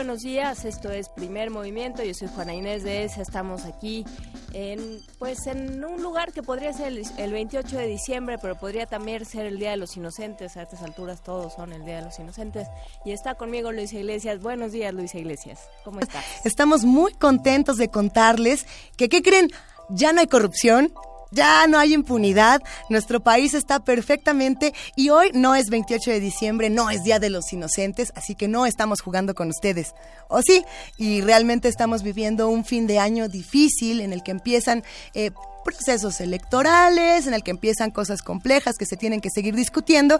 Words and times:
Buenos 0.00 0.22
días, 0.22 0.64
esto 0.64 0.90
es 0.90 1.10
Primer 1.10 1.50
Movimiento, 1.50 2.02
yo 2.02 2.14
soy 2.14 2.28
Juana 2.28 2.54
Inés 2.54 2.84
de 2.84 3.04
ESA, 3.04 3.20
estamos 3.20 3.66
aquí 3.66 4.06
en, 4.54 5.02
pues 5.18 5.46
en 5.46 5.84
un 5.84 6.02
lugar 6.02 6.32
que 6.32 6.42
podría 6.42 6.72
ser 6.72 6.98
el, 7.18 7.32
28 7.32 7.76
de 7.76 7.86
diciembre, 7.86 8.38
pero 8.40 8.58
podría 8.58 8.86
también 8.86 9.26
ser 9.26 9.44
el 9.44 9.58
Día 9.58 9.72
de 9.72 9.76
los 9.76 9.98
Inocentes, 9.98 10.56
a 10.56 10.62
estas 10.62 10.80
alturas 10.80 11.22
todos 11.22 11.52
son 11.52 11.74
el 11.74 11.84
Día 11.84 11.96
de 11.96 12.06
los 12.06 12.18
Inocentes, 12.18 12.66
y 13.04 13.12
está 13.12 13.34
conmigo 13.34 13.72
Luisa 13.72 13.98
Iglesias, 13.98 14.40
buenos 14.40 14.72
días 14.72 14.94
Luisa 14.94 15.18
Iglesias, 15.18 15.68
¿cómo 15.84 16.00
estás? 16.00 16.24
Estamos 16.46 16.86
muy 16.86 17.12
contentos 17.12 17.76
de 17.76 17.90
contarles 17.90 18.66
que, 18.96 19.10
¿qué 19.10 19.20
creen? 19.20 19.50
Ya 19.90 20.14
no 20.14 20.20
hay 20.20 20.28
corrupción, 20.28 20.94
ya 21.30 21.66
no 21.66 21.78
hay 21.78 21.94
impunidad, 21.94 22.62
nuestro 22.88 23.20
país 23.20 23.54
está 23.54 23.80
perfectamente 23.80 24.74
y 24.96 25.10
hoy 25.10 25.30
no 25.32 25.54
es 25.54 25.70
28 25.70 26.10
de 26.10 26.20
diciembre, 26.20 26.70
no 26.70 26.90
es 26.90 27.02
Día 27.02 27.18
de 27.18 27.30
los 27.30 27.52
Inocentes, 27.52 28.12
así 28.14 28.34
que 28.34 28.48
no 28.48 28.66
estamos 28.66 29.00
jugando 29.00 29.34
con 29.34 29.48
ustedes. 29.48 29.94
¿O 30.28 30.42
sí? 30.42 30.64
Y 30.96 31.20
realmente 31.22 31.68
estamos 31.68 32.02
viviendo 32.02 32.48
un 32.48 32.64
fin 32.64 32.86
de 32.86 32.98
año 32.98 33.28
difícil 33.28 34.00
en 34.00 34.12
el 34.12 34.22
que 34.22 34.30
empiezan... 34.30 34.84
Eh, 35.14 35.30
procesos 35.62 36.20
electorales, 36.20 37.26
en 37.26 37.34
el 37.34 37.42
que 37.42 37.50
empiezan 37.50 37.90
cosas 37.90 38.22
complejas 38.22 38.76
que 38.78 38.86
se 38.86 38.96
tienen 38.96 39.20
que 39.20 39.28
seguir 39.28 39.54
discutiendo, 39.54 40.18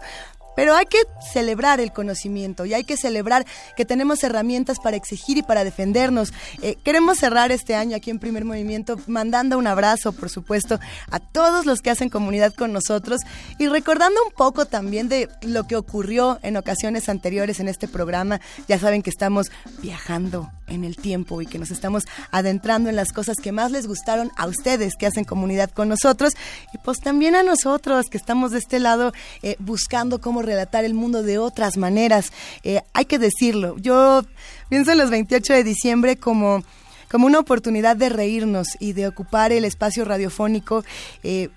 pero 0.56 0.74
hay 0.74 0.86
que 0.86 0.98
celebrar 1.32 1.80
el 1.80 1.92
conocimiento 1.92 2.66
y 2.66 2.74
hay 2.74 2.84
que 2.84 2.96
celebrar 2.96 3.46
que 3.76 3.84
tenemos 3.84 4.22
herramientas 4.24 4.78
para 4.78 4.96
exigir 4.96 5.38
y 5.38 5.42
para 5.42 5.64
defendernos. 5.64 6.32
Eh, 6.62 6.76
queremos 6.84 7.18
cerrar 7.18 7.52
este 7.52 7.74
año 7.74 7.96
aquí 7.96 8.10
en 8.10 8.18
Primer 8.18 8.44
Movimiento 8.44 8.96
mandando 9.06 9.58
un 9.58 9.66
abrazo, 9.66 10.12
por 10.12 10.30
supuesto, 10.30 10.80
a 11.10 11.20
todos 11.20 11.66
los 11.66 11.80
que 11.80 11.90
hacen 11.90 12.08
comunidad 12.08 12.54
con 12.54 12.72
nosotros 12.72 13.20
y 13.58 13.68
recordando 13.68 14.20
un 14.24 14.32
poco 14.32 14.66
también 14.66 15.08
de 15.08 15.28
lo 15.42 15.66
que 15.66 15.76
ocurrió 15.76 16.38
en 16.42 16.56
ocasiones 16.56 17.08
anteriores 17.08 17.60
en 17.60 17.68
este 17.68 17.88
programa. 17.88 18.40
Ya 18.68 18.78
saben 18.78 19.02
que 19.02 19.10
estamos 19.10 19.50
viajando 19.82 20.50
en 20.70 20.84
el 20.84 20.96
tiempo 20.96 21.42
y 21.42 21.46
que 21.46 21.58
nos 21.58 21.70
estamos 21.70 22.04
adentrando 22.30 22.88
en 22.88 22.96
las 22.96 23.12
cosas 23.12 23.36
que 23.42 23.52
más 23.52 23.70
les 23.70 23.86
gustaron 23.86 24.30
a 24.36 24.46
ustedes 24.46 24.94
que 24.96 25.06
hacen 25.06 25.24
comunidad 25.24 25.70
con 25.70 25.88
nosotros 25.88 26.34
y 26.72 26.78
pues 26.78 26.98
también 26.98 27.34
a 27.34 27.42
nosotros 27.42 28.08
que 28.08 28.18
estamos 28.18 28.52
de 28.52 28.58
este 28.58 28.78
lado 28.78 29.12
eh, 29.42 29.56
buscando 29.58 30.20
cómo 30.20 30.39
relatar 30.42 30.84
el 30.84 30.94
mundo 30.94 31.22
de 31.22 31.38
otras 31.38 31.76
maneras. 31.76 32.32
Eh, 32.62 32.80
hay 32.92 33.04
que 33.04 33.18
decirlo, 33.18 33.76
yo 33.78 34.24
pienso 34.68 34.92
en 34.92 34.98
los 34.98 35.10
28 35.10 35.52
de 35.52 35.64
diciembre 35.64 36.16
como 36.16 36.62
como 37.10 37.26
una 37.26 37.40
oportunidad 37.40 37.96
de 37.96 38.08
reírnos 38.08 38.68
y 38.78 38.92
de 38.92 39.08
ocupar 39.08 39.50
el 39.50 39.64
espacio 39.64 40.04
radiofónico 40.04 40.84
eh, 41.24 41.48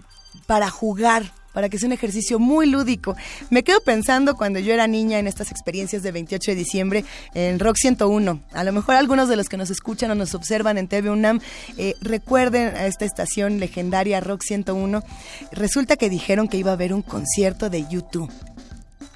para 0.47 0.71
jugar 0.71 1.31
para 1.53 1.69
que 1.69 1.77
sea 1.77 1.87
un 1.87 1.93
ejercicio 1.93 2.39
muy 2.39 2.65
lúdico. 2.65 3.15
Me 3.49 3.63
quedo 3.63 3.79
pensando 3.81 4.35
cuando 4.35 4.59
yo 4.59 4.73
era 4.73 4.87
niña 4.87 5.19
en 5.19 5.27
estas 5.27 5.51
experiencias 5.51 6.03
de 6.03 6.11
28 6.11 6.51
de 6.51 6.55
diciembre 6.55 7.05
en 7.33 7.59
Rock 7.59 7.77
101. 7.77 8.41
A 8.51 8.63
lo 8.63 8.73
mejor 8.73 8.95
algunos 8.95 9.29
de 9.29 9.35
los 9.35 9.49
que 9.49 9.57
nos 9.57 9.69
escuchan 9.69 10.11
o 10.11 10.15
nos 10.15 10.33
observan 10.33 10.77
en 10.77 10.87
TV 10.87 11.09
UNAM 11.11 11.39
eh, 11.77 11.93
recuerden 12.01 12.75
a 12.75 12.87
esta 12.87 13.05
estación 13.05 13.59
legendaria 13.59 14.19
Rock 14.19 14.41
101. 14.41 15.03
Resulta 15.51 15.95
que 15.95 16.09
dijeron 16.09 16.47
que 16.47 16.57
iba 16.57 16.71
a 16.71 16.73
haber 16.73 16.93
un 16.93 17.03
concierto 17.03 17.69
de 17.69 17.85
YouTube. 17.87 18.31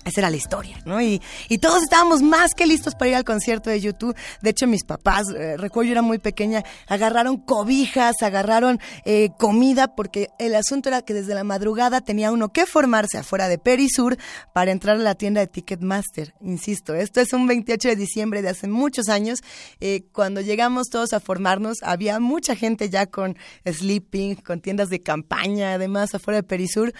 Esa 0.08 0.22
era 0.22 0.30
la 0.30 0.38
historia, 0.38 0.80
¿no? 0.86 1.02
Y, 1.02 1.22
y, 1.50 1.58
todos 1.58 1.84
estábamos 1.84 2.22
más 2.22 2.52
que 2.56 2.66
listos 2.66 2.96
para 2.96 3.10
ir 3.10 3.16
al 3.16 3.26
concierto 3.26 3.70
de 3.70 3.82
YouTube. 3.82 4.16
De 4.42 4.52
hecho, 4.52 4.66
mis 4.66 4.86
papás, 4.86 5.26
eh, 5.36 5.58
recuerdo 5.58 5.88
yo 5.88 5.92
era 5.92 6.02
muy 6.02 6.18
pequeña, 6.18 6.64
agarraron 6.88 7.36
cobijas, 7.36 8.16
agarraron 8.22 8.80
eh, 9.04 9.32
comida, 9.38 9.96
porque 9.96 10.30
el 10.40 10.56
asunto 10.56 10.88
era 10.88 11.02
que 11.02 11.14
desde 11.14 11.36
la 11.36 11.44
madrugada 11.44 12.00
tenía 12.00 12.32
uno 12.32 12.54
que 12.54 12.66
formarse 12.66 13.18
afuera 13.18 13.50
de 13.50 13.58
Perisur 13.58 14.18
para 14.54 14.72
entrar 14.72 14.96
a 14.96 15.00
la 15.00 15.16
tienda 15.16 15.42
de 15.42 15.48
Ticketmaster. 15.48 16.34
Insisto, 16.40 16.96
esto 16.96 17.20
es 17.20 17.34
un 17.34 17.46
28 17.46 17.90
de 17.90 17.96
diciembre 17.98 18.42
de 18.42 18.48
hace 18.50 18.70
muchos 18.70 19.10
años. 19.10 19.40
Eh, 19.82 20.06
cuando 20.14 20.40
llegamos 20.40 20.88
todos 20.90 21.12
a 21.12 21.20
formarnos, 21.20 21.84
había 21.84 22.22
mucha 22.22 22.56
gente 22.56 22.90
ya 22.90 23.08
con 23.08 23.38
sleeping, 23.66 24.36
con 24.36 24.62
tiendas 24.62 24.88
de 24.88 25.02
campaña, 25.02 25.74
además, 25.74 26.16
afuera 26.16 26.38
de 26.38 26.44
Perisur 26.44 26.94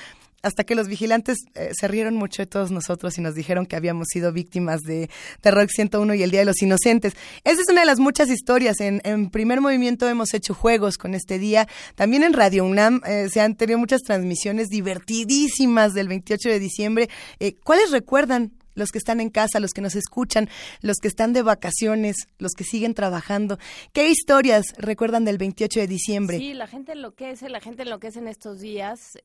hasta 0.48 0.64
que 0.64 0.76
los 0.76 0.88
vigilantes 0.88 1.38
eh, 1.54 1.72
se 1.78 1.88
rieron 1.88 2.16
mucho 2.16 2.42
de 2.42 2.48
todos 2.48 2.72
nosotros 2.72 3.18
y 3.18 3.22
nos 3.22 3.36
dijeron 3.36 3.66
que 3.66 3.76
habíamos 3.76 4.08
sido 4.12 4.32
víctimas 4.32 4.82
de, 4.82 5.10
Terror 5.42 5.68
101 5.70 6.16
y 6.16 6.24
el 6.24 6.32
Día 6.32 6.42
de 6.42 6.46
los 6.46 6.62
Inocentes. 6.62 7.14
Esa 7.44 7.62
es 7.62 7.70
una 7.70 7.82
de 7.82 7.88
las 7.88 8.00
muchas 8.00 8.30
historias. 8.30 8.80
En, 8.80 9.30
primer 9.30 9.62
movimiento 9.62 10.08
hemos 10.08 10.34
hecho 10.34 10.54
juegos 10.54 10.98
con 10.98 11.14
este 11.14 11.40
día. 11.40 11.68
También 11.96 12.24
en 12.24 12.34
Radio 12.34 12.66
UNAM 12.66 13.02
eh, 13.06 13.28
se 13.32 13.42
han 13.42 13.56
tenido 13.56 13.78
muchas 13.78 14.02
transmisiones 14.02 14.70
divertidísimas 14.70 15.94
del 15.94 16.08
28 16.08 16.50
de 16.50 16.60
diciembre. 16.60 17.10
Eh, 17.40 17.56
¿Cuáles 17.64 17.92
recuerdan 17.92 18.54
los 18.78 18.92
que 18.92 19.00
están 19.00 19.20
en 19.20 19.30
casa, 19.30 19.60
los 19.60 19.74
que 19.74 19.82
nos 19.82 19.96
escuchan, 19.96 20.50
los 20.82 20.98
que 20.98 21.08
están 21.08 21.34
de 21.34 21.42
vacaciones, 21.42 22.16
los 22.38 22.54
que 22.54 22.64
siguen 22.64 22.94
trabajando. 22.94 23.58
¿Qué 23.92 24.08
historias 24.10 24.66
recuerdan 24.78 25.26
del 25.26 25.40
28 25.40 25.80
de 25.80 25.88
diciembre? 25.88 26.38
Sí, 26.38 26.54
la 26.54 26.68
gente 26.68 26.92
enloquece, 26.92 27.50
la 27.50 27.60
gente 27.60 27.82
enloquece 27.82 28.20
en 28.20 28.28
estos 28.28 28.60
días. 28.60 29.18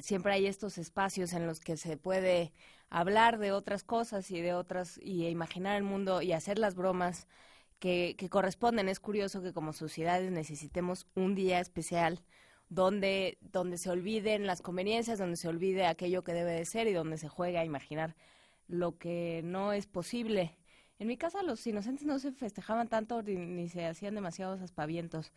Siempre 0.00 0.32
hay 0.32 0.46
estos 0.46 0.78
espacios 0.78 1.32
en 1.32 1.46
los 1.46 1.60
que 1.60 1.76
se 1.76 1.96
puede 1.96 2.52
hablar 2.90 3.38
de 3.38 3.52
otras 3.52 3.84
cosas 3.84 4.30
y 4.30 4.40
de 4.40 4.54
otras 4.54 4.98
y 5.02 5.26
imaginar 5.26 5.76
el 5.76 5.82
mundo 5.82 6.22
y 6.22 6.32
hacer 6.32 6.58
las 6.58 6.74
bromas 6.74 7.26
que, 7.78 8.14
que 8.18 8.28
corresponden. 8.28 8.88
Es 8.88 9.00
curioso 9.00 9.42
que 9.42 9.52
como 9.52 9.72
sociedades 9.72 10.30
necesitemos 10.30 11.06
un 11.14 11.34
día 11.34 11.60
especial 11.60 12.22
donde, 12.68 13.38
donde 13.40 13.76
se 13.76 13.90
olviden 13.90 14.46
las 14.46 14.62
conveniencias, 14.62 15.18
donde 15.18 15.36
se 15.36 15.48
olvide 15.48 15.86
aquello 15.86 16.24
que 16.24 16.32
debe 16.32 16.52
de 16.52 16.64
ser 16.64 16.86
y 16.88 16.94
donde 16.94 17.18
se 17.18 17.28
juegue 17.28 17.58
a 17.58 17.64
imaginar 17.64 18.16
lo 18.66 18.96
que 18.98 19.42
no 19.44 19.72
es 19.72 19.86
posible. 19.86 20.56
En 20.98 21.08
mi 21.08 21.16
casa 21.18 21.42
los 21.42 21.66
inocentes 21.66 22.06
no 22.06 22.18
se 22.18 22.32
festejaban 22.32 22.88
tanto 22.88 23.22
ni, 23.22 23.34
ni 23.34 23.68
se 23.68 23.84
hacían 23.84 24.14
demasiados 24.14 24.60
aspavientos 24.62 25.32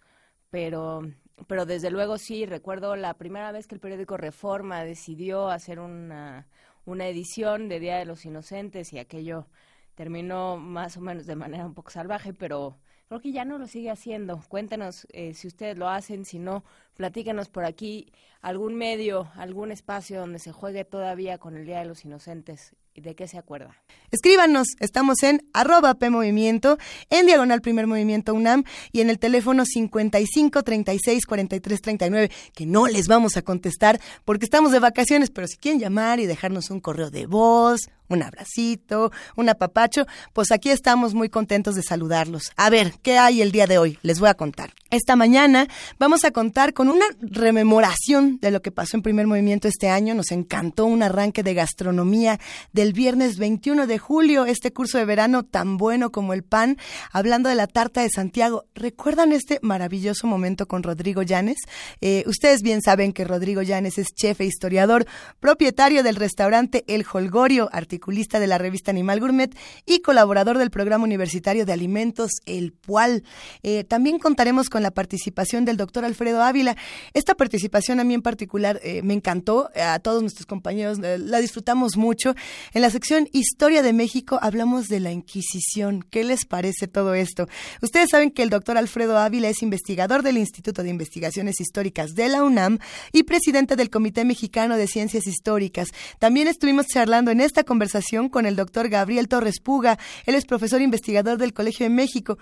pero, 0.55 1.01
pero 1.47 1.65
desde 1.65 1.91
luego 1.91 2.17
sí, 2.17 2.45
recuerdo 2.45 2.95
la 2.95 3.15
primera 3.15 3.51
vez 3.51 3.67
que 3.67 3.75
el 3.75 3.81
periódico 3.81 4.15
Reforma 4.15 4.85
decidió 4.85 5.49
hacer 5.49 5.79
una, 5.79 6.47
una 6.85 7.09
edición 7.09 7.67
de 7.67 7.81
Día 7.81 7.97
de 7.97 8.05
los 8.05 8.23
Inocentes 8.23 8.93
y 8.93 8.99
aquello 8.99 9.47
terminó 9.95 10.55
más 10.55 10.95
o 10.95 11.01
menos 11.01 11.25
de 11.25 11.35
manera 11.35 11.65
un 11.65 11.73
poco 11.73 11.91
salvaje, 11.91 12.33
pero 12.33 12.77
creo 13.09 13.19
que 13.19 13.33
ya 13.33 13.43
no 13.43 13.57
lo 13.57 13.67
sigue 13.67 13.91
haciendo. 13.91 14.41
Cuéntenos 14.47 15.07
eh, 15.11 15.33
si 15.33 15.47
ustedes 15.47 15.77
lo 15.77 15.89
hacen, 15.89 16.23
si 16.23 16.39
no, 16.39 16.63
platíquenos 16.95 17.49
por 17.49 17.65
aquí 17.65 18.13
algún 18.39 18.75
medio, 18.75 19.29
algún 19.35 19.73
espacio 19.73 20.21
donde 20.21 20.39
se 20.39 20.53
juegue 20.53 20.85
todavía 20.85 21.37
con 21.37 21.57
el 21.57 21.65
Día 21.65 21.79
de 21.79 21.85
los 21.85 22.05
Inocentes 22.05 22.77
¿Y 22.77 22.84
de 23.01 23.15
qué 23.15 23.27
se 23.27 23.37
acuerda? 23.37 23.75
Escríbanos, 24.11 24.67
estamos 24.79 25.21
en 25.23 25.47
arroba 25.53 25.95
PMovimiento, 25.95 26.77
en 27.09 27.25
Diagonal 27.25 27.61
Primer 27.61 27.87
Movimiento 27.87 28.33
UNAM 28.33 28.63
y 28.91 29.01
en 29.01 29.09
el 29.09 29.19
teléfono 29.19 29.65
55 29.65 30.63
36 30.63 31.25
43 31.25 31.81
39, 31.81 32.31
que 32.53 32.65
no 32.65 32.87
les 32.87 33.07
vamos 33.07 33.37
a 33.37 33.41
contestar 33.41 33.99
porque 34.23 34.45
estamos 34.45 34.71
de 34.71 34.79
vacaciones, 34.79 35.29
pero 35.29 35.47
si 35.47 35.57
quieren 35.57 35.81
llamar 35.81 36.19
y 36.19 36.25
dejarnos 36.25 36.69
un 36.69 36.79
correo 36.79 37.09
de 37.09 37.25
voz, 37.25 37.81
un 38.07 38.23
abracito, 38.23 39.11
un 39.35 39.49
apapacho, 39.49 40.05
pues 40.31 40.51
aquí 40.51 40.69
estamos 40.69 41.13
muy 41.13 41.27
contentos 41.29 41.75
de 41.75 41.83
saludarlos. 41.83 42.51
A 42.55 42.69
ver, 42.69 42.93
¿qué 43.01 43.17
hay 43.17 43.41
el 43.41 43.51
día 43.51 43.67
de 43.67 43.77
hoy? 43.77 43.99
Les 44.01 44.19
voy 44.19 44.29
a 44.29 44.35
contar. 44.35 44.73
Esta 44.89 45.17
mañana 45.17 45.67
vamos 45.99 46.23
a 46.23 46.31
contar 46.31 46.73
con 46.73 46.87
una 46.87 47.05
rememoración 47.19 48.39
de 48.39 48.51
lo 48.51 48.61
que 48.61 48.71
pasó 48.71 48.95
en 48.95 49.03
primer 49.03 49.27
movimiento 49.27 49.67
este 49.67 49.89
año. 49.89 50.15
Nos 50.15 50.31
encantó 50.31 50.85
un 50.85 51.03
arranque 51.03 51.43
de 51.43 51.53
gastronomía 51.53 52.39
de 52.71 52.85
del 52.85 52.93
viernes 52.93 53.39
21 53.39 53.87
de 53.87 53.97
julio, 53.97 54.45
este 54.45 54.71
curso 54.71 54.99
de 54.99 55.05
verano 55.05 55.41
tan 55.41 55.77
bueno 55.77 56.11
como 56.11 56.33
el 56.33 56.43
pan, 56.43 56.77
hablando 57.11 57.49
de 57.49 57.55
la 57.55 57.65
tarta 57.65 58.01
de 58.03 58.11
Santiago. 58.11 58.65
¿Recuerdan 58.75 59.31
este 59.31 59.57
maravilloso 59.63 60.27
momento 60.27 60.67
con 60.67 60.83
Rodrigo 60.83 61.23
Llanes? 61.23 61.57
Eh, 61.99 62.23
ustedes 62.27 62.61
bien 62.61 62.83
saben 62.83 63.11
que 63.11 63.23
Rodrigo 63.23 63.63
Llanes 63.63 63.97
es 63.97 64.09
chef 64.13 64.39
e 64.39 64.45
historiador, 64.45 65.07
propietario 65.39 66.03
del 66.03 66.15
restaurante 66.15 66.83
El 66.87 67.03
Holgorio, 67.11 67.69
articulista 67.95 68.41
de 68.41 68.47
la 68.47 68.57
revista 68.57 68.91
Animal 68.91 69.21
Gourmet 69.21 69.55
y 69.85 69.99
colaborador 69.99 70.57
del 70.57 70.69
programa 70.69 71.05
universitario 71.05 71.65
de 71.65 71.71
alimentos 71.71 72.31
El 72.45 72.73
Pual. 72.73 73.23
Eh, 73.63 73.85
también 73.85 74.19
contaremos 74.19 74.69
con 74.69 74.83
la 74.83 74.91
participación 74.91 75.63
del 75.63 75.77
doctor 75.77 76.03
Alfredo 76.03 76.43
Ávila. 76.43 76.75
Esta 77.13 77.35
participación 77.35 78.01
a 78.01 78.03
mí 78.03 78.13
en 78.13 78.21
particular 78.21 78.81
eh, 78.83 79.01
me 79.01 79.13
encantó, 79.13 79.69
a 79.81 79.99
todos 79.99 80.21
nuestros 80.21 80.45
compañeros 80.45 80.99
la 80.99 81.39
disfrutamos 81.39 81.95
mucho. 81.95 82.35
En 82.73 82.81
la 82.81 82.89
sección 82.89 83.29
Historia 83.31 83.81
de 83.81 83.93
México 83.93 84.39
hablamos 84.41 84.87
de 84.87 84.99
la 84.99 85.13
Inquisición. 85.13 86.03
¿Qué 86.09 86.25
les 86.25 86.45
parece 86.45 86.87
todo 86.89 87.13
esto? 87.13 87.47
Ustedes 87.81 88.09
saben 88.09 88.29
que 88.29 88.43
el 88.43 88.49
doctor 88.49 88.77
Alfredo 88.77 89.17
Ávila 89.17 89.47
es 89.47 89.61
investigador 89.61 90.21
del 90.21 90.37
Instituto 90.37 90.83
de 90.83 90.89
Investigaciones 90.89 91.61
Históricas 91.61 92.13
de 92.13 92.27
la 92.27 92.43
UNAM 92.43 92.79
y 93.13 93.23
presidente 93.23 93.77
del 93.77 93.89
Comité 93.89 94.25
Mexicano 94.25 94.75
de 94.75 94.87
Ciencias 94.87 95.27
Históricas. 95.27 95.89
También 96.19 96.49
estuvimos 96.49 96.87
charlando 96.87 97.31
en 97.31 97.39
esta 97.39 97.63
conversación 97.63 97.84
con 98.31 98.45
el 98.45 98.55
doctor 98.55 98.89
Gabriel 98.89 99.27
Torres 99.27 99.59
Puga. 99.59 99.97
Él 100.25 100.35
es 100.35 100.45
profesor 100.45 100.81
investigador 100.81 101.37
del 101.37 101.53
Colegio 101.53 101.85
de 101.85 101.89
México. 101.89 102.37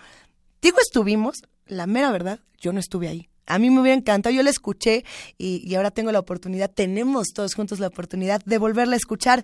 Digo 0.61 0.77
estuvimos, 0.79 1.43
la 1.65 1.87
mera 1.87 2.11
verdad, 2.11 2.39
yo 2.59 2.73
no 2.73 2.79
estuve 2.79 3.07
ahí. 3.07 3.29
A 3.45 3.59
mí 3.59 3.69
me 3.69 3.81
hubiera 3.81 3.97
encantado, 3.97 4.33
yo 4.33 4.41
la 4.41 4.49
escuché 4.49 5.03
y, 5.37 5.75
ahora 5.75 5.91
tengo 5.91 6.13
la 6.13 6.19
oportunidad, 6.19 6.71
tenemos 6.71 7.27
todos 7.33 7.55
juntos 7.55 7.79
la 7.79 7.87
oportunidad 7.87 8.41
de 8.45 8.57
volverla 8.57 8.93
a 8.93 8.97
escuchar. 8.97 9.43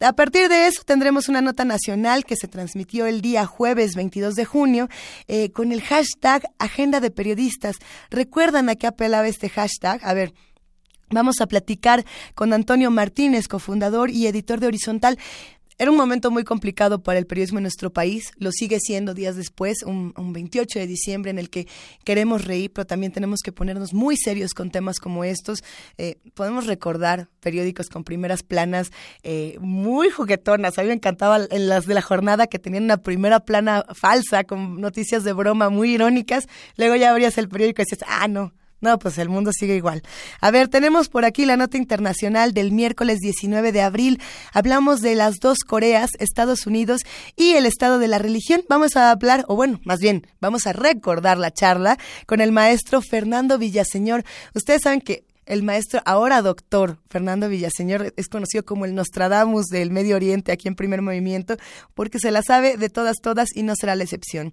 A 0.00 0.14
partir 0.14 0.48
de 0.48 0.66
eso 0.66 0.82
tendremos 0.84 1.28
una 1.28 1.40
nota 1.40 1.64
nacional 1.64 2.24
que 2.24 2.34
se 2.34 2.48
transmitió 2.48 3.06
el 3.06 3.20
día 3.20 3.46
jueves 3.46 3.94
22 3.94 4.34
de 4.34 4.44
junio 4.44 4.88
eh, 5.28 5.52
con 5.52 5.70
el 5.70 5.80
hashtag 5.80 6.42
Agenda 6.58 6.98
de 6.98 7.12
Periodistas. 7.12 7.76
¿Recuerdan 8.10 8.68
a 8.68 8.74
qué 8.74 8.88
apelaba 8.88 9.28
este 9.28 9.48
hashtag? 9.48 10.00
A 10.02 10.12
ver, 10.12 10.34
Vamos 11.10 11.40
a 11.40 11.46
platicar 11.46 12.04
con 12.34 12.52
Antonio 12.52 12.90
Martínez, 12.90 13.46
cofundador 13.46 14.10
y 14.10 14.26
editor 14.26 14.58
de 14.58 14.66
Horizontal. 14.66 15.18
Era 15.78 15.90
un 15.90 15.96
momento 15.98 16.30
muy 16.30 16.42
complicado 16.42 17.02
para 17.02 17.18
el 17.18 17.26
periodismo 17.26 17.58
en 17.58 17.64
nuestro 17.64 17.92
país, 17.92 18.32
lo 18.38 18.50
sigue 18.50 18.80
siendo 18.80 19.12
días 19.12 19.36
después, 19.36 19.82
un, 19.82 20.14
28 20.16 20.78
de 20.78 20.86
diciembre 20.86 21.30
en 21.30 21.38
el 21.38 21.50
que 21.50 21.68
queremos 22.02 22.46
reír, 22.46 22.72
pero 22.72 22.86
también 22.86 23.12
tenemos 23.12 23.40
que 23.42 23.52
ponernos 23.52 23.92
muy 23.92 24.16
serios 24.16 24.54
con 24.54 24.70
temas 24.70 24.98
como 24.98 25.22
estos. 25.22 25.62
Eh, 25.98 26.16
podemos 26.32 26.66
recordar 26.66 27.28
periódicos 27.40 27.90
con 27.90 28.04
primeras 28.04 28.42
planas 28.42 28.90
eh, 29.22 29.58
muy 29.60 30.08
juguetonas. 30.08 30.78
A 30.78 30.82
mí 30.82 30.88
me 30.88 30.94
encantaba 30.94 31.40
en 31.50 31.68
las 31.68 31.84
de 31.84 31.92
la 31.92 32.02
jornada 32.02 32.46
que 32.46 32.58
tenían 32.58 32.84
una 32.84 32.96
primera 32.96 33.40
plana 33.40 33.84
falsa 33.94 34.44
con 34.44 34.80
noticias 34.80 35.24
de 35.24 35.34
broma 35.34 35.68
muy 35.68 35.92
irónicas. 35.92 36.48
Luego 36.78 36.96
ya 36.96 37.10
abrías 37.10 37.36
el 37.36 37.50
periódico 37.50 37.82
y 37.82 37.84
dices, 37.84 38.02
ah, 38.08 38.28
no, 38.28 38.54
no, 38.80 38.98
pues 38.98 39.16
el 39.18 39.28
mundo 39.28 39.52
sigue 39.52 39.74
igual. 39.74 40.02
A 40.40 40.50
ver, 40.50 40.68
tenemos 40.68 41.08
por 41.08 41.24
aquí 41.24 41.46
la 41.46 41.56
nota 41.56 41.78
internacional 41.78 42.52
del 42.52 42.72
miércoles 42.72 43.20
19 43.20 43.72
de 43.72 43.80
abril. 43.80 44.20
Hablamos 44.52 45.00
de 45.00 45.14
las 45.14 45.36
dos 45.40 45.60
Coreas, 45.60 46.10
Estados 46.18 46.66
Unidos 46.66 47.00
y 47.36 47.52
el 47.52 47.64
estado 47.64 47.98
de 47.98 48.08
la 48.08 48.18
religión. 48.18 48.62
Vamos 48.68 48.96
a 48.96 49.10
hablar, 49.10 49.44
o 49.48 49.56
bueno, 49.56 49.80
más 49.84 50.00
bien, 50.00 50.26
vamos 50.40 50.66
a 50.66 50.74
recordar 50.74 51.38
la 51.38 51.50
charla 51.50 51.98
con 52.26 52.40
el 52.40 52.52
maestro 52.52 53.00
Fernando 53.00 53.58
Villaseñor. 53.58 54.24
Ustedes 54.54 54.82
saben 54.82 55.00
que 55.00 55.24
el 55.46 55.62
maestro, 55.62 56.02
ahora 56.04 56.42
doctor 56.42 56.98
Fernando 57.08 57.48
Villaseñor, 57.48 58.12
es 58.16 58.28
conocido 58.28 58.64
como 58.64 58.84
el 58.84 58.94
Nostradamus 58.94 59.66
del 59.66 59.90
Medio 59.90 60.16
Oriente 60.16 60.52
aquí 60.52 60.68
en 60.68 60.74
primer 60.74 61.02
movimiento, 61.02 61.56
porque 61.94 62.18
se 62.18 62.32
la 62.32 62.42
sabe 62.42 62.76
de 62.76 62.90
todas, 62.90 63.16
todas 63.22 63.48
y 63.54 63.62
no 63.62 63.74
será 63.76 63.94
la 63.94 64.04
excepción. 64.04 64.52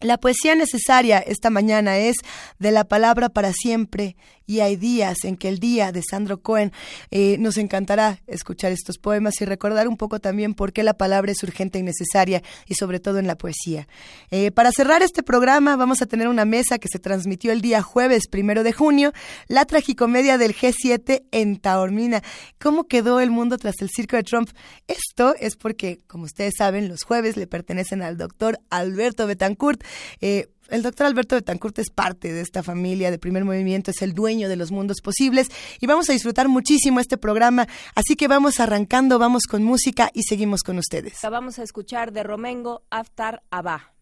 La 0.00 0.18
poesía 0.18 0.54
necesaria 0.54 1.18
esta 1.18 1.50
mañana 1.50 1.98
es 1.98 2.16
de 2.58 2.70
la 2.70 2.84
palabra 2.84 3.28
para 3.28 3.52
siempre 3.52 4.16
y 4.50 4.62
hay 4.62 4.74
días 4.74 5.18
en 5.22 5.36
que 5.36 5.48
el 5.48 5.60
día 5.60 5.92
de 5.92 6.02
Sandro 6.02 6.42
Cohen 6.42 6.72
eh, 7.12 7.36
nos 7.38 7.56
encantará 7.56 8.18
escuchar 8.26 8.72
estos 8.72 8.98
poemas 8.98 9.40
y 9.40 9.44
recordar 9.44 9.86
un 9.86 9.96
poco 9.96 10.18
también 10.18 10.54
por 10.54 10.72
qué 10.72 10.82
la 10.82 10.94
palabra 10.94 11.30
es 11.30 11.40
urgente 11.44 11.78
y 11.78 11.84
necesaria 11.84 12.42
y 12.66 12.74
sobre 12.74 12.98
todo 12.98 13.20
en 13.20 13.28
la 13.28 13.38
poesía. 13.38 13.86
Eh, 14.32 14.50
para 14.50 14.72
cerrar 14.72 15.02
este 15.02 15.22
programa 15.22 15.76
vamos 15.76 16.02
a 16.02 16.06
tener 16.06 16.26
una 16.26 16.44
mesa 16.44 16.80
que 16.80 16.88
se 16.88 16.98
transmitió 16.98 17.52
el 17.52 17.60
día 17.60 17.80
jueves 17.80 18.26
primero 18.26 18.64
de 18.64 18.72
junio, 18.72 19.12
la 19.46 19.66
tragicomedia 19.66 20.36
del 20.36 20.52
G7 20.52 21.22
en 21.30 21.56
Taormina. 21.58 22.20
¿Cómo 22.58 22.88
quedó 22.88 23.20
el 23.20 23.30
mundo 23.30 23.56
tras 23.56 23.80
el 23.80 23.88
circo 23.88 24.16
de 24.16 24.24
Trump? 24.24 24.50
Esto 24.88 25.36
es 25.38 25.54
porque, 25.54 26.00
como 26.08 26.24
ustedes 26.24 26.54
saben, 26.58 26.88
los 26.88 27.04
jueves 27.04 27.36
le 27.36 27.46
pertenecen 27.46 28.02
al 28.02 28.16
doctor 28.16 28.58
Alberto 28.68 29.28
Betancourt. 29.28 29.84
Eh, 30.20 30.48
el 30.70 30.82
doctor 30.82 31.06
Alberto 31.06 31.36
Betancourt 31.36 31.78
es 31.78 31.90
parte 31.90 32.32
de 32.32 32.40
esta 32.40 32.62
familia 32.62 33.10
de 33.10 33.18
primer 33.18 33.44
movimiento, 33.44 33.90
es 33.90 34.02
el 34.02 34.14
dueño 34.14 34.48
de 34.48 34.56
los 34.56 34.70
mundos 34.70 35.00
posibles 35.00 35.48
y 35.80 35.86
vamos 35.86 36.08
a 36.10 36.12
disfrutar 36.12 36.48
muchísimo 36.48 37.00
este 37.00 37.18
programa. 37.18 37.66
Así 37.94 38.16
que 38.16 38.28
vamos 38.28 38.60
arrancando, 38.60 39.18
vamos 39.18 39.44
con 39.44 39.62
música 39.62 40.10
y 40.14 40.22
seguimos 40.22 40.62
con 40.62 40.78
ustedes. 40.78 41.18
Vamos 41.22 41.58
a 41.58 41.62
escuchar 41.62 42.12
de 42.12 42.22
Romengo 42.22 42.82
Aftar 42.90 43.42
Abba. 43.50 43.92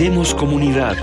Hacemos 0.00 0.34
comunidad. 0.34 0.96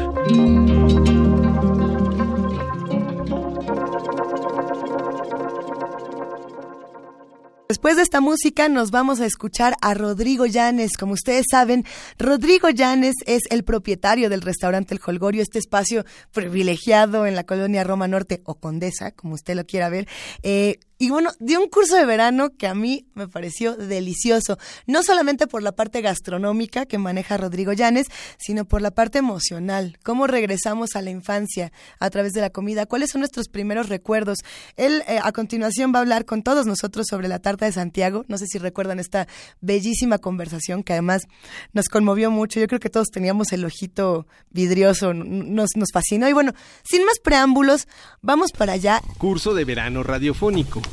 Después 7.70 7.96
de 7.96 8.02
esta 8.02 8.22
música 8.22 8.70
nos 8.70 8.90
vamos 8.90 9.20
a 9.20 9.28
escuchar 9.28 9.76
a 9.84 9.94
Rodrigo 9.94 10.48
Llanes. 10.48 10.98
Como 10.98 11.14
ustedes 11.14 11.46
saben, 11.52 11.86
Rodrigo 12.18 12.72
Llanes 12.72 13.14
es 13.28 13.44
el 13.52 13.64
propietario 13.64 14.32
del 14.32 14.42
restaurante 14.42 14.96
El 14.96 15.02
Holgorio, 15.06 15.44
este 15.44 15.60
espacio 15.60 16.04
privilegiado 16.32 17.28
en 17.28 17.36
la 17.36 17.44
colonia 17.44 17.84
Roma 17.84 18.08
Norte 18.08 18.42
o 18.46 18.56
Condesa, 18.56 19.12
como 19.12 19.36
usted 19.36 19.56
lo 19.56 19.68
quiera 19.68 19.90
ver. 19.90 20.08
Eh, 20.42 20.80
Y 21.00 21.12
bueno, 21.12 21.32
dio 21.40 21.62
un 21.62 21.70
curso 21.70 21.96
de 21.96 22.06
verano 22.06 22.50
que 22.58 22.66
a 22.66 22.74
mí 22.74 23.06
me 23.14 23.28
pareció 23.28 23.76
delicioso, 23.76 24.58
no 24.88 25.04
solamente 25.04 25.46
por 25.46 25.62
la 25.62 25.74
parte 25.74 26.02
gastronómica 26.02 26.88
que 26.88 26.98
maneja 26.98 27.38
Rodrigo 27.38 27.72
Llanes, 27.72 28.08
sino 28.40 28.66
por 28.66 28.82
la 28.82 28.90
parte 28.90 29.20
emocional, 29.20 30.00
cómo 30.04 30.26
regresamos 30.26 30.96
a 30.96 31.04
la 31.04 31.12
infancia 31.12 31.72
a 32.00 32.10
través 32.10 32.34
de 32.34 32.42
la 32.42 32.50
comida, 32.50 32.88
cuáles 32.88 33.12
son 33.12 33.22
nuestros 33.22 33.48
primeros 33.48 33.90
recuerdos. 33.90 34.40
Él 34.76 35.04
eh, 35.08 35.20
a 35.22 35.32
continuación 35.34 35.94
va 35.94 36.00
a 36.00 36.02
hablar 36.02 36.26
con 36.26 36.42
todos 36.42 36.66
nosotros 36.66 37.06
sobre 37.08 37.28
la 37.28 37.38
tarta 37.40 37.66
de 37.66 37.74
Santiago, 37.74 38.26
no 38.28 38.40
sé 38.40 38.48
si 38.48 38.58
recuerdan 38.58 39.00
esta 39.00 39.28
bellísima 39.62 40.18
conversación 40.18 40.82
que 40.82 40.94
además 40.94 41.28
nos 41.74 41.90
conmovió 41.90 42.32
mucho, 42.32 42.60
yo 42.60 42.66
creo 42.66 42.80
que 42.80 42.90
todos 42.90 43.10
teníamos 43.10 43.52
el 43.52 43.66
ojito 43.66 44.26
vidrioso, 44.50 45.14
nos, 45.14 45.70
nos 45.76 45.90
fascinó 45.94 46.28
y 46.28 46.34
bueno, 46.34 46.54
sin 46.84 47.06
más 47.06 47.20
preámbulos, 47.20 47.88
vamos 48.24 48.52
para 48.52 48.74
allá. 48.74 49.02
Curso 49.20 49.54
de 49.54 49.64
verano 49.64 50.02
radiofónico. 50.02 50.87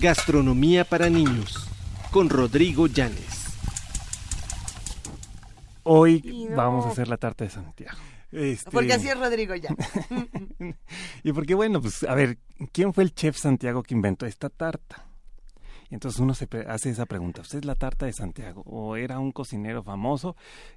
Gastronomía 0.00 0.86
para 0.86 1.10
niños 1.10 1.68
con 2.10 2.30
Rodrigo 2.30 2.86
Llanes. 2.86 3.52
Hoy 5.82 6.48
vamos 6.56 6.86
a 6.86 6.88
hacer 6.88 7.06
la 7.06 7.18
tarta 7.18 7.44
de 7.44 7.50
Santiago. 7.50 7.98
Este... 8.32 8.70
Porque 8.70 8.94
así 8.94 9.08
es 9.08 9.18
Rodrigo 9.18 9.54
ya. 9.56 9.68
y 11.22 11.32
porque 11.34 11.54
bueno, 11.54 11.82
pues 11.82 12.02
a 12.04 12.14
ver, 12.14 12.38
¿quién 12.72 12.94
fue 12.94 13.04
el 13.04 13.14
chef 13.14 13.36
Santiago 13.36 13.82
que 13.82 13.92
inventó 13.92 14.24
esta 14.24 14.48
tarta? 14.48 15.04
Y 15.90 15.94
entonces 15.94 16.18
uno 16.18 16.32
se 16.32 16.48
hace 16.66 16.88
esa 16.88 17.04
pregunta, 17.04 17.42
¿usted 17.42 17.58
es 17.58 17.64
la 17.66 17.74
tarta 17.74 18.06
de 18.06 18.14
Santiago? 18.14 18.62
¿O 18.64 18.96
era 18.96 19.18
un 19.18 19.32
cocinero 19.32 19.82
famoso 19.82 20.34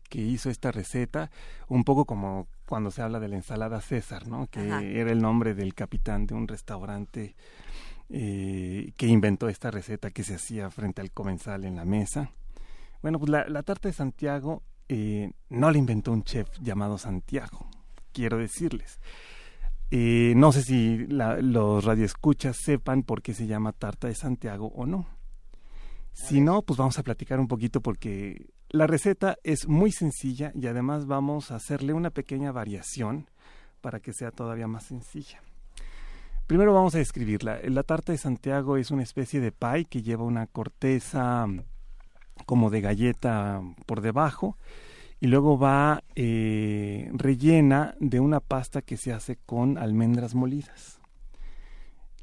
que 0.09 0.19
hizo 0.19 0.49
esta 0.49 0.73
receta? 0.73 1.31
Un 1.69 1.85
poco 1.85 2.03
como 2.03 2.49
cuando 2.65 2.91
se 2.91 3.01
habla 3.01 3.21
de 3.21 3.29
la 3.29 3.35
ensalada 3.37 3.79
César, 3.79 4.27
¿no? 4.27 4.47
Que 4.47 4.67
era 4.99 5.11
el 5.11 5.21
nombre 5.21 5.53
del 5.53 5.75
capitán 5.75 6.25
de 6.25 6.33
un 6.33 6.47
restaurante 6.47 7.35
eh, 8.09 8.91
que 8.97 9.07
inventó 9.07 9.49
esta 9.49 9.71
receta 9.71 10.11
que 10.11 10.23
se 10.23 10.35
hacía 10.35 10.69
frente 10.69 11.01
al 11.01 11.11
comensal 11.11 11.65
en 11.65 11.75
la 11.75 11.85
mesa. 11.85 12.31
Bueno, 13.01 13.19
pues 13.19 13.29
la, 13.29 13.63
tarta 13.63 13.89
de 13.89 13.93
Santiago 13.93 14.63
eh, 14.87 15.31
no 15.49 15.71
la 15.71 15.77
inventó 15.77 16.11
un 16.11 16.23
chef 16.23 16.47
llamado 16.61 16.97
Santiago, 16.97 17.67
quiero 18.11 18.37
decirles. 18.37 18.99
Eh, 19.91 20.33
no 20.35 20.51
sé 20.51 20.63
si 20.63 21.05
los 21.07 21.83
radioescuchas 21.85 22.57
sepan 22.57 23.03
por 23.03 23.21
qué 23.21 23.33
se 23.33 23.45
llama 23.45 23.73
tarta 23.73 24.07
de 24.07 24.15
Santiago 24.15 24.67
o 24.75 24.85
no. 24.85 25.07
Si 26.13 26.41
no, 26.41 26.61
pues 26.61 26.77
vamos 26.77 26.97
a 26.97 27.03
platicar 27.03 27.39
un 27.39 27.47
poquito 27.47 27.81
porque 27.81 28.47
la 28.69 28.87
receta 28.87 29.37
es 29.43 29.67
muy 29.67 29.91
sencilla 29.91 30.51
y 30.55 30.67
además 30.67 31.05
vamos 31.05 31.51
a 31.51 31.55
hacerle 31.55 31.93
una 31.93 32.09
pequeña 32.09 32.51
variación 32.51 33.29
para 33.81 33.99
que 33.99 34.13
sea 34.13 34.31
todavía 34.31 34.67
más 34.67 34.85
sencilla. 34.85 35.41
Primero 36.47 36.73
vamos 36.73 36.93
a 36.95 36.97
describirla. 36.97 37.59
La 37.63 37.83
tarta 37.83 38.11
de 38.11 38.17
Santiago 38.17 38.77
es 38.77 38.91
una 38.91 39.03
especie 39.03 39.39
de 39.39 39.51
pie 39.51 39.85
que 39.85 40.01
lleva 40.01 40.23
una 40.23 40.47
corteza 40.47 41.47
mm, 41.47 41.61
como 42.45 42.69
de 42.69 42.81
galleta 42.81 43.61
por 43.85 44.01
debajo 44.01 44.57
y 45.21 45.27
luego 45.27 45.57
va 45.57 46.03
eh, 46.15 47.09
rellena 47.13 47.95
de 47.99 48.19
una 48.19 48.41
pasta 48.41 48.81
que 48.81 48.97
se 48.97 49.13
hace 49.13 49.37
con 49.37 49.77
almendras 49.77 50.35
molidas. 50.35 50.99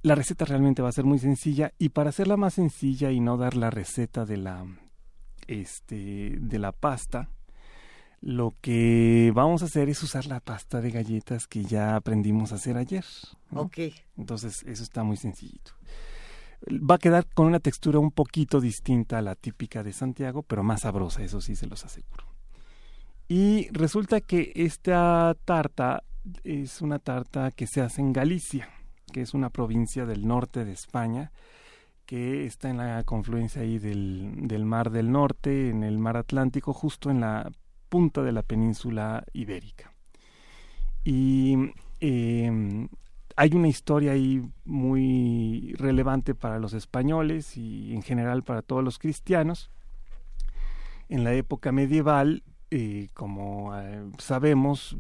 La 0.03 0.15
receta 0.15 0.45
realmente 0.45 0.83
va 0.83 0.91
a 0.91 0.93
ser 0.93 1.05
muy 1.05 1.19
sencilla 1.19 1.73
y 1.79 1.91
para 1.91 2.11
hacerla 2.11 2.37
más 2.37 2.55
sencilla 2.55 3.11
y 3.11 3.21
no 3.21 3.39
dar 3.39 3.57
la 3.57 3.71
receta 3.71 4.27
de 4.27 4.37
la 4.37 4.67
este 5.47 6.37
de 6.39 6.59
la 6.59 6.73
pasta, 6.73 7.31
lo 8.21 8.55
que 8.61 9.33
vamos 9.35 9.63
a 9.63 9.67
hacer 9.67 9.89
es 9.89 10.03
usar 10.03 10.27
la 10.27 10.41
pasta 10.41 10.81
de 10.81 10.91
galletas 10.91 11.47
que 11.47 11.65
ya 11.65 11.97
aprendimos 11.97 12.53
a 12.53 12.57
hacer 12.57 12.77
ayer. 12.77 13.05
Ok. 13.53 13.79
Entonces, 14.17 14.63
eso 14.65 14.83
está 14.83 15.03
muy 15.03 15.17
sencillito. 15.17 15.73
Va 16.69 16.97
a 16.97 16.99
quedar 16.99 17.27
con 17.27 17.47
una 17.47 17.61
textura 17.61 17.99
un 17.99 18.11
poquito 18.11 18.61
distinta 18.61 19.19
a 19.19 19.23
la 19.23 19.35
típica 19.35 19.83
de 19.83 19.95
Santiago, 19.95 20.43
pero 20.43 20.63
más 20.63 20.83
sabrosa, 20.83 21.23
eso 21.23 21.41
sí 21.41 21.57
se 21.57 21.67
los 21.67 21.85
aseguro. 21.87 22.25
Y 23.27 23.69
resulta 23.71 24.21
que 24.21 24.53
esta 24.55 25.35
tarta 25.47 26.03
es 26.45 26.83
una 26.83 26.99
tarta 26.99 27.51
que 27.53 27.67
se 27.67 27.81
hace 27.81 28.03
en 28.03 28.13
Galicia, 28.13 28.69
que 29.13 29.23
es 29.23 29.33
una 29.33 29.49
provincia 29.49 30.05
del 30.05 30.27
norte 30.27 30.67
de 30.67 30.73
España, 30.73 31.33
que 32.05 32.45
está 32.45 32.69
en 32.69 32.77
la 32.77 33.03
confluencia 33.05 33.63
ahí 33.63 33.79
del, 33.79 34.33
del 34.47 34.67
Mar 34.67 34.91
del 34.91 35.11
Norte, 35.11 35.71
en 35.71 35.85
el 35.85 35.99
Mar 35.99 36.19
Atlántico, 36.19 36.75
justo 36.75 37.11
en 37.11 37.21
la 37.21 37.51
punta 37.91 38.23
de 38.23 38.33
la 38.33 38.43
península 38.43 39.25
ibérica. 39.35 39.93
Y 41.05 41.73
em, 42.01 42.89
hay 43.37 43.51
una 43.55 43.69
historia 43.69 44.13
ahí 44.13 44.43
muy 44.65 45.75
relevante 45.77 46.35
para 46.35 46.59
los 46.59 46.73
españoles 46.73 47.57
y 47.57 47.95
en 47.95 48.03
general 48.03 48.43
para 48.43 48.63
todos 48.63 48.83
los 48.83 48.99
cristianos. 48.99 49.71
En 51.09 51.25
la 51.25 51.35
época 51.35 51.73
medieval, 51.73 52.43
eh, 52.71 53.09
como 53.13 53.77
eh, 53.77 54.09
sabemos, 54.19 54.97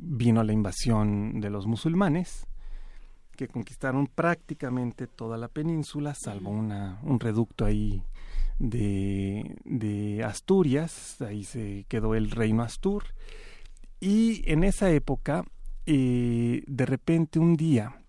vino 0.00 0.42
la 0.44 0.52
invasión 0.52 1.40
de 1.40 1.50
los 1.50 1.66
musulmanes 1.66 2.46
que 3.36 3.48
conquistaron 3.48 4.08
prácticamente 4.08 5.06
toda 5.06 5.36
la 5.36 5.48
península, 5.48 6.14
salvo 6.14 6.50
una, 6.50 6.98
un 7.02 7.20
reducto 7.20 7.64
ahí 7.64 8.02
de, 8.58 9.56
de 9.64 10.24
Asturias, 10.24 11.20
ahí 11.20 11.44
se 11.44 11.84
quedó 11.88 12.14
el 12.14 12.30
reino 12.30 12.62
Astur, 12.62 13.04
y 14.00 14.42
en 14.50 14.64
esa 14.64 14.90
época, 14.90 15.44
eh, 15.86 16.62
de 16.66 16.86
repente 16.86 17.38
un 17.38 17.56
día, 17.56 18.02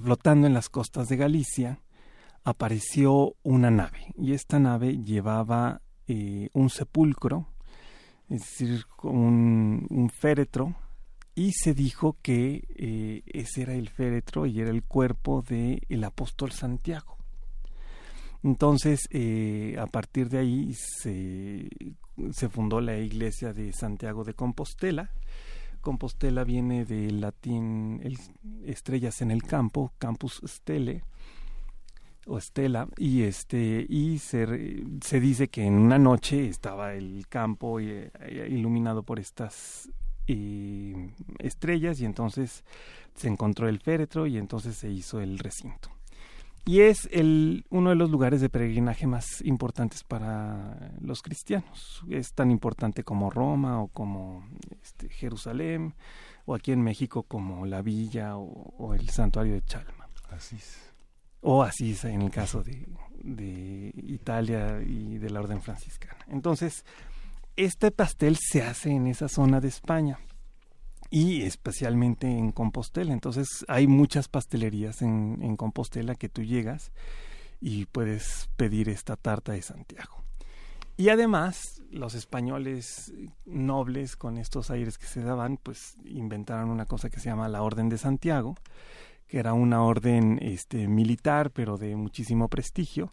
flotando 0.00 0.46
en 0.46 0.54
las 0.54 0.68
costas 0.68 1.08
de 1.08 1.16
Galicia, 1.16 1.80
apareció 2.42 3.34
una 3.42 3.70
nave, 3.70 4.12
y 4.16 4.32
esta 4.32 4.58
nave 4.58 4.98
llevaba 4.98 5.80
eh, 6.06 6.48
un 6.52 6.70
sepulcro, 6.70 7.48
es 8.28 8.40
decir, 8.40 8.84
un, 9.02 9.86
un 9.90 10.10
féretro, 10.10 10.74
y 11.34 11.52
se 11.52 11.74
dijo 11.74 12.16
que 12.22 12.64
eh, 12.76 13.22
ese 13.26 13.62
era 13.62 13.74
el 13.74 13.88
féretro 13.88 14.46
y 14.46 14.60
era 14.60 14.70
el 14.70 14.84
cuerpo 14.84 15.42
del 15.42 15.82
el 15.88 16.04
apóstol 16.04 16.52
Santiago. 16.52 17.13
Entonces, 18.44 19.08
eh, 19.10 19.74
a 19.80 19.86
partir 19.86 20.28
de 20.28 20.38
ahí 20.38 20.74
se, 20.74 21.70
se, 22.30 22.48
fundó 22.50 22.82
la 22.82 22.98
iglesia 22.98 23.54
de 23.54 23.72
Santiago 23.72 24.22
de 24.22 24.34
Compostela. 24.34 25.10
Compostela 25.80 26.44
viene 26.44 26.84
del 26.84 27.22
latín 27.22 28.02
estrellas 28.66 29.22
en 29.22 29.30
el 29.30 29.42
campo, 29.42 29.94
campus 29.98 30.42
stele 30.46 31.04
o 32.26 32.36
estela 32.36 32.86
y 32.98 33.22
este 33.22 33.86
y 33.88 34.18
se, 34.18 34.46
dice 35.20 35.48
que 35.48 35.64
en 35.64 35.74
una 35.74 35.98
noche 35.98 36.46
estaba 36.46 36.94
el 36.94 37.26
campo 37.28 37.80
eh, 37.80 38.10
iluminado 38.50 39.02
por 39.02 39.18
estas 39.18 39.90
eh, 40.26 41.10
estrellas 41.38 42.00
y 42.00 42.04
entonces 42.04 42.64
se 43.14 43.28
encontró 43.28 43.68
el 43.68 43.80
féretro 43.80 44.26
y 44.26 44.36
entonces 44.36 44.76
se 44.76 44.90
hizo 44.90 45.20
el 45.20 45.38
recinto 45.38 45.90
y 46.66 46.80
es 46.80 47.08
el, 47.12 47.66
uno 47.68 47.90
de 47.90 47.96
los 47.96 48.10
lugares 48.10 48.40
de 48.40 48.48
peregrinaje 48.48 49.06
más 49.06 49.42
importantes 49.42 50.02
para 50.02 50.92
los 51.00 51.20
cristianos. 51.20 52.02
Es 52.08 52.32
tan 52.32 52.50
importante 52.50 53.04
como 53.04 53.30
Roma 53.30 53.82
o 53.82 53.88
como 53.88 54.48
este, 54.82 55.10
Jerusalén 55.10 55.94
o 56.46 56.54
aquí 56.54 56.72
en 56.72 56.82
México 56.82 57.22
como 57.22 57.66
la 57.66 57.82
villa 57.82 58.36
o, 58.36 58.94
el 58.94 59.10
santuario 59.10 59.54
de 59.54 59.62
Chalma. 59.62 60.08
Asís. 60.30 60.92
O 61.42 61.62
Asís 61.62 62.04
en 62.04 62.22
el 62.22 62.30
caso 62.30 62.62
de, 62.62 62.88
de 63.22 63.92
Italia 63.94 64.80
y 64.82 65.18
de 65.18 65.30
la 65.30 65.40
orden 65.40 65.60
franciscana. 65.60 66.24
Entonces, 66.28 66.84
este 67.56 67.90
pastel 67.90 68.36
se 68.40 68.62
hace 68.62 68.90
en 68.90 69.06
esa 69.06 69.28
zona 69.28 69.60
de 69.60 69.68
España 69.68 70.18
y 71.14 71.42
especialmente 71.42 72.26
en 72.26 72.50
Compostela. 72.50 73.12
Entonces 73.12 73.64
hay 73.68 73.86
muchas 73.86 74.26
pastelerías 74.26 75.00
en, 75.00 75.56
Compostela 75.56 76.16
que 76.16 76.28
tú 76.28 76.42
llegas 76.42 76.90
y 77.60 77.86
puedes 77.86 78.50
pedir 78.56 78.88
esta 78.88 79.14
tarta 79.14 79.52
de 79.52 79.62
Santiago. 79.62 80.24
Y 80.96 81.10
además 81.10 81.82
los 81.92 82.14
españoles 82.16 83.12
nobles 83.44 84.16
con 84.16 84.38
estos 84.38 84.72
aires 84.72 84.98
que 84.98 85.06
se 85.06 85.20
daban, 85.20 85.56
pues 85.56 85.96
inventaron 86.04 86.68
una 86.68 86.84
cosa 86.84 87.10
que 87.10 87.20
se 87.20 87.28
llama 87.28 87.48
la 87.48 87.62
Orden 87.62 87.88
de 87.88 87.98
Santiago, 87.98 88.56
que 89.28 89.38
era 89.38 89.52
una 89.52 89.84
orden 89.84 90.40
este, 90.42 90.88
militar 90.88 91.52
pero 91.52 91.78
de 91.78 91.94
muchísimo 91.94 92.48
prestigio 92.48 93.12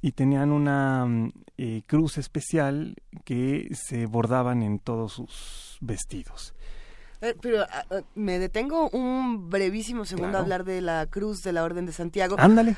y 0.00 0.12
tenían 0.12 0.52
una 0.52 1.32
eh, 1.56 1.82
cruz 1.86 2.16
especial 2.16 2.94
que 3.24 3.70
se 3.72 4.06
bordaban 4.06 4.62
en 4.62 4.78
todos 4.78 5.14
sus 5.14 5.78
vestidos. 5.80 6.54
Eh, 7.20 7.34
pero 7.40 7.62
ah, 7.62 7.84
ah, 7.90 8.00
me 8.14 8.38
detengo 8.38 8.88
un 8.90 9.48
brevísimo 9.50 10.04
segundo 10.04 10.38
a 10.38 10.40
hablar 10.40 10.64
de 10.64 10.80
la 10.80 11.06
cruz 11.06 11.42
de 11.42 11.52
la 11.52 11.64
Orden 11.64 11.86
de 11.86 11.92
Santiago. 11.92 12.36
Ándale. 12.38 12.76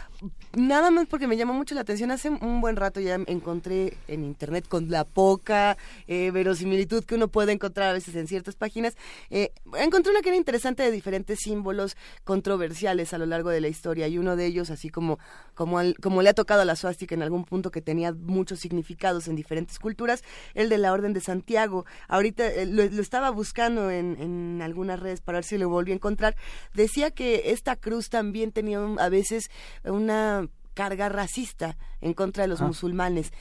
Nada 0.55 0.91
más 0.91 1.07
porque 1.07 1.27
me 1.27 1.37
llamó 1.37 1.53
mucho 1.55 1.75
la 1.75 1.81
atención. 1.83 2.11
Hace 2.11 2.31
un 2.31 2.61
buen 2.61 2.77
rato 2.77 3.01
ya 3.01 3.15
encontré 3.27 3.97
en 4.09 4.25
internet 4.25 4.67
con 4.69 4.91
la 4.91 5.05
poca 5.05 5.77
eh, 6.07 6.31
verosimilitud 6.31 7.05
que 7.05 7.15
uno 7.15 7.29
puede 7.29 7.53
encontrar 7.53 7.91
a 7.91 7.93
veces 7.93 8.15
en 8.17 8.27
ciertas 8.27 8.57
páginas. 8.57 8.97
Eh, 9.31 9.53
encontré 9.79 10.13
una 10.13 10.23
que 10.23 10.29
era 10.29 10.37
interesante 10.37 10.83
de 10.83 10.91
diferentes 10.91 11.41
símbolos 11.41 11.97
controversiales 12.25 13.13
a 13.15 13.19
lo 13.19 13.27
largo 13.27 13.51
de 13.51 13.61
la 13.61 13.69
historia 13.69 14.09
y 14.09 14.19
uno 14.19 14.37
de 14.37 14.47
ellos, 14.47 14.71
así 14.71 14.91
como, 14.91 15.19
como, 15.55 15.79
como 16.03 16.23
le 16.23 16.29
ha 16.29 16.35
tocado 16.35 16.63
a 16.63 16.65
la 16.65 16.77
suástica 16.77 17.15
en 17.15 17.23
algún 17.23 17.45
punto 17.45 17.71
que 17.71 17.81
tenía 17.81 18.13
muchos 18.13 18.61
significados 18.61 19.29
en 19.29 19.37
diferentes 19.37 19.79
culturas, 19.79 20.23
el 20.55 20.69
de 20.69 20.79
la 20.79 20.93
Orden 20.93 21.13
de 21.13 21.21
Santiago. 21.21 21.87
Ahorita 22.09 22.45
lo, 22.67 22.83
estaba 22.83 23.31
buscando 23.31 23.91
en 23.91 24.17
en 24.27 24.36
algunas 24.63 25.01
redes 25.01 25.21
para 25.21 25.39
ver 25.39 25.45
si 25.45 25.59
lo 25.59 25.69
volví 25.69 25.93
a 25.93 25.97
encontrar, 25.97 26.37
decía 26.75 27.11
que 27.11 27.51
esta 27.51 27.77
cruz 27.77 28.09
también 28.09 28.53
tenía 28.53 28.81
a 28.99 29.09
veces 29.09 29.51
una 29.85 30.49
carga 30.75 31.09
racista 31.09 31.77
en 32.01 32.15
contra 32.15 32.45
de 32.45 32.49
los 32.49 32.61
ah. 32.61 32.67
musulmanes. 32.67 33.33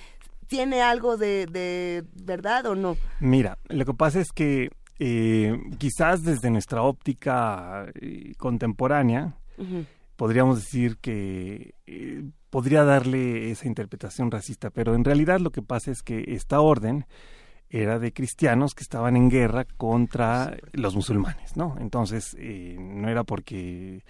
¿Tiene 0.48 0.82
algo 0.82 1.18
de, 1.18 2.04
verdad 2.14 2.66
o 2.68 2.76
no? 2.76 2.98
Mira, 3.20 3.58
lo 3.68 3.86
que 3.86 3.94
pasa 3.94 4.22
es 4.22 4.32
que 4.32 4.70
eh, 5.00 5.60
quizás 5.78 6.24
desde 6.24 6.50
nuestra 6.50 6.84
óptica 6.84 7.88
eh, 7.96 8.34
contemporánea, 8.38 9.36
podríamos 10.16 10.58
decir 10.58 10.98
que 10.98 11.74
eh, 11.88 12.24
podría 12.50 12.84
darle 12.84 13.52
esa 13.52 13.68
interpretación 13.68 14.32
racista, 14.32 14.70
pero 14.70 14.96
en 14.96 15.04
realidad 15.04 15.40
lo 15.40 15.52
que 15.52 15.62
pasa 15.62 15.92
es 15.92 16.02
que 16.02 16.24
esta 16.28 16.62
orden 16.62 17.06
era 17.76 18.00
de 18.00 18.14
cristianos 18.14 18.74
que 18.74 18.84
estaban 18.84 19.18
en 19.18 19.30
guerra 19.30 19.66
contra 19.66 20.56
los 20.72 20.96
musulmanes, 20.96 21.58
¿no? 21.58 21.76
Entonces, 21.82 22.36
eh, 22.40 22.78
no 22.80 23.10
era 23.10 23.26
porque 23.26 24.06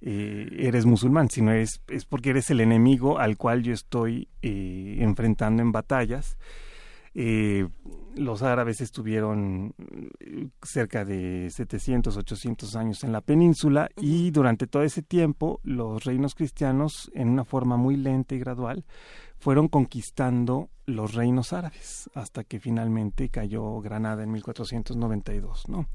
eh, 0.00 0.48
eres 0.58 0.86
musulmán, 0.86 1.30
sino 1.30 1.52
es, 1.52 1.80
es 1.86 2.04
porque 2.04 2.30
eres 2.30 2.50
el 2.50 2.60
enemigo 2.60 3.20
al 3.20 3.36
cual 3.36 3.62
yo 3.62 3.72
estoy 3.72 4.28
eh, 4.42 4.96
enfrentando 4.98 5.62
en 5.62 5.70
batallas. 5.70 6.36
los 7.14 8.42
árabes 8.42 8.80
estuvieron 8.80 9.72
cerca 10.62 11.04
de 11.04 11.48
700, 11.48 12.16
800 12.16 12.74
años 12.74 13.04
en 13.04 13.12
la 13.12 13.20
península 13.20 13.88
y 13.96 14.32
durante 14.32 14.66
todo 14.66 14.82
ese 14.82 15.02
tiempo 15.02 15.60
los 15.62 16.04
reinos 16.04 16.34
cristianos, 16.34 17.10
en 17.14 17.28
una 17.28 17.44
forma 17.44 17.76
muy 17.76 17.96
lenta 17.96 18.34
y 18.34 18.40
gradual, 18.40 18.84
fueron 19.46 19.68
conquistando 19.68 20.70
los 20.86 21.14
reinos 21.14 21.52
árabes 21.52 22.10
hasta 22.14 22.42
que 22.42 22.58
finalmente 22.58 23.28
cayó 23.28 23.80
Granada 23.80 24.24
en 24.24 24.32
1492, 24.32 25.68
¿no? 25.68 25.86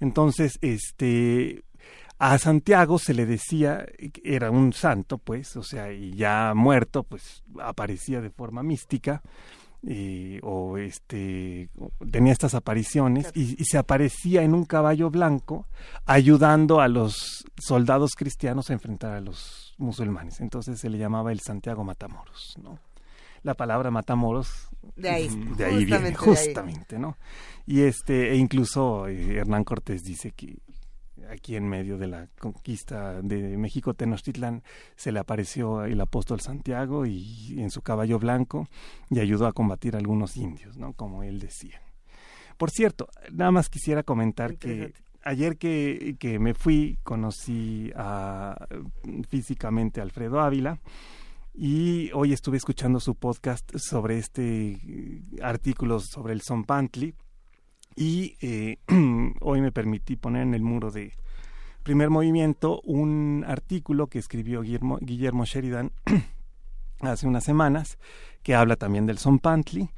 Entonces, 0.00 0.58
este 0.60 1.64
a 2.18 2.36
Santiago 2.36 2.98
se 2.98 3.14
le 3.14 3.24
decía 3.24 3.86
era 4.22 4.50
un 4.50 4.74
santo, 4.74 5.16
pues, 5.16 5.56
o 5.56 5.62
sea, 5.62 5.90
y 5.94 6.12
ya 6.12 6.52
muerto, 6.54 7.02
pues 7.02 7.42
aparecía 7.58 8.20
de 8.20 8.28
forma 8.28 8.62
mística. 8.62 9.22
Eh, 9.82 10.38
o 10.42 10.76
este 10.76 11.70
tenía 12.12 12.34
estas 12.34 12.54
apariciones 12.54 13.32
y, 13.34 13.56
y, 13.58 13.64
se 13.64 13.78
aparecía 13.78 14.42
en 14.42 14.52
un 14.52 14.66
caballo 14.66 15.08
blanco 15.08 15.68
ayudando 16.04 16.82
a 16.82 16.88
los 16.88 17.46
soldados 17.58 18.10
cristianos 18.14 18.68
a 18.68 18.74
enfrentar 18.74 19.14
a 19.14 19.22
los 19.22 19.74
musulmanes 19.78 20.42
entonces 20.42 20.78
se 20.78 20.90
le 20.90 20.98
llamaba 20.98 21.32
el 21.32 21.40
Santiago 21.40 21.82
Matamoros 21.82 22.58
no 22.62 22.78
la 23.42 23.54
palabra 23.54 23.90
Matamoros 23.90 24.68
de 24.96 25.10
ahí, 25.10 25.28
de 25.56 25.64
ahí 25.64 25.84
viene 25.84 26.14
justamente, 26.14 26.98
¿no? 26.98 27.16
Y 27.66 27.82
este, 27.82 28.32
e 28.32 28.36
incluso 28.36 29.06
eh, 29.08 29.36
Hernán 29.36 29.64
Cortés 29.64 30.02
dice 30.02 30.32
que 30.32 30.58
aquí 31.30 31.56
en 31.56 31.68
medio 31.68 31.96
de 31.96 32.08
la 32.08 32.28
conquista 32.38 33.22
de 33.22 33.56
México 33.56 33.94
Tenochtitlan 33.94 34.62
se 34.96 35.12
le 35.12 35.20
apareció 35.20 35.84
el 35.84 36.00
apóstol 36.00 36.40
Santiago 36.40 37.06
y 37.06 37.56
en 37.58 37.70
su 37.70 37.82
caballo 37.82 38.18
blanco 38.18 38.68
y 39.10 39.20
ayudó 39.20 39.46
a 39.46 39.52
combatir 39.52 39.94
a 39.94 39.98
algunos 39.98 40.36
indios, 40.36 40.76
¿no? 40.76 40.92
Como 40.94 41.22
él 41.22 41.38
decía. 41.38 41.80
Por 42.56 42.70
cierto, 42.70 43.08
nada 43.32 43.50
más 43.50 43.68
quisiera 43.68 44.02
comentar 44.02 44.56
que 44.56 44.92
ayer 45.22 45.56
que, 45.56 46.16
que 46.18 46.38
me 46.38 46.54
fui 46.54 46.98
conocí 47.02 47.92
a, 47.94 48.66
físicamente 49.28 50.00
a 50.00 50.02
Alfredo 50.02 50.40
Ávila 50.40 50.78
y 51.54 52.10
hoy 52.12 52.32
estuve 52.32 52.56
escuchando 52.56 53.00
su 53.00 53.14
podcast 53.14 53.76
sobre 53.76 54.18
este 54.18 54.72
eh, 54.72 55.22
artículo 55.42 56.00
sobre 56.00 56.32
el 56.32 56.40
Son 56.42 56.64
Pantli 56.64 57.14
y 57.96 58.36
eh, 58.40 58.78
hoy 59.40 59.60
me 59.60 59.72
permití 59.72 60.16
poner 60.16 60.42
en 60.42 60.54
el 60.54 60.62
muro 60.62 60.90
de 60.90 61.12
primer 61.82 62.10
movimiento 62.10 62.80
un 62.82 63.44
artículo 63.46 64.06
que 64.06 64.18
escribió 64.18 64.62
Guillermo, 64.62 64.98
Guillermo 65.00 65.44
Sheridan 65.44 65.92
hace 67.00 67.26
unas 67.26 67.44
semanas 67.44 67.98
que 68.42 68.54
habla 68.54 68.76
también 68.76 69.06
del 69.06 69.18
Son 69.18 69.38
Pantli 69.38 69.90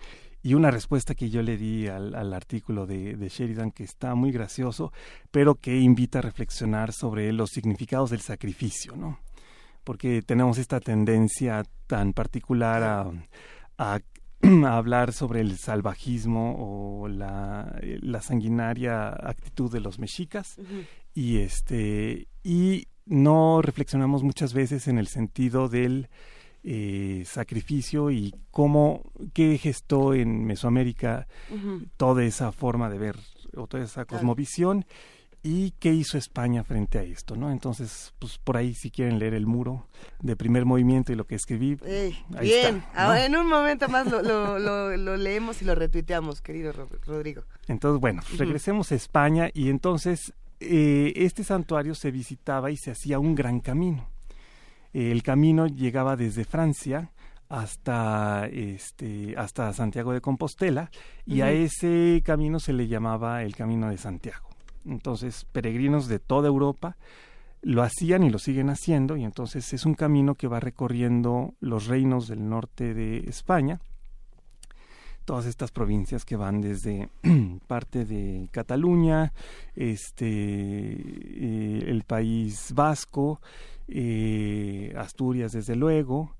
y 0.42 0.54
una 0.54 0.71
respuesta 0.71 1.14
que 1.14 1.30
yo 1.30 1.42
le 1.42 1.56
di 1.56 1.87
al, 1.87 2.14
al 2.14 2.32
artículo 2.32 2.87
de, 2.87 3.16
de, 3.16 3.28
Sheridan 3.28 3.71
que 3.71 3.85
está 3.85 4.16
muy 4.16 4.32
gracioso, 4.32 4.92
pero 5.30 5.54
que 5.54 5.78
invita 5.78 6.18
a 6.18 6.23
reflexionar 6.23 6.92
sobre 6.92 7.32
los 7.32 7.50
significados 7.50 8.11
del 8.11 8.23
sacrificio, 8.23 8.97
¿no? 8.97 9.21
Porque 9.85 10.23
tenemos 10.23 10.59
esta 10.59 10.81
tendencia 10.81 11.65
tan 11.87 12.12
particular 12.12 12.83
a, 12.83 13.11
a, 13.79 14.01
hablar 14.77 15.12
sobre 15.12 15.41
el 15.41 15.59
salvajismo 15.59 16.57
o 16.59 17.09
la, 17.09 17.79
la, 17.83 18.23
sanguinaria 18.23 19.09
actitud 19.09 19.73
de 19.73 19.81
los 19.81 19.99
mexicas. 19.99 20.57
Y 21.15 21.39
este 21.39 22.29
y 22.43 22.87
no 23.07 23.62
reflexionamos 23.62 24.23
muchas 24.23 24.55
veces 24.55 24.88
en 24.88 24.99
el 24.99 25.09
sentido 25.09 25.68
del 25.68 26.09
eh, 26.64 27.25
sacrificio 27.27 28.11
y 28.11 28.35
cómo 28.51 29.03
qué 29.33 29.59
gestó 29.59 30.14
en 30.14 30.45
Mesoamérica 30.45 31.27
toda 31.97 32.25
esa 32.25 32.53
forma 32.53 32.88
de 32.88 32.99
ver 32.99 33.16
o 33.57 33.66
toda 33.66 33.83
esa 33.83 34.05
cosmovisión 34.05 34.87
¿Y 35.44 35.72
qué 35.72 35.92
hizo 35.92 36.18
España 36.18 36.62
frente 36.62 36.98
a 36.98 37.02
esto? 37.02 37.35
¿no? 37.35 37.50
Entonces, 37.50 38.14
pues 38.20 38.38
por 38.38 38.57
ahí 38.57 38.74
si 38.74 38.90
quieren 38.90 39.18
leer 39.18 39.35
el 39.35 39.46
muro 39.46 39.88
de 40.20 40.37
primer 40.37 40.64
movimiento 40.64 41.12
y 41.12 41.16
lo 41.16 41.26
que 41.26 41.35
escribí. 41.35 41.76
bien, 42.40 42.85
ah, 42.94 43.20
en 43.24 43.35
un 43.35 43.48
momento 43.48 43.88
más 43.88 44.07
lo, 44.07 44.59
lo, 44.59 45.16
leemos 45.16 45.61
y 45.61 45.64
lo 45.64 45.74
retuiteamos, 45.74 46.40
querido 46.40 46.72
Rodrigo. 47.07 47.42
Entonces, 47.66 48.00
bueno, 48.00 48.22
regresemos 48.38 48.92
a 48.92 48.94
España 48.94 49.50
y 49.52 49.68
entonces 49.68 50.33
eh, 50.61 51.12
este 51.16 51.42
santuario 51.42 51.96
se 51.96 52.12
visitaba 52.12 52.70
y 52.70 52.76
se 52.76 52.92
hacía 52.92 53.18
un 53.18 53.35
gran 53.35 53.59
camino. 53.59 54.09
el 54.92 55.24
camino 55.24 55.66
llegaba 55.66 56.14
desde 56.16 56.44
Francia 56.44 57.11
hasta 57.48 58.46
este 58.46 59.35
hasta 59.37 59.72
Santiago 59.74 60.12
de 60.12 60.20
Compostela 60.20 60.90
y 61.26 61.42
a 61.42 61.50
ese 61.50 62.22
camino 62.24 62.61
se 62.61 62.72
le 62.72 62.87
llamaba 62.87 63.42
el 63.42 63.57
Camino 63.57 63.90
de 63.90 63.98
Santiago. 63.98 64.52
Entonces, 64.87 65.47
peregrinos 65.53 66.09
de 66.09 66.18
toda 66.18 66.49
Europa 66.49 66.97
lo 67.62 67.83
hacían 67.83 68.25
y 68.25 68.31
lo 68.31 68.38
siguen 68.38 68.71
haciendo, 68.71 69.16
y 69.16 69.25
entonces 69.25 69.73
es 69.73 69.87
un 69.87 69.95
camino 69.95 70.35
que 70.35 70.49
va 70.49 70.59
recorriendo 70.59 71.55
los 71.61 71.87
reinos 71.87 72.27
del 72.27 72.49
norte 72.49 72.92
de 72.92 73.18
España, 73.29 73.81
todas 75.25 75.47
estas 75.47 75.71
provincias 75.71 76.25
que 76.25 76.37
van 76.37 76.61
desde 76.61 77.09
parte 77.68 78.05
de 78.05 78.49
Cataluña, 78.51 79.33
este, 79.77 80.27
eh, 80.27 81.85
el 81.87 82.03
país 82.03 82.73
vasco, 82.75 83.40
eh, 83.87 84.92
Asturias 84.97 85.53
desde 85.53 85.77
luego, 85.77 86.37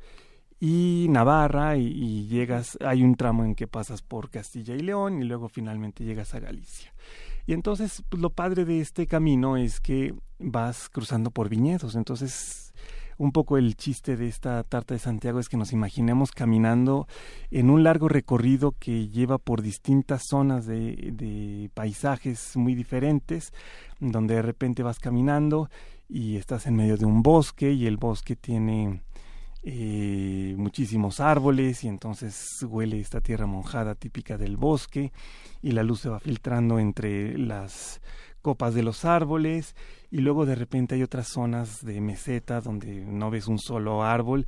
y 0.59 1.07
Navarra, 1.09 1.77
y, 1.77 1.87
y, 1.87 2.27
llegas, 2.27 2.79
hay 2.85 3.03
un 3.03 3.17
tramo 3.17 3.45
en 3.45 3.55
que 3.55 3.67
pasas 3.67 4.03
por 4.03 4.31
Castilla 4.31 4.75
y 4.75 4.81
León, 4.81 5.23
y 5.23 5.25
luego 5.25 5.49
finalmente 5.49 6.05
llegas 6.05 6.35
a 6.35 6.41
Galicia. 6.41 6.92
Y 7.47 7.53
entonces, 7.53 8.03
pues, 8.09 8.21
lo 8.21 8.31
padre 8.31 8.65
de 8.65 8.81
este 8.81 9.07
camino 9.07 9.57
es 9.57 9.81
que 9.81 10.15
vas 10.39 10.89
cruzando 10.89 11.31
por 11.31 11.49
viñedos. 11.49 11.95
Entonces, 11.95 12.73
un 13.19 13.33
poco 13.33 13.59
el 13.59 13.77
chiste 13.77 14.17
de 14.17 14.29
esta 14.29 14.63
tarta 14.65 14.95
de 14.95 15.01
Santiago 15.01 15.39
es 15.39 15.49
que 15.49 15.57
nos 15.57 15.73
imaginemos 15.73 16.31
caminando 16.33 17.07
en 17.51 17.71
un 17.71 17.85
largo 17.85 18.09
recorrido 18.09 18.73
que 18.73 19.09
lleva 19.09 19.39
por 19.39 19.63
distintas 19.63 20.23
zonas 20.29 20.67
de, 20.67 21.11
de 21.13 21.71
paisajes 21.75 22.57
muy 22.57 22.75
diferentes, 22.75 23.53
donde 24.01 24.35
de 24.37 24.43
repente 24.43 24.83
vas 24.83 24.99
caminando 24.99 25.69
y 26.09 26.37
estás 26.37 26.67
en 26.67 26.77
medio 26.77 26.97
de 26.97 27.05
un 27.05 27.23
bosque 27.23 27.73
y 27.73 27.87
el 27.87 27.97
bosque 27.97 28.37
tiene 28.37 29.03
eh, 29.65 30.55
muchísimos 30.57 31.21
árboles 31.21 31.85
y 31.85 31.89
entonces 31.89 32.37
huele 32.69 32.99
esta 32.99 33.21
tierra 33.21 33.47
mojada 33.47 33.95
típica 33.95 34.37
del 34.37 34.57
bosque 34.57 35.13
y 35.63 35.71
la 35.71 35.85
luz 35.85 36.01
se 36.01 36.09
va 36.09 36.19
filtrando 36.19 36.81
entre 36.81 37.39
las 37.39 38.01
copas 38.43 38.75
de 38.75 38.83
los 38.83 39.05
árboles 39.05 39.77
y 40.11 40.19
luego 40.19 40.47
de 40.47 40.57
repente 40.57 40.97
hay 40.97 41.05
otras 41.05 41.29
zonas 41.29 41.85
de 41.85 42.01
meseta 42.01 42.61
donde 42.61 43.05
no 43.05 43.31
ves 43.31 43.47
un 43.47 43.61
solo 43.61 44.03
árbol 44.03 44.47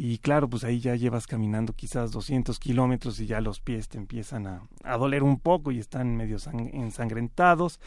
Y 0.00 0.18
claro, 0.18 0.48
pues 0.48 0.62
ahí 0.62 0.78
ya 0.78 0.94
llevas 0.94 1.26
caminando 1.26 1.72
quizás 1.72 2.12
200 2.12 2.60
kilómetros 2.60 3.18
y 3.18 3.26
ya 3.26 3.40
los 3.40 3.58
pies 3.58 3.88
te 3.88 3.98
empiezan 3.98 4.46
a, 4.46 4.62
a 4.84 4.96
doler 4.96 5.24
un 5.24 5.40
poco 5.40 5.72
y 5.72 5.80
están 5.80 6.16
medio 6.16 6.36
ensangrentados. 6.72 7.80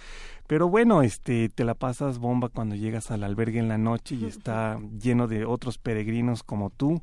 Pero 0.45 0.67
bueno, 0.67 1.04
este, 1.04 1.47
te 1.47 1.63
la 1.63 1.74
pasas 1.74 2.19
bomba 2.19 2.50
cuando 2.50 2.76
llegas 2.76 3.12
al 3.12 3.24
albergue 3.24 3.60
en 3.60 3.69
la 3.69 3.78
noche 3.78 4.15
y 4.15 4.26
está 4.26 4.78
lleno 5.02 5.30
de 5.30 5.45
otros 5.45 5.78
peregrinos 5.78 6.43
como 6.43 6.69
tú 6.69 7.02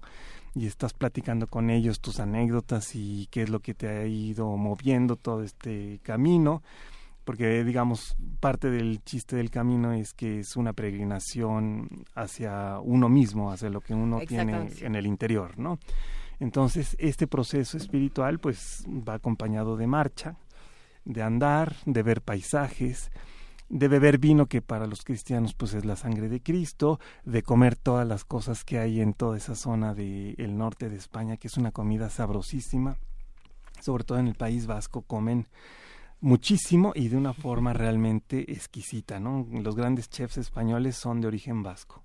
y 0.55 0.67
estás 0.67 0.93
platicando 0.93 1.47
con 1.47 1.71
ellos 1.71 2.01
tus 2.01 2.21
anécdotas 2.21 2.95
y 2.95 3.29
qué 3.31 3.45
es 3.45 3.49
lo 3.49 3.61
que 3.61 3.73
te 3.73 3.89
ha 3.89 4.07
ido 4.07 4.59
moviendo 4.59 5.17
todo 5.17 5.43
este 5.43 6.01
camino 6.03 6.63
porque 7.29 7.63
digamos 7.63 8.17
parte 8.41 8.71
del 8.71 9.05
chiste 9.05 9.37
del 9.37 9.51
camino 9.51 9.93
es 9.93 10.15
que 10.15 10.41
es 10.41 10.57
una 10.57 10.73
peregrinación 10.73 12.07
hacia 12.15 12.79
uno 12.79 13.11
mismo, 13.11 13.53
hacia 13.53 13.69
lo 13.69 13.83
que 13.83 13.93
uno 13.93 14.21
tiene 14.21 14.71
en 14.81 14.95
el 14.95 15.07
interior, 15.07 15.59
¿no? 15.59 15.79
Entonces, 16.41 16.97
este 16.99 17.27
proceso 17.27 17.77
espiritual 17.77 18.39
pues 18.39 18.87
va 18.89 19.13
acompañado 19.13 19.77
de 19.77 19.87
marcha, 19.87 20.37
de 21.05 21.23
andar, 21.23 21.77
de 21.85 22.03
ver 22.03 22.23
paisajes, 22.23 23.11
de 23.69 23.89
beber 23.89 24.17
vino 24.17 24.47
que 24.47 24.63
para 24.63 24.87
los 24.87 25.03
cristianos 25.03 25.53
pues 25.53 25.75
es 25.75 25.85
la 25.85 25.97
sangre 25.97 26.31
de 26.31 26.41
Cristo, 26.41 26.99
de 27.27 27.43
comer 27.43 27.77
todas 27.77 28.09
las 28.09 28.25
cosas 28.25 28.65
que 28.65 28.79
hay 28.79 29.03
en 29.03 29.13
toda 29.13 29.37
esa 29.37 29.55
zona 29.55 29.93
del 29.93 30.57
norte 30.57 30.89
de 30.89 30.97
España, 30.97 31.37
que 31.37 31.49
es 31.49 31.59
una 31.59 31.73
comida 31.73 32.09
sabrosísima, 32.09 32.97
sobre 33.83 34.05
todo 34.05 34.19
en 34.19 34.29
el 34.29 34.35
País 34.35 34.67
Vasco 34.67 35.03
comen 35.03 35.47
muchísimo 36.21 36.93
y 36.95 37.09
de 37.09 37.17
una 37.17 37.33
forma 37.33 37.73
realmente 37.73 38.53
exquisita, 38.53 39.21
¿no? 39.21 39.47
Los 39.51 39.77
grandes 39.77 40.09
chefs 40.09 40.39
españoles 40.39 40.97
son 40.97 41.21
de 41.21 41.29
origen 41.29 41.63
vasco. 41.63 42.03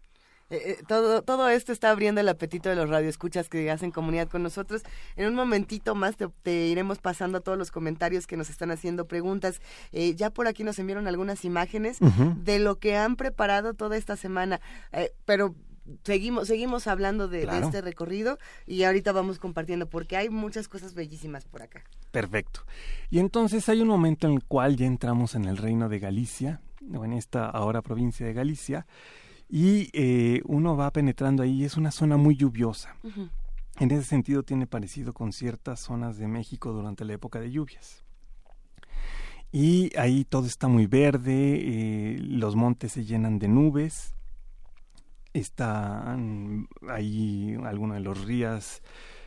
Eh, 0.49 0.62
eh, 0.65 0.84
todo, 0.88 1.23
todo 1.23 1.49
esto 1.49 1.71
está 1.71 1.89
abriendo 1.89 2.21
el 2.21 2.30
apetito 2.30 2.69
de 2.69 2.76
los 2.76 2.89
radioescuchas 2.89 3.49
que 3.49 3.71
hacen 3.71 3.91
comunidad 3.91 4.28
con 4.28 4.43
nosotros. 4.43 4.84
En 5.15 5.28
un 5.28 5.34
momentito 5.34 5.95
más 5.95 6.15
te, 6.15 6.67
iremos 6.67 6.99
pasando 6.99 7.41
todos 7.41 7.58
los 7.58 7.71
comentarios 7.71 8.28
que 8.28 8.38
nos 8.38 8.49
están 8.49 8.69
haciendo 8.69 9.08
preguntas. 9.08 9.62
Eh, 9.91 10.13
ya 10.15 10.30
por 10.30 10.47
aquí 10.47 10.63
nos 10.63 10.78
enviaron 10.78 11.08
algunas 11.08 11.43
imágenes 11.43 11.97
de 12.43 12.60
lo 12.60 12.78
que 12.78 12.97
han 12.97 13.15
preparado 13.15 13.73
toda 13.73 13.97
esta 13.97 14.15
semana. 14.15 14.62
pero 15.26 15.56
seguimos 16.03 16.47
seguimos 16.47 16.87
hablando 16.87 17.27
de, 17.27 17.43
este 17.43 17.81
recorrido 17.81 18.37
y 18.65 18.83
ahorita 18.83 19.11
vamos 19.11 19.39
compartiendo 19.39 19.89
porque 19.89 20.17
hay 20.17 20.29
muchas 20.29 20.67
cosas 20.67 20.93
bellísimas 20.93 21.45
por 21.45 21.61
acá. 21.61 21.83
Perfecto. 22.11 22.61
Y 23.09 23.19
entonces 23.19 23.67
hay 23.69 23.81
un 23.81 23.87
momento 23.87 24.27
en 24.27 24.33
el 24.33 24.43
cual 24.43 24.75
ya 24.75 24.85
entramos 24.85 25.35
en 25.35 25.45
el 25.45 25.57
reino 25.57 25.89
de 25.89 25.99
Galicia, 25.99 26.61
o 26.95 27.05
en 27.05 27.13
esta 27.13 27.49
ahora 27.49 27.81
provincia 27.81 28.25
de 28.25 28.33
Galicia, 28.33 28.85
y 29.49 29.89
eh, 29.93 30.41
uno 30.45 30.75
va 30.75 30.91
penetrando 30.91 31.43
ahí, 31.43 31.63
es 31.63 31.77
una 31.77 31.91
zona 31.91 32.17
muy 32.17 32.35
lluviosa. 32.35 32.95
En 33.79 33.91
ese 33.91 34.03
sentido 34.03 34.43
tiene 34.43 34.67
parecido 34.67 35.13
con 35.13 35.33
ciertas 35.33 35.79
zonas 35.79 36.17
de 36.17 36.27
México 36.27 36.71
durante 36.71 37.05
la 37.05 37.13
época 37.13 37.39
de 37.39 37.51
lluvias. 37.51 38.03
Y 39.51 39.95
ahí 39.97 40.25
todo 40.25 40.47
está 40.47 40.67
muy 40.67 40.87
verde, 40.87 41.33
eh, 41.33 42.17
los 42.19 42.55
montes 42.55 42.93
se 42.93 43.05
llenan 43.05 43.37
de 43.37 43.47
nubes, 43.47 44.15
están 45.33 46.67
ahí 46.87 47.57
algunos 47.63 47.97
de 47.97 48.01
los 48.01 48.25
ríos 48.25 48.81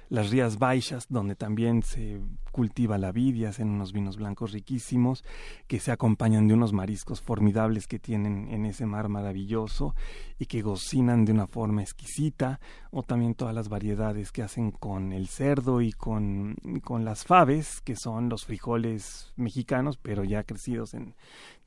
las 0.08 0.30
Rías 0.30 0.58
Baixas, 0.58 1.06
donde 1.08 1.34
también 1.34 1.82
se 1.82 2.20
cultiva 2.52 2.96
la 2.96 3.12
vidia, 3.12 3.50
hacen 3.50 3.68
unos 3.68 3.92
vinos 3.92 4.16
blancos 4.16 4.52
riquísimos, 4.52 5.24
que 5.66 5.80
se 5.80 5.92
acompañan 5.92 6.46
de 6.46 6.54
unos 6.54 6.72
mariscos 6.72 7.20
formidables 7.20 7.86
que 7.86 7.98
tienen 7.98 8.48
en 8.50 8.64
ese 8.64 8.86
mar 8.86 9.08
maravilloso 9.08 9.94
y 10.38 10.46
que 10.46 10.62
cocinan 10.62 11.24
de 11.24 11.32
una 11.32 11.46
forma 11.46 11.82
exquisita, 11.82 12.60
o 12.90 13.02
también 13.02 13.34
todas 13.34 13.54
las 13.54 13.68
variedades 13.68 14.32
que 14.32 14.42
hacen 14.42 14.70
con 14.70 15.12
el 15.12 15.28
cerdo 15.28 15.80
y 15.82 15.92
con, 15.92 16.56
con 16.82 17.04
las 17.04 17.24
faves, 17.24 17.80
que 17.82 17.96
son 17.96 18.28
los 18.28 18.44
frijoles 18.44 19.32
mexicanos, 19.36 19.98
pero 19.98 20.24
ya 20.24 20.44
crecidos 20.44 20.94
en 20.94 21.14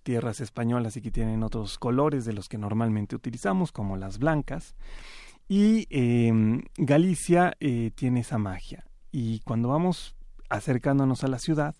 tierras 0.03 0.41
españolas 0.41 0.97
y 0.97 1.01
que 1.01 1.11
tienen 1.11 1.43
otros 1.43 1.77
colores 1.77 2.25
de 2.25 2.33
los 2.33 2.49
que 2.49 2.57
normalmente 2.57 3.15
utilizamos, 3.15 3.71
como 3.71 3.97
las 3.97 4.19
blancas. 4.19 4.75
Y 5.47 5.87
em, 5.89 6.63
Galicia 6.77 7.55
eh, 7.59 7.91
tiene 7.95 8.21
esa 8.21 8.37
magia. 8.37 8.85
Y 9.11 9.39
cuando 9.39 9.69
vamos 9.69 10.15
acercándonos 10.49 11.23
a 11.23 11.27
la 11.27 11.39
ciudad, 11.39 11.75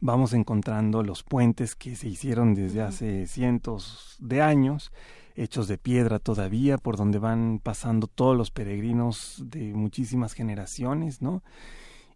vamos 0.00 0.32
encontrando 0.34 1.02
los 1.02 1.22
puentes 1.22 1.74
que 1.74 1.96
se 1.96 2.08
hicieron 2.08 2.54
desde 2.54 2.82
hace 2.82 3.26
cientos 3.26 4.16
de 4.18 4.42
años, 4.42 4.92
hechos 5.34 5.68
de 5.68 5.78
piedra 5.78 6.18
todavía, 6.18 6.78
por 6.78 6.96
donde 6.96 7.18
van 7.18 7.60
pasando 7.62 8.06
todos 8.06 8.36
los 8.36 8.50
peregrinos 8.50 9.42
de 9.46 9.72
muchísimas 9.74 10.34
generaciones, 10.34 11.22
¿no? 11.22 11.42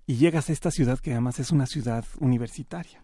Y 0.07 0.17
llegas 0.17 0.51
a 0.51 0.53
esta 0.53 0.71
ciudad 0.71 0.99
que 0.99 1.13
además 1.13 1.39
es 1.39 1.51
una 1.51 1.67
ciudad 1.67 2.05
universitaria 2.19 3.03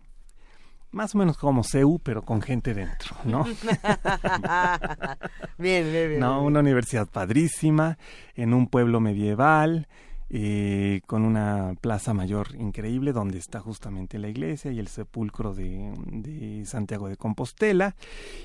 más 0.97 1.15
o 1.15 1.19
menos 1.19 1.37
como 1.37 1.63
CEU, 1.63 1.99
pero 1.99 2.23
con 2.23 2.41
gente 2.41 2.73
dentro, 2.73 3.15
¿no? 3.25 3.45
bien, 5.59 5.93
bien, 5.93 6.09
bien. 6.09 6.21
No, 6.21 6.43
una 6.43 6.61
universidad 6.61 7.07
padrísima, 7.07 7.99
en 8.35 8.55
un 8.55 8.67
pueblo 8.67 8.99
medieval, 8.99 9.89
eh, 10.31 11.03
con 11.07 11.23
una 11.23 11.75
plaza 11.83 12.15
mayor 12.15 12.57
increíble 12.59 13.13
donde 13.13 13.37
está 13.37 13.61
justamente 13.61 14.19
la 14.19 14.29
iglesia 14.29 14.73
y 14.73 14.79
el 14.79 14.89
sepulcro 14.89 15.55
de, 15.55 15.93
de 16.07 16.65
Santiago 16.65 17.11
de 17.11 17.19
Compostela. 17.19 17.95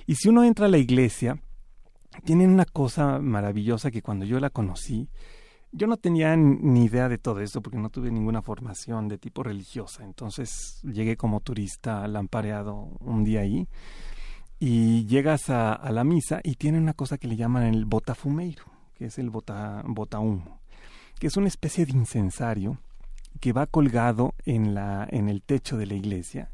Y 0.06 0.16
si 0.16 0.28
uno 0.28 0.44
entra 0.44 0.66
a 0.66 0.70
la 0.70 0.78
iglesia, 0.78 1.38
tienen 2.26 2.52
una 2.52 2.66
cosa 2.66 3.20
maravillosa 3.20 3.92
que 3.92 4.02
cuando 4.02 4.26
yo 4.26 4.42
la 4.42 4.50
conocí, 4.50 5.08
yo 5.72 5.88
no 5.88 5.98
tenía 5.98 6.36
ni 6.36 6.86
idea 6.86 7.08
de 7.08 7.18
todo 7.18 7.40
esto 7.40 7.62
porque 7.62 7.78
no 7.78 7.90
tuve 7.90 8.12
ninguna 8.12 8.42
formación 8.42 9.08
de 9.08 9.18
tipo 9.18 9.44
religiosa. 9.44 10.04
Entonces 10.04 10.82
llegué 10.84 11.16
como 11.18 11.40
turista 11.40 12.08
lampareado 12.08 12.90
un 13.00 13.24
día 13.24 13.42
ahí 13.42 13.68
y 14.60 15.06
llegas 15.06 15.50
a, 15.50 15.90
la 15.92 16.04
misa 16.04 16.42
y 16.44 16.56
tiene 16.56 16.78
una 16.78 16.94
cosa 16.94 17.18
que 17.18 17.28
le 17.28 17.36
llaman 17.36 17.64
el 17.64 17.86
botafumeiro, 17.86 18.66
que 18.94 19.06
es 19.06 19.18
el 19.18 19.30
bota, 19.30 19.82
botahumo, 19.86 20.60
que 21.20 21.28
es 21.28 21.38
una 21.38 21.48
especie 21.48 21.86
de 21.86 21.94
incensario 21.94 22.78
que 23.40 23.54
va 23.54 23.66
colgado 23.66 24.36
en, 24.46 24.76
la, 24.76 25.08
en 25.10 25.30
el 25.30 25.42
techo 25.42 25.78
de 25.78 25.86
la 25.86 25.96
iglesia 25.96 26.50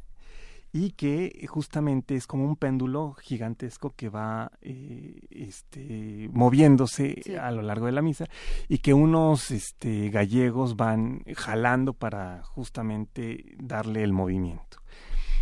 y 0.80 0.92
que 0.92 1.44
justamente 1.50 2.14
es 2.14 2.28
como 2.28 2.46
un 2.46 2.56
péndulo 2.56 3.16
gigantesco 3.16 3.96
que 3.96 4.10
va 4.10 4.52
eh, 4.62 5.22
este, 5.32 6.30
moviéndose 6.32 7.40
a 7.42 7.50
lo 7.50 7.64
largo 7.64 7.88
de 7.88 7.94
la 7.94 8.04
misa 8.04 8.26
y 8.68 8.78
que 8.78 8.94
unos 8.94 9.50
este, 9.50 10.12
gallegos 10.12 10.76
van 10.76 11.24
jalando 11.36 11.94
para 11.94 12.44
justamente 12.44 13.56
darle 13.58 14.04
el 14.04 14.14
movimiento. 14.14 14.78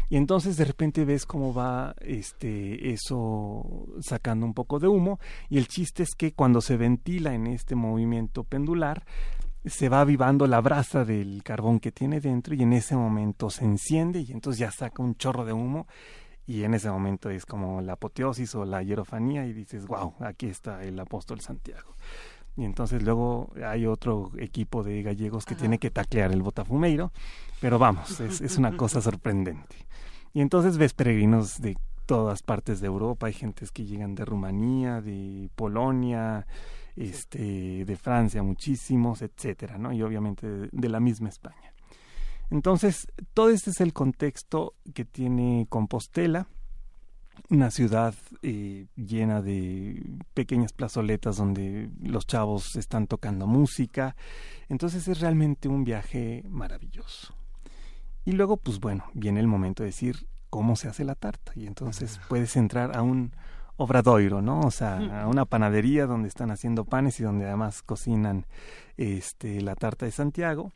Y 0.09 0.15
entonces 0.15 0.55
de 0.55 0.63
repente 0.63 1.03
ves 1.03 1.25
cómo 1.25 1.53
va 1.53 1.95
este 1.99 2.93
eso 2.93 3.87
sacando 3.99 4.45
un 4.45 4.53
poco 4.53 4.79
de 4.79 4.87
humo 4.87 5.19
y 5.49 5.57
el 5.57 5.67
chiste 5.67 6.03
es 6.03 6.15
que 6.15 6.31
cuando 6.31 6.61
se 6.61 6.77
ventila 6.77 7.33
en 7.33 7.47
este 7.47 7.75
movimiento 7.75 8.45
pendular 8.45 9.03
se 9.65 9.89
va 9.89 10.01
avivando 10.01 10.47
la 10.47 10.61
brasa 10.61 11.05
del 11.05 11.41
carbón 11.43 11.79
que 11.79 11.91
tiene 11.91 12.19
dentro 12.19 12.53
y 12.55 12.63
en 12.63 12.73
ese 12.73 12.95
momento 12.95 13.49
se 13.49 13.65
enciende 13.65 14.21
y 14.21 14.31
entonces 14.31 14.59
ya 14.59 14.71
saca 14.71 15.01
un 15.01 15.15
chorro 15.15 15.45
de 15.45 15.53
humo 15.53 15.87
y 16.47 16.63
en 16.63 16.73
ese 16.73 16.89
momento 16.89 17.29
es 17.29 17.45
como 17.45 17.81
la 17.81 17.93
apoteosis 17.93 18.53
o 18.55 18.65
la 18.65 18.83
hierofanía 18.83 19.45
y 19.47 19.53
dices, 19.53 19.87
wow, 19.87 20.13
aquí 20.19 20.47
está 20.47 20.83
el 20.83 20.99
apóstol 20.99 21.41
Santiago. 21.41 21.95
Y 22.55 22.63
entonces 22.63 23.03
luego 23.03 23.51
hay 23.65 23.85
otro 23.85 24.31
equipo 24.37 24.83
de 24.83 25.01
gallegos 25.01 25.45
que 25.45 25.55
tiene 25.55 25.79
que 25.79 25.89
taclear 25.89 26.31
el 26.31 26.43
botafumeiro, 26.43 27.11
pero 27.59 27.79
vamos, 27.79 28.19
es, 28.19 28.41
es 28.41 28.57
una 28.57 28.77
cosa 28.77 29.01
sorprendente. 29.01 29.75
Y 30.33 30.41
entonces 30.41 30.77
ves 30.77 30.93
peregrinos 30.93 31.59
de 31.59 31.75
todas 32.05 32.43
partes 32.43 32.79
de 32.79 32.87
Europa, 32.87 33.27
hay 33.27 33.33
gentes 33.33 33.71
que 33.71 33.85
llegan 33.85 34.15
de 34.15 34.25
Rumanía, 34.25 35.01
de 35.01 35.49
Polonia, 35.55 36.45
este, 36.95 37.85
de 37.85 37.95
Francia 37.97 38.41
muchísimos, 38.43 39.21
etcétera, 39.21 39.77
¿no? 39.77 39.91
Y 39.91 40.01
obviamente 40.01 40.69
de, 40.71 40.89
la 40.89 40.99
misma 40.99 41.29
España. 41.29 41.73
Entonces, 42.49 43.07
todo 43.33 43.49
este 43.49 43.71
es 43.71 43.81
el 43.81 43.93
contexto 43.93 44.75
que 44.93 45.03
tiene 45.03 45.65
Compostela, 45.69 46.47
una 47.49 47.69
ciudad 47.69 48.15
eh, 48.43 48.87
llena 48.95 49.41
de 49.41 50.01
pequeñas 50.33 50.71
plazoletas 50.73 51.37
donde 51.37 51.89
los 52.01 52.25
chavos 52.25 52.75
están 52.75 53.07
tocando 53.07 53.45
música. 53.45 54.15
Entonces 54.69 55.07
es 55.07 55.19
realmente 55.19 55.67
un 55.67 55.83
viaje 55.83 56.43
maravilloso. 56.47 57.35
Y 58.23 58.31
luego, 58.31 58.57
pues 58.57 58.79
bueno, 58.79 59.05
viene 59.13 59.39
el 59.39 59.47
momento 59.47 59.83
de 59.83 59.87
decir 59.87 60.27
cómo 60.49 60.75
se 60.75 60.87
hace 60.87 61.03
la 61.03 61.15
tarta. 61.15 61.51
Y 61.55 61.67
entonces 61.67 62.19
puedes 62.29 62.55
entrar 62.55 62.95
a 62.95 63.01
un 63.01 63.33
obradoiro, 63.77 64.41
¿no? 64.41 64.61
O 64.61 64.71
sea, 64.71 65.25
una 65.27 65.45
panadería 65.45 66.05
donde 66.05 66.27
están 66.27 66.51
haciendo 66.51 66.85
panes 66.85 67.19
y 67.19 67.23
donde 67.23 67.45
además 67.45 67.81
cocinan 67.81 68.45
este, 68.97 69.61
la 69.61 69.75
tarta 69.75 70.05
de 70.05 70.11
Santiago. 70.11 70.71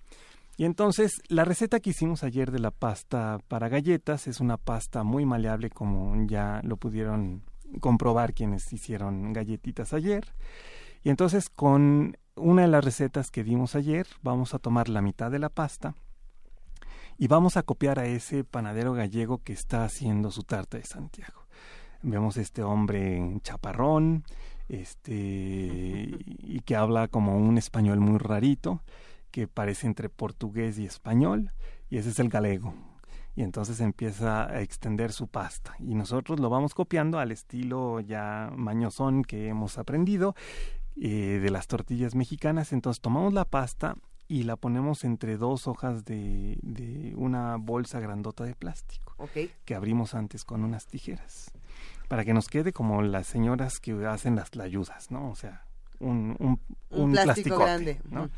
Y 0.57 0.65
entonces 0.65 1.21
la 1.29 1.45
receta 1.45 1.79
que 1.79 1.91
hicimos 1.91 2.23
ayer 2.23 2.51
de 2.51 2.59
la 2.59 2.71
pasta 2.71 3.39
para 3.47 3.69
galletas 3.69 4.27
es 4.27 4.41
una 4.41 4.57
pasta 4.57 5.03
muy 5.03 5.25
maleable 5.25 5.69
como 5.69 6.13
ya 6.27 6.59
lo 6.63 6.75
pudieron 6.75 7.43
comprobar 7.79 8.33
quienes 8.33 8.71
hicieron 8.73 9.31
galletitas 9.31 9.93
ayer. 9.93 10.33
Y 11.01 11.09
entonces 11.09 11.49
con 11.49 12.17
una 12.35 12.63
de 12.63 12.67
las 12.67 12.83
recetas 12.83 13.31
que 13.31 13.45
dimos 13.45 13.75
ayer, 13.75 14.05
vamos 14.21 14.53
a 14.53 14.59
tomar 14.59 14.89
la 14.89 15.01
mitad 15.01 15.31
de 15.31 15.39
la 15.39 15.49
pasta 15.49 15.95
y 17.17 17.27
vamos 17.27 17.57
a 17.57 17.63
copiar 17.63 17.99
a 17.99 18.05
ese 18.05 18.43
panadero 18.43 18.93
gallego 18.93 19.37
que 19.43 19.53
está 19.53 19.83
haciendo 19.85 20.31
su 20.31 20.43
tarta 20.43 20.77
de 20.77 20.83
Santiago. 20.83 21.45
Vemos 22.01 22.37
este 22.37 22.63
hombre 22.63 23.39
chaparrón, 23.43 24.23
este 24.67 26.17
y 26.17 26.61
que 26.65 26.75
habla 26.75 27.07
como 27.07 27.37
un 27.37 27.57
español 27.57 27.99
muy 27.99 28.17
rarito, 28.17 28.81
que 29.31 29.47
parece 29.47 29.87
entre 29.87 30.09
portugués 30.09 30.79
y 30.79 30.85
español, 30.85 31.51
y 31.89 31.97
ese 31.97 32.09
es 32.09 32.19
el 32.19 32.29
galego. 32.29 32.73
Y 33.35 33.43
entonces 33.43 33.79
empieza 33.79 34.49
a 34.49 34.61
extender 34.61 35.11
su 35.11 35.27
pasta. 35.27 35.75
Y 35.79 35.95
nosotros 35.95 36.39
lo 36.39 36.49
vamos 36.49 36.73
copiando 36.73 37.19
al 37.19 37.31
estilo 37.31 37.99
ya 38.01 38.51
mañosón 38.55 39.23
que 39.23 39.47
hemos 39.47 39.77
aprendido 39.77 40.35
eh, 40.97 41.39
de 41.41 41.49
las 41.49 41.67
tortillas 41.67 42.15
mexicanas. 42.15 42.73
Entonces 42.73 43.01
tomamos 43.01 43.33
la 43.33 43.45
pasta 43.45 43.95
y 44.29 44.43
la 44.43 44.55
ponemos 44.55 45.03
entre 45.03 45.35
dos 45.37 45.67
hojas 45.67 46.05
de, 46.05 46.57
de 46.61 47.13
una 47.17 47.57
bolsa 47.57 47.99
grandota 47.99 48.45
de 48.45 48.55
plástico 48.55 49.17
que 49.65 49.75
abrimos 49.75 50.13
antes 50.13 50.45
con 50.45 50.63
unas 50.63 50.85
tijeras 50.85 51.51
para 52.07 52.23
que 52.23 52.33
nos 52.33 52.47
quede 52.47 52.71
como 52.71 53.01
las 53.01 53.27
señoras 53.27 53.79
que 53.79 54.05
hacen 54.05 54.35
las 54.35 54.55
ayudas, 54.57 55.11
¿no? 55.11 55.29
O 55.29 55.35
sea, 55.35 55.65
un, 55.99 56.35
un, 56.39 56.59
un, 56.89 57.11
plástico 57.11 57.59
grande. 57.59 58.01
¿no? 58.09 58.29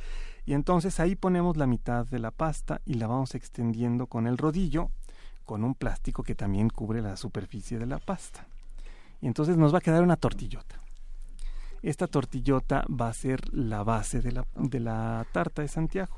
Y 0.45 0.53
entonces 0.53 0.99
ahí 0.99 1.15
ponemos 1.15 1.55
la 1.55 1.67
mitad 1.67 2.05
de 2.05 2.19
la 2.19 2.31
pasta 2.31 2.81
y 2.85 2.95
la 2.95 3.07
vamos 3.07 3.33
extendiendo 3.33 4.07
con 4.07 4.27
el 4.27 4.37
rodillo, 4.37 4.89
con 5.45 5.63
un 5.63 5.73
plástico 5.75 6.21
que 6.23 6.35
también 6.35 6.69
cubre 6.69 7.01
la 7.01 7.15
superficie 7.15 7.79
de 7.79 7.85
la 7.85 7.99
pasta. 7.99 8.45
Y 9.21 9.27
entonces 9.27 9.55
nos 9.55 9.73
va 9.73 9.77
a 9.77 9.81
quedar 9.81 10.03
una 10.03 10.17
tortillota. 10.17 10.80
Esta 11.81 12.07
tortillota 12.07 12.85
va 12.87 13.09
a 13.09 13.13
ser 13.13 13.53
la 13.53 13.83
base 13.83 14.21
de 14.21 14.31
la, 14.31 14.45
de 14.55 14.79
la 14.79 15.25
tarta 15.31 15.61
de 15.61 15.67
Santiago. 15.67 16.15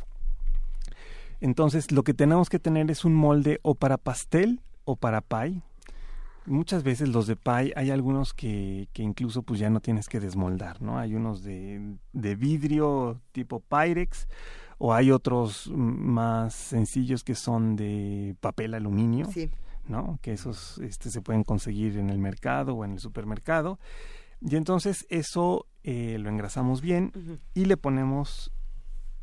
Entonces 1.39 1.91
lo 1.91 2.03
que 2.03 2.13
tenemos 2.13 2.49
que 2.49 2.59
tener 2.59 2.89
es 2.91 3.05
un 3.05 3.13
molde 3.13 3.59
o 3.63 3.75
para 3.75 3.97
pastel 3.97 4.61
o 4.85 4.95
para 4.95 5.21
pie, 5.21 5.61
muchas 6.45 6.83
veces 6.83 7.09
los 7.09 7.27
de 7.27 7.35
pie 7.35 7.73
hay 7.75 7.91
algunos 7.91 8.33
que, 8.33 8.87
que, 8.93 9.03
incluso 9.03 9.43
pues 9.43 9.59
ya 9.59 9.69
no 9.69 9.79
tienes 9.79 10.09
que 10.09 10.19
desmoldar, 10.19 10.81
¿no? 10.81 10.97
Hay 10.97 11.15
unos 11.15 11.43
de, 11.43 11.95
de 12.11 12.35
vidrio 12.35 13.19
tipo 13.31 13.59
Pyrex 13.61 14.27
o 14.77 14.93
hay 14.93 15.11
otros 15.11 15.71
más 15.73 16.53
sencillos 16.53 17.23
que 17.23 17.35
son 17.35 17.75
de 17.75 18.35
papel 18.41 18.73
aluminio, 18.73 19.29
¿no? 19.87 20.19
Que 20.21 20.33
esos 20.33 20.79
este, 20.79 21.09
se 21.09 21.21
pueden 21.21 21.43
conseguir 21.43 21.97
en 21.97 22.09
el 22.09 22.17
mercado 22.17 22.75
o 22.75 22.85
en 22.85 22.93
el 22.93 22.99
supermercado. 22.99 23.79
Y 24.45 24.55
entonces 24.55 25.05
eso 25.09 25.67
eh, 25.83 26.17
lo 26.19 26.29
engrasamos 26.29 26.81
bien 26.81 27.39
y 27.53 27.65
le 27.65 27.77
ponemos 27.77 28.51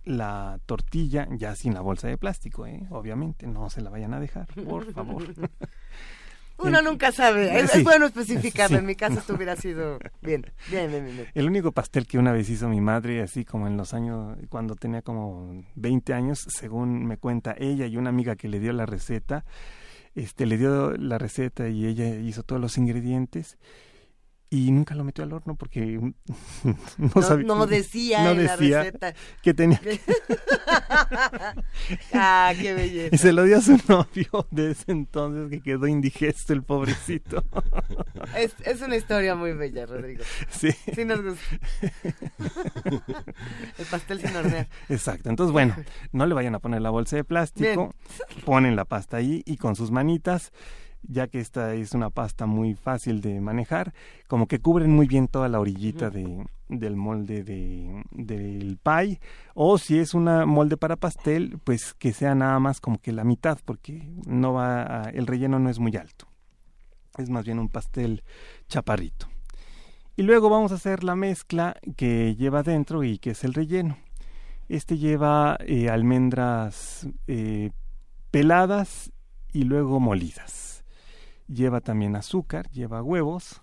la 0.04 0.59
tortilla 0.64 1.28
ya 1.30 1.54
sin 1.54 1.74
la 1.74 1.83
bolsa 1.83 2.09
de 2.09 2.16
plástico, 2.16 2.66
¿eh? 2.66 2.87
obviamente, 2.90 3.46
no 3.46 3.68
se 3.68 3.83
la 3.83 3.90
vayan 3.90 4.14
a 4.14 4.20
dejar, 4.20 4.46
por 4.64 4.90
favor. 4.92 5.24
Uno 6.62 6.83
nunca 6.83 7.11
sabe. 7.11 7.59
Es, 7.59 7.83
bueno 7.83 8.06
especificarlo. 8.06 8.78
En 8.78 8.85
mi 8.85 8.94
caso 8.94 9.18
esto 9.18 9.35
hubiera 9.35 9.56
sido 9.56 9.98
bien. 10.20 10.44
Bien, 10.70 10.90
bien, 10.90 11.04
bien. 11.06 11.26
El 11.33 11.46
único 11.46 11.72
pastel 11.72 12.06
que 12.06 12.18
una 12.18 12.33
vez 12.33 12.50
hizo 12.50 12.68
mi 12.68 12.83
madre, 12.83 13.22
así 13.22 13.46
como 13.46 13.66
en 13.66 13.78
los 13.78 13.94
años, 13.94 14.37
cuando 14.50 14.74
tenía 14.74 15.00
como 15.00 15.64
20 15.76 16.12
años, 16.12 16.44
según 16.48 17.06
me 17.06 17.16
cuenta 17.16 17.54
ella 17.59 17.87
y 17.87 17.96
una 17.96 18.11
amiga 18.11 18.37
que 18.37 18.48
le 18.48 18.61
dio 18.61 18.74
la 18.74 18.85
receta, 18.85 19.46
este, 20.14 20.44
le 20.44 20.59
dio 20.59 20.94
la 20.98 21.16
receta 21.16 21.68
y 21.68 21.87
ella 21.87 22.14
hizo 22.16 22.42
todos 22.42 22.61
los 22.61 22.76
ingredientes 22.76 23.56
y 24.52 24.72
nunca 24.72 24.96
lo 24.96 25.04
metió 25.04 25.22
al 25.22 25.32
horno 25.32 25.54
porque 25.54 25.80
no, 26.98 27.22
sabía, 27.22 27.46
no 27.46 27.66
decía 27.66 28.30
en 28.32 28.44
la 28.44 28.56
receta. 28.56 29.14
que 29.42 29.54
tenía 29.54 29.80
ah 32.12 32.52
qué 32.60 32.74
belleza. 32.74 33.14
Y 33.14 33.18
se 33.18 33.32
lo 33.32 33.44
dio 33.44 33.58
a 33.58 33.60
su 33.60 33.78
novio 33.88 34.48
de 34.50 34.72
ese 34.72 34.90
entonces 34.90 35.50
que 35.50 35.62
quedó 35.62 35.86
indigesto 35.86 36.52
el 36.52 36.64
pobrecito. 36.64 37.44
Es, 38.36 38.54
es 38.64 38.80
una 38.82 38.96
historia 38.96 39.36
muy 39.36 39.52
bella 39.52 39.86
Rodrigo. 39.86 40.24
Sí. 40.50 40.72
Sí 40.94 41.04
nos 41.04 41.22
gusta. 41.22 41.44
El 43.78 43.86
pastel 43.88 44.20
sin 44.20 44.34
hornear. 44.34 44.68
Exacto. 44.88 45.30
Entonces 45.30 45.52
bueno 45.52 45.76
no 46.10 46.26
le 46.26 46.34
vayan 46.34 46.56
a 46.56 46.58
poner 46.58 46.82
la 46.82 46.90
bolsa 46.90 47.14
de 47.14 47.22
plástico. 47.22 47.94
Ponen 48.44 48.74
la 48.74 48.84
pasta 48.84 49.18
ahí 49.18 49.44
y 49.46 49.58
con 49.58 49.76
sus 49.76 49.92
manitas 49.92 50.52
ya 51.02 51.28
que 51.28 51.40
esta 51.40 51.74
es 51.74 51.92
una 51.92 52.10
pasta 52.10 52.46
muy 52.46 52.74
fácil 52.74 53.20
de 53.20 53.40
manejar, 53.40 53.92
como 54.26 54.46
que 54.46 54.60
cubren 54.60 54.90
muy 54.90 55.06
bien 55.06 55.28
toda 55.28 55.48
la 55.48 55.60
orillita 55.60 56.10
de, 56.10 56.46
del 56.68 56.96
molde 56.96 57.42
de, 57.42 58.02
del 58.10 58.78
pie, 58.82 59.20
o 59.54 59.78
si 59.78 59.98
es 59.98 60.14
una 60.14 60.46
molde 60.46 60.76
para 60.76 60.96
pastel, 60.96 61.58
pues 61.64 61.94
que 61.94 62.12
sea 62.12 62.34
nada 62.34 62.58
más 62.58 62.80
como 62.80 62.98
que 62.98 63.12
la 63.12 63.24
mitad, 63.24 63.58
porque 63.64 64.08
no 64.26 64.52
va 64.52 65.10
el 65.12 65.26
relleno 65.26 65.58
no 65.58 65.70
es 65.70 65.78
muy 65.78 65.96
alto, 65.96 66.26
es 67.18 67.30
más 67.30 67.44
bien 67.44 67.58
un 67.58 67.68
pastel 67.68 68.22
chaparrito. 68.68 69.26
Y 70.16 70.22
luego 70.22 70.50
vamos 70.50 70.72
a 70.72 70.74
hacer 70.74 71.02
la 71.02 71.16
mezcla 71.16 71.76
que 71.96 72.36
lleva 72.36 72.62
dentro 72.62 73.04
y 73.04 73.18
que 73.18 73.30
es 73.30 73.42
el 73.42 73.54
relleno. 73.54 73.96
Este 74.68 74.98
lleva 74.98 75.56
eh, 75.60 75.88
almendras 75.88 77.08
eh, 77.26 77.70
peladas 78.30 79.12
y 79.52 79.62
luego 79.62 79.98
molidas 79.98 80.69
lleva 81.52 81.80
también 81.80 82.16
azúcar, 82.16 82.70
lleva 82.70 83.02
huevos, 83.02 83.62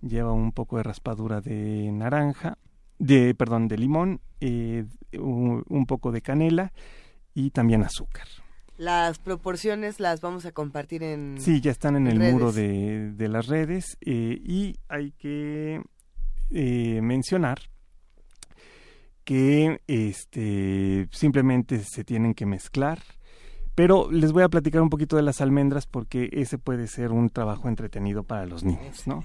lleva 0.00 0.32
un 0.32 0.52
poco 0.52 0.78
de 0.78 0.82
raspadura 0.82 1.40
de 1.40 1.90
naranja, 1.92 2.58
de 2.98 3.34
perdón, 3.34 3.68
de 3.68 3.78
limón, 3.78 4.20
eh, 4.40 4.84
un, 5.18 5.86
poco 5.86 6.12
de 6.12 6.22
canela 6.22 6.72
y 7.34 7.50
también 7.50 7.82
azúcar. 7.82 8.26
Las 8.78 9.18
proporciones 9.18 10.00
las 10.00 10.20
vamos 10.20 10.44
a 10.44 10.52
compartir 10.52 11.02
en 11.02 11.36
Sí, 11.38 11.60
ya 11.60 11.70
están 11.70 11.96
en, 11.96 12.06
el 12.06 12.18
muro 12.18 12.52
de, 12.52 13.12
de, 13.12 13.28
las 13.28 13.46
redes 13.46 13.96
eh, 14.02 14.38
y 14.44 14.76
hay 14.88 15.12
que 15.12 15.80
eh, 16.50 17.00
mencionar 17.02 17.58
que 19.24 19.80
este 19.86 21.08
simplemente 21.10 21.82
se 21.82 22.04
tienen 22.04 22.34
que 22.34 22.46
mezclar 22.46 23.00
pero 23.76 24.10
les 24.10 24.32
voy 24.32 24.42
a 24.42 24.48
platicar 24.48 24.80
un 24.80 24.88
poquito 24.88 25.16
de 25.16 25.22
las 25.22 25.40
almendras 25.40 25.86
porque 25.86 26.30
ese 26.32 26.56
puede 26.56 26.88
ser 26.88 27.12
un 27.12 27.28
trabajo 27.28 27.68
entretenido 27.68 28.24
para 28.24 28.46
los 28.46 28.64
niños, 28.64 29.06
¿no? 29.06 29.22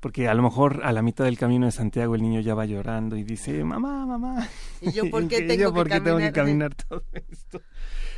Porque 0.00 0.28
a 0.28 0.34
lo 0.34 0.42
mejor 0.42 0.80
a 0.84 0.92
la 0.92 1.00
mitad 1.00 1.24
del 1.24 1.38
camino 1.38 1.66
de 1.66 1.72
Santiago 1.72 2.16
el 2.16 2.22
niño 2.22 2.40
ya 2.40 2.54
va 2.54 2.66
llorando 2.66 3.16
y 3.16 3.22
dice, 3.22 3.62
mamá, 3.62 4.04
mamá. 4.04 4.48
¿Y 4.80 4.90
yo 4.90 5.08
por 5.08 5.26
qué, 5.28 5.42
tengo, 5.42 5.72
que 5.72 5.88
caminar? 5.88 6.02
tengo 6.02 6.18
que 6.18 6.32
caminar 6.32 6.74
todo 6.74 7.04
esto? 7.12 7.60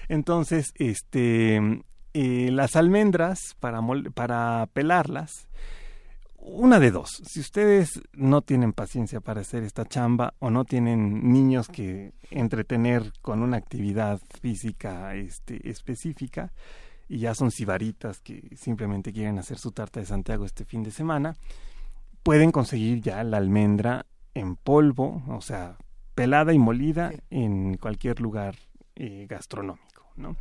Entonces, 0.08 0.72
este, 0.76 1.56
eh, 2.14 2.50
las 2.50 2.74
almendras, 2.74 3.54
para, 3.60 3.80
para 4.14 4.66
pelarlas, 4.72 5.46
una 6.42 6.80
de 6.80 6.90
dos. 6.90 7.22
Si 7.26 7.40
ustedes 7.40 8.00
no 8.12 8.42
tienen 8.42 8.72
paciencia 8.72 9.20
para 9.20 9.42
hacer 9.42 9.62
esta 9.62 9.84
chamba 9.84 10.34
o 10.38 10.50
no 10.50 10.64
tienen 10.64 11.32
niños 11.32 11.68
que 11.68 12.12
entretener 12.30 13.12
con 13.20 13.42
una 13.42 13.56
actividad 13.56 14.20
física 14.40 15.14
este, 15.14 15.68
específica 15.68 16.52
y 17.08 17.18
ya 17.18 17.34
son 17.34 17.50
sibaritas 17.50 18.20
que 18.20 18.48
simplemente 18.56 19.12
quieren 19.12 19.38
hacer 19.38 19.58
su 19.58 19.72
tarta 19.72 20.00
de 20.00 20.06
Santiago 20.06 20.44
este 20.44 20.64
fin 20.64 20.82
de 20.82 20.92
semana, 20.92 21.34
pueden 22.22 22.52
conseguir 22.52 23.00
ya 23.00 23.22
la 23.24 23.36
almendra 23.36 24.06
en 24.34 24.56
polvo, 24.56 25.22
o 25.28 25.40
sea, 25.40 25.76
pelada 26.14 26.52
y 26.52 26.58
molida 26.58 27.12
en 27.30 27.76
cualquier 27.76 28.20
lugar 28.20 28.54
eh, 28.94 29.26
gastronómico, 29.28 30.06
¿no? 30.16 30.36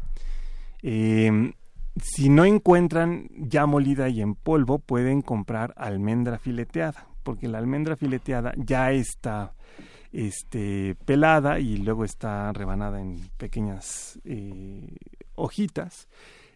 Eh, 0.81 1.53
si 2.01 2.29
no 2.29 2.45
encuentran 2.45 3.29
ya 3.37 3.65
molida 3.65 4.09
y 4.09 4.21
en 4.21 4.35
polvo, 4.35 4.79
pueden 4.79 5.21
comprar 5.21 5.73
almendra 5.77 6.37
fileteada, 6.37 7.07
porque 7.23 7.47
la 7.47 7.57
almendra 7.57 7.95
fileteada 7.95 8.53
ya 8.57 8.91
está 8.91 9.53
este, 10.11 10.95
pelada 11.05 11.59
y 11.59 11.77
luego 11.77 12.03
está 12.03 12.51
rebanada 12.53 13.01
en 13.01 13.19
pequeñas 13.37 14.19
eh, 14.23 14.95
hojitas. 15.35 16.07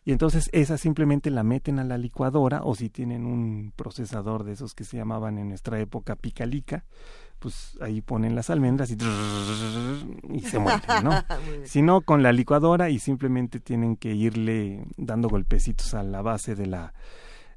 Y 0.05 0.11
entonces 0.11 0.49
esa 0.51 0.77
simplemente 0.77 1.29
la 1.29 1.43
meten 1.43 1.79
a 1.79 1.83
la 1.85 1.97
licuadora 1.97 2.61
o 2.63 2.75
si 2.75 2.89
tienen 2.89 3.25
un 3.25 3.71
procesador 3.75 4.43
de 4.43 4.51
esos 4.51 4.73
que 4.73 4.83
se 4.83 4.97
llamaban 4.97 5.37
en 5.37 5.47
nuestra 5.47 5.79
época 5.79 6.15
picalica, 6.17 6.83
pues 7.39 7.77
ahí 7.81 8.01
ponen 8.01 8.35
las 8.35 8.49
almendras 8.49 8.89
y, 8.91 8.97
se 10.41 10.59
mueren, 10.59 10.81
¿no? 11.03 11.11
si 11.65 11.81
no, 11.81 12.01
con 12.01 12.23
la 12.23 12.31
licuadora 12.31 12.89
y 12.89 12.99
simplemente 12.99 13.59
tienen 13.59 13.97
que 13.97 14.13
irle 14.13 14.85
dando 14.97 15.27
golpecitos 15.27 15.93
a 15.93 16.03
la 16.03 16.21
base 16.21 16.55
de 16.55 16.67
la 16.67 16.93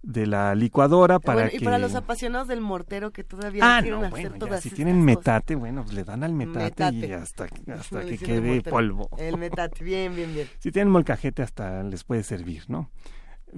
de 0.06 0.26
la 0.26 0.54
licuadora 0.54 1.18
para 1.18 1.52
y 1.52 1.58
para 1.58 1.78
los 1.78 1.96
apasionados 1.96 2.46
del 2.46 2.60
mortero 2.60 3.10
que 3.10 3.24
todavía 3.24 3.78
ah, 3.78 3.82
quieren 3.82 4.00
no, 4.00 4.06
hacer 4.06 4.38
todas 4.38 4.62
si 4.62 4.70
tienen 4.70 5.04
metate 5.04 5.56
bueno 5.56 5.82
pues 5.82 5.96
le 5.96 6.04
dan 6.04 6.22
al 6.22 6.32
metate, 6.32 6.90
y 6.92 7.12
hasta 7.12 7.48
hasta 7.76 8.04
que 8.04 8.16
quede 8.16 8.62
polvo 8.62 9.08
el 9.18 9.36
metate 9.36 9.82
bien 9.82 10.14
bien 10.14 10.32
bien 10.32 10.48
si 10.60 10.70
tienen 10.70 10.92
molcajete 10.92 11.42
hasta 11.42 11.82
les 11.82 12.04
puede 12.04 12.22
servir 12.22 12.64
no 12.68 12.88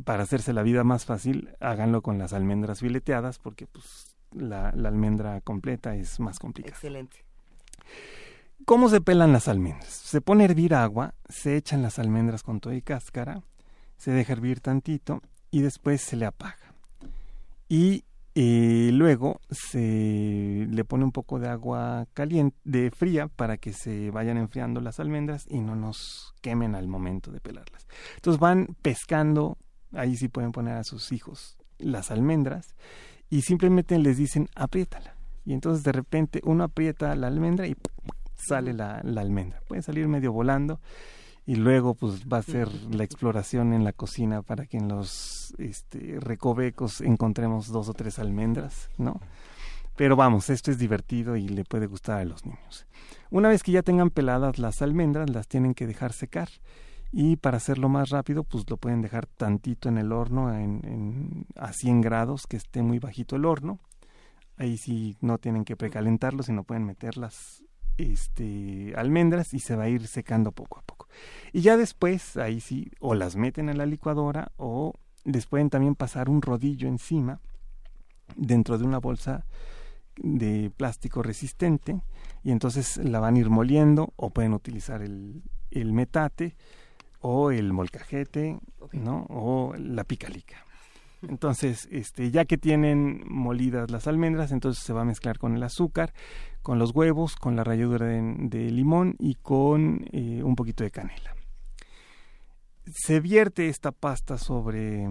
para 0.05 0.23
hacerse 0.23 0.55
la 0.55 0.63
vida 0.63 0.85
más 0.85 1.05
fácil 1.05 1.51
háganlo 1.61 2.01
con 2.01 2.19
las 2.19 2.33
almendras 2.33 2.81
fileteadas 2.81 3.39
porque 3.39 3.67
pues 3.67 4.08
la, 4.33 4.69
almendra 4.69 5.41
completa 5.41 5.95
es 5.95 6.21
más 6.21 6.39
complicada. 6.39 6.75
Excelente. 6.75 7.25
¿Cómo 8.65 8.89
se 8.89 9.01
pelan 9.01 9.33
las 9.33 9.49
almendras? 9.49 9.89
Se 9.89 10.21
pone 10.21 10.45
a 10.45 10.47
hervir 10.47 10.75
agua, 10.75 11.15
se 11.29 11.57
echan 11.57 11.83
las 11.83 11.99
almendras 11.99 12.43
con 12.43 12.61
todo 12.61 12.75
y 12.75 12.83
cáscara, 12.83 13.43
se 13.97 14.11
deja 14.11 14.33
hervir 14.33 14.61
tantito 14.61 15.23
y 15.51 15.63
después 15.63 16.03
se 16.03 16.17
le 16.17 16.27
apaga. 16.27 16.75
Y 17.69 18.05
eh, 18.35 18.91
luego 18.93 19.41
se 19.51 20.67
le 20.71 20.85
pone 20.85 21.05
un 21.05 21.13
poco 21.13 21.39
de 21.39 21.49
agua 21.49 22.07
caliente, 22.15 22.57
de 22.65 22.91
fría, 22.91 23.29
para 23.29 23.57
que 23.57 23.73
se 23.73 24.11
vayan 24.11 24.37
enfriando 24.37 24.81
las 24.81 25.01
almendras 25.01 25.45
y 25.49 25.61
no 25.61 25.75
nos 25.75 26.35
quemen 26.41 26.75
al 26.75 26.89
momento 26.89 27.33
de 27.33 27.41
pelarlas. 27.41 27.89
Entonces 28.17 28.39
van 28.39 28.77
pescando, 28.83 29.59
ahí 29.93 30.17
sí 30.17 30.29
pueden 30.29 30.53
poner 30.53 30.77
a 30.77 30.85
sus 30.85 31.11
hijos 31.11 31.57
las 31.79 32.11
almendras 32.11 32.77
y 33.31 33.43
simplemente 33.43 33.99
les 33.99 34.17
dicen 34.17 34.49
apriétala. 34.55 35.15
Y 35.45 35.53
entonces 35.53 35.83
de 35.85 35.93
repente 35.93 36.41
uno 36.45 36.65
aprieta 36.65 37.15
la 37.17 37.27
almendra 37.27 37.67
y 37.67 37.77
sale 38.37 38.73
la, 38.73 39.01
la 39.03 39.21
almendra. 39.21 39.61
Puede 39.67 39.83
salir 39.83 40.09
medio 40.09 40.33
volando 40.33 40.81
y 41.47 41.57
luego 41.57 41.95
pues 41.95 42.27
va 42.31 42.39
a 42.39 42.43
ser 42.43 42.69
la 42.91 43.05
exploración 43.05 43.73
en 43.73 43.83
la 43.83 43.95
cocina 43.95 44.43
para 44.43 44.67
que 44.67 44.77
en 44.77 44.89
los 44.89 45.55
este, 45.57 46.19
recovecos 46.21 47.01
encontremos 47.01 47.69
dos 47.69 47.89
o 47.89 47.95
tres 47.95 48.19
almendras, 48.19 48.91
¿no? 48.99 49.19
Pero 49.97 50.15
vamos, 50.15 50.51
esto 50.51 50.71
es 50.71 50.79
divertido 50.79 51.37
y 51.37 51.49
le 51.49 51.65
puede 51.65 51.87
gustar 51.87 52.19
a 52.19 52.25
los 52.27 52.45
niños. 52.45 52.87
Una 53.31 53.49
vez 53.49 53.63
que 53.63 53.73
ya 53.73 53.83
tengan 53.83 54.11
peladas 54.11 54.59
las 54.59 54.83
almendras, 54.83 55.31
las 55.31 55.49
tienen 55.49 55.75
que 55.75 55.87
dejar 55.87 56.13
secar 56.13 56.51
y 57.11 57.37
para 57.37 57.57
hacerlo 57.57 57.89
más 57.89 58.11
rápido, 58.11 58.45
pues 58.45 58.69
lo 58.69 58.77
pueden 58.77 59.01
dejar 59.01 59.27
tantito 59.27 59.89
en 59.89 59.99
el 59.99 60.13
horno 60.13 60.55
en, 60.55 61.47
a 61.57 61.73
100 61.73 62.01
grados, 62.03 62.47
que 62.47 62.57
esté 62.57 62.83
muy 62.83 62.99
bajito 62.99 63.37
el 63.37 63.47
horno. 63.47 63.81
Ahí 64.57 64.77
sí 64.77 65.17
no 65.21 65.39
tienen 65.39 65.65
que 65.65 65.77
precalentarlo, 65.77 66.43
sino 66.43 66.65
pueden 66.65 66.85
meterlas 66.85 67.65
este, 67.97 68.93
almendras 68.97 69.55
y 69.55 69.61
se 69.61 69.77
va 69.77 69.85
a 69.85 69.89
ir 69.89 70.07
secando 70.07 70.53
poco 70.53 70.79
a 70.81 70.83
poco. 70.83 71.09
Y 71.53 71.63
ya 71.63 71.77
después, 71.77 72.37
ahí 72.37 72.61
sí, 72.61 72.91
o 73.01 73.15
las 73.15 73.37
meten 73.37 73.69
en 73.69 73.79
la 73.79 73.87
licuadora 73.87 74.53
o 74.57 74.95
les 75.25 75.47
pueden 75.47 75.71
también 75.71 75.95
pasar 75.95 76.29
un 76.29 76.43
rodillo 76.43 76.89
encima 76.89 77.41
dentro 78.37 78.77
de 78.77 78.85
una 78.85 78.99
bolsa 78.99 79.47
de 80.17 80.71
plástico 80.77 81.23
resistente 81.23 82.01
y 82.43 82.51
entonces 82.51 82.97
la 82.99 83.21
van 83.21 83.37
a 83.37 83.39
ir 83.39 83.51
moliendo 83.51 84.13
o 84.17 84.31
pueden 84.31 84.53
utilizar 84.53 85.03
el, 85.03 85.43
el 85.71 85.93
metate 85.93 86.57
o 87.31 87.51
el 87.51 87.75
molcajete, 87.75 88.59
¿no? 88.93 89.27
O 89.29 89.75
la 89.77 90.05
picalica. 90.05 90.65
Entonces, 91.21 91.87
este, 91.91 92.31
ya 92.31 92.47
que 92.47 92.57
tienen 92.57 93.23
molidas 93.27 93.91
las 93.91 94.07
almendras, 94.07 94.51
entonces 94.51 94.83
se 94.83 94.95
va 94.95 95.03
a 95.03 95.05
mezclar 95.05 95.39
con 95.39 95.55
el 95.55 95.63
azúcar, 95.63 96.15
con 96.63 96.79
los 96.79 96.93
huevos, 96.93 97.37
con 97.37 97.55
la 97.55 97.65
ralladura 97.65 98.07
de, 98.07 98.35
de 98.39 98.71
limón 98.71 99.15
y 99.19 99.35
con 99.35 100.07
eh, 100.13 100.43
un 100.43 100.57
poquito 100.57 100.85
de 100.85 100.91
canela. 100.91 101.35
Se 102.91 103.21
vierte 103.21 103.69
esta 103.69 103.93
pasta 103.93 104.39
sobre 104.39 105.07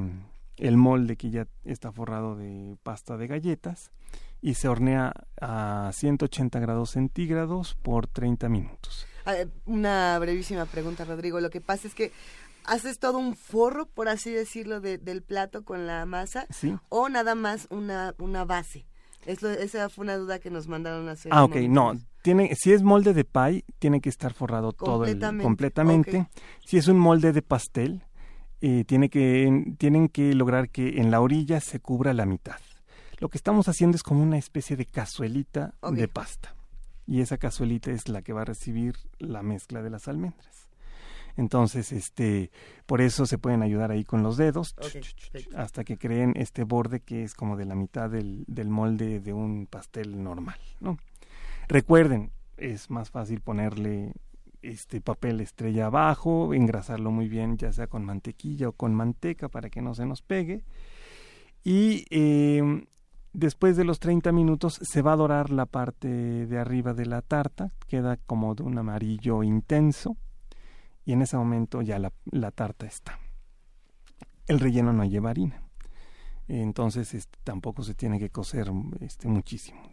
el 0.56 0.75
molde 0.75 1.17
que 1.17 1.30
ya 1.30 1.47
está 1.65 1.91
forrado 1.91 2.36
de 2.36 2.77
pasta 2.82 3.15
de 3.17 3.27
galletas 3.27 3.91
y 4.41 4.56
se 4.56 4.69
hornea 4.69 5.13
a 5.39 5.91
180 5.93 6.60
grados 6.60 6.91
centígrados 6.91 7.75
por 7.75 8.08
30 8.08 8.49
minutos. 8.49 9.06
Una 9.65 10.17
brevísima 10.19 10.65
pregunta, 10.65 11.05
Rodrigo. 11.05 11.39
Lo 11.39 11.49
que 11.49 11.61
pasa 11.61 11.87
es 11.87 11.93
que 11.93 12.11
haces 12.67 12.99
todo 12.99 13.17
un 13.17 13.35
forro, 13.35 13.87
por 13.87 14.09
así 14.09 14.31
decirlo, 14.31 14.79
de, 14.81 14.97
del 14.97 15.23
plato 15.23 15.63
con 15.63 15.87
la 15.87 16.05
masa 16.05 16.45
¿Sí? 16.49 16.75
o 16.89 17.09
nada 17.09 17.33
más 17.35 17.67
una, 17.71 18.13
una 18.19 18.45
base. 18.45 18.85
Esto, 19.25 19.49
esa 19.49 19.89
fue 19.89 20.03
una 20.03 20.15
duda 20.17 20.39
que 20.39 20.49
nos 20.49 20.67
mandaron 20.67 21.09
a 21.09 21.13
hacer. 21.13 21.31
Ah, 21.33 21.43
ok, 21.43 21.55
no. 21.69 21.99
Tiene, 22.21 22.53
si 22.55 22.73
es 22.73 22.83
molde 22.83 23.13
de 23.13 23.25
pie, 23.25 23.63
tiene 23.79 24.01
que 24.01 24.09
estar 24.09 24.33
forrado 24.33 24.71
todo 24.73 25.05
el, 25.05 25.19
Completamente. 25.41 26.27
Si 26.65 26.77
es 26.77 26.87
un 26.87 26.97
molde 26.97 27.33
de 27.33 27.41
pastel, 27.41 28.03
eh, 28.61 28.83
tiene 28.85 29.09
que, 29.09 29.75
tienen 29.77 30.09
que 30.09 30.33
lograr 30.33 30.69
que 30.69 30.99
en 30.99 31.11
la 31.11 31.21
orilla 31.21 31.59
se 31.59 31.79
cubra 31.79 32.13
la 32.13 32.25
mitad. 32.25 32.59
Lo 33.19 33.29
que 33.29 33.37
estamos 33.37 33.67
haciendo 33.67 33.95
es 33.95 34.03
como 34.03 34.21
una 34.21 34.37
especie 34.37 34.75
de 34.75 34.85
cazuelita 34.85 35.73
de 35.91 36.07
pasta. 36.07 36.56
Y 37.07 37.21
esa 37.21 37.37
cazuelita 37.37 37.91
es 37.91 38.09
la 38.09 38.21
que 38.21 38.33
va 38.33 38.41
a 38.41 38.45
recibir 38.45 38.95
la 39.17 39.41
mezcla 39.41 39.81
de 39.81 39.89
las 39.89 40.07
almendras. 40.07 40.67
Entonces, 41.37 41.91
este, 41.91 42.51
por 42.85 42.99
eso 42.99 43.25
se 43.25 43.37
pueden 43.37 43.61
ayudar 43.61 43.91
ahí 43.91 44.03
con 44.03 44.23
los 44.23 44.37
dedos 44.37 44.75
hasta 45.55 45.83
que 45.83 45.97
creen 45.97 46.33
este 46.35 46.63
borde 46.63 46.99
que 46.99 47.23
es 47.23 47.35
como 47.35 47.55
de 47.55 47.65
la 47.65 47.75
mitad 47.75 48.09
del, 48.09 48.43
del 48.47 48.69
molde 48.69 49.19
de 49.19 49.33
un 49.33 49.67
pastel 49.67 50.23
normal, 50.23 50.59
¿no? 50.79 50.97
Recuerden, 51.67 52.31
es 52.57 52.89
más 52.89 53.11
fácil 53.11 53.41
ponerle 53.41 54.13
este 54.63 54.99
papel 54.99 55.39
estrella 55.39 55.85
abajo, 55.85 56.55
engrasarlo 56.55 57.11
muy 57.11 57.27
bien, 57.27 57.57
ya 57.57 57.71
sea 57.71 57.87
con 57.87 58.03
mantequilla 58.03 58.69
o 58.69 58.71
con 58.71 58.95
manteca 58.95 59.47
para 59.47 59.69
que 59.69 59.81
no 59.81 59.93
se 59.93 60.07
nos 60.07 60.23
pegue. 60.23 60.63
Y 61.63 62.05
eh, 62.09 62.85
después 63.38 63.78
de 63.78 63.84
los 63.84 64.00
30 64.00 64.32
minutos 64.32 64.80
se 64.82 65.04
va 65.04 65.13
a 65.13 65.15
dorar 65.15 65.52
la 65.52 65.67
parte 65.67 66.08
de 66.08 66.58
arriba 66.58 66.95
de 66.95 67.06
la 67.06 67.21
tarta, 67.21 67.71
queda 67.88 68.17
como 68.17 68.56
de 68.56 68.63
un 68.63 68.80
amarillo 68.80 69.43
intenso 69.43 70.17
y 71.06 71.13
en 71.13 71.21
ese 71.21 71.38
momento 71.38 71.84
ya 71.84 72.00
la, 72.00 72.52
tarta 72.52 72.88
está. 72.88 73.19
El 74.47 74.60
relleno 74.60 74.91
no 74.91 75.06
lleva 75.06 75.30
harina. 75.30 75.62
Entonces 76.47 77.13
este, 77.13 77.38
tampoco 77.43 77.84
se 77.84 77.93
tiene 77.93 78.17
que 78.17 78.32
cocer 78.32 78.71
este, 79.02 79.28
muchísimo. 79.28 79.88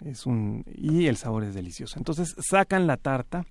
Y 0.67 1.07
el 1.07 1.17
sabor 1.17 1.45
es 1.45 1.55
delicioso. 1.55 1.99
Entonces 1.99 2.35
sacan 2.49 2.87
la 2.87 2.97
tarta 2.97 3.45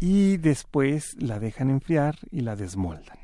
y 0.00 0.36
después 0.38 1.14
la 1.22 1.38
dejan 1.38 1.70
enfriar 1.70 2.18
y 2.32 2.40
la 2.40 2.56
desmoldan. 2.56 3.18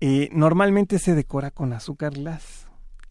Eh, 0.00 0.28
normalmente 0.32 0.98
se 0.98 1.14
decora 1.14 1.50
con 1.50 1.72
azúcar 1.72 2.12
glass 2.12 2.63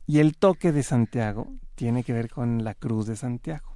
y 0.08 0.20
el 0.20 0.36
toque 0.38 0.72
de 0.72 0.84
Santiago 0.84 1.48
tiene 1.76 2.04
que 2.04 2.14
ver 2.14 2.30
con 2.30 2.64
la 2.64 2.74
cruz 2.76 3.08
de 3.08 3.16
Santiago. 3.16 3.74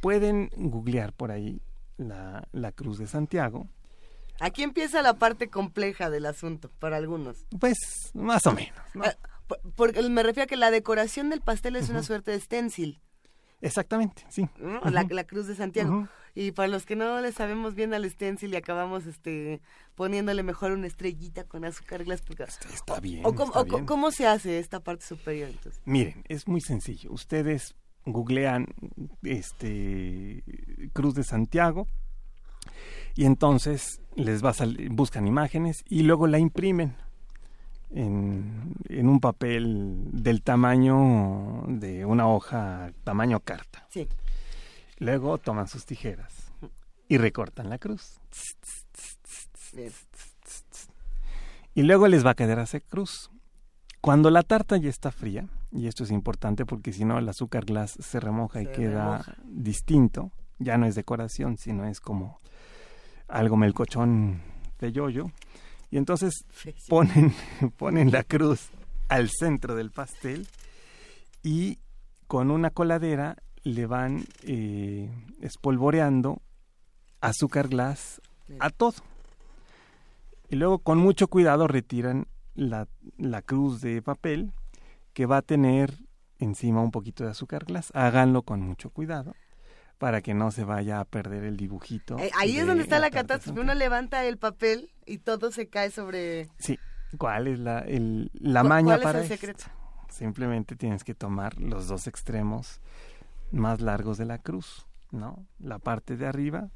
Pueden 0.00 0.50
googlear 0.56 1.12
por 1.12 1.30
ahí 1.30 1.60
la, 1.96 2.46
la 2.52 2.72
cruz 2.72 2.98
de 2.98 3.06
Santiago. 3.06 3.68
Aquí 4.38 4.62
empieza 4.62 5.02
la 5.02 5.14
parte 5.14 5.48
compleja 5.50 6.08
del 6.08 6.24
asunto 6.24 6.70
para 6.78 6.96
algunos. 6.96 7.44
Pues 7.58 7.76
más 8.14 8.46
o 8.46 8.52
menos. 8.52 8.80
¿no? 8.94 9.02
Por- 9.46 9.60
porque 9.74 10.00
me 10.08 10.22
refiero 10.22 10.44
a 10.44 10.46
que 10.46 10.56
la 10.56 10.70
decoración 10.70 11.28
del 11.28 11.40
pastel 11.42 11.76
es 11.76 11.90
una 11.90 12.02
suerte 12.02 12.30
de 12.30 12.40
stencil, 12.40 13.00
Exactamente, 13.60 14.24
sí. 14.30 14.48
¿no? 14.58 14.80
la, 14.90 15.24
cruz 15.24 15.46
de 15.46 15.54
Santiago. 15.54 16.08
Y 16.34 16.52
para 16.52 16.68
los 16.68 16.86
que 16.86 16.96
no 16.96 17.20
le 17.20 17.32
sabemos 17.32 17.74
bien 17.74 17.92
al 17.92 18.08
stencil 18.08 18.52
y 18.52 18.56
acabamos 18.56 19.06
este 19.06 19.60
poniéndole 19.96 20.42
mejor 20.42 20.72
una 20.72 20.86
estrellita 20.86 21.44
con 21.44 21.64
azúcar 21.64 22.04
glass. 22.04 22.22
Porque, 22.22 22.44
Está 22.44 23.00
bien. 23.00 23.26
o, 23.26 23.34
cómo, 23.34 23.46
está 23.46 23.60
o 23.60 23.64
bien. 23.64 23.86
cómo 23.86 24.10
se 24.12 24.26
hace 24.26 24.58
esta 24.58 24.80
parte 24.80 25.04
superior 25.04 25.50
entonces. 25.50 25.82
Miren, 25.84 26.22
es 26.28 26.46
muy 26.46 26.60
sencillo. 26.60 27.12
Ustedes 27.12 27.74
googlean 28.06 28.66
este 29.22 30.42
Cruz 30.92 31.14
de 31.14 31.24
Santiago 31.24 31.86
y 33.14 33.24
entonces 33.24 34.00
les 34.14 34.44
va 34.44 34.50
a 34.50 34.54
buscan 34.90 35.26
imágenes 35.26 35.84
y 35.88 36.02
luego 36.02 36.26
la 36.26 36.38
imprimen 36.38 36.96
en, 37.90 38.74
en 38.88 39.08
un 39.08 39.20
papel 39.20 39.98
del 40.12 40.42
tamaño 40.42 41.64
de 41.68 42.04
una 42.04 42.28
hoja, 42.28 42.92
tamaño 43.04 43.40
carta. 43.40 43.86
Sí. 43.90 44.08
Luego 44.98 45.38
toman 45.38 45.68
sus 45.68 45.86
tijeras 45.86 46.52
y 47.08 47.18
recortan 47.18 47.70
la 47.70 47.78
cruz. 47.78 48.20
Y 51.74 51.82
luego 51.82 52.08
les 52.08 52.24
va 52.24 52.30
a 52.30 52.34
quedar 52.34 52.58
esa 52.58 52.80
cruz. 52.80 53.30
Cuando 54.00 54.30
la 54.30 54.42
tarta 54.42 54.76
ya 54.76 54.88
está 54.88 55.10
fría, 55.10 55.48
y 55.72 55.86
esto 55.86 56.04
es 56.04 56.10
importante 56.10 56.66
porque 56.66 56.92
si 56.92 57.04
no 57.04 57.18
el 57.18 57.28
azúcar 57.28 57.64
glass 57.64 57.96
se 58.00 58.18
remoja 58.18 58.62
y 58.62 58.66
queda 58.66 59.18
remoja. 59.18 59.36
distinto, 59.44 60.32
ya 60.58 60.78
no 60.78 60.86
es 60.86 60.94
decoración, 60.94 61.56
sino 61.58 61.86
es 61.86 62.00
como 62.00 62.40
algo 63.28 63.56
melcochón 63.56 64.42
de 64.78 64.92
yoyo. 64.92 65.30
Y 65.90 65.96
entonces 65.96 66.44
ponen, 66.88 67.34
ponen 67.76 68.10
la 68.10 68.24
cruz 68.24 68.70
al 69.08 69.28
centro 69.28 69.74
del 69.74 69.90
pastel 69.90 70.46
y 71.42 71.78
con 72.26 72.50
una 72.50 72.70
coladera 72.70 73.36
le 73.62 73.86
van 73.86 74.24
eh, 74.44 75.10
espolvoreando 75.40 76.40
azúcar 77.20 77.68
glass 77.68 78.20
a 78.58 78.70
todo. 78.70 78.94
Y 80.48 80.56
luego 80.56 80.78
con 80.78 80.98
mucho 80.98 81.28
cuidado 81.28 81.68
retiran 81.68 82.26
la, 82.54 82.88
la 83.16 83.42
cruz 83.42 83.80
de 83.80 84.02
papel 84.02 84.52
que 85.12 85.26
va 85.26 85.38
a 85.38 85.42
tener 85.42 85.94
encima 86.38 86.80
un 86.80 86.90
poquito 86.90 87.24
de 87.24 87.30
azúcar 87.30 87.64
glass. 87.64 87.90
Háganlo 87.94 88.42
con 88.42 88.60
mucho 88.60 88.90
cuidado 88.90 89.34
para 90.00 90.22
que 90.22 90.32
no 90.32 90.50
se 90.50 90.64
vaya 90.64 90.98
a 90.98 91.04
perder 91.04 91.44
el 91.44 91.58
dibujito. 91.58 92.18
Eh, 92.18 92.30
ahí 92.38 92.52
es 92.56 92.62
de 92.62 92.68
donde 92.68 92.82
está 92.84 92.98
la 92.98 93.10
catástrofe. 93.10 93.60
Uno 93.60 93.74
levanta 93.74 94.24
el 94.24 94.38
papel 94.38 94.90
y 95.04 95.18
todo 95.18 95.52
se 95.52 95.68
cae 95.68 95.90
sobre... 95.90 96.48
Sí. 96.58 96.78
¿Cuál 97.18 97.48
es 97.48 97.58
la, 97.58 97.80
el- 97.80 98.30
la 98.32 98.62
¿Cu- 98.62 98.68
maña 98.68 98.86
cuál 98.86 98.98
es 99.00 99.04
para 99.04 99.18
el 99.18 99.24
esto? 99.24 99.34
secreto? 99.34 99.64
Simplemente 100.08 100.74
tienes 100.74 101.04
que 101.04 101.14
tomar 101.14 101.60
los 101.60 101.86
dos 101.86 102.06
extremos 102.06 102.80
más 103.52 103.80
largos 103.82 104.16
de 104.16 104.24
la 104.24 104.38
cruz 104.38 104.86
¿no? 105.12 105.44
La 105.58 105.78
parte 105.78 106.16
de 106.16 106.26
arriba 106.26 106.70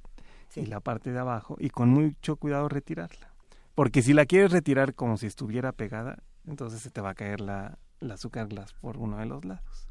y 0.55 0.67
la 0.67 0.81
parte 0.81 1.11
de 1.11 1.19
abajo 1.19 1.57
y 1.59 1.71
con 1.71 1.89
mucho 1.89 2.37
cuidado 2.37 2.69
retirarla. 2.69 3.33
Porque 3.75 4.03
si 4.03 4.13
la 4.13 4.27
quieres 4.27 4.53
retirar 4.53 4.95
como 4.95 5.17
si 5.17 5.27
estuviera 5.27 5.73
pegada, 5.73 6.19
entonces 6.47 6.83
se 6.83 6.91
te 6.91 7.01
va 7.01 7.11
a 7.11 7.15
caer 7.15 7.41
la, 7.41 7.79
azúcar 8.13 8.49
glass 8.49 8.75
por 8.75 8.99
uno 8.99 9.17
de 9.17 9.27
los 9.27 9.45
lados. 9.47 9.89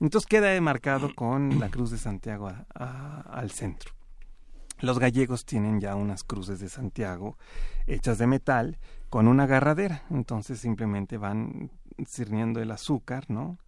Entonces 0.00 0.26
queda 0.26 0.60
marcado 0.60 1.14
con 1.14 1.58
la 1.58 1.70
cruz 1.70 1.90
de 1.90 1.98
Santiago 1.98 2.50
al 2.74 3.50
centro. 3.50 3.92
Los 4.80 4.98
gallegos 4.98 5.44
tienen 5.44 5.80
ya 5.80 5.96
unas 5.96 6.22
cruces 6.22 6.60
de 6.60 6.68
Santiago 6.68 7.36
hechas 7.86 8.18
de 8.18 8.28
metal 8.28 8.78
con 9.10 9.26
una 9.26 9.44
agarradera, 9.44 10.04
entonces 10.10 10.60
simplemente 10.60 11.16
van 11.16 11.70
sirviendo 12.06 12.60
el 12.60 12.70
azúcar, 12.70 13.24
¿no? 13.28 13.58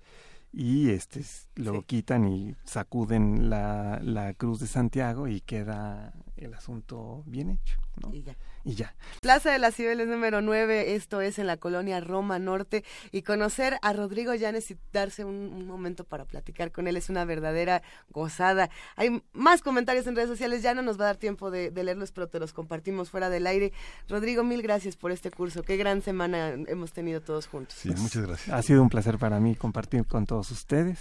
y 0.53 0.91
este 0.91 1.23
lo 1.57 1.83
quitan 1.83 2.27
y 2.27 2.57
sacuden 2.65 3.51
la, 3.51 4.01
la 4.03 4.35
cruz 4.35 4.61
de 4.61 4.67
Santiago 4.67 5.29
y 5.29 5.41
queda 5.41 6.13
el 6.37 6.55
asunto 6.55 7.23
bien 7.27 7.51
hecho. 7.51 7.79
¿no? 8.03 8.13
Y 8.13 8.23
ya 8.23 8.37
y 8.65 8.75
ya. 8.75 8.95
Plaza 9.21 9.51
de 9.51 9.59
las 9.59 9.75
Cibeles 9.75 10.07
número 10.09 10.41
9, 10.41 10.95
esto 10.95 11.21
es 11.21 11.39
en 11.39 11.47
la 11.47 11.57
colonia 11.57 12.01
Roma 12.01 12.39
Norte, 12.39 12.85
y 13.13 13.23
conocer 13.23 13.79
a 13.83 13.93
Rodrigo 13.93 14.35
Llanes 14.35 14.71
y 14.71 14.77
darse 14.93 15.25
un, 15.25 15.67
momento 15.67 16.05
para 16.05 16.25
platicar 16.25 16.73
con 16.73 16.89
él 16.89 16.97
es 16.97 17.11
una 17.11 17.25
verdadera 17.25 17.83
gozada. 18.11 18.71
Hay 18.97 19.23
más 19.33 19.63
comentarios 19.63 20.07
en 20.07 20.17
redes 20.17 20.29
sociales, 20.29 20.63
ya 20.63 20.75
no 20.75 20.83
nos 20.83 20.99
va 20.99 21.05
a 21.05 21.07
dar 21.09 21.17
tiempo 21.17 21.51
de, 21.51 21.71
leerlos, 21.71 22.13
pero 22.13 22.29
te 22.29 22.41
los 22.41 22.53
compartimos 22.53 23.11
fuera 23.11 23.31
del 23.31 23.47
aire. 23.47 23.73
Rodrigo, 24.09 24.43
mil 24.43 24.63
gracias 24.63 24.97
por 24.97 25.13
este 25.13 25.31
curso, 25.31 25.63
qué 25.63 25.77
gran 25.77 26.03
semana 26.03 26.51
hemos 26.67 26.93
tenido 26.93 27.21
todos 27.21 27.47
juntos. 27.47 27.77
Sí, 27.79 27.91
muchas 27.97 28.27
gracias. 28.27 28.57
Ha 28.57 28.63
sido 28.63 28.83
un 28.83 28.89
placer 28.89 29.19
para 29.19 29.41
mí 29.41 29.55
compartir 29.55 30.05
con 30.07 30.27
todos 30.27 30.51
ustedes. 30.51 31.01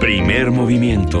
Primer 0.00 0.50
movimiento. 0.50 1.20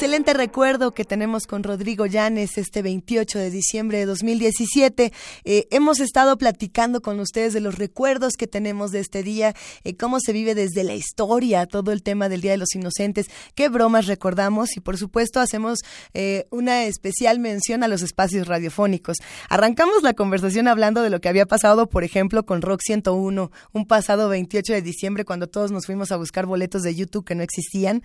Excelente 0.00 0.32
recuerdo 0.32 0.94
que 0.94 1.04
tenemos 1.04 1.46
con 1.46 1.62
Rodrigo 1.62 2.06
Llanes 2.06 2.56
este 2.56 2.80
28 2.80 3.38
de 3.38 3.50
diciembre 3.50 3.98
de 3.98 4.06
2017. 4.06 5.12
Eh, 5.44 5.68
hemos 5.70 6.00
estado 6.00 6.38
platicando 6.38 7.02
con 7.02 7.20
ustedes 7.20 7.52
de 7.52 7.60
los 7.60 7.76
recuerdos 7.76 8.32
que 8.38 8.46
tenemos 8.46 8.92
de 8.92 9.00
este 9.00 9.22
día, 9.22 9.54
eh, 9.84 9.98
cómo 9.98 10.18
se 10.18 10.32
vive 10.32 10.54
desde 10.54 10.84
la 10.84 10.94
historia, 10.94 11.66
todo 11.66 11.92
el 11.92 12.02
tema 12.02 12.30
del 12.30 12.40
Día 12.40 12.52
de 12.52 12.56
los 12.56 12.74
Inocentes, 12.74 13.26
qué 13.54 13.68
bromas 13.68 14.06
recordamos 14.06 14.74
y 14.74 14.80
por 14.80 14.96
supuesto 14.96 15.38
hacemos 15.38 15.80
eh, 16.14 16.46
una 16.50 16.84
especial 16.84 17.38
mención 17.38 17.82
a 17.82 17.88
los 17.88 18.00
espacios 18.00 18.48
radiofónicos. 18.48 19.18
Arrancamos 19.50 20.02
la 20.02 20.14
conversación 20.14 20.66
hablando 20.66 21.02
de 21.02 21.10
lo 21.10 21.20
que 21.20 21.28
había 21.28 21.44
pasado, 21.44 21.90
por 21.90 22.04
ejemplo, 22.04 22.46
con 22.46 22.62
Rock 22.62 22.80
101, 22.82 23.52
un 23.72 23.86
pasado 23.86 24.30
28 24.30 24.72
de 24.72 24.80
diciembre 24.80 25.26
cuando 25.26 25.46
todos 25.46 25.70
nos 25.72 25.84
fuimos 25.84 26.10
a 26.10 26.16
buscar 26.16 26.46
boletos 26.46 26.80
de 26.80 26.94
YouTube 26.94 27.26
que 27.26 27.34
no 27.34 27.42
existían. 27.42 28.02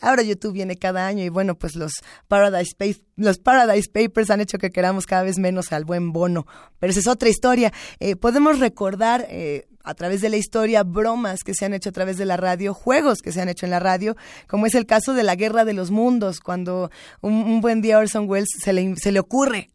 ahora 0.00 0.22
YouTube 0.22 0.52
viene 0.52 0.76
cada 0.76 1.08
año 1.08 1.23
y 1.24 1.28
bueno, 1.28 1.56
pues 1.56 1.74
los 1.74 1.92
Paradise, 2.28 2.74
los 3.16 3.38
Paradise 3.38 3.88
Papers 3.90 4.30
han 4.30 4.40
hecho 4.40 4.58
que 4.58 4.70
queramos 4.70 5.06
cada 5.06 5.22
vez 5.22 5.38
menos 5.38 5.72
al 5.72 5.84
buen 5.84 6.12
bono. 6.12 6.46
Pero 6.78 6.90
esa 6.90 7.00
es 7.00 7.06
otra 7.06 7.28
historia. 7.28 7.72
Eh, 8.00 8.16
podemos 8.16 8.58
recordar 8.58 9.26
eh, 9.28 9.66
a 9.84 9.94
través 9.94 10.22
de 10.22 10.30
la 10.30 10.36
historia 10.36 10.82
bromas 10.82 11.44
que 11.44 11.54
se 11.54 11.66
han 11.66 11.74
hecho 11.74 11.90
a 11.90 11.92
través 11.92 12.16
de 12.16 12.24
la 12.24 12.36
radio, 12.36 12.74
juegos 12.74 13.20
que 13.20 13.32
se 13.32 13.40
han 13.40 13.48
hecho 13.48 13.66
en 13.66 13.70
la 13.70 13.80
radio, 13.80 14.16
como 14.48 14.66
es 14.66 14.74
el 14.74 14.86
caso 14.86 15.12
de 15.12 15.22
la 15.22 15.36
Guerra 15.36 15.64
de 15.64 15.74
los 15.74 15.90
Mundos, 15.90 16.40
cuando 16.40 16.90
un, 17.20 17.60
buen 17.60 17.82
día 17.82 17.98
Orson 17.98 18.28
Welles 18.28 18.48
se 18.62 18.72
le, 18.72 18.96
se 18.96 19.12
le 19.12 19.20
ocurre 19.20 19.70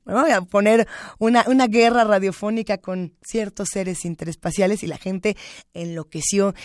poner 0.50 0.88
una, 1.20 1.46
una 1.48 1.68
guerra 1.68 2.04
radiofónica 2.04 2.80
con 2.80 3.14
ciertos 3.22 3.70
seres 3.72 4.04
interespaciales 4.04 4.84
y 4.84 4.88
la 4.88 4.98
gente 4.98 5.38
enloqueció. 5.74 6.56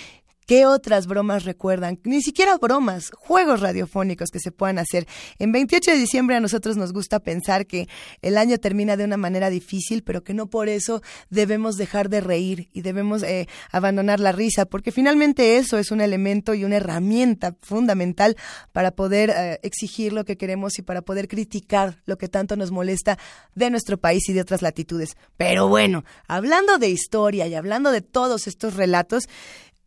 ¿Qué 0.46 0.66
otras 0.66 1.06
bromas 1.06 1.44
recuerdan? 1.44 1.98
Ni 2.04 2.20
siquiera 2.20 2.58
bromas, 2.58 3.10
juegos 3.16 3.60
radiofónicos 3.60 4.30
que 4.30 4.40
se 4.40 4.52
puedan 4.52 4.78
hacer. 4.78 5.06
En 5.38 5.52
28 5.52 5.92
de 5.92 5.96
diciembre 5.96 6.36
a 6.36 6.40
nosotros 6.40 6.76
nos 6.76 6.92
gusta 6.92 7.18
pensar 7.20 7.66
que 7.66 7.88
el 8.20 8.36
año 8.36 8.58
termina 8.58 8.96
de 8.96 9.04
una 9.04 9.16
manera 9.16 9.48
difícil, 9.48 10.02
pero 10.02 10.22
que 10.22 10.34
no 10.34 10.48
por 10.48 10.68
eso 10.68 11.00
debemos 11.30 11.76
dejar 11.76 12.10
de 12.10 12.20
reír 12.20 12.68
y 12.72 12.82
debemos 12.82 13.22
eh, 13.22 13.48
abandonar 13.70 14.20
la 14.20 14.32
risa, 14.32 14.66
porque 14.66 14.92
finalmente 14.92 15.56
eso 15.56 15.78
es 15.78 15.90
un 15.90 16.02
elemento 16.02 16.52
y 16.52 16.64
una 16.64 16.76
herramienta 16.76 17.56
fundamental 17.60 18.36
para 18.72 18.90
poder 18.90 19.30
eh, 19.30 19.60
exigir 19.62 20.12
lo 20.12 20.24
que 20.24 20.36
queremos 20.36 20.78
y 20.78 20.82
para 20.82 21.02
poder 21.02 21.26
criticar 21.26 22.02
lo 22.04 22.18
que 22.18 22.28
tanto 22.28 22.56
nos 22.56 22.70
molesta 22.70 23.18
de 23.54 23.70
nuestro 23.70 23.98
país 23.98 24.28
y 24.28 24.34
de 24.34 24.42
otras 24.42 24.60
latitudes. 24.60 25.16
Pero 25.36 25.68
bueno, 25.68 26.04
hablando 26.28 26.76
de 26.76 26.90
historia 26.90 27.46
y 27.46 27.54
hablando 27.54 27.90
de 27.90 28.02
todos 28.02 28.46
estos 28.46 28.74
relatos, 28.74 29.24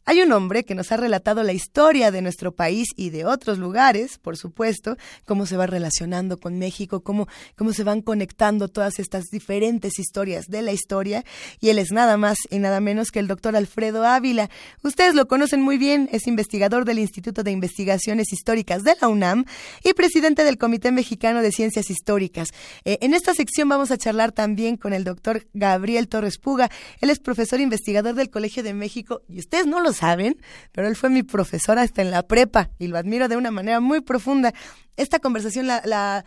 hay 0.07 0.21
un 0.21 0.31
hombre 0.31 0.63
que 0.63 0.73
nos 0.73 0.93
ha 0.93 0.97
relatado 0.97 1.43
la 1.43 1.51
historia 1.51 2.11
de 2.11 2.21
nuestro 2.21 2.53
país 2.53 2.87
y 2.95 3.09
de 3.09 3.25
otros 3.25 3.57
lugares, 3.57 4.19
por 4.19 4.37
supuesto, 4.37 4.95
cómo 5.25 5.45
se 5.45 5.57
va 5.57 5.67
relacionando 5.67 6.39
con 6.39 6.57
México, 6.57 7.01
cómo, 7.01 7.27
cómo 7.57 7.73
se 7.73 7.83
van 7.83 8.01
conectando 8.01 8.69
todas 8.69 8.99
estas 8.99 9.25
diferentes 9.25 9.99
historias 9.99 10.45
de 10.45 10.61
la 10.61 10.71
historia. 10.71 11.25
Y 11.59 11.71
él 11.71 11.77
es 11.77 11.91
nada 11.91 12.15
más 12.15 12.37
y 12.49 12.59
nada 12.59 12.79
menos 12.79 13.11
que 13.11 13.19
el 13.19 13.27
doctor 13.27 13.57
Alfredo 13.57 14.05
Ávila. 14.05 14.49
Ustedes 14.81 15.13
lo 15.13 15.27
conocen 15.27 15.61
muy 15.61 15.77
bien, 15.77 16.07
es 16.13 16.25
investigador 16.25 16.85
del 16.85 16.99
Instituto 16.99 17.43
de 17.43 17.51
Investigaciones 17.51 18.31
Históricas 18.31 18.85
de 18.85 18.95
la 19.01 19.09
UNAM 19.09 19.43
y 19.83 19.91
presidente 19.91 20.45
del 20.45 20.57
Comité 20.57 20.93
Mexicano 20.93 21.41
de 21.41 21.51
Ciencias 21.51 21.89
Históricas. 21.89 22.51
Eh, 22.85 22.97
en 23.01 23.13
esta 23.13 23.33
sección 23.33 23.67
vamos 23.67 23.91
a 23.91 23.97
charlar 23.97 24.31
también 24.31 24.77
con 24.77 24.93
el 24.93 25.03
doctor 25.03 25.45
Gabriel 25.53 26.07
Torres 26.07 26.37
Puga. 26.37 26.71
Él 27.01 27.09
es 27.09 27.19
profesor 27.19 27.59
investigador 27.59 28.15
del 28.15 28.29
Colegio 28.29 28.63
de 28.63 28.73
México 28.73 29.21
y 29.27 29.39
ustedes 29.39 29.67
no 29.67 29.81
lo 29.81 29.96
saben, 29.97 30.37
pero 30.71 30.87
él 30.87 30.95
fue 30.95 31.09
mi 31.09 31.23
profesor 31.23 31.77
hasta 31.79 32.01
en 32.01 32.11
la 32.11 32.23
prepa 32.23 32.69
y 32.79 32.87
lo 32.87 32.97
admiro 32.97 33.27
de 33.27 33.37
una 33.37 33.51
manera 33.51 33.79
muy 33.79 34.01
profunda. 34.01 34.53
Esta 34.95 35.19
conversación 35.19 35.67
la, 35.67 35.81
la, 35.85 36.23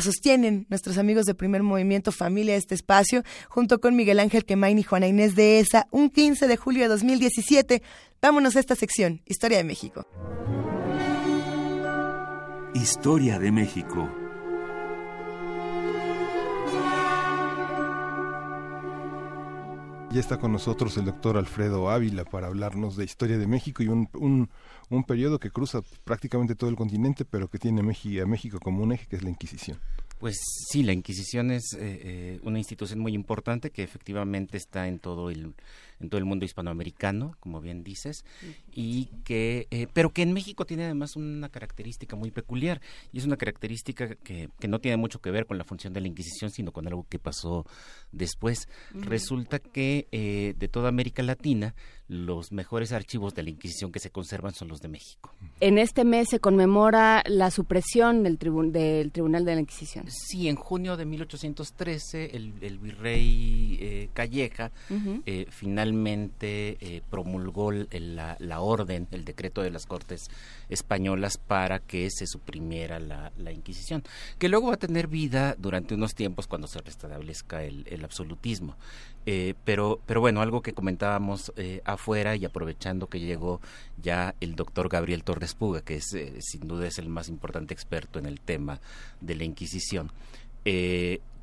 sostienen 0.00 0.66
nuestros 0.68 0.98
amigos 0.98 1.26
de 1.26 1.34
Primer 1.34 1.62
Movimiento 1.62 2.12
Familia 2.12 2.54
este 2.54 2.74
espacio, 2.74 3.22
junto 3.48 3.80
con 3.80 3.96
Miguel 3.96 4.20
Ángel 4.20 4.44
Quemain 4.44 4.78
y 4.78 4.82
Juana 4.84 5.08
Inés 5.08 5.34
de 5.34 5.58
ESA, 5.58 5.86
un 5.90 6.10
15 6.10 6.46
de 6.46 6.56
julio 6.56 6.82
de 6.82 6.88
2017. 6.88 7.82
Vámonos 8.20 8.54
a 8.56 8.60
esta 8.60 8.76
sección, 8.76 9.22
Historia 9.26 9.58
de 9.58 9.64
México. 9.64 10.06
Historia 12.74 13.38
de 13.38 13.50
México. 13.50 14.21
Ya 20.12 20.20
está 20.20 20.38
con 20.38 20.52
nosotros 20.52 20.98
el 20.98 21.06
doctor 21.06 21.38
Alfredo 21.38 21.88
Ávila 21.88 22.26
para 22.26 22.48
hablarnos 22.48 22.96
de 22.98 23.04
historia 23.04 23.38
de 23.38 23.46
México 23.46 23.82
y 23.82 23.88
un, 23.88 24.10
un, 24.12 24.50
un 24.90 25.04
periodo 25.04 25.38
que 25.38 25.50
cruza 25.50 25.80
prácticamente 26.04 26.54
todo 26.54 26.68
el 26.68 26.76
continente, 26.76 27.24
pero 27.24 27.48
que 27.48 27.58
tiene 27.58 27.80
a 27.80 28.26
México 28.26 28.60
como 28.60 28.82
un 28.82 28.92
eje, 28.92 29.06
que 29.06 29.16
es 29.16 29.22
la 29.22 29.30
Inquisición. 29.30 29.78
Pues 30.18 30.38
sí, 30.68 30.82
la 30.82 30.92
Inquisición 30.92 31.50
es 31.50 31.72
eh, 31.72 31.78
eh, 31.80 32.40
una 32.42 32.58
institución 32.58 33.00
muy 33.00 33.14
importante 33.14 33.70
que 33.70 33.82
efectivamente 33.82 34.58
está 34.58 34.86
en 34.86 34.98
todo 34.98 35.30
el 35.30 35.54
en 36.02 36.10
todo 36.10 36.18
el 36.18 36.24
mundo 36.24 36.44
hispanoamericano, 36.44 37.36
como 37.40 37.60
bien 37.60 37.82
dices, 37.84 38.24
y 38.72 39.06
que, 39.24 39.66
eh, 39.70 39.86
pero 39.92 40.10
que 40.10 40.22
en 40.22 40.32
México 40.32 40.66
tiene 40.66 40.84
además 40.84 41.16
una 41.16 41.48
característica 41.48 42.16
muy 42.16 42.30
peculiar, 42.30 42.80
y 43.12 43.18
es 43.18 43.24
una 43.24 43.36
característica 43.36 44.14
que, 44.16 44.48
que 44.58 44.68
no 44.68 44.80
tiene 44.80 44.96
mucho 44.96 45.20
que 45.20 45.30
ver 45.30 45.46
con 45.46 45.58
la 45.58 45.64
función 45.64 45.92
de 45.92 46.00
la 46.00 46.08
Inquisición, 46.08 46.50
sino 46.50 46.72
con 46.72 46.86
algo 46.86 47.06
que 47.08 47.18
pasó 47.18 47.66
después. 48.10 48.68
Resulta 48.92 49.58
que 49.58 50.08
eh, 50.12 50.54
de 50.58 50.68
toda 50.68 50.88
América 50.88 51.22
Latina, 51.22 51.74
los 52.08 52.52
mejores 52.52 52.92
archivos 52.92 53.34
de 53.34 53.42
la 53.42 53.50
Inquisición 53.50 53.92
que 53.92 53.98
se 53.98 54.10
conservan 54.10 54.52
son 54.54 54.68
los 54.68 54.80
de 54.80 54.88
México. 54.88 55.34
En 55.60 55.78
este 55.78 56.04
mes 56.04 56.28
se 56.28 56.40
conmemora 56.40 57.22
la 57.26 57.50
supresión 57.50 58.22
del, 58.22 58.38
del 58.38 59.12
Tribunal 59.12 59.44
de 59.44 59.54
la 59.54 59.60
Inquisición. 59.60 60.04
Sí, 60.10 60.48
en 60.48 60.56
junio 60.56 60.96
de 60.96 61.06
1813 61.06 62.36
el, 62.36 62.54
el 62.60 62.78
virrey 62.78 63.78
eh, 63.80 64.08
Calleja 64.12 64.70
eh, 65.26 65.46
finalmente 65.50 66.76
eh, 66.80 67.02
promulgó 67.10 67.72
la, 67.72 68.36
la, 68.38 68.60
orden, 68.60 69.08
el 69.10 69.24
decreto 69.24 69.62
de 69.62 69.70
las 69.70 69.86
Cortes 69.86 70.28
Españolas 70.68 71.38
para 71.38 71.78
que 71.78 72.10
se 72.10 72.26
suprimiera 72.26 72.98
la, 72.98 73.32
la, 73.38 73.52
Inquisición, 73.52 74.02
que 74.38 74.48
luego 74.48 74.68
va 74.68 74.74
a 74.74 74.78
tener 74.78 75.06
vida 75.06 75.54
durante 75.58 75.94
unos 75.94 76.14
tiempos 76.14 76.46
cuando 76.46 76.66
se 76.66 76.80
restablezca 76.80 77.64
el, 77.64 77.86
el 77.88 78.04
absolutismo. 78.04 78.76
Eh, 79.24 79.54
pero, 79.64 80.00
pero 80.06 80.20
bueno, 80.20 80.40
algo 80.40 80.62
que 80.62 80.72
comentábamos 80.72 81.52
eh, 81.56 81.80
afuera 81.84 82.34
y 82.34 82.44
aprovechando 82.44 83.06
que 83.06 83.20
llegó 83.20 83.60
ya 84.00 84.34
el 84.40 84.56
doctor 84.56 84.88
Gabriel 84.88 85.22
Torres 85.22 85.54
Puga, 85.54 85.82
que 85.82 85.96
es 85.96 86.12
eh, 86.14 86.34
sin 86.40 86.66
duda 86.66 86.88
es 86.88 86.98
el 86.98 87.08
más 87.08 87.28
importante 87.28 87.72
experto 87.72 88.18
en 88.18 88.26
el 88.26 88.40
tema 88.40 88.80
de 89.20 89.36
la 89.36 89.44
Inquisición, 89.44 90.10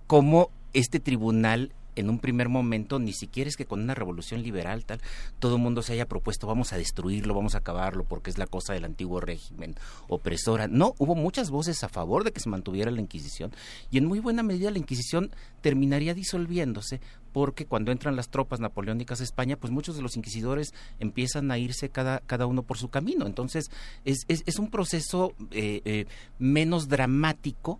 cómo 0.07 0.51
este 0.73 0.99
tribunal 0.99 1.71
en 1.99 2.09
un 2.09 2.19
primer 2.19 2.49
momento 2.49 2.99
ni 2.99 3.13
siquiera 3.13 3.49
es 3.49 3.55
que 3.55 3.65
con 3.65 3.81
una 3.81 3.95
revolución 3.95 4.41
liberal 4.41 4.85
tal 4.85 5.01
todo 5.39 5.55
el 5.55 5.61
mundo 5.61 5.81
se 5.81 5.93
haya 5.93 6.07
propuesto 6.07 6.47
vamos 6.47 6.73
a 6.73 6.77
destruirlo, 6.77 7.33
vamos 7.33 7.55
a 7.55 7.59
acabarlo 7.59 8.03
porque 8.03 8.29
es 8.29 8.37
la 8.37 8.47
cosa 8.47 8.73
del 8.73 8.85
antiguo 8.85 9.19
régimen 9.19 9.75
opresora. 10.07 10.67
No, 10.67 10.95
hubo 10.97 11.15
muchas 11.15 11.49
voces 11.49 11.83
a 11.83 11.89
favor 11.89 12.23
de 12.23 12.31
que 12.31 12.39
se 12.39 12.49
mantuviera 12.49 12.91
la 12.91 13.01
Inquisición 13.01 13.51
y 13.91 13.97
en 13.97 14.05
muy 14.05 14.19
buena 14.19 14.43
medida 14.43 14.71
la 14.71 14.77
Inquisición 14.77 15.31
terminaría 15.61 16.13
disolviéndose 16.13 17.01
porque 17.31 17.65
cuando 17.65 17.91
entran 17.91 18.15
las 18.15 18.29
tropas 18.29 18.59
napoleónicas 18.59 19.21
a 19.21 19.23
España, 19.23 19.55
pues 19.55 19.71
muchos 19.71 19.95
de 19.95 20.01
los 20.01 20.17
inquisidores 20.17 20.73
empiezan 20.99 21.51
a 21.51 21.57
irse 21.57 21.89
cada, 21.89 22.19
cada 22.19 22.47
uno 22.47 22.63
por 22.63 22.77
su 22.77 22.89
camino. 22.89 23.27
Entonces, 23.27 23.69
es, 24.05 24.25
es, 24.27 24.43
es 24.45 24.59
un 24.59 24.69
proceso 24.69 25.33
eh, 25.51 25.81
eh, 25.85 26.05
menos 26.39 26.87
dramático 26.87 27.79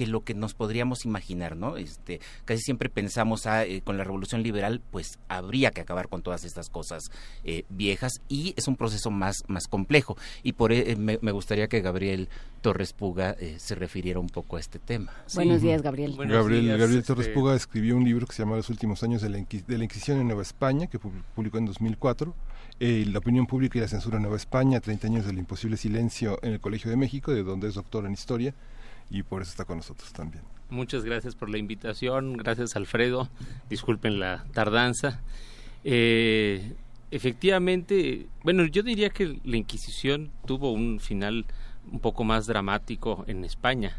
que 0.00 0.06
lo 0.06 0.24
que 0.24 0.32
nos 0.32 0.54
podríamos 0.54 1.04
imaginar, 1.04 1.58
¿no? 1.58 1.76
Este, 1.76 2.20
casi 2.46 2.62
siempre 2.62 2.88
pensamos 2.88 3.44
ah, 3.44 3.66
eh, 3.66 3.82
con 3.82 3.98
la 3.98 4.04
revolución 4.04 4.42
liberal, 4.42 4.80
pues 4.90 5.18
habría 5.28 5.72
que 5.72 5.82
acabar 5.82 6.08
con 6.08 6.22
todas 6.22 6.44
estas 6.44 6.70
cosas 6.70 7.10
eh, 7.44 7.64
viejas 7.68 8.22
y 8.26 8.54
es 8.56 8.66
un 8.66 8.76
proceso 8.76 9.10
más, 9.10 9.44
más 9.46 9.68
complejo. 9.68 10.16
Y 10.42 10.54
por 10.54 10.72
eh, 10.72 10.96
me, 10.96 11.18
me, 11.20 11.32
gustaría 11.32 11.68
que 11.68 11.82
Gabriel 11.82 12.30
Torres 12.62 12.94
Puga 12.94 13.36
se 13.58 13.74
refiriera 13.74 14.18
un 14.20 14.30
poco 14.30 14.56
a 14.56 14.60
este 14.60 14.78
tema. 14.78 15.12
Sí. 15.26 15.36
Buenos 15.36 15.60
días, 15.60 15.82
Gabriel. 15.82 16.14
Buenos 16.16 16.34
Gabriel, 16.34 16.64
días, 16.64 16.78
Gabriel 16.78 17.04
Torres 17.04 17.26
este... 17.26 17.38
Puga 17.38 17.54
escribió 17.54 17.94
un 17.98 18.04
libro 18.04 18.26
que 18.26 18.32
se 18.32 18.42
llama 18.42 18.56
Los 18.56 18.70
últimos 18.70 19.02
años 19.02 19.20
de 19.20 19.28
la, 19.28 19.36
Inquis 19.36 19.66
de 19.66 19.76
la 19.76 19.84
Inquisición 19.84 20.18
en 20.18 20.28
Nueva 20.28 20.40
España, 20.40 20.86
que 20.86 20.98
publicó 20.98 21.58
en 21.58 21.66
2004. 21.66 22.34
Eh, 22.80 23.04
la 23.06 23.18
opinión 23.18 23.46
pública 23.46 23.76
y 23.76 23.82
la 23.82 23.88
censura 23.88 24.16
en 24.16 24.22
Nueva 24.22 24.38
España, 24.38 24.80
30 24.80 25.06
años 25.08 25.26
del 25.26 25.36
imposible 25.36 25.76
silencio 25.76 26.38
en 26.42 26.54
el 26.54 26.60
Colegio 26.60 26.90
de 26.90 26.96
México, 26.96 27.34
de 27.34 27.42
donde 27.42 27.68
es 27.68 27.74
doctor 27.74 28.06
en 28.06 28.14
historia 28.14 28.54
y 29.10 29.22
por 29.22 29.42
eso 29.42 29.50
está 29.50 29.64
con 29.64 29.78
nosotros 29.78 30.12
también. 30.12 30.42
Muchas 30.70 31.04
gracias 31.04 31.34
por 31.34 31.50
la 31.50 31.58
invitación, 31.58 32.36
gracias 32.36 32.76
Alfredo, 32.76 33.28
disculpen 33.68 34.20
la 34.20 34.44
tardanza. 34.52 35.20
Eh, 35.82 36.74
efectivamente, 37.10 38.28
bueno, 38.44 38.64
yo 38.66 38.82
diría 38.82 39.10
que 39.10 39.40
la 39.44 39.56
Inquisición 39.56 40.30
tuvo 40.46 40.72
un 40.72 41.00
final 41.00 41.44
un 41.90 41.98
poco 41.98 42.22
más 42.22 42.46
dramático 42.46 43.24
en 43.26 43.44
España. 43.44 43.96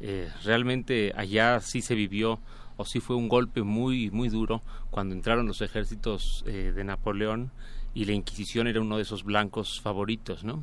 Eh, 0.00 0.30
realmente 0.44 1.12
allá 1.14 1.60
sí 1.60 1.82
se 1.82 1.94
vivió 1.94 2.40
o 2.76 2.84
sí 2.86 3.00
fue 3.00 3.16
un 3.16 3.28
golpe 3.28 3.62
muy 3.62 4.10
muy 4.10 4.28
duro 4.30 4.62
cuando 4.90 5.14
entraron 5.14 5.46
los 5.46 5.60
ejércitos 5.60 6.42
eh, 6.46 6.72
de 6.74 6.84
Napoleón 6.84 7.52
y 7.94 8.06
la 8.06 8.12
Inquisición 8.12 8.66
era 8.66 8.80
uno 8.80 8.96
de 8.96 9.02
esos 9.02 9.24
blancos 9.24 9.80
favoritos, 9.80 10.42
¿no? 10.42 10.60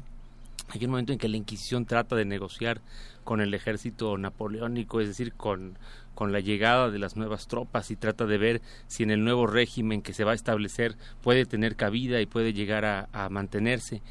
Hay 0.69 0.85
un 0.85 0.91
momento 0.91 1.11
en 1.11 1.19
que 1.19 1.27
la 1.27 1.37
Inquisición 1.37 1.85
trata 1.85 2.15
de 2.15 2.25
negociar 2.25 2.81
con 3.23 3.41
el 3.41 3.53
ejército 3.53 4.17
napoleónico, 4.17 5.01
es 5.01 5.07
decir, 5.07 5.33
con, 5.33 5.77
con 6.13 6.31
la 6.31 6.39
llegada 6.39 6.91
de 6.91 6.99
las 6.99 7.15
nuevas 7.15 7.47
tropas 7.47 7.89
y 7.91 7.95
trata 7.95 8.25
de 8.25 8.37
ver 8.37 8.61
si 8.87 9.03
en 9.03 9.11
el 9.11 9.23
nuevo 9.23 9.47
régimen 9.47 10.01
que 10.01 10.13
se 10.13 10.23
va 10.23 10.31
a 10.33 10.35
establecer 10.35 10.95
puede 11.21 11.45
tener 11.45 11.75
cabida 11.75 12.21
y 12.21 12.27
puede 12.27 12.53
llegar 12.53 12.85
a, 12.85 13.09
a 13.13 13.29
mantenerse. 13.29 14.01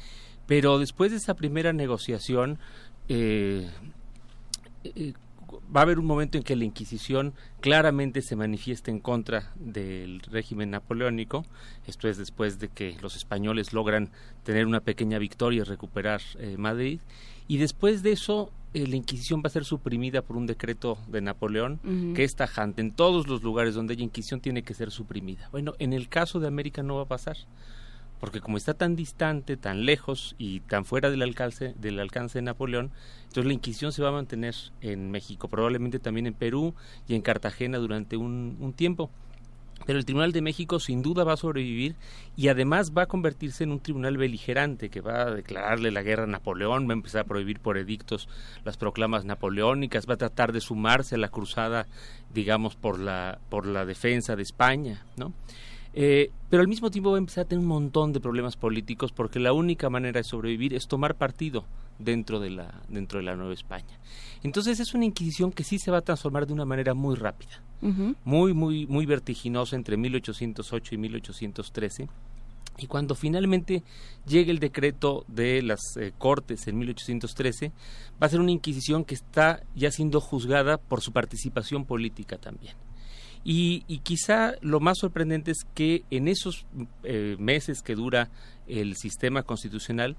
Pero 0.47 0.79
después 0.79 1.11
de 1.11 1.17
esa 1.17 1.35
primera 1.35 1.73
negociación, 1.73 2.59
eh, 3.07 3.69
eh, 4.83 5.13
va 5.75 5.81
a 5.81 5.83
haber 5.83 5.99
un 5.99 6.05
momento 6.05 6.37
en 6.37 6.43
que 6.43 6.55
la 6.55 6.65
Inquisición 6.65 7.33
claramente 7.59 8.21
se 8.21 8.35
manifiesta 8.35 8.91
en 8.91 8.99
contra 8.99 9.51
del 9.55 10.21
régimen 10.21 10.71
napoleónico. 10.71 11.45
Esto 11.87 12.07
es 12.07 12.17
después 12.17 12.59
de 12.59 12.69
que 12.69 12.97
los 13.01 13.15
españoles 13.15 13.73
logran 13.73 14.11
tener 14.43 14.65
una 14.65 14.79
pequeña 14.81 15.19
victoria 15.19 15.61
y 15.61 15.63
recuperar 15.63 16.21
eh, 16.37 16.55
Madrid. 16.57 16.99
Y 17.47 17.57
después 17.57 18.03
de 18.03 18.11
eso, 18.11 18.51
eh, 18.73 18.85
la 18.85 18.95
Inquisición 18.95 19.41
va 19.41 19.47
a 19.47 19.51
ser 19.51 19.65
suprimida 19.65 20.21
por 20.21 20.37
un 20.37 20.45
decreto 20.45 20.97
de 21.07 21.21
Napoleón 21.21 21.79
uh 21.83 21.87
-huh. 21.87 22.13
que 22.13 22.23
es 22.23 22.35
tajante. 22.35 22.81
En 22.81 22.91
todos 22.91 23.27
los 23.27 23.41
lugares 23.41 23.73
donde 23.73 23.93
haya 23.93 24.03
Inquisición 24.03 24.41
tiene 24.41 24.63
que 24.63 24.73
ser 24.73 24.91
suprimida. 24.91 25.49
Bueno, 25.51 25.73
en 25.79 25.93
el 25.93 26.09
caso 26.09 26.39
de 26.39 26.47
América 26.47 26.83
no 26.83 26.95
va 26.95 27.03
a 27.03 27.07
pasar 27.07 27.37
porque 28.19 28.41
como 28.41 28.57
está 28.57 28.73
tan 28.73 28.95
distante, 28.95 29.57
tan 29.57 29.85
lejos 29.85 30.35
y 30.37 30.59
tan 30.61 30.85
fuera 30.85 31.09
del 31.09 31.21
alcance, 31.21 31.73
del 31.77 31.99
alcance 31.99 32.39
de 32.39 32.43
Napoleón, 32.43 32.91
entonces 33.23 33.45
la 33.45 33.53
Inquisición 33.53 33.91
se 33.91 34.01
va 34.01 34.09
a 34.09 34.13
mantener 34.13 34.55
en 34.81 35.11
México, 35.11 35.47
probablemente 35.47 35.99
también 35.99 36.27
en 36.27 36.33
Perú 36.33 36.75
y 37.07 37.15
en 37.15 37.21
Cartagena 37.21 37.77
durante 37.77 38.17
un, 38.17 38.73
tiempo. 38.75 39.09
Pero 39.85 39.97
el 39.97 40.05
Tribunal 40.05 40.33
de 40.33 40.41
México 40.41 40.79
sin 40.81 41.01
duda 41.01 41.23
va 41.23 41.33
a 41.33 41.37
sobrevivir 41.37 41.95
y 42.35 42.49
además 42.49 42.91
va 42.95 43.03
a 43.03 43.05
convertirse 43.05 43.63
en 43.63 43.71
un 43.71 43.79
tribunal 43.79 44.17
beligerante 44.17 44.89
que 44.89 44.99
va 44.99 45.21
a 45.21 45.31
declararle 45.31 45.89
la 45.89 46.03
guerra 46.03 46.23
a 46.23 46.27
Napoleón, 46.27 46.85
va 46.87 46.91
a 46.91 46.93
empezar 46.93 47.21
a 47.21 47.23
prohibir 47.23 47.61
por 47.61 47.77
edictos 47.77 48.27
las 48.65 48.75
proclamas 48.75 49.23
napoleónicas, 49.23 50.07
va 50.07 50.15
a 50.15 50.17
tratar 50.17 50.51
de 50.51 50.59
sumarse 50.59 51.15
a 51.15 51.17
la 51.17 51.29
cruzada, 51.29 51.87
digamos, 52.33 52.75
por 52.75 52.99
la, 52.99 53.39
por 53.49 53.65
la 53.65 53.85
defensa 53.85 54.35
de 54.35 54.43
España, 54.43 55.05
¿no? 55.15 55.33
Eh, 55.93 56.31
pero 56.49 56.61
al 56.61 56.67
mismo 56.67 56.91
tiempo 56.91 57.11
va 57.11 57.17
a 57.17 57.19
empezar 57.19 57.45
a 57.45 57.47
tener 57.47 57.61
un 57.61 57.67
montón 57.67 58.13
de 58.13 58.19
problemas 58.19 58.55
políticos 58.55 59.11
porque 59.11 59.39
la 59.39 59.53
única 59.53 59.89
manera 59.89 60.19
de 60.19 60.23
sobrevivir 60.23 60.73
es 60.73 60.87
tomar 60.87 61.15
partido 61.15 61.65
dentro 61.97 62.39
de 62.39 62.51
la, 62.51 62.81
dentro 62.89 63.19
de 63.19 63.25
la 63.25 63.35
Nueva 63.35 63.53
España. 63.53 63.99
Entonces 64.43 64.79
es 64.79 64.93
una 64.93 65.05
Inquisición 65.05 65.51
que 65.51 65.63
sí 65.63 65.79
se 65.79 65.91
va 65.91 65.97
a 65.97 66.01
transformar 66.01 66.47
de 66.47 66.53
una 66.53 66.65
manera 66.65 66.93
muy 66.93 67.15
rápida, 67.15 67.61
uh 67.81 67.87
-huh. 67.87 68.15
muy, 68.23 68.53
muy, 68.53 68.87
muy 68.87 69.05
vertiginosa 69.05 69.75
entre 69.75 69.97
1808 69.97 70.95
y 70.95 70.97
1813. 70.97 72.07
Y 72.77 72.87
cuando 72.87 73.13
finalmente 73.13 73.83
llegue 74.25 74.51
el 74.51 74.59
decreto 74.59 75.25
de 75.27 75.61
las 75.61 75.97
eh, 75.97 76.13
Cortes 76.17 76.67
en 76.67 76.77
1813, 76.77 77.73
va 78.21 78.27
a 78.27 78.29
ser 78.29 78.39
una 78.39 78.51
Inquisición 78.51 79.03
que 79.03 79.15
está 79.15 79.61
ya 79.75 79.91
siendo 79.91 80.21
juzgada 80.21 80.77
por 80.77 81.01
su 81.01 81.11
participación 81.11 81.83
política 81.83 82.37
también. 82.37 82.75
Y, 83.43 83.83
y, 83.87 83.99
quizá 83.99 84.55
lo 84.61 84.79
más 84.79 84.97
sorprendente 84.99 85.51
es 85.51 85.65
que 85.73 86.03
en 86.11 86.27
esos 86.27 86.65
eh, 87.03 87.35
meses 87.39 87.81
que 87.81 87.95
dura 87.95 88.29
el 88.67 88.95
sistema 88.95 89.43
constitucional, 89.43 90.17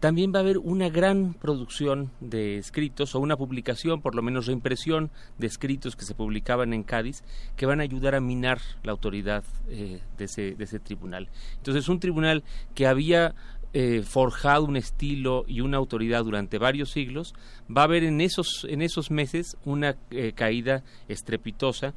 también 0.00 0.32
va 0.32 0.38
a 0.38 0.42
haber 0.42 0.58
una 0.58 0.90
gran 0.90 1.32
producción 1.34 2.10
de 2.20 2.58
escritos 2.58 3.14
o 3.14 3.20
una 3.20 3.36
publicación, 3.36 4.02
por 4.02 4.14
lo 4.14 4.22
menos 4.22 4.46
reimpresión 4.46 5.10
de 5.38 5.46
escritos 5.46 5.96
que 5.96 6.04
se 6.04 6.14
publicaban 6.14 6.74
en 6.74 6.82
Cádiz, 6.82 7.24
que 7.56 7.66
van 7.66 7.80
a 7.80 7.84
ayudar 7.84 8.14
a 8.14 8.20
minar 8.20 8.60
la 8.82 8.92
autoridad 8.92 9.42
eh, 9.68 10.00
de, 10.18 10.24
ese, 10.24 10.54
de 10.54 10.64
ese 10.64 10.80
tribunal. 10.80 11.28
Entonces, 11.56 11.88
un 11.88 11.98
tribunal 11.98 12.44
que 12.74 12.86
había 12.86 13.34
eh, 13.72 14.02
forjado 14.02 14.64
un 14.64 14.76
estilo 14.76 15.44
y 15.48 15.60
una 15.60 15.78
autoridad 15.78 16.24
durante 16.24 16.58
varios 16.58 16.90
siglos, 16.90 17.34
va 17.74 17.82
a 17.82 17.84
haber 17.84 18.04
en 18.04 18.20
esos, 18.20 18.66
en 18.68 18.82
esos 18.82 19.10
meses 19.10 19.56
una 19.64 19.96
eh, 20.10 20.32
caída 20.34 20.82
estrepitosa 21.08 21.94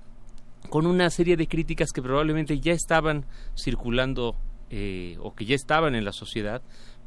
con 0.70 0.86
una 0.86 1.10
serie 1.10 1.38
de 1.38 1.47
críticas 1.47 1.91
que 1.91 2.01
probablemente 2.01 2.60
ya 2.60 2.74
estaban 2.74 3.26
circulando 3.55 4.36
eh, 4.70 5.18
o 5.22 5.34
que 5.34 5.45
ya 5.45 5.55
estaban 5.55 5.95
en 5.95 6.05
la 6.05 6.12
sociedad, 6.12 6.62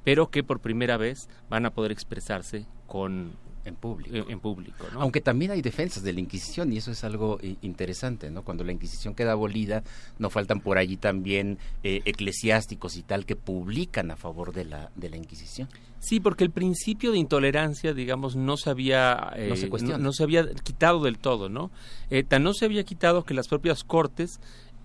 pero 0.04 0.30
que 0.30 0.42
por 0.42 0.60
primera 0.60 0.96
vez 0.96 1.28
van 1.48 1.66
a 1.66 1.70
poder 1.70 1.92
expresarse 1.92 2.66
con 2.86 3.36
en 3.64 3.76
público. 3.76 4.16
En, 4.28 4.40
público 4.40 4.86
¿no? 4.92 5.00
Aunque 5.00 5.20
también 5.20 5.50
hay 5.50 5.62
defensas 5.62 6.02
de 6.02 6.12
la 6.12 6.20
Inquisición 6.20 6.72
y 6.72 6.78
eso 6.78 6.90
es 6.90 7.04
algo 7.04 7.38
interesante, 7.62 8.30
¿no? 8.30 8.42
Cuando 8.42 8.64
la 8.64 8.72
Inquisición 8.72 9.14
queda 9.14 9.32
abolida, 9.32 9.82
no 10.18 10.30
faltan 10.30 10.60
por 10.60 10.78
allí 10.78 10.96
también 10.96 11.58
eh, 11.82 12.02
eclesiásticos 12.04 12.96
y 12.96 13.02
tal 13.02 13.26
que 13.26 13.36
publican 13.36 14.10
a 14.10 14.16
favor 14.16 14.52
de 14.52 14.64
la, 14.64 14.90
de 14.96 15.10
la 15.10 15.16
Inquisición. 15.16 15.68
Sí, 15.98 16.18
porque 16.18 16.42
el 16.42 16.50
principio 16.50 17.12
de 17.12 17.18
intolerancia, 17.18 17.94
digamos, 17.94 18.34
no 18.34 18.56
se 18.56 18.70
había, 18.70 19.32
eh, 19.36 19.48
no, 19.48 19.56
se 19.56 19.68
no, 19.68 19.98
no, 19.98 20.12
se 20.12 20.24
había 20.24 20.52
quitado 20.52 21.04
del 21.04 21.18
todo, 21.18 21.48
¿no? 21.48 21.70
Eh, 22.10 22.24
tan 22.24 22.42
no 22.42 22.54
se 22.54 22.64
había 22.64 22.82
quitado 22.82 23.24
que 23.24 23.34
las 23.34 23.46
propias 23.46 23.84
cortes 23.84 24.40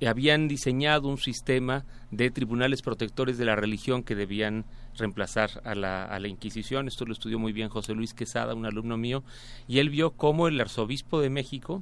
habían 0.06 0.48
diseñado 0.48 1.08
un 1.08 1.18
sistema 1.18 1.86
de 2.12 2.30
tribunales 2.30 2.82
protectores 2.82 3.38
de 3.38 3.46
la 3.46 3.56
religión 3.56 4.04
que 4.04 4.16
debían 4.16 4.66
reemplazar 4.98 5.62
a 5.64 5.76
la, 5.76 6.28
Inquisición. 6.28 6.88
Esto 6.88 7.06
lo 7.06 7.14
estudió 7.14 7.40
muy 7.40 7.54
bien 7.54 7.70
José 7.70 7.94
Luis 7.94 8.14
Quesada, 8.14 8.54
un 8.54 8.66
alumno 8.66 8.98
mío, 8.98 9.24
y 9.68 9.80
él 9.80 9.90
vio 9.90 10.12
cómo 10.12 10.48
el 10.48 10.60
arzobispo 10.60 11.22
de 11.22 11.30
México 11.30 11.82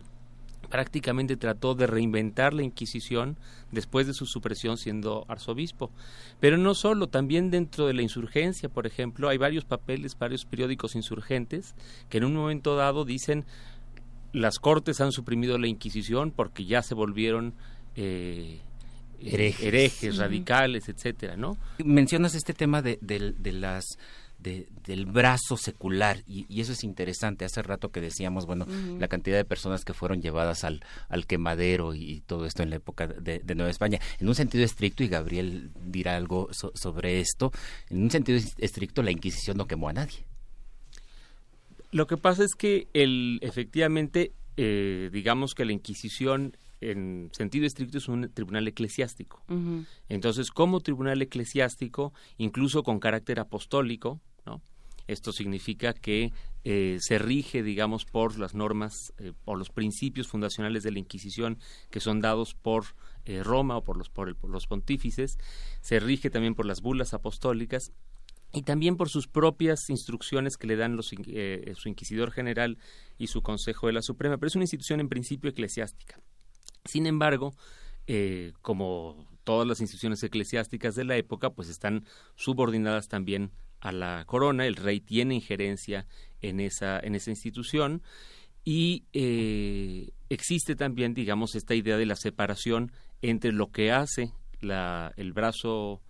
prácticamente 0.70 1.38
trató 1.38 1.76
de 1.76 1.88
reinventar 1.88 2.53
la 2.53 2.63
Inquisición 2.63 3.38
después 3.72 4.07
de 4.07 4.13
su 4.13 4.26
supresión 4.26 4.78
siendo 4.78 5.26
arzobispo. 5.28 5.91
Pero 6.39 6.57
no 6.57 6.74
solo, 6.74 7.07
también 7.07 7.51
dentro 7.51 7.88
de 7.88 7.93
la 7.93 8.01
insurgencia, 8.01 8.70
por 8.70 8.88
ejemplo, 8.88 9.30
hay 9.30 9.38
varios 9.38 9.66
papeles, 9.66 10.18
varios 10.18 10.45
periódicos 10.45 10.95
insurgentes 10.95 11.76
que 12.09 12.18
en 12.18 12.26
un 12.26 12.36
momento 12.36 12.76
dado 12.76 13.05
dicen 13.05 13.45
las 14.34 14.59
cortes 14.59 14.99
han 14.99 15.13
suprimido 15.13 15.57
la 15.57 15.68
Inquisición 15.68 16.32
porque 16.32 16.66
ya 16.66 16.82
se 16.82 16.93
volvieron 16.93 17.53
eh, 17.96 18.60
herejes, 19.22 19.64
herejes 19.66 20.18
radicales, 20.18 20.89
etcétera, 20.89 21.36
¿no? 21.36 21.58
Mencionas 21.84 22.36
este 22.36 22.54
tema 22.54 22.82
de, 22.82 22.98
de, 23.02 23.34
de 23.38 23.52
las 23.52 23.98
de, 24.39 24.68
del 24.86 25.06
brazo 25.06 25.58
secular 25.58 26.22
y, 26.28 26.46
y, 26.50 26.62
eso 26.62 26.74
es 26.74 26.84
interesante. 26.84 27.46
Hace 27.46 27.62
rato 27.64 27.89
que 27.89 28.02
decíamos, 28.02 28.46
bueno, 28.46 28.66
uh 28.68 28.72
-huh. 28.72 29.00
la 29.00 29.08
cantidad 29.08 29.38
de 29.38 29.46
personas 29.46 29.84
que 29.84 29.93
fueron 29.93 30.22
llevadas 30.22 30.64
al, 30.64 30.84
al 31.10 31.26
quemadero 31.26 31.96
y, 31.96 32.04
y, 32.12 32.20
todo 32.22 32.46
esto 32.46 32.62
en 32.62 32.70
la 32.70 32.76
época 32.76 33.08
de, 33.08 33.39
de, 33.39 33.56
Nueva 33.56 33.72
España. 33.72 34.00
En 34.20 34.28
un 34.28 34.36
sentido 34.36 34.64
estricto, 34.64 35.04
y 35.04 35.08
Gabriel 35.08 35.72
dirá 35.86 36.16
algo 36.16 36.50
so, 36.52 36.72
sobre 36.76 37.20
esto, 37.20 37.52
en 37.89 38.04
un 38.04 38.12
sentido 38.12 38.39
estricto 38.58 39.02
la 39.02 39.12
Inquisición 39.12 39.58
no 39.58 39.66
quemó 39.68 39.89
a 39.89 39.93
nadie. 39.93 40.26
Lo 41.91 42.08
que 42.08 42.18
pasa 42.18 42.43
es 42.43 42.56
que 42.56 42.88
el, 42.93 43.39
efectivamente, 43.41 44.34
eh, 44.58 45.10
digamos 45.12 45.56
que 45.56 45.66
la 45.66 45.72
Inquisición 45.72 46.56
en 46.92 47.30
sentido 47.32 47.66
estricto 47.66 47.98
es 47.98 48.08
un 48.08 48.32
tribunal 48.34 48.68
eclesiástico. 48.68 49.44
Entonces, 50.10 50.52
como 50.52 50.82
tribunal 50.82 51.22
eclesiástico, 51.22 52.14
incluso 52.38 52.84
con 52.84 53.00
carácter 53.00 53.40
apostólico, 53.40 54.20
¿no? 54.46 54.62
Esto 55.08 55.32
significa 55.32 55.94
que 55.94 56.32
eh, 56.64 56.98
se 57.00 57.20
rige, 57.20 57.62
digamos, 57.62 58.06
por 58.06 58.40
las 58.40 58.56
normas 58.56 59.14
eh, 59.20 59.34
o 59.46 59.56
los 59.56 59.70
principios 59.70 60.28
fundacionales 60.28 60.82
de 60.82 60.92
la 60.92 61.00
Inquisición 61.00 61.60
que 61.92 62.00
son 62.00 62.22
dados 62.22 62.56
por 62.56 62.86
eh, 63.26 63.44
Roma 63.44 63.78
o 63.78 63.84
por 63.84 63.98
los, 63.98 64.10
por, 64.10 64.36
los 64.50 64.68
pontífices, 64.68 65.38
se 65.82 66.00
rige 66.00 66.30
también 66.30 66.56
por 66.56 66.66
las 66.66 66.82
bulas 66.82 67.14
apostólicas 67.14 67.92
y 68.52 68.64
también 68.64 68.98
por 68.98 69.10
sus 69.10 69.28
propias 69.28 69.90
instrucciones 69.90 70.58
que 70.58 70.66
le 70.66 70.76
dan 70.76 70.96
los, 70.96 71.08
su 71.08 71.90
inquisidor 71.90 72.32
general 72.32 72.78
y 73.18 73.28
su 73.28 73.42
Consejo 73.42 73.88
de 73.88 73.94
la 73.94 74.02
Suprema, 74.02 74.38
pero 74.38 74.48
es 74.48 74.56
una 74.56 74.64
institución 74.64 75.00
en 75.02 75.10
principio 75.10 75.50
eclesiástica. 75.50 76.20
Sin 76.86 77.06
embargo, 77.06 77.54
como 78.62 79.26
todas 79.44 79.68
las 79.68 79.82
instituciones 79.82 80.22
eclesiásticas 80.24 80.96
de 80.96 81.06
la 81.06 81.18
época, 81.18 81.50
pues 81.50 81.70
están 81.70 82.06
subordinadas 82.36 83.08
también 83.08 83.52
a 83.80 83.92
la 83.92 84.24
corona, 84.26 84.66
el 84.66 84.76
rey 84.76 85.00
tiene 85.00 85.36
injerencia 85.36 86.08
en 86.42 86.60
esa, 86.60 87.00
en 87.00 87.16
esa 87.16 87.30
institución 87.30 88.02
y 88.64 89.06
eh, 89.14 90.10
existe 90.30 90.76
también, 90.76 91.14
digamos, 91.14 91.56
esta 91.56 91.76
idea 91.76 91.98
de 91.98 92.08
la 92.08 92.16
separación 92.16 92.92
entre 93.22 93.52
lo 93.52 93.72
que 93.72 93.92
hace 93.92 94.34
el 94.62 95.34
brazo 95.34 96.02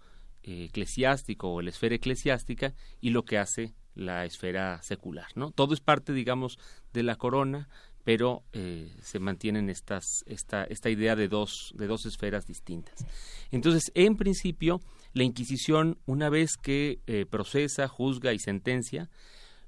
eh, 0.43 0.65
eclesiástico 0.69 1.51
o 1.51 1.61
la 1.61 1.69
esfera 1.69 1.95
eclesiástica 1.95 2.73
y 3.01 3.09
lo 3.09 3.25
que 3.25 3.37
hace 3.37 3.73
la 3.93 4.23
esfera 4.23 4.81
secular, 4.81 5.27
¿no? 5.35 5.51
Todo 5.51 5.73
es 5.73 5.81
parte, 5.81 6.13
digamos, 6.13 6.57
de 6.93 7.03
la 7.03 7.17
corona, 7.17 7.67
pero 8.05 8.43
eh, 8.53 8.95
se 9.01 9.19
mantienen 9.19 9.69
estas, 9.69 10.05
esta, 10.27 10.63
esta 10.63 10.89
idea 10.89 11.17
de 11.17 11.27
dos, 11.27 11.73
de 11.75 11.87
dos 11.87 12.05
esferas 12.05 12.45
distintas. 12.45 13.05
Entonces, 13.51 13.91
en 13.95 14.15
principio, 14.15 14.79
la 15.13 15.23
Inquisición, 15.23 15.97
una 16.05 16.29
vez 16.29 16.55
que 16.55 16.99
eh, 17.07 17.25
procesa, 17.25 17.87
juzga 17.87 18.31
y 18.31 18.39
sentencia, 18.39 19.09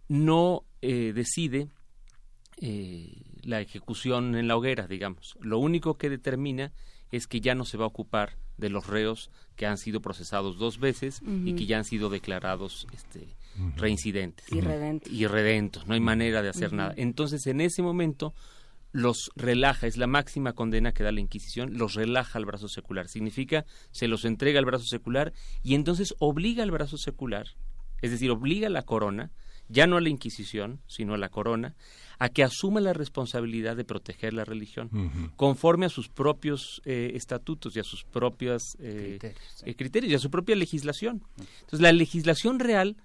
no 0.07 0.63
eh, 0.81 1.13
decide 1.13 1.67
eh, 2.61 3.23
la 3.41 3.59
ejecución 3.59 4.35
en 4.35 4.47
la 4.47 4.55
hoguera, 4.55 4.87
digamos. 4.87 5.35
Lo 5.41 5.57
único 5.57 5.97
que 5.97 6.09
determina 6.09 6.71
es 7.11 7.25
que 7.25 7.41
ya 7.41 7.55
no 7.55 7.65
se 7.65 7.77
va 7.77 7.85
a 7.85 7.87
ocupar 7.87 8.37
de 8.57 8.69
los 8.69 8.87
reos 8.87 9.31
que 9.55 9.65
han 9.65 9.77
sido 9.77 9.99
procesados 10.01 10.57
dos 10.57 10.79
veces 10.79 11.21
y 11.45 11.53
que 11.53 11.65
ya 11.65 11.77
han 11.77 11.85
sido 11.85 12.09
declarados 12.09 12.87
este, 12.91 13.35
reincidentes. 13.75 14.45
Y 15.11 15.27
redentos. 15.27 15.87
No 15.87 15.93
hay 15.93 15.99
manera 15.99 16.41
de 16.41 16.49
hacer 16.49 16.73
nada. 16.73 16.93
Entonces, 16.97 17.47
en 17.47 17.61
ese 17.61 17.81
momento, 17.81 18.33
los 18.91 19.31
relaja, 19.35 19.87
es 19.87 19.97
la 19.97 20.07
máxima 20.07 20.53
condena 20.53 20.91
que 20.91 21.03
da 21.03 21.11
la 21.11 21.21
Inquisición, 21.21 21.77
los 21.77 21.93
relaja 21.93 22.39
al 22.39 22.45
brazo 22.45 22.67
secular. 22.67 23.07
Significa, 23.07 23.65
se 23.91 24.07
los 24.07 24.25
entrega 24.25 24.59
al 24.59 24.65
brazo 24.65 24.85
secular 24.85 25.33
y 25.63 25.75
entonces 25.75 26.15
obliga 26.19 26.63
al 26.63 26.71
brazo 26.71 26.97
secular, 26.97 27.47
es 28.01 28.11
decir, 28.11 28.31
obliga 28.31 28.67
a 28.67 28.71
la 28.71 28.83
corona, 28.83 29.31
ya 29.69 29.85
no 29.85 29.97
a 29.97 30.01
la 30.01 30.09
Inquisición, 30.09 30.81
sino 30.87 31.13
a 31.13 31.17
la 31.17 31.29
corona, 31.29 31.75
a 32.19 32.29
que 32.29 32.43
asuma 32.43 32.79
la 32.79 32.93
responsabilidad 32.93 33.75
de 33.75 33.83
proteger 33.83 34.33
la 34.33 34.45
religión, 34.45 34.89
conforme 35.35 35.85
a 35.85 35.89
sus 35.89 36.07
propios 36.09 36.81
eh, 36.85 37.11
estatutos 37.15 37.75
y 37.75 37.79
a 37.79 37.83
sus 37.83 38.03
propios 38.03 38.77
eh, 38.79 39.19
eh, 39.65 39.75
criterios, 39.75 40.11
y 40.11 40.15
a 40.15 40.19
su 40.19 40.31
propia 40.31 40.55
legislación. 40.55 41.23
Entonces, 41.37 41.81
la 41.81 41.91
legislación 41.91 42.59
real 42.59 42.95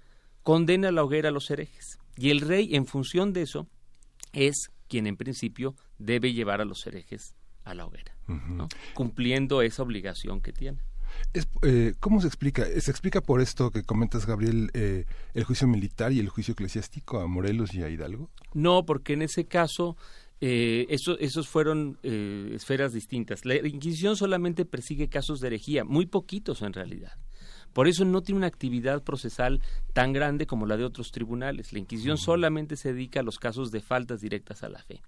condena 0.43 0.89
a 0.89 0.93
la 0.93 1.05
hoguera 1.05 1.29
a 1.29 1.33
los 1.33 1.51
herejes, 1.51 1.99
y 2.17 2.31
el 2.31 2.41
rey, 2.41 2.75
en 2.75 2.87
función 2.87 3.33
de 3.33 3.43
eso, 3.43 3.67
es 4.33 4.71
quien 4.89 5.07
en 5.07 5.17
principio 5.17 5.75
debe 5.99 6.33
llevar 6.33 6.61
a 6.61 6.65
los 6.65 6.87
herejes 6.87 7.35
a 7.65 7.75
la 7.75 7.87
hoguera, 7.87 8.17
cumpliendo 8.95 9.63
esa 9.63 9.83
obligación 9.83 10.41
que 10.41 10.53
tiene. 10.53 10.79
Eh, 11.63 11.95
¿Cómo 12.01 12.21
se 12.21 12.27
explica? 12.27 12.65
¿Se 12.81 12.91
explica 12.91 13.21
por 13.21 13.41
esto 13.41 13.71
que 13.71 13.83
comentas, 13.83 14.27
Gabriel, 14.27 14.71
eh, 14.75 15.05
el 15.35 15.45
juicio 15.45 15.67
militar 15.67 16.13
y 16.13 16.21
el 16.21 16.29
juicio 16.29 16.53
eclesiástico 16.53 17.21
a 17.21 17.27
Morelos 17.27 17.75
y 17.75 17.83
a 17.83 17.89
Hidalgo? 17.89 18.31
No, 18.55 18.85
porque 18.85 19.15
en 19.15 19.23
ese 19.23 19.47
caso 19.47 19.97
eh, 20.41 20.87
esos 20.89 21.49
fueron 21.49 21.99
esferas 22.03 22.93
distintas. 22.93 23.45
La 23.45 23.57
Inquisición 23.57 24.17
solamente 24.17 24.65
persigue 24.65 25.09
casos 25.09 25.41
de 25.41 25.49
herejía, 25.49 25.85
muy 25.85 26.07
poquitos 26.07 26.63
en 26.63 26.73
realidad. 26.73 27.13
Por 27.73 27.89
eso 27.89 28.05
no 28.05 28.23
tiene 28.23 28.39
una 28.39 28.47
actividad 28.47 29.03
procesal 29.03 29.61
tan 29.93 30.13
grande 30.13 30.47
como 30.47 30.67
la 30.67 30.77
de 30.77 30.85
otros 30.85 31.11
tribunales. 31.11 31.73
La 31.73 31.79
Inquisición 31.79 32.19
solamente 32.19 32.77
se 32.77 32.93
dedica 32.93 33.21
a 33.21 33.23
los 33.23 33.39
casos 33.39 33.71
de 33.71 33.81
faltas 33.81 34.21
directas 34.21 34.63
a 34.63 34.69
la 34.69 34.83
fe. 34.83 35.01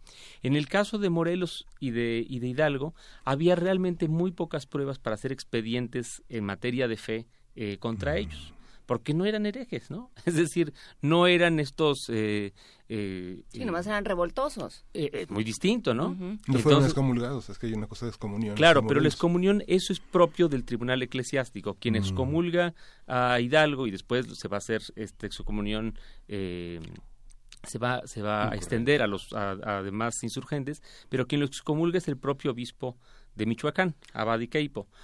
En 0.43 0.57
el 0.57 0.69
caso 0.69 0.99
de 0.99 1.11
Morelos 1.11 1.67
y 1.81 1.91
de, 1.91 2.25
y 2.27 2.39
de 2.39 2.49
Hidalgo, 2.49 2.95
había 3.25 3.57
realmente 3.57 4.09
muy 4.09 4.33
pocas 4.33 4.67
pruebas 4.67 4.99
para 4.99 5.15
hacer 5.15 5.33
expedientes 5.33 6.23
en 6.29 6.45
materia 6.45 6.89
de 6.89 6.97
fe 6.97 7.27
eh, 7.57 7.79
contra 7.79 8.17
ellos 8.17 8.54
porque 8.87 9.15
no 9.15 9.25
eran 9.25 9.47
herejes, 9.47 9.91
¿no? 9.91 10.11
Es 10.25 10.35
decir, 10.35 10.73
no 11.01 11.27
eran 11.27 11.61
estos... 11.61 12.09
Eh, 12.09 12.53
eh, 12.89 13.43
sí, 13.49 13.65
nomás 13.65 13.87
eran 13.87 14.05
revoltosos. 14.05 14.85
Eh, 14.93 15.27
muy 15.31 15.43
distinto, 15.43 15.95
¿no? 15.95 16.15
No 16.47 16.59
fueron 16.59 16.85
excomulgados, 16.85 17.49
es 17.49 17.59
que 17.59 17.67
hay 17.67 17.73
una 17.73 17.87
cosa 17.87 18.07
de 18.07 18.11
excomunión. 18.11 18.57
Claro, 18.57 18.87
pero 18.87 19.01
la 19.01 19.09
excomunión, 19.09 19.63
eso 19.67 19.93
es 19.93 20.01
propio 20.01 20.49
del 20.49 20.65
tribunal 20.65 21.03
eclesiástico. 21.03 21.75
Quien 21.75 21.97
excomulga 21.97 22.75
a 23.07 23.41
Hidalgo 23.41 23.87
y 23.87 23.91
después 23.91 24.27
se 24.39 24.49
va 24.49 24.57
a 24.57 24.59
hacer 24.59 24.83
esta 24.97 25.27
excomunión... 25.27 25.99
se 26.29 27.79
va, 27.79 28.03
se 28.05 28.21
va 28.21 28.51
a 28.51 28.55
extender 28.55 29.01
a 29.01 29.07
los 29.07 29.33
a, 29.33 29.83
demás 29.83 30.23
insurgentes, 30.23 30.83
pero 31.09 31.27
quien 31.27 31.41
lo 31.41 31.47
excomulga 31.47 31.97
es 31.97 32.09
el 32.09 32.19
propio 32.19 32.51
obispo 32.51 32.99
de 33.35 33.47
Michoacán, 33.47 33.95
Abad 34.13 34.41
y 34.41 34.49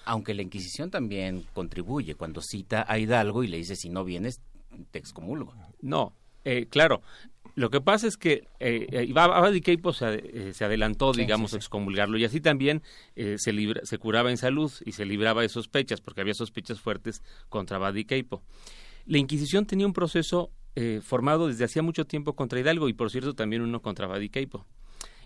Aunque 0.05 0.35
la 0.35 0.43
Inquisición 0.43 0.91
también 0.91 1.45
contribuye 1.53 2.15
cuando 2.15 2.41
cita 2.43 2.85
a 2.89 2.99
Hidalgo 2.99 3.43
y 3.45 3.49
le 3.49 3.57
dice 3.57 3.77
si 3.77 3.89
no 3.89 4.05
vienes 4.05 4.41
te 4.91 4.99
excomulgo. 4.99 5.55
No, 5.83 6.15
eh, 6.45 6.67
claro. 6.71 7.03
Lo 7.57 7.71
que 7.71 7.81
pasa 7.81 8.07
es 8.07 8.17
que 8.17 8.47
eh, 8.61 8.87
eh 8.93 9.13
Abad 9.17 9.53
y 9.53 9.61
se, 9.93 10.55
se, 10.55 10.65
adelantó, 10.65 11.13
digamos, 11.13 11.53
a 11.53 11.57
excomulgarlo. 11.57 12.17
Y 12.17 12.25
así 12.25 12.41
también 12.41 12.83
eh, 13.17 13.37
se, 13.39 13.53
se 13.83 13.99
curaba 13.99 14.31
en 14.31 14.37
salud 14.37 14.73
y 14.87 14.93
se 14.93 15.05
libraba 15.05 15.43
de 15.43 15.49
sospechas, 15.49 16.01
porque 16.01 16.21
había 16.21 16.35
sospechas 16.35 16.81
fuertes 16.81 17.23
contra 17.49 17.77
Abad 17.77 17.95
y 17.95 18.07
La 19.07 19.19
Inquisición 19.19 19.67
tenía 19.67 19.87
un 19.87 19.93
proceso 19.93 20.51
formado 21.03 21.49
desde 21.49 21.65
hacía 21.65 21.83
mucho 21.83 22.07
tiempo 22.07 22.35
contra 22.35 22.59
Hidalgo 22.59 22.89
y, 22.89 22.95
por 22.95 23.11
cierto, 23.11 23.35
también 23.35 23.61
uno 23.61 23.83
contra 23.83 24.07
Abad 24.07 24.21
y 24.21 24.31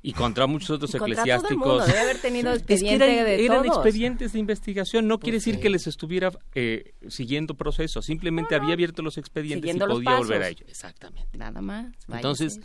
y 0.06 0.12
contra 0.12 0.46
muchos 0.46 0.68
otros 0.68 0.94
eclesiásticos. 0.94 1.86
Debe 1.86 1.98
haber 1.98 2.18
tenido 2.18 2.52
expediente 2.52 3.42
eran, 3.42 3.64
expedientes 3.64 4.34
de 4.34 4.38
investigación, 4.38 5.08
no 5.08 5.18
quiere 5.18 5.38
decir 5.38 5.60
que 5.60 5.70
les 5.70 5.86
estuviera 5.86 6.30
eh, 6.54 6.92
siguiendo 7.08 7.54
procesos, 7.54 8.04
simplemente 8.04 8.54
había 8.54 8.74
abierto 8.74 9.00
los 9.00 9.16
expedientes 9.16 9.74
y 9.74 9.78
podía 9.78 10.18
volver 10.18 10.42
a 10.42 10.48
ellos. 10.50 10.68
Exactamente. 10.68 11.38
Nada 11.38 11.62
más. 11.62 11.86
Entonces, 12.12 12.60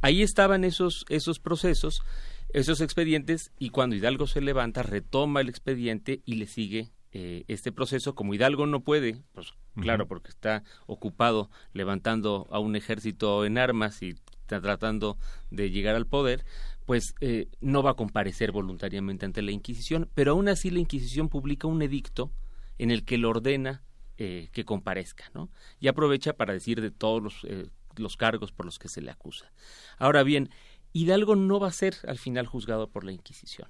ahí 0.00 0.22
estaban 0.22 0.62
esos, 0.62 1.04
esos 1.08 1.40
procesos, 1.40 2.02
esos 2.50 2.80
expedientes, 2.80 3.50
y 3.58 3.70
cuando 3.70 3.96
Hidalgo 3.96 4.28
se 4.28 4.40
levanta, 4.40 4.84
retoma 4.84 5.40
el 5.40 5.48
expediente 5.48 6.22
y 6.24 6.36
le 6.36 6.46
sigue 6.46 6.92
eh, 7.10 7.42
este 7.48 7.72
proceso, 7.72 8.14
como 8.14 8.32
Hidalgo 8.32 8.66
no 8.66 8.84
puede, 8.84 9.22
pues 9.32 9.54
claro, 9.74 10.06
porque 10.06 10.28
está 10.28 10.62
ocupado 10.86 11.50
levantando 11.72 12.46
a 12.50 12.60
un 12.60 12.76
ejército 12.76 13.44
en 13.44 13.58
armas 13.58 14.02
y 14.02 14.14
está 14.46 14.60
tratando 14.60 15.18
de 15.50 15.70
llegar 15.70 15.96
al 15.96 16.06
poder, 16.06 16.44
pues 16.86 17.14
eh, 17.20 17.48
no 17.60 17.82
va 17.82 17.90
a 17.90 17.94
comparecer 17.94 18.52
voluntariamente 18.52 19.26
ante 19.26 19.42
la 19.42 19.50
Inquisición, 19.50 20.08
pero 20.14 20.32
aún 20.32 20.48
así 20.48 20.70
la 20.70 20.78
Inquisición 20.78 21.28
publica 21.28 21.66
un 21.66 21.82
edicto 21.82 22.32
en 22.78 22.90
el 22.90 23.04
que 23.04 23.18
le 23.18 23.26
ordena 23.26 23.82
eh, 24.18 24.48
que 24.52 24.64
comparezca, 24.64 25.30
¿no? 25.34 25.50
Y 25.80 25.88
aprovecha 25.88 26.32
para 26.34 26.54
decir 26.54 26.80
de 26.80 26.90
todos 26.90 27.22
los, 27.22 27.44
eh, 27.44 27.68
los 27.96 28.16
cargos 28.16 28.52
por 28.52 28.64
los 28.64 28.78
que 28.78 28.88
se 28.88 29.02
le 29.02 29.10
acusa. 29.10 29.52
Ahora 29.98 30.22
bien, 30.22 30.48
Hidalgo 30.92 31.36
no 31.36 31.60
va 31.60 31.68
a 31.68 31.72
ser 31.72 31.96
al 32.06 32.16
final 32.16 32.46
juzgado 32.46 32.88
por 32.88 33.04
la 33.04 33.12
Inquisición. 33.12 33.68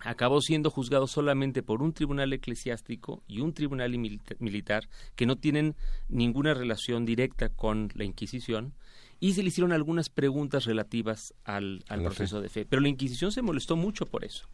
Acabó 0.00 0.40
siendo 0.40 0.70
juzgado 0.70 1.06
solamente 1.06 1.62
por 1.62 1.82
un 1.82 1.92
tribunal 1.92 2.32
eclesiástico 2.32 3.22
y 3.28 3.40
un 3.40 3.52
tribunal 3.52 3.96
militar 4.38 4.88
que 5.14 5.26
no 5.26 5.36
tienen 5.36 5.76
ninguna 6.08 6.54
relación 6.54 7.04
directa 7.04 7.50
con 7.50 7.90
la 7.94 8.02
Inquisición, 8.02 8.74
y 9.20 9.34
se 9.34 9.42
le 9.42 9.48
hicieron 9.48 9.72
algunas 9.72 10.08
preguntas 10.08 10.64
relativas 10.64 11.34
al, 11.44 11.84
proceso 11.86 12.40
de 12.40 12.48
fe. 12.48 12.66
Pero 12.66 12.82
la 12.82 12.88
Inquisición 12.88 13.32
se 13.32 13.42
molestó 13.42 13.76
mucho 13.76 14.06
por 14.06 14.24
eso. 14.24 14.48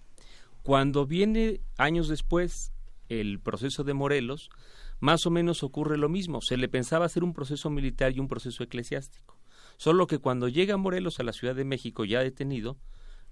Cuando 0.62 1.06
viene 1.06 1.60
años 1.78 2.08
después 2.08 2.72
el 3.08 3.40
proceso 3.40 3.84
de 3.84 3.94
Morelos, 3.94 4.50
más 5.00 5.26
o 5.26 5.30
menos 5.30 5.62
ocurre 5.62 5.96
lo 5.96 6.08
mismo. 6.08 6.40
Se 6.40 6.56
le 6.56 6.68
pensaba 6.68 7.06
hacer 7.06 7.24
un 7.24 7.32
proceso 7.32 7.70
militar 7.70 8.12
y 8.12 8.20
un 8.20 8.28
proceso 8.28 8.62
eclesiástico. 8.62 9.38
Solo 9.76 10.06
que 10.06 10.18
cuando 10.18 10.48
llega 10.48 10.76
Morelos 10.76 11.20
a 11.20 11.22
la 11.22 11.32
Ciudad 11.32 11.54
de 11.54 11.64
México 11.64 12.04
ya 12.04 12.20
detenido, 12.20 12.76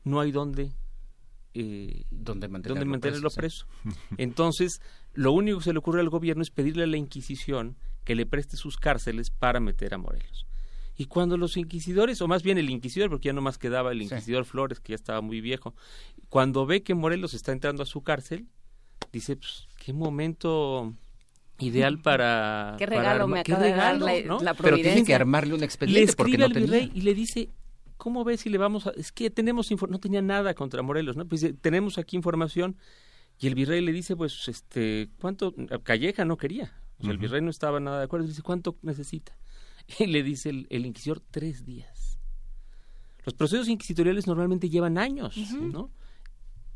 no 0.04 0.20
hay 0.20 0.32
donde 0.32 0.72
eh, 1.54 2.04
donde 2.10 2.48
mantenerlo, 2.48 3.30
preso. 3.30 3.66
Entonces, 4.16 4.80
lo 5.12 5.32
único 5.32 5.58
que 5.58 5.64
se 5.64 5.72
le 5.72 5.78
ocurre 5.78 6.00
al 6.00 6.08
gobierno 6.08 6.42
es 6.42 6.50
pedirle 6.50 6.84
a 6.84 6.86
la 6.86 6.96
Inquisición 6.96 7.76
que 8.04 8.14
le 8.14 8.26
preste 8.26 8.56
sus 8.56 8.76
cárceles 8.76 9.30
para 9.30 9.60
meter 9.60 9.94
a 9.94 9.98
Morelos. 9.98 10.46
Y 11.01 11.07
cuando 11.07 11.36
los 11.36 11.57
inquisidores, 11.57 12.20
o 12.22 12.26
más 12.26 12.42
bien 12.42 12.59
el 12.59 12.68
inquisidor, 12.68 13.09
porque 13.09 13.26
ya 13.26 13.32
no 13.32 13.40
más 13.40 13.57
quedaba 13.57 13.92
el 13.92 14.03
inquisidor 14.03 14.44
Flores, 14.44 14.80
que 14.80 14.90
ya 14.90 14.96
estaba 14.96 15.20
muy 15.20 15.40
viejo, 15.40 15.72
cuando 16.28 16.66
ve 16.66 16.82
que 16.82 16.96
Morelos 16.96 17.34
está 17.34 17.53
entrando 17.53 17.84
a 17.84 17.86
su 17.86 18.03
cárcel, 18.03 18.49
dice, 19.12 19.36
pues, 19.36 19.68
qué 19.78 19.92
momento 19.92 20.92
ideal 21.61 22.01
para... 22.01 22.74
Qué 22.78 22.86
regalo 22.86 23.28
me 23.28 23.38
acaba 23.38 23.62
de 23.62 23.70
dar 23.70 23.96
la, 23.96 24.55
Pero 24.55 24.76
tienen 24.76 25.07
que 25.07 25.14
armarle 25.14 25.55
un 25.55 25.62
expediente 25.62 26.01
Le 26.01 26.05
escribe 26.05 26.44
porque 26.44 26.59
al 26.59 26.64
virrey 26.64 26.90
y 26.92 27.03
le 27.03 27.14
dice, 27.14 27.49
¿cómo 27.96 28.24
ves 28.24 28.40
si 28.40 28.51
le 28.51 28.59
vamos 28.59 28.88
a...? 28.88 28.90
Es 28.90 29.12
que 29.12 29.30
tenemos... 29.30 29.70
No 29.88 30.01
tenía 30.01 30.20
nada 30.20 30.53
contra 30.55 30.82
Morelos, 30.82 31.16
¿no? 31.16 31.28
Pues 31.28 31.46
tenemos 31.61 31.99
aquí 31.99 32.16
información 32.16 32.76
y 33.38 33.46
el 33.46 33.55
virrey 33.55 33.82
le 33.82 33.92
dice, 33.92 34.16
pues, 34.16 34.49
este, 34.49 35.11
¿cuánto? 35.20 35.55
Calleja 35.84 36.24
no 36.24 36.36
quería. 36.36 36.72
O 36.99 37.05
sea, 37.05 37.12
el 37.12 37.18
virrey 37.18 37.40
no 37.40 37.51
estaba 37.51 37.78
nada 37.78 37.99
de 37.99 38.05
acuerdo. 38.07 38.24
Le 38.24 38.30
dice, 38.30 38.42
¿cuánto 38.42 38.76
necesita? 38.82 39.36
Y 39.99 40.07
le 40.07 40.22
dice 40.22 40.51
el, 40.51 40.86
inquisidor, 40.86 41.20
tres 41.30 41.64
días. 41.64 42.18
Los 43.24 43.34
procesos 43.34 43.68
inquisitoriales 43.68 44.26
normalmente 44.26 44.70
llevan 44.70 44.99
años, 44.99 45.36
¿no? 45.53 45.91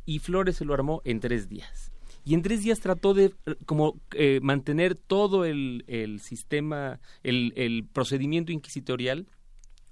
Y 0.05 0.19
Flores 0.19 0.57
se 0.57 0.65
lo 0.65 0.75
armó 0.75 1.01
en 1.05 1.21
tres 1.21 1.49
días. 1.49 1.93
Y 2.25 2.35
en 2.35 2.43
tres 2.43 2.63
días 2.63 2.81
trató 2.81 3.15
de 3.15 3.35
como 3.67 4.01
eh, 4.13 4.41
mantener 4.43 4.95
todo 4.95 5.45
el, 5.45 5.85
el 5.89 6.21
sistema, 6.21 7.01
el, 7.23 7.53
el 7.57 7.85
procedimiento 7.85 8.53
inquisitorial. 8.53 9.29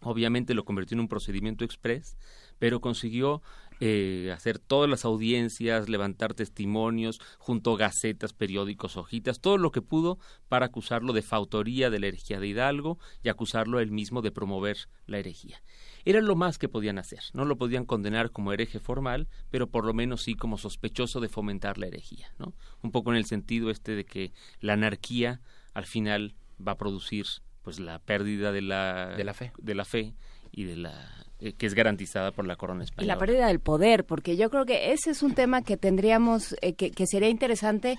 Obviamente 0.01 0.55
lo 0.55 0.64
convirtió 0.64 0.95
en 0.95 1.01
un 1.01 1.09
procedimiento 1.09 1.64
express, 1.64 2.16
pero 2.59 2.81
consiguió 2.81 3.43
eh, 3.81 4.31
hacer 4.33 4.59
todas 4.59 4.89
las 4.89 5.05
audiencias, 5.05 5.89
levantar 5.89 6.35
testimonios, 6.35 7.20
junto 7.39 7.76
gacetas, 7.76 8.33
periódicos, 8.33 8.97
hojitas, 8.97 9.41
todo 9.41 9.57
lo 9.57 9.72
que 9.72 9.83
pudo 9.83 10.18
para 10.49 10.66
acusarlo 10.66 11.12
de 11.12 11.22
fautoría 11.22 11.89
de 11.89 11.99
la 11.99 12.09
herejía 12.09 12.41
de 12.41 12.49
Hidalgo 12.49 12.99
y 13.22 13.31
acusarlo 13.31 13.81
él 13.81 13.91
mismo 13.91 14.20
de 14.22 14.33
promover 14.33 14.76
la 15.07 15.18
herejía. 15.18 15.62
Era 16.05 16.20
lo 16.20 16.37
más 16.37 16.59
que 16.59 16.68
podían 16.68 16.99
hacer. 16.99 17.20
No 17.33 17.45
lo 17.45 17.57
podían 17.57 17.85
condenar 17.85 18.31
como 18.31 18.53
hereje 18.53 18.81
formal, 18.81 19.28
pero 19.51 19.68
por 19.68 19.85
lo 19.85 19.95
menos 19.95 20.22
sí 20.22 20.35
como 20.35 20.59
sospechoso 20.59 21.20
de 21.20 21.28
fomentar 21.28 21.78
la 21.78 21.87
herejía, 21.87 22.35
¿no? 22.39 22.55
Un 22.83 22.91
poco 22.91 23.11
en 23.11 23.16
el 23.16 23.24
sentido 23.24 23.70
este 23.70 23.95
de 23.95 24.05
que 24.05 24.33
la 24.61 24.74
anarquía 24.74 25.41
al 25.74 25.87
final 25.87 26.35
va 26.66 26.72
a 26.72 26.78
producir 26.78 27.26
pues 27.62 27.81
la 27.81 27.99
pérdida 27.99 28.53
de 28.53 28.62
la, 28.62 29.14
de 29.16 29.24
la 29.24 29.35
fe 29.35 29.53
de 29.59 29.74
la 29.74 29.85
fe 29.85 30.14
y 30.51 30.64
de 30.64 30.76
la 30.76 31.30
eh, 31.41 31.53
que 31.53 31.66
es 31.66 31.74
garantizada 31.74 32.32
por 32.32 32.47
la 32.47 32.57
corona 32.57 32.84
española. 32.84 33.05
Y 33.05 33.07
la 33.07 33.18
pérdida 33.18 33.47
del 33.47 33.61
poder, 33.61 34.05
porque 34.05 34.36
yo 34.36 34.51
creo 34.51 34.66
que 34.66 34.93
ese 34.93 35.11
es 35.11 35.22
un 35.22 35.34
tema 35.34 35.62
que 35.62 35.76
tendríamos, 35.76 36.55
eh, 36.61 36.74
que, 36.74 37.07
sería 37.07 37.28
interesante 37.28 37.99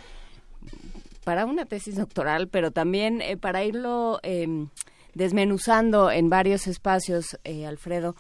para 1.24 1.46
una 1.46 1.66
tesis 1.66 1.96
doctoral, 1.96 2.48
pero 2.48 2.72
también 2.72 3.22
eh, 3.22 3.38
para 3.38 3.64
irlo 3.64 4.20
em, 4.24 4.70
desmenuzando 5.16 6.12
en 6.12 6.30
varios 6.30 6.68
espacios, 6.68 7.38
Alfredo. 7.68 8.16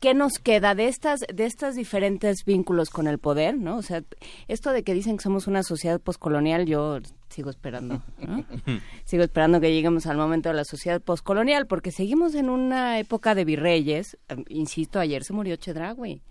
¿Qué 0.00 0.14
nos 0.14 0.34
queda 0.34 0.74
de 0.74 0.88
estas 0.88 1.20
de 1.20 1.46
estos 1.46 1.74
diferentes 1.74 2.44
vínculos 2.44 2.90
con 2.90 3.06
el 3.06 3.18
poder, 3.18 3.56
no? 3.56 3.76
O 3.76 3.82
sea, 3.82 4.02
esto 4.48 4.72
de 4.72 4.82
que 4.82 4.94
dicen 4.94 5.16
que 5.16 5.22
somos 5.22 5.46
una 5.46 5.62
sociedad 5.62 6.00
poscolonial, 6.00 6.66
yo 6.66 6.98
sigo 7.28 7.50
esperando, 7.50 8.02
¿no? 8.18 8.44
sigo 9.04 9.22
esperando 9.22 9.60
que 9.60 9.72
lleguemos 9.72 10.06
al 10.06 10.16
momento 10.16 10.50
de 10.50 10.56
la 10.56 10.64
sociedad 10.64 11.00
poscolonial, 11.00 11.66
porque 11.66 11.92
seguimos 11.92 12.34
en 12.34 12.50
una 12.50 12.98
época 12.98 13.34
de 13.34 13.44
virreyes. 13.44 14.18
Insisto, 14.48 15.00
ayer 15.00 15.24
se 15.24 15.32
murió 15.32 15.56
Chedragui. 15.56 16.22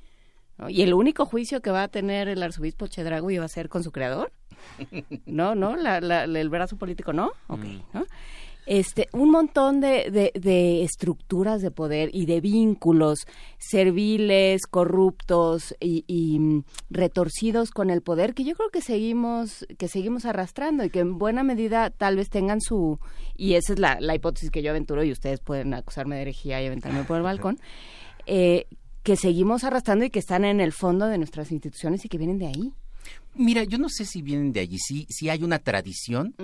Y 0.68 0.82
el 0.82 0.94
único 0.94 1.26
juicio 1.26 1.62
que 1.62 1.72
va 1.72 1.84
a 1.84 1.88
tener 1.88 2.28
el 2.28 2.44
arzobispo 2.44 2.88
Chedragui 2.88 3.38
va 3.38 3.46
a 3.46 3.50
ser 3.50 3.70
con 3.70 3.84
su 3.84 3.92
creador. 3.92 4.32
No, 5.26 5.56
no, 5.56 5.76
el 5.76 6.50
brazo 6.50 6.76
político 6.76 7.14
no. 7.14 7.32
Ok, 7.48 7.64
mm. 7.64 7.80
¿no? 7.94 8.06
Este, 8.70 9.10
un 9.14 9.32
montón 9.32 9.82
de, 9.82 10.32
de, 10.36 10.84
estructuras 10.84 11.64
de 11.64 11.72
poder 11.72 12.12
y 12.14 12.28
de 12.28 12.40
vínculos 12.40 13.26
serviles, 13.58 14.68
corruptos 14.68 15.76
y, 15.80 16.38
mm, 16.38 16.64
retorcidos 16.92 17.72
con 17.72 17.90
el 17.90 18.04
poder 18.04 18.36
que 18.36 18.44
yo 18.44 18.54
creo 18.54 18.70
que 18.70 18.82
seguimos, 18.82 19.66
que 19.80 19.88
seguimos 19.88 20.26
arrastrando 20.26 20.84
y 20.84 20.92
que 20.92 21.00
en 21.00 21.18
buena 21.18 21.42
medida 21.42 21.90
tal 21.90 22.16
vez 22.16 22.30
tengan 22.30 22.62
su, 22.62 23.00
y 23.36 23.56
esa 23.56 23.74
es 23.74 23.80
la, 23.80 23.98
la 24.02 24.14
hipótesis 24.14 24.52
que 24.52 24.62
yo 24.62 24.70
aventuro 24.70 25.04
y 25.04 25.12
ustedes 25.12 25.40
pueden 25.40 25.74
acusarme 25.74 26.18
de 26.18 26.22
herejía 26.22 26.62
y 26.62 26.68
aventarme 26.68 27.04
por 27.06 27.18
el 27.18 27.24
balcón, 27.24 27.58
eh, 28.28 28.68
que 29.02 29.16
seguimos 29.16 29.64
arrastrando 29.64 30.06
y 30.06 30.12
que 30.12 30.20
están 30.20 30.46
en 30.46 30.60
el 30.60 30.74
fondo 30.74 31.08
de 31.08 31.18
nuestras 31.18 31.52
instituciones 31.52 32.06
y 32.06 32.08
que 32.08 32.20
vienen 32.20 32.38
de 32.38 32.46
ahí. 32.46 32.74
Mira, 33.36 33.64
yo 33.64 33.78
no 33.78 33.90
sé 33.90 34.06
si 34.06 34.22
vienen 34.22 34.52
de 34.52 34.60
allí, 34.60 34.78
sí, 34.80 35.06
sí 35.10 35.30
hay 35.30 35.44
una 35.44 35.60
tradición, 35.60 36.36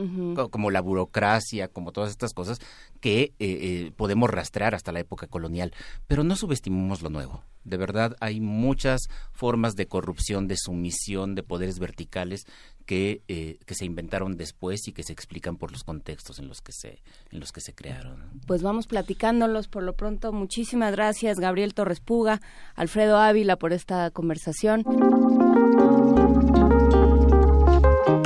como 0.52 0.72
la 0.72 0.82
burocracia, 0.82 1.68
como 1.68 1.92
todas 1.92 2.12
estas 2.12 2.34
cosas, 2.34 2.60
que 3.02 3.22
eh, 3.24 3.34
eh, 3.40 3.92
podemos 3.98 4.30
rastrear 4.30 4.76
hasta 4.76 4.92
la 4.92 5.00
época 5.00 5.28
colonial, 5.28 5.74
pero 6.08 6.24
no 6.24 6.36
subestimemos 6.36 7.02
lo 7.02 7.10
nuevo. 7.10 7.44
De 7.66 7.78
verdad, 7.78 8.16
hay 8.20 8.40
muchas 8.40 9.10
formas 9.34 9.76
de 9.76 9.88
corrupción, 9.88 10.48
de 10.48 10.56
sumisión, 10.56 11.34
de 11.36 11.42
poderes 11.44 11.80
verticales 11.80 12.46
que, 12.86 13.24
eh, 13.28 13.58
que 13.66 13.74
se 13.76 13.86
inventaron 13.86 14.38
después 14.38 14.88
y 14.88 14.94
que 14.94 15.04
se 15.04 15.12
explican 15.12 15.58
por 15.58 15.72
los 15.72 15.84
contextos 15.84 16.38
en 16.40 16.48
los 16.48 16.62
que 16.62 16.72
se, 16.72 17.02
en 17.32 17.40
los 17.40 17.52
que 17.52 17.62
se 17.62 17.74
crearon. 17.74 18.40
Pues 18.46 18.62
vamos 18.62 18.86
platicándolos 18.86 19.68
por 19.68 19.84
lo 19.84 19.94
pronto. 19.94 20.32
Muchísimas 20.32 20.92
gracias, 20.92 21.40
Gabriel 21.40 21.74
Torres 21.74 22.00
Puga, 22.00 22.40
Alfredo 22.76 23.18
Ávila, 23.18 23.58
por 23.58 23.74
esta 23.74 24.12
conversación. 24.12 24.84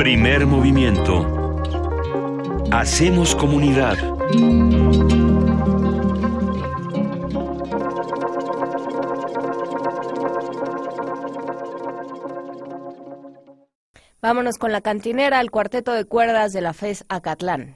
Primer 0.09 0.47
movimiento. 0.47 1.61
Hacemos 2.71 3.35
comunidad. 3.35 3.95
Vámonos 14.19 14.57
con 14.57 14.71
la 14.71 14.81
cantinera, 14.81 15.39
el 15.41 15.51
cuarteto 15.51 15.93
de 15.93 16.05
cuerdas 16.05 16.53
de 16.53 16.61
la 16.61 16.73
FES 16.73 17.05
Acatlán. 17.07 17.75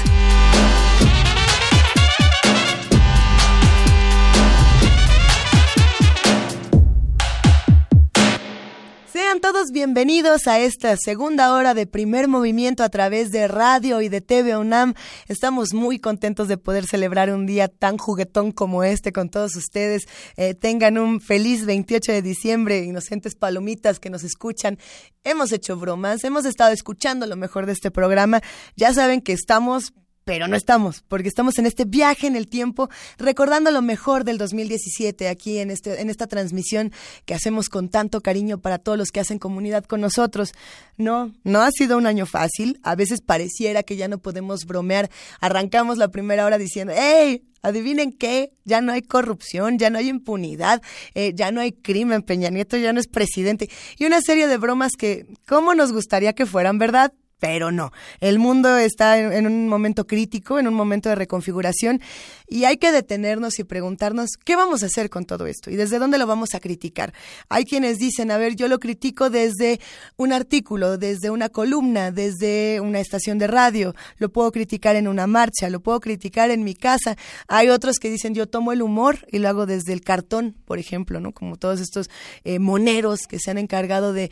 bienvenidos 9.81 10.45
a 10.47 10.59
esta 10.59 10.95
segunda 10.95 11.51
hora 11.55 11.73
de 11.73 11.87
primer 11.87 12.27
movimiento 12.27 12.83
a 12.83 12.89
través 12.89 13.31
de 13.31 13.47
radio 13.47 13.99
y 14.01 14.09
de 14.09 14.21
TV 14.21 14.55
UNAM. 14.55 14.93
Estamos 15.27 15.73
muy 15.73 15.97
contentos 15.97 16.47
de 16.47 16.59
poder 16.59 16.85
celebrar 16.85 17.33
un 17.33 17.47
día 17.47 17.67
tan 17.67 17.97
juguetón 17.97 18.51
como 18.51 18.83
este 18.83 19.11
con 19.11 19.29
todos 19.29 19.55
ustedes. 19.55 20.03
Eh, 20.37 20.53
tengan 20.53 20.99
un 20.99 21.19
feliz 21.19 21.65
28 21.65 22.11
de 22.11 22.21
diciembre, 22.21 22.83
inocentes 22.83 23.33
palomitas 23.33 23.99
que 23.99 24.11
nos 24.11 24.23
escuchan. 24.23 24.77
Hemos 25.23 25.51
hecho 25.51 25.75
bromas, 25.77 26.23
hemos 26.25 26.45
estado 26.45 26.73
escuchando 26.73 27.25
lo 27.25 27.35
mejor 27.35 27.65
de 27.65 27.71
este 27.71 27.89
programa. 27.89 28.39
Ya 28.75 28.93
saben 28.93 29.19
que 29.19 29.33
estamos 29.33 29.93
pero 30.23 30.47
no 30.47 30.55
estamos, 30.55 31.03
porque 31.07 31.27
estamos 31.27 31.57
en 31.57 31.65
este 31.65 31.85
viaje 31.85 32.27
en 32.27 32.35
el 32.35 32.47
tiempo, 32.47 32.89
recordando 33.17 33.71
lo 33.71 33.81
mejor 33.81 34.23
del 34.23 34.37
2017 34.37 35.27
aquí 35.27 35.57
en, 35.59 35.71
este, 35.71 35.99
en 36.01 36.09
esta 36.09 36.27
transmisión 36.27 36.91
que 37.25 37.33
hacemos 37.33 37.69
con 37.69 37.89
tanto 37.89 38.21
cariño 38.21 38.59
para 38.59 38.77
todos 38.77 38.97
los 38.97 39.09
que 39.09 39.19
hacen 39.19 39.39
comunidad 39.39 39.85
con 39.85 40.01
nosotros. 40.01 40.53
No, 40.97 41.33
no 41.43 41.61
ha 41.61 41.71
sido 41.71 41.97
un 41.97 42.05
año 42.05 42.25
fácil, 42.25 42.79
a 42.83 42.95
veces 42.95 43.21
pareciera 43.21 43.83
que 43.83 43.97
ya 43.97 44.07
no 44.07 44.19
podemos 44.19 44.65
bromear, 44.65 45.09
arrancamos 45.39 45.97
la 45.97 46.09
primera 46.09 46.45
hora 46.45 46.57
diciendo, 46.57 46.93
¡Hey! 46.95 47.43
Adivinen 47.63 48.11
qué, 48.11 48.53
ya 48.65 48.81
no 48.81 48.91
hay 48.91 49.03
corrupción, 49.03 49.77
ya 49.77 49.91
no 49.91 49.99
hay 49.99 50.09
impunidad, 50.09 50.81
eh, 51.13 51.33
ya 51.35 51.51
no 51.51 51.61
hay 51.61 51.71
crimen, 51.71 52.23
Peña 52.23 52.49
Nieto 52.49 52.75
ya 52.75 52.91
no 52.91 52.99
es 52.99 53.07
presidente 53.07 53.69
y 53.99 54.05
una 54.05 54.19
serie 54.19 54.47
de 54.47 54.57
bromas 54.57 54.93
que, 54.97 55.27
¿cómo 55.47 55.75
nos 55.75 55.91
gustaría 55.91 56.33
que 56.33 56.47
fueran 56.47 56.79
verdad? 56.79 57.13
Pero 57.41 57.71
no. 57.71 57.91
El 58.19 58.37
mundo 58.37 58.77
está 58.77 59.17
en, 59.17 59.47
un 59.47 59.67
momento 59.67 60.05
crítico, 60.05 60.59
en 60.59 60.67
un 60.67 60.75
momento 60.75 61.09
de 61.09 61.15
reconfiguración 61.15 61.99
y 62.47 62.65
hay 62.65 62.77
que 62.77 62.91
detenernos 62.91 63.57
y 63.57 63.63
preguntarnos 63.63 64.37
qué 64.45 64.55
vamos 64.55 64.83
a 64.83 64.85
hacer 64.85 65.09
con 65.09 65.25
todo 65.25 65.47
esto 65.47 65.71
y 65.71 65.75
desde 65.75 65.97
dónde 65.97 66.19
lo 66.19 66.27
vamos 66.27 66.53
a 66.53 66.59
criticar. 66.59 67.15
Hay 67.49 67.65
quienes 67.65 67.97
dicen, 67.97 68.29
a 68.29 68.37
ver, 68.37 68.55
yo 68.55 68.67
lo 68.67 68.79
critico 68.79 69.31
desde 69.31 69.79
un 70.17 70.33
artículo, 70.33 70.99
desde 70.99 71.31
una 71.31 71.49
columna, 71.49 72.11
desde 72.11 72.79
una 72.79 72.99
estación 72.99 73.39
de 73.39 73.47
radio, 73.47 73.95
lo 74.17 74.31
puedo 74.31 74.51
criticar 74.51 74.95
en 74.95 75.07
una 75.07 75.25
marcha, 75.25 75.67
lo 75.71 75.79
puedo 75.79 75.99
criticar 75.99 76.51
en 76.51 76.63
mi 76.63 76.75
casa. 76.75 77.17
Hay 77.47 77.69
otros 77.69 77.97
que 77.97 78.11
dicen, 78.11 78.35
yo 78.35 78.47
tomo 78.47 78.71
el 78.71 78.83
humor 78.83 79.17
y 79.31 79.39
lo 79.39 79.49
hago 79.49 79.65
desde 79.65 79.93
el 79.93 80.01
cartón, 80.01 80.55
por 80.65 80.77
ejemplo, 80.77 81.19
¿no? 81.19 81.31
Como 81.31 81.55
todos 81.55 81.79
estos 81.79 82.11
eh, 82.43 82.59
moneros 82.59 83.21
que 83.27 83.39
se 83.39 83.49
han 83.49 83.57
encargado 83.57 84.13
de, 84.13 84.29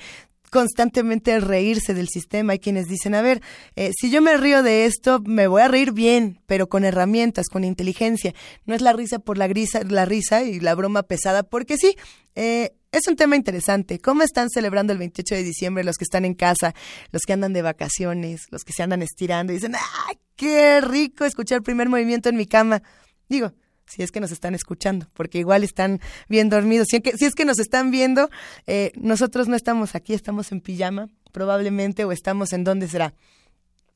constantemente 0.49 1.39
reírse 1.39 1.93
del 1.93 2.09
sistema. 2.09 2.53
Hay 2.53 2.59
quienes 2.59 2.87
dicen, 2.87 3.15
a 3.15 3.21
ver, 3.21 3.41
eh, 3.75 3.91
si 3.99 4.09
yo 4.11 4.21
me 4.21 4.37
río 4.37 4.63
de 4.63 4.85
esto, 4.85 5.21
me 5.25 5.47
voy 5.47 5.61
a 5.61 5.67
reír 5.67 5.91
bien, 5.91 6.39
pero 6.45 6.67
con 6.67 6.85
herramientas, 6.85 7.47
con 7.47 7.63
inteligencia. 7.63 8.33
No 8.65 8.75
es 8.75 8.81
la 8.81 8.93
risa 8.93 9.19
por 9.19 9.37
la, 9.37 9.47
grisa, 9.47 9.81
la 9.83 10.05
risa 10.05 10.43
y 10.43 10.59
la 10.59 10.75
broma 10.75 11.03
pesada, 11.03 11.43
porque 11.43 11.77
sí, 11.77 11.95
eh, 12.35 12.73
es 12.91 13.07
un 13.07 13.15
tema 13.15 13.35
interesante. 13.35 13.99
¿Cómo 13.99 14.23
están 14.23 14.49
celebrando 14.49 14.93
el 14.93 14.99
28 14.99 15.35
de 15.35 15.43
diciembre 15.43 15.83
los 15.83 15.97
que 15.97 16.05
están 16.05 16.25
en 16.25 16.33
casa, 16.33 16.73
los 17.11 17.21
que 17.23 17.33
andan 17.33 17.53
de 17.53 17.61
vacaciones, 17.61 18.47
los 18.49 18.63
que 18.63 18.73
se 18.73 18.83
andan 18.83 19.01
estirando 19.01 19.53
y 19.53 19.57
dicen, 19.57 19.75
¡ay, 19.75 20.17
qué 20.35 20.81
rico 20.81 21.25
escuchar 21.25 21.57
el 21.57 21.63
primer 21.63 21.89
movimiento 21.89 22.29
en 22.29 22.35
mi 22.35 22.45
cama! 22.45 22.81
Digo, 23.27 23.53
si 23.89 24.03
es 24.03 24.11
que 24.11 24.19
nos 24.19 24.31
están 24.31 24.53
escuchando, 24.53 25.07
porque 25.13 25.39
igual 25.39 25.63
están 25.63 25.99
bien 26.27 26.49
dormidos. 26.49 26.87
Si, 26.89 27.01
es 27.25 27.35
que 27.35 27.45
nos 27.45 27.59
están 27.59 27.91
viendo, 27.91 28.29
eh, 28.67 28.91
nosotros 28.95 29.47
no 29.47 29.55
estamos 29.55 29.95
aquí, 29.95 30.13
estamos 30.13 30.51
en 30.51 30.61
pijama, 30.61 31.09
probablemente, 31.31 32.05
o 32.05 32.11
estamos 32.11 32.53
en 32.53 32.63
dónde 32.63 32.87
será. 32.87 33.13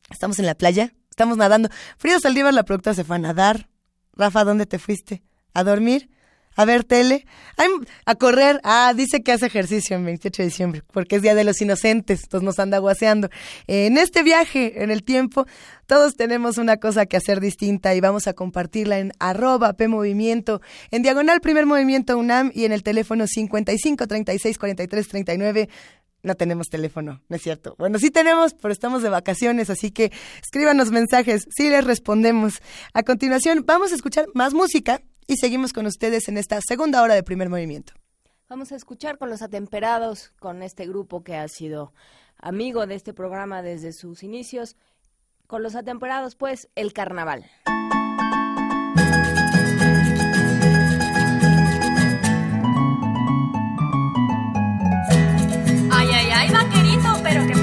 Estamos 0.09 0.39
en 0.39 0.47
la 0.47 0.55
playa, 0.55 0.93
estamos 1.09 1.37
nadando. 1.37 1.69
Frida 1.97 2.19
Saldívar, 2.19 2.53
la 2.53 2.63
productora, 2.63 2.95
se 2.95 3.03
fue 3.03 3.17
a 3.17 3.19
nadar. 3.19 3.69
Rafa, 4.15 4.43
¿dónde 4.43 4.65
te 4.65 4.79
fuiste? 4.79 5.23
¿A 5.53 5.63
dormir? 5.63 6.09
A 6.55 6.65
ver 6.65 6.83
tele, 6.83 7.25
a 8.05 8.15
correr. 8.15 8.59
Ah, 8.63 8.93
dice 8.95 9.21
que 9.21 9.31
hace 9.31 9.45
ejercicio 9.45 9.95
en 9.95 10.05
28 10.05 10.43
de 10.43 10.47
diciembre, 10.49 10.83
porque 10.91 11.17
es 11.17 11.21
Día 11.21 11.35
de 11.35 11.43
los 11.43 11.61
Inocentes, 11.61 12.23
entonces 12.23 12.45
nos 12.45 12.59
anda 12.59 12.77
guaseando. 12.77 13.29
En 13.67 13.97
este 13.97 14.23
viaje, 14.23 14.83
en 14.83 14.91
el 14.91 15.03
tiempo, 15.03 15.45
todos 15.85 16.15
tenemos 16.15 16.57
una 16.57 16.77
cosa 16.77 17.05
que 17.05 17.17
hacer 17.17 17.39
distinta 17.39 17.93
y 17.95 18.01
vamos 18.01 18.27
a 18.27 18.33
compartirla 18.33 18.99
en 18.99 19.11
arroba 19.19 19.73
PMovimiento, 19.73 20.61
en 20.91 21.03
diagonal 21.03 21.41
primer 21.41 21.65
movimiento 21.65 22.17
UNAM 22.17 22.51
y 22.53 22.65
en 22.65 22.71
el 22.71 22.83
teléfono 22.83 23.27
55 23.27 24.07
36 24.07 24.57
43 24.57 25.07
39 25.07 25.69
no 26.23 26.35
tenemos 26.35 26.69
teléfono, 26.69 27.21
no 27.27 27.35
es 27.35 27.41
cierto. 27.41 27.75
Bueno, 27.77 27.99
sí 27.99 28.09
tenemos, 28.09 28.53
pero 28.53 28.71
estamos 28.71 29.03
de 29.03 29.09
vacaciones, 29.09 29.69
así 29.69 29.91
que 29.91 30.11
escríbanos 30.41 30.89
mensajes, 30.89 31.45
sí 31.53 31.69
les 31.69 31.83
respondemos. 31.83 32.61
A 32.93 33.03
continuación, 33.03 33.65
vamos 33.67 33.91
a 33.91 33.95
escuchar 33.95 34.27
más 34.33 34.53
música 34.53 35.01
y 35.28 35.38
seguimos 35.38 35.74
con 35.74 35.86
ustedes 35.86 36.28
en 36.28 36.38
esta 36.38 36.59
segunda 36.61 37.01
hora 37.01 37.15
de 37.15 37.24
primer 37.24 37.49
movimiento. 37.49 37.93
Vamos 38.49 38.71
a 38.71 38.76
escuchar 38.76 39.17
con 39.17 39.30
los 39.30 39.41
atemperados, 39.41 40.32
con 40.39 40.61
este 40.61 40.86
grupo 40.86 41.24
que 41.24 41.36
ha 41.36 41.47
sido 41.47 41.93
amigo 42.38 42.86
de 42.86 42.95
este 42.95 43.13
programa 43.13 43.61
desde 43.61 43.93
sus 43.93 44.24
inicios. 44.24 44.76
Con 45.47 45.63
los 45.63 45.76
atemperados, 45.76 46.36
pues, 46.36 46.69
el 46.76 46.93
carnaval. 46.93 47.49
Ay, 55.91 56.07
ay, 56.11 56.30
ay, 56.34 56.49
vaquerito, 56.51 57.09
pero 57.24 57.47
¿qué 57.47 57.53
pasa 57.53 57.62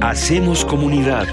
Hacemos 0.00 0.64
comunidad. 0.64 1.28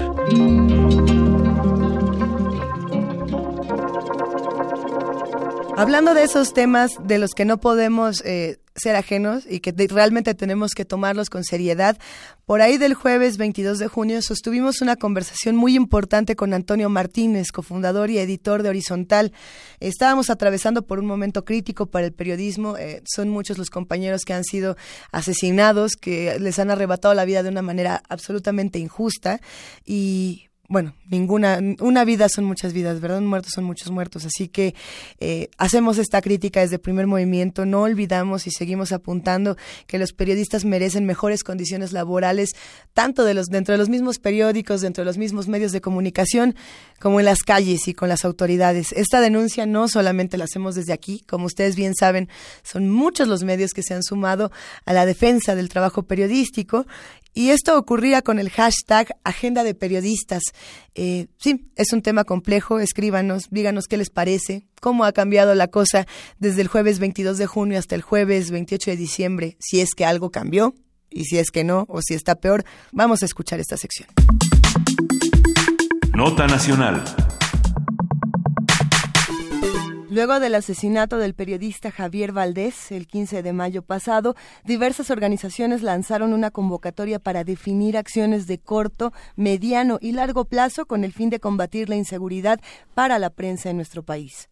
Hablando 5.76 6.14
de 6.14 6.22
esos 6.22 6.52
temas 6.52 6.92
de 7.02 7.18
los 7.18 7.34
que 7.34 7.44
no 7.44 7.58
podemos 7.58 8.22
eh, 8.24 8.58
ser 8.80 8.96
ajenos 8.96 9.44
y 9.48 9.60
que 9.60 9.72
realmente 9.88 10.34
tenemos 10.34 10.72
que 10.72 10.84
tomarlos 10.84 11.30
con 11.30 11.44
seriedad, 11.44 11.96
por 12.50 12.62
ahí 12.62 12.78
del 12.78 12.94
jueves 12.94 13.36
22 13.36 13.78
de 13.78 13.86
junio 13.86 14.20
sostuvimos 14.22 14.80
una 14.80 14.96
conversación 14.96 15.54
muy 15.54 15.76
importante 15.76 16.34
con 16.34 16.52
Antonio 16.52 16.88
Martínez, 16.88 17.52
cofundador 17.52 18.10
y 18.10 18.18
editor 18.18 18.64
de 18.64 18.70
Horizontal. 18.70 19.32
Estábamos 19.78 20.30
atravesando 20.30 20.82
por 20.82 20.98
un 20.98 21.06
momento 21.06 21.44
crítico 21.44 21.86
para 21.86 22.06
el 22.06 22.12
periodismo. 22.12 22.76
eh, 22.76 23.02
son 23.04 23.28
muchos 23.28 23.56
los 23.56 23.70
compañeros 23.70 24.22
que 24.24 24.32
han 24.32 24.42
sido 24.42 24.76
asesinados, 25.12 25.92
que 25.92 26.40
les 26.40 26.58
han 26.58 26.72
arrebatado 26.72 27.14
la 27.14 27.24
vida 27.24 27.44
de 27.44 27.50
una 27.50 27.62
manera 27.62 28.02
absolutamente 28.08 28.80
injusta 28.80 29.40
y 29.86 30.49
bueno, 30.70 30.94
ninguna, 31.10 31.58
una 31.80 32.04
vida 32.04 32.28
son 32.28 32.44
muchas 32.44 32.72
vidas, 32.72 33.00
¿verdad? 33.00 33.18
Un 33.18 33.26
muerto 33.26 33.48
son 33.52 33.64
muchos 33.64 33.90
muertos. 33.90 34.24
Así 34.24 34.46
que 34.46 34.76
eh, 35.18 35.48
hacemos 35.58 35.98
esta 35.98 36.22
crítica 36.22 36.60
desde 36.60 36.76
el 36.76 36.80
primer 36.80 37.08
movimiento, 37.08 37.66
no 37.66 37.82
olvidamos 37.82 38.46
y 38.46 38.52
seguimos 38.52 38.92
apuntando 38.92 39.56
que 39.88 39.98
los 39.98 40.12
periodistas 40.12 40.64
merecen 40.64 41.06
mejores 41.06 41.42
condiciones 41.42 41.92
laborales, 41.92 42.50
tanto 42.94 43.24
de 43.24 43.34
los, 43.34 43.46
dentro 43.46 43.72
de 43.72 43.78
los 43.78 43.88
mismos 43.88 44.20
periódicos, 44.20 44.80
dentro 44.80 45.02
de 45.02 45.06
los 45.06 45.18
mismos 45.18 45.48
medios 45.48 45.72
de 45.72 45.80
comunicación, 45.80 46.54
como 47.00 47.18
en 47.18 47.26
las 47.26 47.42
calles 47.42 47.88
y 47.88 47.94
con 47.94 48.08
las 48.08 48.24
autoridades. 48.24 48.92
Esta 48.92 49.20
denuncia 49.20 49.66
no 49.66 49.88
solamente 49.88 50.38
la 50.38 50.44
hacemos 50.44 50.76
desde 50.76 50.92
aquí, 50.92 51.24
como 51.28 51.46
ustedes 51.46 51.74
bien 51.74 51.96
saben, 51.96 52.28
son 52.62 52.88
muchos 52.88 53.26
los 53.26 53.42
medios 53.42 53.72
que 53.72 53.82
se 53.82 53.94
han 53.94 54.04
sumado 54.04 54.52
a 54.84 54.92
la 54.92 55.04
defensa 55.04 55.56
del 55.56 55.68
trabajo 55.68 56.04
periodístico 56.04 56.86
y 57.34 57.50
esto 57.50 57.78
ocurría 57.78 58.22
con 58.22 58.38
el 58.38 58.50
hashtag 58.50 59.16
Agenda 59.24 59.64
de 59.64 59.74
Periodistas. 59.74 60.42
Eh, 60.94 61.28
sí, 61.38 61.70
es 61.76 61.92
un 61.92 62.02
tema 62.02 62.24
complejo, 62.24 62.80
escríbanos, 62.80 63.44
díganos 63.50 63.86
qué 63.86 63.96
les 63.96 64.10
parece, 64.10 64.66
cómo 64.80 65.04
ha 65.04 65.12
cambiado 65.12 65.54
la 65.54 65.68
cosa 65.68 66.06
desde 66.38 66.62
el 66.62 66.68
jueves 66.68 66.98
22 66.98 67.38
de 67.38 67.46
junio 67.46 67.78
hasta 67.78 67.94
el 67.94 68.02
jueves 68.02 68.50
28 68.50 68.92
de 68.92 68.96
diciembre, 68.96 69.56
si 69.60 69.80
es 69.80 69.94
que 69.94 70.04
algo 70.04 70.30
cambió 70.30 70.74
y 71.10 71.24
si 71.24 71.38
es 71.38 71.50
que 71.50 71.64
no, 71.64 71.86
o 71.88 72.00
si 72.02 72.14
está 72.14 72.36
peor. 72.36 72.64
Vamos 72.92 73.22
a 73.22 73.26
escuchar 73.26 73.60
esta 73.60 73.76
sección. 73.76 74.08
Nota 76.14 76.46
Nacional. 76.46 77.02
Luego 80.10 80.40
del 80.40 80.56
asesinato 80.56 81.18
del 81.18 81.34
periodista 81.34 81.92
Javier 81.92 82.32
Valdés 82.32 82.90
el 82.90 83.06
15 83.06 83.44
de 83.44 83.52
mayo 83.52 83.82
pasado, 83.82 84.34
diversas 84.64 85.08
organizaciones 85.08 85.82
lanzaron 85.82 86.32
una 86.32 86.50
convocatoria 86.50 87.20
para 87.20 87.44
definir 87.44 87.96
acciones 87.96 88.48
de 88.48 88.58
corto, 88.58 89.12
mediano 89.36 89.98
y 90.00 90.10
largo 90.10 90.46
plazo 90.46 90.86
con 90.86 91.04
el 91.04 91.12
fin 91.12 91.30
de 91.30 91.38
combatir 91.38 91.88
la 91.88 91.94
inseguridad 91.94 92.60
para 92.92 93.20
la 93.20 93.30
prensa 93.30 93.70
en 93.70 93.76
nuestro 93.76 94.02
país. 94.02 94.48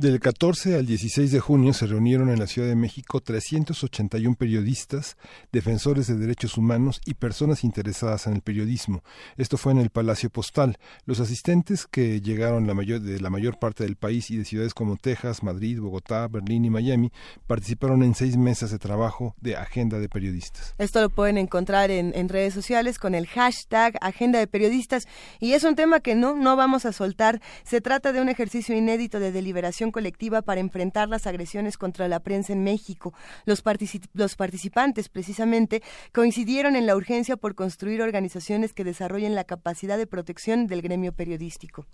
Del 0.00 0.18
14 0.18 0.76
al 0.76 0.86
16 0.86 1.30
de 1.30 1.40
junio 1.40 1.74
se 1.74 1.86
reunieron 1.86 2.30
en 2.30 2.38
la 2.38 2.46
Ciudad 2.46 2.66
de 2.66 2.74
México 2.74 3.20
381 3.20 4.34
periodistas, 4.34 5.18
defensores 5.52 6.06
de 6.06 6.16
derechos 6.16 6.56
humanos 6.56 7.02
y 7.04 7.12
personas 7.12 7.64
interesadas 7.64 8.26
en 8.26 8.32
el 8.32 8.40
periodismo. 8.40 9.04
Esto 9.36 9.58
fue 9.58 9.72
en 9.72 9.78
el 9.78 9.90
Palacio 9.90 10.30
Postal. 10.30 10.78
Los 11.04 11.20
asistentes 11.20 11.86
que 11.86 12.22
llegaron 12.22 12.66
de 12.66 13.20
la 13.20 13.28
mayor 13.28 13.58
parte 13.58 13.84
del 13.84 13.96
país 13.96 14.30
y 14.30 14.38
de 14.38 14.46
ciudades 14.46 14.72
como 14.72 14.96
Texas, 14.96 15.42
Madrid, 15.42 15.78
Bogotá, 15.78 16.26
Berlín 16.28 16.64
y 16.64 16.70
Miami 16.70 17.12
participaron 17.46 18.02
en 18.02 18.14
seis 18.14 18.38
mesas 18.38 18.70
de 18.70 18.78
trabajo 18.78 19.34
de 19.42 19.56
Agenda 19.56 19.98
de 19.98 20.08
Periodistas. 20.08 20.74
Esto 20.78 21.02
lo 21.02 21.10
pueden 21.10 21.36
encontrar 21.36 21.90
en, 21.90 22.12
en 22.14 22.30
redes 22.30 22.54
sociales 22.54 22.98
con 22.98 23.14
el 23.14 23.26
hashtag 23.26 23.98
Agenda 24.00 24.38
de 24.38 24.46
Periodistas 24.46 25.06
y 25.40 25.52
es 25.52 25.62
un 25.64 25.74
tema 25.76 26.00
que 26.00 26.14
no, 26.14 26.36
no 26.36 26.56
vamos 26.56 26.86
a 26.86 26.92
soltar. 26.92 27.42
Se 27.64 27.82
trata 27.82 28.14
de 28.14 28.22
un 28.22 28.30
ejercicio 28.30 28.74
inédito 28.74 29.20
de 29.20 29.30
deliberación 29.30 29.89
colectiva 29.92 30.42
para 30.42 30.60
enfrentar 30.60 31.08
las 31.08 31.26
agresiones 31.26 31.76
contra 31.78 32.08
la 32.08 32.20
prensa 32.20 32.52
en 32.52 32.62
México. 32.64 33.12
Los, 33.44 33.64
partici- 33.64 34.08
los 34.14 34.36
participantes, 34.36 35.08
precisamente, 35.08 35.82
coincidieron 36.12 36.76
en 36.76 36.86
la 36.86 36.96
urgencia 36.96 37.36
por 37.36 37.54
construir 37.54 38.02
organizaciones 38.02 38.72
que 38.72 38.84
desarrollen 38.84 39.34
la 39.34 39.44
capacidad 39.44 39.98
de 39.98 40.06
protección 40.06 40.66
del 40.66 40.82
gremio 40.82 41.12
periodístico. 41.12 41.86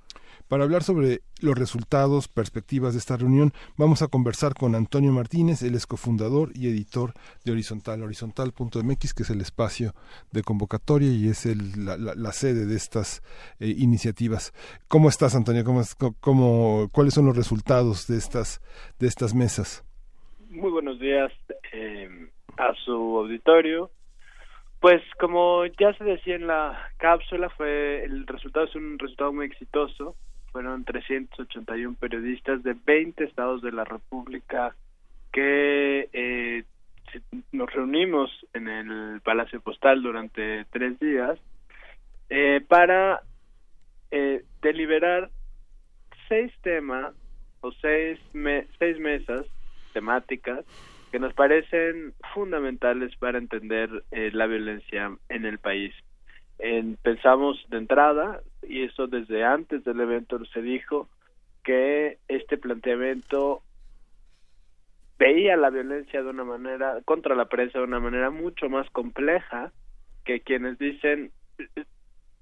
Para 0.49 0.64
hablar 0.64 0.82
sobre 0.82 1.22
los 1.40 1.57
resultados, 1.57 2.28
perspectivas 2.28 2.92
de 2.92 2.99
esta 2.99 3.16
reunión, 3.16 3.53
vamos 3.76 4.03
a 4.03 4.09
conversar 4.09 4.55
con 4.55 4.74
Antonio 4.74 5.12
Martínez, 5.12 5.62
él 5.62 5.74
es 5.74 5.86
cofundador 5.86 6.51
y 6.55 6.68
editor 6.68 7.14
de 7.44 7.53
Horizontal, 7.53 8.03
horizontal.mx, 8.03 9.14
que 9.14 9.22
es 9.22 9.30
el 9.30 9.40
espacio 9.40 9.94
de 10.32 10.42
convocatoria 10.42 11.11
y 11.11 11.28
es 11.28 11.47
el- 11.47 11.84
la, 11.84 12.32
sede 12.32 12.66
de 12.66 12.76
estas 12.76 13.22
eh, 13.61 13.74
iniciativas. 13.78 14.53
¿Cómo 14.88 15.09
estás, 15.09 15.34
Antonio? 15.34 15.64
¿Cómo, 15.64 15.80
es- 15.80 15.94
co- 15.94 16.14
cómo- 16.20 16.88
¿Cuáles 16.92 17.14
son 17.14 17.26
los 17.26 17.36
resultados 17.36 17.66
de 17.87 18.18
estas, 18.18 18.61
de 18.99 19.07
estas 19.07 19.34
mesas? 19.34 19.84
Muy 20.51 20.70
buenos 20.70 20.99
días 20.99 21.32
eh, 21.72 22.28
a 22.57 22.74
su 22.84 22.93
auditorio. 22.93 23.91
Pues 24.80 25.03
como 25.18 25.64
ya 25.66 25.95
se 25.95 26.05
decía 26.05 26.34
en 26.34 26.47
la 26.47 26.91
cápsula, 26.99 27.49
fue 27.51 28.05
el 28.05 28.26
resultado 28.26 28.66
es 28.66 28.74
un 28.74 28.99
resultado 28.99 29.32
muy 29.32 29.47
exitoso. 29.47 30.16
Fueron 30.53 30.84
381 30.84 31.97
periodistas 31.99 32.62
de 32.62 32.74
20 32.74 33.24
estados 33.24 33.62
de 33.62 33.72
la 33.72 33.84
República 33.84 34.74
que 35.32 36.09
eh, 36.12 36.64
nos 37.53 37.72
reunimos 37.72 38.30
en 38.53 38.68
el 38.68 39.20
Palacio 39.20 39.61
Postal 39.61 40.03
durante 40.03 40.64
tres 40.70 40.99
días 40.99 41.39
eh, 42.30 42.64
para 42.66 43.22
deliberar 44.62 45.30
seis 46.28 46.53
temas 46.62 47.14
seis, 47.73 48.19
me- 48.33 48.67
seis 48.79 48.99
mesas 48.99 49.47
temáticas 49.93 50.64
que 51.11 51.19
nos 51.19 51.33
parecen 51.35 52.14
fundamentales 52.35 53.14
para 53.17 53.39
entender 53.39 54.05
eh, 54.11 54.31
la 54.33 54.47
violencia 54.47 55.17
en 55.29 55.45
el 55.45 55.59
país. 55.59 55.95
En- 56.59 56.97
pensamos 57.03 57.64
de 57.69 57.79
entrada, 57.79 58.41
y 58.62 58.83
eso 58.83 59.07
desde 59.07 59.45
antes 59.45 59.85
del 59.85 60.01
evento 60.01 60.45
se 60.47 60.62
dijo, 60.62 61.09
que 61.64 62.19
este 62.29 62.59
planteamiento 62.59 63.62
veía 65.19 65.57
la 65.57 65.71
violencia 65.71 66.23
de 66.23 66.29
una 66.29 66.45
manera, 66.45 67.01
contra 67.05 67.35
la 67.35 67.47
prensa 67.47 67.79
de 67.79 67.85
una 67.85 68.01
manera 68.01 68.31
mucho 68.31 68.69
más 68.69 68.89
compleja 68.91 69.73
que 70.25 70.41
quienes 70.41 70.79
dicen 70.79 71.33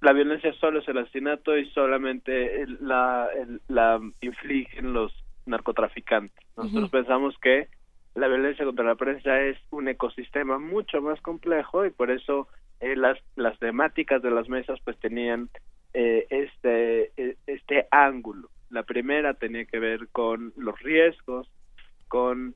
la 0.05 0.12
violencia 0.12 0.52
solo 0.61 0.80
es 0.80 0.88
el 0.88 0.98
asesinato 0.98 1.57
y 1.57 1.70
solamente 1.70 2.66
la, 2.80 3.26
la 3.68 3.98
infligen 4.20 4.92
los 4.92 5.12
narcotraficantes. 5.46 6.46
Nosotros 6.59 6.90
pensamos 6.90 7.34
que 7.38 7.68
la 8.14 8.28
violencia 8.28 8.66
contra 8.66 8.84
la 8.84 8.96
prensa 8.96 9.40
es 9.40 9.57
un 9.70 9.88
ecosistema 9.88 10.59
mucho 10.59 11.00
más 11.00 11.18
complejo 11.22 11.86
y 11.86 11.90
por 11.90 12.11
eso 12.11 12.48
eh, 12.80 12.96
las 12.96 13.18
las 13.34 13.59
temáticas 13.59 14.20
de 14.20 14.30
las 14.30 14.46
mesas 14.46 14.78
pues 14.84 14.98
tenían 14.98 15.48
eh, 15.94 16.26
este 16.28 17.12
eh, 17.16 17.36
este 17.46 17.88
ángulo. 17.90 18.50
La 18.68 18.82
primera 18.82 19.32
tenía 19.32 19.64
que 19.64 19.78
ver 19.78 20.09
con 20.09 20.52
los 20.59 20.78
riesgos, 20.80 21.48
con 22.09 22.55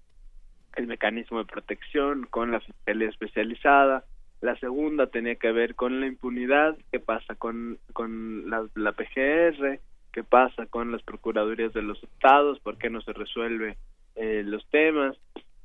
el 0.76 0.86
mecanismo 0.86 1.38
de 1.38 1.46
protección, 1.46 2.26
con 2.28 2.52
la 2.52 2.60
fiscalía 2.60 3.08
especializada. 3.08 4.04
La 4.40 4.56
segunda 4.58 5.08
tenía 5.08 5.34
que 5.34 5.50
ver 5.52 5.74
con 5.74 6.00
la 6.00 6.06
impunidad, 6.06 6.76
qué 6.92 7.00
pasa 7.00 7.34
con, 7.34 7.78
con 7.92 8.48
la, 8.48 8.92
PGR, 8.92 9.80
qué 10.12 10.24
pasa 10.24 10.66
con 10.66 10.92
las 10.92 11.02
procuradurías 11.02 11.72
de 11.72 11.82
los 11.82 12.02
estados, 12.04 12.60
por 12.60 12.78
qué 12.78 12.88
no 12.88 13.00
se 13.00 13.12
resuelve 13.12 13.76
eh, 14.14 14.42
los 14.44 14.64
temas. 14.70 15.16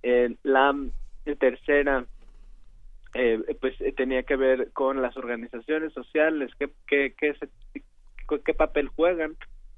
Eh, 0.02 0.36
la 0.44 0.76
tercera 1.40 2.06
eh, 3.14 3.40
pues 3.62 3.80
eh, 3.82 3.94
tenía 3.96 4.24
que 4.24 4.36
ver 4.36 4.72
con 4.74 5.02
las 5.02 5.16
organizaciones 5.18 5.94
sociales, 5.94 6.52
qué, 6.58 6.70
qué, 6.88 7.14
qué, 7.18 7.36
se- 7.36 8.40
qué 8.44 8.54
papel 8.56 8.88
juegan, 8.88 9.36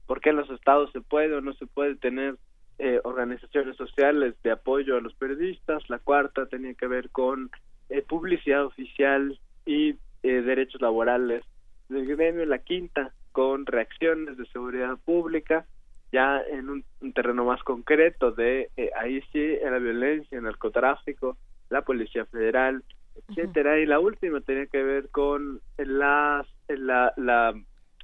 por 0.07 0.21
qué 0.21 0.29
en 0.29 0.37
los 0.37 0.49
estados 0.49 0.91
se 0.93 1.01
puede 1.01 1.33
o 1.35 1.41
no 1.41 1.53
se 1.53 1.65
puede 1.67 1.95
tener 1.95 2.37
eh, 2.79 3.01
organizaciones 3.03 3.75
sociales 3.75 4.35
de 4.43 4.51
apoyo 4.51 4.95
a 4.97 5.01
los 5.01 5.13
periodistas. 5.15 5.89
La 5.89 5.99
cuarta 5.99 6.45
tenía 6.45 6.73
que 6.75 6.87
ver 6.87 7.09
con 7.09 7.49
eh, 7.89 8.01
publicidad 8.01 8.65
oficial 8.65 9.39
y 9.65 9.95
eh, 10.23 10.41
derechos 10.41 10.81
laborales 10.81 11.43
del 11.89 12.05
gremio. 12.05 12.45
La 12.45 12.59
quinta 12.59 13.11
con 13.31 13.65
reacciones 13.65 14.37
de 14.37 14.45
seguridad 14.47 14.97
pública, 15.03 15.65
ya 16.11 16.41
en 16.49 16.69
un, 16.69 16.85
un 17.01 17.13
terreno 17.13 17.43
más 17.45 17.61
concreto 17.63 18.31
de 18.31 18.69
eh, 18.77 18.91
ahí 18.97 19.21
sí 19.31 19.57
en 19.61 19.71
la 19.71 19.79
violencia, 19.79 20.37
el 20.37 20.45
narcotráfico, 20.45 21.37
la 21.69 21.81
policía 21.81 22.25
federal, 22.25 22.83
etcétera. 23.27 23.79
Y 23.79 23.85
la 23.85 23.99
última 23.99 24.39
tenía 24.41 24.67
que 24.67 24.83
ver 24.83 25.09
con 25.09 25.59
las, 25.77 26.47
la, 26.67 27.13
la, 27.17 27.53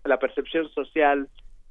la 0.03 0.19
percepción 0.19 0.67
social 0.69 1.29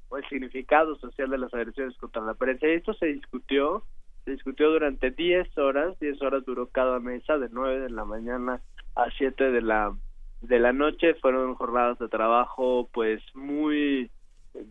o 0.09 0.17
el 0.17 0.29
significado 0.29 0.97
social 0.97 1.31
de 1.31 1.39
las 1.39 1.53
agresiones 1.53 1.97
contra 1.99 2.23
la 2.23 2.35
prensa. 2.35 2.67
Y 2.67 2.73
esto 2.73 2.95
se 2.95 3.07
discutió, 3.07 3.85
discutió 4.31 4.71
durante 4.71 5.11
10 5.11 5.57
horas, 5.59 5.99
10 6.01 6.21
horas 6.23 6.45
duró 6.45 6.69
cada 6.69 6.99
mesa, 7.01 7.39
de 7.39 7.49
9 7.51 7.81
de 7.81 7.91
la 7.91 8.05
mañana 8.05 8.61
a 8.97 9.11
7 9.17 9.51
de 9.51 9.63
la, 9.63 9.95
de 10.41 10.59
la 10.59 10.73
noche. 10.73 11.15
Fueron 11.15 11.55
jornadas 11.55 11.99
de 11.99 12.09
trabajo 12.09 12.89
pues 12.93 13.23
muy 13.35 14.11
eh, 14.55 14.67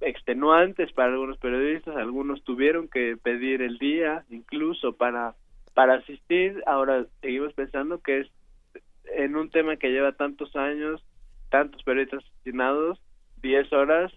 extenuantes 0.00 0.92
para 0.92 1.12
algunos 1.12 1.38
periodistas, 1.38 1.96
algunos 1.96 2.42
tuvieron 2.44 2.88
que 2.88 3.16
pedir 3.16 3.62
el 3.62 3.78
día 3.78 4.24
incluso 4.30 4.96
para 4.96 5.34
para 5.76 5.96
asistir. 5.96 6.62
Ahora 6.66 7.04
seguimos 7.20 7.52
pensando 7.52 8.00
que 8.00 8.20
es 8.20 8.28
en 9.14 9.36
un 9.36 9.50
tema 9.50 9.76
que 9.76 9.90
lleva 9.90 10.12
tantos 10.12 10.56
años, 10.56 11.04
tantos 11.50 11.82
periodistas 11.82 12.24
asesinados, 12.24 12.98
10 13.42 13.72
horas 13.74 14.10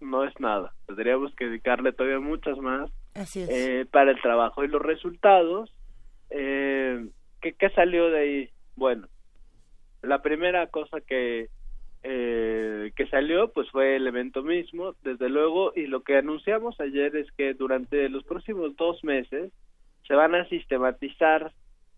no 0.00 0.24
es 0.24 0.32
nada. 0.40 0.72
Tendríamos 0.86 1.34
que 1.34 1.44
dedicarle 1.44 1.92
todavía 1.92 2.20
muchas 2.20 2.56
más 2.56 2.90
Eh, 3.14 3.86
para 3.90 4.10
el 4.10 4.20
trabajo. 4.20 4.64
Y 4.64 4.68
los 4.68 4.82
resultados, 4.82 5.72
eh, 6.30 7.06
¿qué, 7.40 7.52
¿qué 7.52 7.70
salió 7.70 8.10
de 8.10 8.18
ahí? 8.18 8.50
Bueno, 8.76 9.06
la 10.02 10.20
primera 10.20 10.66
cosa 10.68 11.00
que 11.00 11.48
eh, 12.06 12.92
que 12.96 13.06
salió 13.06 13.50
pues 13.50 13.70
fue 13.70 13.96
el 13.96 14.06
evento 14.06 14.42
mismo, 14.42 14.94
desde 15.02 15.30
luego, 15.30 15.72
y 15.74 15.86
lo 15.86 16.02
que 16.02 16.18
anunciamos 16.18 16.78
ayer 16.78 17.16
es 17.16 17.32
que 17.32 17.54
durante 17.54 18.10
los 18.10 18.24
próximos 18.24 18.76
dos 18.76 19.02
meses 19.02 19.50
se 20.06 20.14
van 20.14 20.34
a 20.34 20.46
sistematizar 20.50 21.52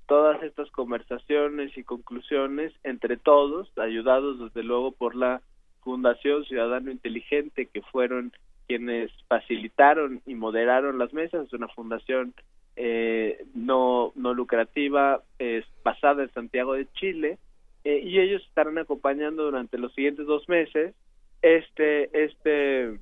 todas 0.07 0.41
estas 0.45 0.71
conversaciones 0.71 1.77
y 1.77 1.83
conclusiones 1.83 2.73
entre 2.85 3.17
todos, 3.17 3.77
ayudados 3.77 4.39
desde 4.39 4.63
luego 4.63 4.93
por 4.93 5.17
la 5.17 5.43
Fundación 5.83 6.45
Ciudadano 6.45 6.93
Inteligente, 6.93 7.67
que 7.67 7.83
fueron 7.83 8.33
quienes 8.67 9.11
facilitaron 9.29 10.23
y 10.27 10.35
moderaron 10.35 10.99
las 10.99 11.13
mesas, 11.13 11.47
es 11.47 11.53
una 11.53 11.69
fundación 11.69 12.35
eh, 12.77 13.45
no, 13.55 14.13
no 14.17 14.35
lucrativa, 14.35 15.23
es 15.39 15.65
basada 15.83 16.23
en 16.23 16.33
Santiago 16.33 16.75
de 16.75 16.87
Chile, 16.93 17.39
eh, 17.85 18.01
y 18.05 18.21
ellos 18.21 18.43
estarán 18.49 18.79
acompañando 18.79 19.45
durante 19.45 19.79
los 19.79 19.95
siguientes 19.95 20.27
dos 20.27 20.49
meses 20.49 20.95
este, 21.41 22.25
este 22.25 22.99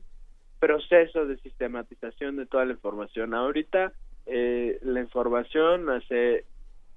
proceso 0.60 1.26
de 1.26 1.38
sistematización 1.38 2.36
de 2.36 2.46
toda 2.46 2.64
la 2.66 2.72
información. 2.72 3.34
Ahorita 3.34 3.92
eh, 4.26 4.78
la 4.82 5.00
información 5.00 5.90
hace 5.90 6.44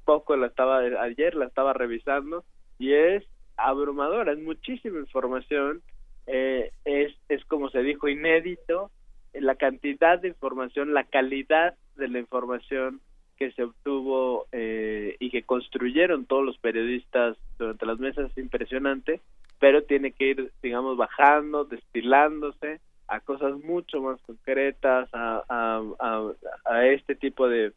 poco 0.05 0.35
la 0.35 0.47
estaba 0.47 0.79
ayer 0.79 1.35
la 1.35 1.45
estaba 1.45 1.73
revisando 1.73 2.45
y 2.79 2.93
es 2.93 3.23
abrumadora, 3.57 4.33
es 4.33 4.39
muchísima 4.39 4.99
información, 4.99 5.81
eh, 6.27 6.71
es, 6.85 7.13
es 7.29 7.43
como 7.45 7.69
se 7.69 7.81
dijo, 7.81 8.07
inédito, 8.07 8.91
la 9.33 9.55
cantidad 9.55 10.19
de 10.19 10.29
información, 10.29 10.93
la 10.93 11.03
calidad 11.03 11.75
de 11.95 12.07
la 12.07 12.19
información 12.19 13.01
que 13.37 13.51
se 13.51 13.63
obtuvo 13.63 14.47
eh, 14.51 15.15
y 15.19 15.29
que 15.29 15.43
construyeron 15.43 16.25
todos 16.25 16.43
los 16.43 16.57
periodistas 16.57 17.37
durante 17.57 17.85
las 17.85 17.99
mesas 17.99 18.31
es 18.31 18.37
impresionante, 18.37 19.21
pero 19.59 19.83
tiene 19.83 20.11
que 20.11 20.29
ir, 20.29 20.51
digamos, 20.61 20.97
bajando, 20.97 21.65
destilándose 21.65 22.79
a 23.07 23.19
cosas 23.21 23.57
mucho 23.63 24.01
más 24.01 24.19
concretas, 24.21 25.09
a, 25.13 25.43
a, 25.47 25.83
a, 25.99 26.31
a 26.65 26.87
este 26.87 27.15
tipo 27.15 27.47
de, 27.47 27.73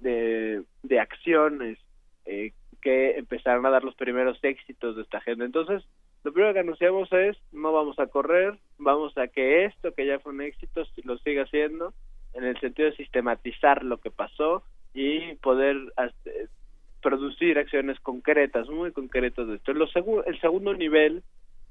de, 0.00 0.62
de 0.82 1.00
acciones 1.00 1.78
eh, 2.26 2.52
que 2.80 3.16
empezaron 3.18 3.66
a 3.66 3.70
dar 3.70 3.82
los 3.82 3.96
primeros 3.96 4.38
éxitos 4.42 4.94
de 4.94 5.02
esta 5.02 5.18
agenda. 5.18 5.44
Entonces, 5.44 5.82
lo 6.24 6.32
primero 6.32 6.52
que 6.52 6.60
anunciamos 6.60 7.12
es, 7.12 7.36
no 7.52 7.72
vamos 7.72 7.98
a 7.98 8.06
correr, 8.06 8.58
vamos 8.78 9.16
a 9.16 9.28
que 9.28 9.64
esto 9.64 9.92
que 9.94 10.06
ya 10.06 10.18
fue 10.18 10.32
un 10.32 10.42
éxito 10.42 10.84
lo 11.04 11.18
siga 11.18 11.44
haciendo, 11.44 11.94
en 12.34 12.44
el 12.44 12.58
sentido 12.60 12.90
de 12.90 12.96
sistematizar 12.96 13.84
lo 13.84 13.98
que 13.98 14.10
pasó 14.10 14.62
y 14.94 15.34
poder 15.36 15.76
eh, 16.24 16.46
producir 17.00 17.58
acciones 17.58 17.98
concretas, 18.00 18.68
muy 18.68 18.92
concretas 18.92 19.46
de 19.46 19.56
esto. 19.56 19.72
Lo 19.72 19.86
segu 19.88 20.22
el 20.26 20.40
segundo 20.40 20.74
nivel 20.74 21.22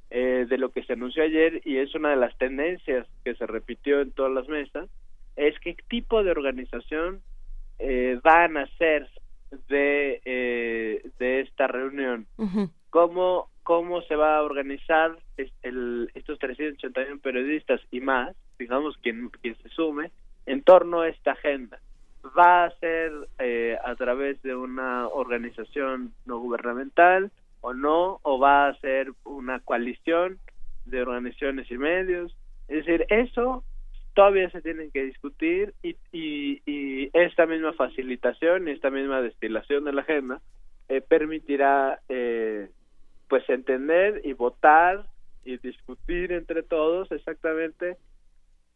eh, 0.10 0.46
de 0.48 0.58
lo 0.58 0.72
que 0.72 0.84
se 0.84 0.94
anunció 0.94 1.24
ayer, 1.24 1.62
y 1.66 1.78
es 1.78 1.94
una 1.94 2.12
de 2.12 2.16
las 2.16 2.38
tendencias 2.38 3.08
que 3.26 3.36
se 3.36 3.46
repitió 3.46 4.02
en 4.02 4.12
todas 4.12 4.32
las 4.32 4.48
mesas, 4.48 4.90
es 5.36 5.60
qué 5.60 5.76
tipo 5.90 6.24
de 6.24 6.32
organización 6.32 7.22
eh, 7.80 8.20
van 8.24 8.58
a 8.58 8.68
ser 8.78 9.10
de, 9.68 10.22
eh, 10.26 11.10
de 11.20 11.42
esta 11.42 11.68
reunión. 11.68 12.26
Ujú. 12.38 12.70
¿Cómo, 12.90 13.50
¿Cómo 13.68 14.02
se 14.04 14.16
va 14.16 14.38
a 14.38 14.44
organizar 14.44 15.18
el, 15.36 16.10
estos 16.16 16.40
381 16.40 17.20
periodistas 17.20 17.82
y 17.92 18.00
más, 18.00 18.34
digamos, 18.58 18.96
quien, 19.00 19.30
quien 19.42 19.58
se 19.58 19.68
sume, 19.68 20.10
en 20.46 20.64
torno 20.64 21.02
a 21.02 21.10
esta 21.10 21.34
agenda? 21.34 21.78
¿Va 22.24 22.64
a 22.64 22.72
ser 22.80 23.12
eh, 23.40 23.78
a 23.84 23.94
través 23.96 24.42
de 24.42 24.56
una 24.56 25.10
organización 25.10 26.14
no 26.26 26.40
gubernamental 26.40 27.30
o 27.60 27.74
no? 27.74 28.22
¿O 28.22 28.40
va 28.40 28.70
a 28.70 28.80
ser 28.80 29.12
una 29.26 29.60
coalición 29.60 30.40
de 30.86 31.02
organizaciones 31.02 31.70
y 31.70 31.78
medios? 31.78 32.34
Es 32.70 32.86
decir, 32.86 33.06
eso 33.10 33.66
todavía 34.14 34.50
se 34.50 34.62
tienen 34.62 34.92
que 34.92 35.04
discutir 35.04 35.74
y, 35.84 35.98
y, 36.14 36.62
y 36.66 37.10
esta 37.12 37.46
misma 37.46 37.74
facilitación 37.74 38.70
y 38.70 38.72
esta 38.72 38.92
misma 38.92 39.22
destilación 39.22 39.84
de 39.84 39.92
la 39.92 40.04
agenda 40.04 40.40
eh, 40.88 41.02
permitirá 41.02 42.00
eh, 42.08 42.70
pues 43.28 43.48
entender 43.50 44.22
y 44.24 44.34
votar 44.34 45.06
y 45.44 45.58
discutir 45.58 46.32
entre 46.32 46.64
todos 46.64 47.12
exactamente 47.12 47.98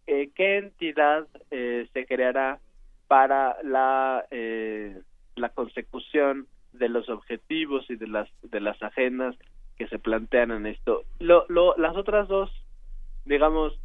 eh, 0.07 0.29
qué 0.35 0.57
entidad 0.57 1.27
eh, 1.51 1.87
se 1.93 2.05
creará 2.05 2.59
para 3.07 3.57
la 3.63 4.25
eh, 4.31 5.01
la 5.35 5.49
consecución 5.49 6.47
de 6.73 6.89
los 6.89 7.09
objetivos 7.09 7.89
y 7.89 7.95
de 7.95 8.07
las 8.07 8.29
de 8.41 8.59
las 8.59 8.81
agendas 8.81 9.35
que 9.77 9.87
se 9.87 9.99
plantean 9.99 10.51
en 10.51 10.65
esto. 10.65 11.03
Lo, 11.19 11.45
lo, 11.49 11.75
las 11.77 11.95
otras 11.95 12.27
dos 12.27 12.49
digamos 13.25 13.79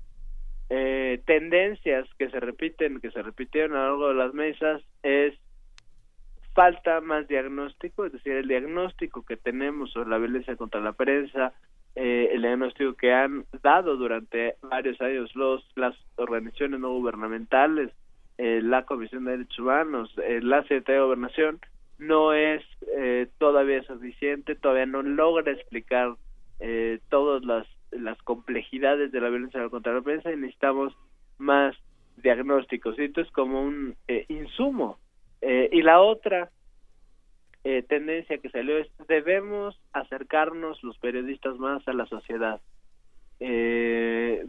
eh, 0.69 1.23
tendencias 1.27 2.09
que 2.19 2.29
se 2.31 2.41
repiten, 2.41 3.01
que 3.01 3.11
se 3.11 3.23
repitieron 3.23 3.77
a 3.77 3.87
lo 3.87 3.91
largo 3.91 4.09
de 4.09 4.15
las 4.15 4.35
mesas, 4.35 4.83
es 5.03 5.35
falta 6.57 7.03
más 7.03 7.29
diagnóstico, 7.29 8.07
es 8.07 8.13
decir, 8.13 8.33
el 8.33 8.49
diagnóstico 8.49 9.23
que 9.23 9.37
tenemos 9.37 9.93
sobre 9.93 10.09
la 10.09 10.17
violencia 10.17 10.57
contra 10.57 10.81
la 10.81 10.95
prensa, 10.95 11.53
eh, 11.95 12.31
el 12.33 12.41
diagnóstico 12.41 12.95
que 12.95 13.13
han 13.13 13.45
dado 13.63 13.97
durante 13.97 14.57
varios 14.63 14.99
años 15.03 15.31
los 15.37 15.63
las 15.77 15.95
organizaciones 16.17 16.81
no 16.81 16.93
gubernamentales, 16.95 17.93
eh, 18.39 18.61
la 18.63 18.85
Comisión 18.85 19.27
de 19.27 19.33
Derechos 19.33 19.59
Humanos, 19.59 20.15
eh, 20.25 20.41
la 20.43 20.63
Secretaría 20.63 21.01
de 21.01 21.07
Gobernación, 21.07 21.61
no 21.99 22.33
es 22.33 22.63
eh, 22.97 23.29
todavía 23.39 23.83
suficiente, 23.83 24.55
todavía 24.55 24.87
no 24.87 25.03
logra 25.03 25.53
explicar 25.53 26.17
eh, 26.61 27.01
todas 27.11 27.45
las, 27.45 27.67
las 27.91 28.17
complejidades 28.23 29.13
de 29.13 29.21
la 29.21 29.29
violencia 29.29 29.69
contra 29.69 29.93
la 29.93 30.01
prensa 30.01 30.33
y 30.33 30.37
necesitamos 30.37 30.97
más 31.37 31.77
diagnósticos. 32.17 32.99
Y 32.99 33.05
esto 33.05 33.21
es 33.21 33.31
como 33.33 33.63
un 33.63 33.95
insumo. 34.29 34.99
Eh, 35.41 35.69
y 35.73 35.83
la 35.83 36.01
otra 36.01 36.51
eh, 37.65 37.83
tendencia 37.83 38.39
que 38.39 38.51
salió 38.51 38.79
es 38.79 38.89
debemos 39.09 39.81
acercarnos 39.93 40.83
los 40.83 40.99
periodistas 40.99 41.57
más 41.59 41.87
a 41.89 41.93
la 41.93 42.07
sociedad. 42.07 42.61
Eh, 43.41 44.47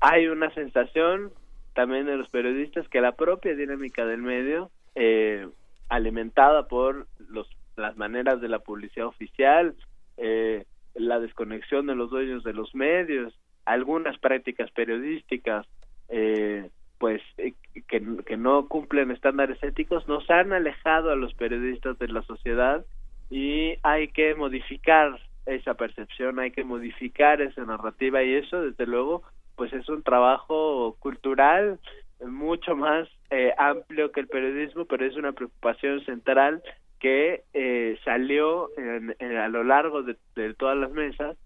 hay 0.00 0.26
una 0.26 0.52
sensación 0.54 1.32
también 1.74 2.06
de 2.06 2.16
los 2.16 2.28
periodistas 2.30 2.88
que 2.88 3.00
la 3.00 3.12
propia 3.12 3.54
dinámica 3.54 4.06
del 4.06 4.22
medio, 4.22 4.70
eh, 4.94 5.46
alimentada 5.88 6.66
por 6.68 7.06
los, 7.28 7.48
las 7.76 7.96
maneras 7.96 8.40
de 8.40 8.48
la 8.48 8.60
publicidad 8.60 9.06
oficial, 9.06 9.74
eh, 10.16 10.64
la 10.94 11.18
desconexión 11.20 11.86
de 11.86 11.96
los 11.96 12.10
dueños 12.10 12.44
de 12.44 12.54
los 12.54 12.74
medios, 12.74 13.38
algunas 13.64 14.18
prácticas 14.18 14.70
periodísticas, 14.70 15.66
eh, 16.08 16.70
pues 17.04 17.20
eh, 17.36 17.52
que, 17.86 18.02
que 18.24 18.36
no 18.38 18.66
cumplen 18.66 19.10
estándares 19.10 19.62
éticos, 19.62 20.08
nos 20.08 20.30
han 20.30 20.54
alejado 20.54 21.10
a 21.10 21.16
los 21.16 21.34
periodistas 21.34 21.98
de 21.98 22.08
la 22.08 22.22
sociedad 22.22 22.82
y 23.28 23.76
hay 23.82 24.08
que 24.08 24.34
modificar 24.34 25.20
esa 25.44 25.74
percepción, 25.74 26.38
hay 26.38 26.50
que 26.50 26.64
modificar 26.64 27.42
esa 27.42 27.62
narrativa 27.66 28.22
y 28.22 28.32
eso 28.36 28.62
desde 28.62 28.86
luego 28.86 29.22
pues 29.54 29.70
es 29.74 29.86
un 29.90 30.02
trabajo 30.02 30.96
cultural 30.98 31.78
mucho 32.26 32.74
más 32.74 33.06
eh, 33.28 33.52
amplio 33.58 34.10
que 34.10 34.20
el 34.20 34.28
periodismo, 34.28 34.86
pero 34.86 35.04
es 35.04 35.14
una 35.16 35.32
preocupación 35.32 36.02
central 36.06 36.62
que 37.00 37.42
eh, 37.52 37.98
salió 38.02 38.70
en- 38.78 39.14
en- 39.18 39.36
a 39.36 39.48
lo 39.48 39.62
largo 39.62 40.02
de, 40.02 40.16
de 40.36 40.54
todas 40.54 40.78
las 40.78 40.90
mesas 40.92 41.36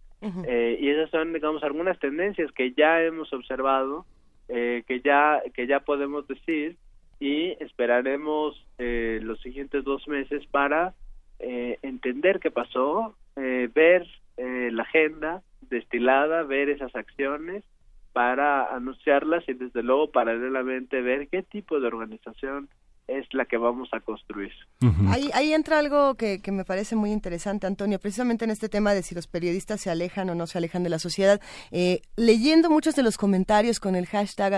eh, 0.46 0.78
y 0.80 0.88
esas 0.88 1.10
son 1.10 1.32
digamos 1.32 1.64
algunas 1.64 1.98
tendencias 1.98 2.52
que 2.52 2.74
ya 2.74 3.02
hemos 3.02 3.32
observado 3.32 4.06
eh, 4.48 4.82
que 4.86 5.00
ya 5.00 5.42
que 5.54 5.66
ya 5.66 5.80
podemos 5.80 6.26
decir 6.26 6.76
y 7.20 7.50
esperaremos 7.62 8.64
eh, 8.78 9.20
los 9.22 9.40
siguientes 9.40 9.84
dos 9.84 10.06
meses 10.08 10.46
para 10.46 10.94
eh, 11.38 11.78
entender 11.82 12.40
qué 12.40 12.50
pasó 12.50 13.14
eh, 13.36 13.68
ver 13.74 14.06
eh, 14.36 14.70
la 14.72 14.82
agenda 14.82 15.42
destilada 15.68 16.42
ver 16.42 16.68
esas 16.68 16.94
acciones 16.94 17.64
para 18.12 18.74
anunciarlas 18.74 19.48
y 19.48 19.54
desde 19.54 19.82
luego 19.82 20.10
paralelamente 20.10 21.02
ver 21.02 21.28
qué 21.28 21.42
tipo 21.42 21.78
de 21.78 21.86
organización 21.86 22.68
es 23.08 23.26
la 23.32 23.46
que 23.46 23.56
vamos 23.56 23.88
a 23.92 24.00
construir. 24.00 24.52
Ahí, 25.08 25.30
ahí 25.34 25.52
entra 25.52 25.78
algo 25.78 26.14
que, 26.14 26.40
que 26.40 26.52
me 26.52 26.64
parece 26.64 26.94
muy 26.94 27.10
interesante, 27.10 27.66
Antonio, 27.66 27.98
precisamente 27.98 28.44
en 28.44 28.50
este 28.50 28.68
tema 28.68 28.94
de 28.94 29.02
si 29.02 29.14
los 29.14 29.26
periodistas 29.26 29.80
se 29.80 29.90
alejan 29.90 30.30
o 30.30 30.34
no 30.34 30.46
se 30.46 30.58
alejan 30.58 30.82
de 30.82 30.90
la 30.90 30.98
sociedad. 30.98 31.40
Eh, 31.70 32.02
leyendo 32.16 32.70
muchos 32.70 32.94
de 32.94 33.02
los 33.02 33.16
comentarios 33.16 33.80
con 33.80 33.96
el 33.96 34.06
hashtag 34.06 34.54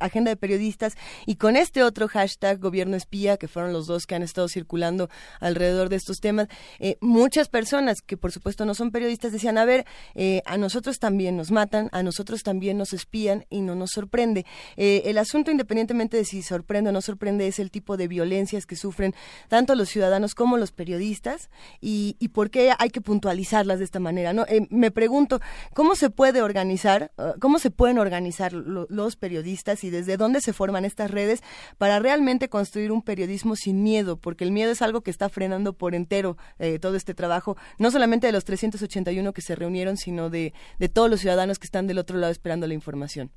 Agenda 0.00 0.30
de 0.30 0.36
Periodistas 0.36 0.96
y 1.26 1.36
con 1.36 1.56
este 1.56 1.82
otro 1.82 2.08
hashtag 2.08 2.58
Gobierno 2.58 2.96
Espía, 2.96 3.36
que 3.36 3.48
fueron 3.48 3.72
los 3.72 3.86
dos 3.86 4.06
que 4.06 4.14
han 4.14 4.22
estado 4.22 4.48
circulando 4.48 5.10
alrededor 5.40 5.88
de 5.88 5.96
estos 5.96 6.18
temas, 6.18 6.48
eh, 6.78 6.96
muchas 7.00 7.48
personas 7.48 8.00
que 8.00 8.16
por 8.16 8.32
supuesto 8.32 8.64
no 8.64 8.74
son 8.74 8.90
periodistas 8.90 9.32
decían, 9.32 9.58
a 9.58 9.64
ver, 9.64 9.84
eh, 10.14 10.42
a 10.46 10.56
nosotros 10.56 10.98
también 10.98 11.36
nos 11.36 11.50
matan, 11.50 11.88
a 11.92 12.02
nosotros 12.02 12.42
también 12.42 12.78
nos 12.78 12.92
espían 12.92 13.44
y 13.50 13.60
no 13.60 13.74
nos 13.74 13.90
sorprende. 13.90 14.46
Eh, 14.76 15.02
el 15.06 15.18
asunto, 15.18 15.50
independientemente 15.50 16.16
de 16.16 16.24
si 16.24 16.42
sorprende 16.42 16.90
o 16.90 16.92
no 16.92 17.02
sorprende, 17.02 17.46
es 17.46 17.58
el 17.58 17.70
tipo 17.70 17.81
de 17.96 18.08
violencias 18.08 18.66
que 18.66 18.76
sufren 18.76 19.14
tanto 19.48 19.74
los 19.74 19.88
ciudadanos 19.88 20.34
como 20.34 20.56
los 20.56 20.70
periodistas 20.72 21.50
y, 21.80 22.16
y 22.20 22.28
por 22.28 22.50
qué 22.50 22.70
hay 22.78 22.90
que 22.90 23.00
puntualizarlas 23.00 23.78
de 23.80 23.84
esta 23.84 23.98
manera. 24.00 24.32
¿no? 24.32 24.44
Eh, 24.48 24.66
me 24.70 24.90
pregunto, 24.90 25.40
¿cómo 25.74 25.94
se 25.94 26.10
puede 26.10 26.42
organizar, 26.42 27.10
eh, 27.18 27.32
cómo 27.40 27.58
se 27.58 27.70
pueden 27.70 27.98
organizar 27.98 28.52
lo- 28.52 28.86
los 28.88 29.16
periodistas 29.16 29.82
y 29.84 29.90
desde 29.90 30.16
dónde 30.16 30.40
se 30.40 30.52
forman 30.52 30.84
estas 30.84 31.10
redes 31.10 31.42
para 31.78 31.98
realmente 31.98 32.48
construir 32.48 32.92
un 32.92 33.02
periodismo 33.02 33.56
sin 33.56 33.82
miedo? 33.82 34.16
Porque 34.16 34.44
el 34.44 34.52
miedo 34.52 34.70
es 34.70 34.80
algo 34.82 35.00
que 35.00 35.10
está 35.10 35.28
frenando 35.28 35.72
por 35.72 35.94
entero 35.94 36.36
eh, 36.58 36.78
todo 36.78 36.94
este 36.96 37.14
trabajo, 37.14 37.56
no 37.78 37.90
solamente 37.90 38.28
de 38.28 38.32
los 38.32 38.44
381 38.44 39.32
que 39.32 39.40
se 39.42 39.56
reunieron, 39.56 39.96
sino 39.96 40.30
de, 40.30 40.52
de 40.78 40.88
todos 40.88 41.10
los 41.10 41.20
ciudadanos 41.20 41.58
que 41.58 41.66
están 41.66 41.86
del 41.86 41.98
otro 41.98 42.16
lado 42.18 42.30
esperando 42.32 42.66
la 42.66 42.74
información. 42.74 43.30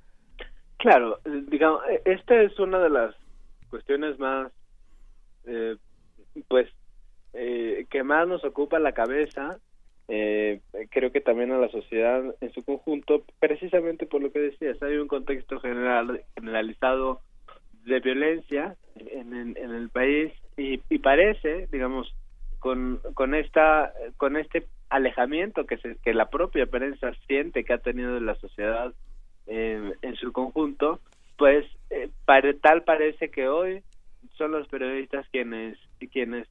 Claro, 0.78 1.20
digamos, 1.50 1.82
eh, 1.90 2.02
esta 2.06 2.36
es 2.42 2.60
una 2.60 2.80
de 2.80 2.90
las 2.90 3.16
cuestiones 3.76 4.18
más, 4.20 4.52
eh, 5.46 5.76
pues, 6.48 6.70
eh, 7.34 7.86
que 7.90 8.04
más 8.04 8.26
nos 8.26 8.44
ocupa 8.46 8.80
la 8.80 8.94
cabeza, 8.94 9.60
eh, 10.08 10.62
creo 10.92 11.12
que 11.12 11.20
también 11.20 11.52
a 11.52 11.58
la 11.58 11.68
sociedad 11.70 12.24
en 12.40 12.54
su 12.54 12.64
conjunto, 12.64 13.26
precisamente 13.40 14.06
por 14.06 14.22
lo 14.22 14.32
que 14.32 14.40
decías, 14.40 14.82
hay 14.82 14.96
un 14.96 15.10
contexto 15.10 15.60
general 15.60 16.22
generalizado 16.36 17.20
de 17.84 18.00
violencia 18.00 18.78
en, 18.96 19.34
en- 19.36 19.58
en 19.58 19.72
el 19.72 19.90
país 19.90 20.32
y, 20.56 20.80
y 20.90 21.00
parece, 21.00 21.68
digamos, 21.70 22.16
con, 22.60 23.02
con 23.14 23.36
esta 23.36 23.92
con 24.16 24.38
este 24.38 24.68
alejamiento 24.90 25.66
que 25.66 25.78
se, 25.80 25.98
que 25.98 26.14
la 26.14 26.30
propia 26.30 26.66
prensa 26.66 27.12
siente 27.28 27.66
que 27.66 27.74
ha 27.74 27.80
tenido 27.80 28.14
de 28.16 28.22
la 28.22 28.36
sociedad 28.36 28.94
eh, 29.48 29.92
en 30.02 30.16
su 30.16 30.32
conjunto, 30.32 31.00
pues 31.38 31.66
eh, 31.90 32.10
pare- 32.26 32.56
tal 32.56 32.84
parece 32.84 33.30
que 33.30 33.48
hoy 33.48 33.82
son 34.38 34.52
los 34.52 34.68
periodistas 34.68 35.28
quienes 35.32 35.78
quienes 36.12 36.48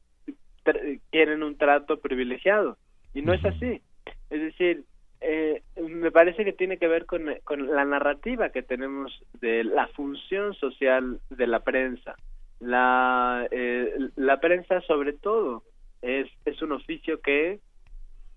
tienen 1.10 1.42
un 1.42 1.56
trato 1.58 2.00
privilegiado 2.00 2.78
y 3.12 3.22
no 3.22 3.34
es 3.34 3.44
así. 3.44 3.82
Es 4.30 4.40
decir, 4.40 4.84
eh, 5.20 5.62
me 5.76 6.10
parece 6.10 6.44
que 6.44 6.52
tiene 6.52 6.78
que 6.78 6.88
ver 6.88 7.06
con, 7.06 7.26
con 7.44 7.70
la 7.70 7.84
narrativa 7.84 8.50
que 8.50 8.62
tenemos 8.62 9.12
de 9.40 9.64
la 9.64 9.86
función 9.88 10.54
social 10.54 11.20
de 11.30 11.46
la 11.46 11.60
prensa. 11.60 12.16
La, 12.60 13.46
eh, 13.50 13.94
la 14.16 14.40
prensa 14.40 14.80
sobre 14.82 15.12
todo 15.12 15.62
es, 16.02 16.28
es 16.44 16.62
un 16.62 16.72
oficio 16.72 17.20
que 17.20 17.60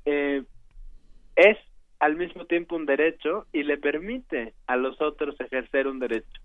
eh, 0.05 0.43
es 1.35 1.57
al 1.99 2.15
mismo 2.15 2.45
tiempo 2.45 2.75
un 2.75 2.85
derecho 2.85 3.47
y 3.53 3.63
le 3.63 3.77
permite 3.77 4.53
a 4.67 4.75
los 4.75 5.01
otros 5.01 5.39
ejercer 5.39 5.87
un 5.87 5.99
derecho 5.99 6.41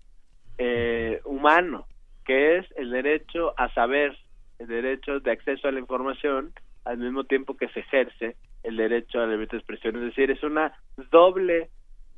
eh, 0.57 1.21
humano, 1.25 1.87
que 2.25 2.57
es 2.57 2.65
el 2.75 2.91
derecho 2.91 3.53
a 3.57 3.73
saber, 3.73 4.17
el 4.59 4.67
derecho 4.67 5.19
de 5.19 5.31
acceso 5.31 5.67
a 5.67 5.71
la 5.71 5.79
información, 5.79 6.53
al 6.85 6.97
mismo 6.97 7.23
tiempo 7.23 7.57
que 7.57 7.69
se 7.69 7.81
ejerce 7.81 8.35
el 8.63 8.77
derecho 8.77 9.19
a 9.19 9.25
la 9.25 9.33
libertad 9.33 9.53
de 9.53 9.59
expresión. 9.59 9.95
Es 9.97 10.03
decir, 10.03 10.31
es 10.31 10.43
una 10.43 10.73
doble, 11.11 11.69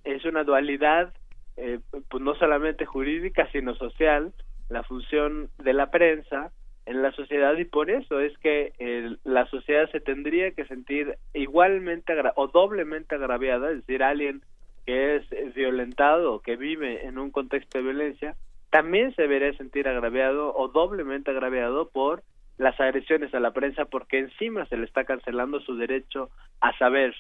es 0.04 0.26
una 0.26 0.44
dualidad, 0.44 1.14
eh, 1.58 1.80
pues 2.10 2.24
no 2.24 2.36
solamente 2.36 2.86
jurídica, 2.86 3.50
sino 3.52 3.76
social, 3.76 4.34
la 4.70 4.84
función 4.84 5.50
de 5.58 5.74
la 5.74 5.92
prensa 5.92 6.52
en 6.86 7.02
la 7.02 7.12
sociedad 7.14 7.58
y 7.58 7.66
por 7.66 7.90
eso 7.90 8.20
es 8.20 8.38
que 8.40 8.74
eh, 8.78 9.16
la 9.24 9.48
sociedad 9.48 9.90
se 9.92 10.00
tendría 10.00 10.52
que 10.52 10.66
sentir 10.66 11.18
igualmente 11.34 12.14
o 12.36 12.48
doblemente 12.48 13.16
agraviada, 13.16 13.72
es 13.72 13.78
decir, 13.78 14.04
alguien 14.04 14.44
que 14.86 15.18
es 15.18 15.54
violentado 15.56 16.42
que 16.42 16.56
vive 16.56 17.06
en 17.06 17.18
un 17.18 17.32
contexto 17.32 17.78
de 17.78 17.84
violencia, 17.84 18.36
también 18.70 19.14
se 19.16 19.24
debería 19.24 19.56
sentir 19.58 19.88
agraviado 19.88 20.54
o 20.56 20.68
doblemente 20.68 21.32
agraviado 21.32 21.90
por 21.90 22.24
las 22.58 22.80
agresiones 22.80 23.34
a 23.34 23.40
la 23.40 23.52
prensa 23.52 23.86
porque 23.86 24.20
encima 24.20 24.66
se 24.68 24.78
le 24.78 24.86
está 24.86 25.04
cancelando 25.04 25.60
su 25.60 25.76
derecho 25.76 26.30
a 26.62 26.78
saber. 26.78 27.16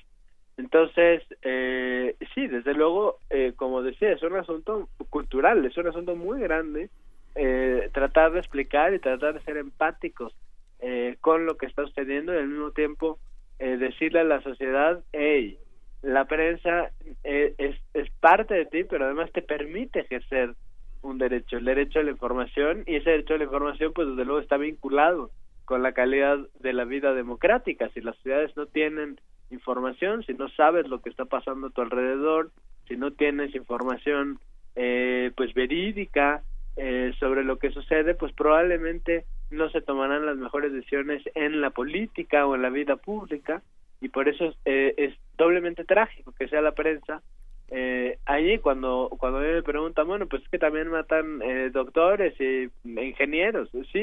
Entonces, 0.57 1.23
eh, 1.41 2.15
sí, 2.33 2.47
desde 2.47 2.73
luego, 2.73 3.17
eh, 3.29 3.53
como 3.55 3.81
decía, 3.81 4.11
es 4.11 4.23
un 4.23 4.35
asunto 4.35 4.87
cultural, 5.09 5.65
es 5.65 5.75
un 5.77 5.87
asunto 5.87 6.15
muy 6.15 6.39
grande 6.39 6.89
eh, 7.35 7.89
tratar 7.93 8.31
de 8.31 8.39
explicar 8.39 8.93
y 8.93 8.99
tratar 8.99 9.33
de 9.33 9.41
ser 9.41 9.57
empáticos 9.57 10.33
eh, 10.79 11.17
con 11.19 11.45
lo 11.45 11.57
que 11.57 11.65
está 11.65 11.85
sucediendo 11.85 12.33
y 12.33 12.37
al 12.37 12.47
mismo 12.47 12.71
tiempo 12.71 13.19
eh, 13.59 13.75
decirle 13.75 14.21
a 14.21 14.23
la 14.23 14.41
sociedad, 14.41 15.03
hey, 15.11 15.57
la 16.05 16.25
prensa 16.25 16.91
eh, 17.23 17.55
es, 17.57 17.75
es 17.93 18.09
parte 18.19 18.53
de 18.53 18.65
ti, 18.65 18.83
pero 18.83 19.05
además 19.05 19.31
te 19.31 19.41
permite 19.41 20.01
ejercer 20.01 20.53
un 21.01 21.17
derecho, 21.17 21.57
el 21.57 21.65
derecho 21.65 21.99
a 21.99 22.03
la 22.03 22.11
información, 22.11 22.83
y 22.85 22.95
ese 22.95 23.09
derecho 23.09 23.33
a 23.33 23.37
la 23.37 23.45
información, 23.45 23.91
pues 23.93 24.07
desde 24.09 24.23
luego 24.25 24.39
está 24.39 24.57
vinculado 24.57 25.31
con 25.65 25.81
la 25.81 25.93
calidad 25.93 26.37
de 26.59 26.73
la 26.73 26.85
vida 26.85 27.13
democrática. 27.13 27.89
Si 27.89 28.01
las 28.01 28.15
ciudades 28.19 28.55
no 28.55 28.67
tienen 28.67 29.19
información, 29.49 30.23
si 30.23 30.33
no 30.33 30.47
sabes 30.49 30.87
lo 30.87 31.01
que 31.01 31.09
está 31.09 31.25
pasando 31.25 31.67
a 31.67 31.69
tu 31.71 31.81
alrededor, 31.81 32.51
si 32.87 32.97
no 32.97 33.11
tienes 33.11 33.55
información 33.55 34.39
eh, 34.75 35.31
pues 35.35 35.55
verídica 35.55 36.43
eh, 36.77 37.13
sobre 37.19 37.43
lo 37.43 37.57
que 37.57 37.71
sucede, 37.71 38.13
pues 38.13 38.31
probablemente 38.33 39.25
no 39.49 39.69
se 39.69 39.81
tomarán 39.81 40.27
las 40.27 40.37
mejores 40.37 40.71
decisiones 40.71 41.23
en 41.33 41.61
la 41.61 41.71
política 41.71 42.45
o 42.45 42.53
en 42.53 42.61
la 42.61 42.69
vida 42.69 42.95
pública 42.95 43.63
y 44.01 44.09
por 44.09 44.27
eso 44.29 44.53
eh, 44.65 44.93
es 44.97 45.13
doblemente 45.37 45.83
trágico 45.85 46.33
que 46.37 46.47
sea 46.47 46.61
la 46.61 46.73
prensa 46.73 47.21
eh, 47.69 48.19
allí 48.25 48.59
cuando 48.59 49.09
cuando 49.17 49.39
a 49.39 49.41
mí 49.41 49.47
me 49.47 49.63
preguntan 49.63 50.05
bueno 50.05 50.27
pues 50.27 50.43
es 50.43 50.49
que 50.49 50.59
también 50.59 50.87
matan 50.89 51.41
eh, 51.41 51.71
doctores 51.71 52.39
y 52.39 52.69
ingenieros 52.83 53.69
sí 53.91 53.99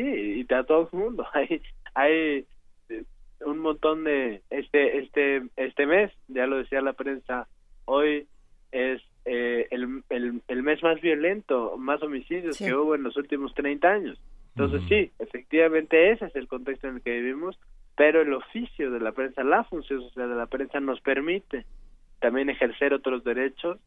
y 0.48 0.52
a 0.52 0.64
todo 0.64 0.88
el 0.92 0.98
mundo. 0.98 1.24
Hay 1.32 1.62
hay 1.94 2.44
eh, 2.88 3.04
un 3.46 3.58
montón 3.60 4.02
de 4.04 4.42
este 4.50 4.98
este 4.98 5.42
este 5.56 5.86
mes 5.86 6.10
ya 6.28 6.46
lo 6.46 6.56
decía 6.56 6.80
la 6.80 6.94
prensa 6.94 7.46
hoy 7.84 8.26
es 8.72 9.00
eh, 9.26 9.68
el, 9.70 10.02
el, 10.10 10.42
el 10.48 10.62
mes 10.64 10.82
más 10.82 11.00
violento 11.00 11.76
más 11.78 12.02
homicidios 12.02 12.56
Sí. 12.56 12.64
que 12.64 12.74
hubo 12.74 12.96
en 12.96 13.04
los 13.04 13.16
últimos 13.16 13.54
30 13.54 13.88
años. 13.88 14.20
Entonces 14.56 14.82
sí 14.88 15.10
efectivamente 15.20 16.10
ese 16.10 16.26
es 16.26 16.34
el 16.34 16.48
contexto 16.48 16.88
en 16.88 16.96
el 16.96 17.02
que 17.02 17.12
vivimos 17.20 17.56
pero 17.96 18.22
el 18.22 18.32
oficio 18.32 18.90
de 18.90 19.00
la 19.00 19.12
prensa 19.12 19.44
la 19.44 19.64
función 19.64 20.00
social 20.02 20.28
de 20.28 20.36
la 20.36 20.46
prensa 20.46 20.80
nos 20.80 21.00
permite 21.00 21.64
también 22.20 22.50
ejercer 22.50 22.94
otros 22.94 23.24
derechos 23.24 23.78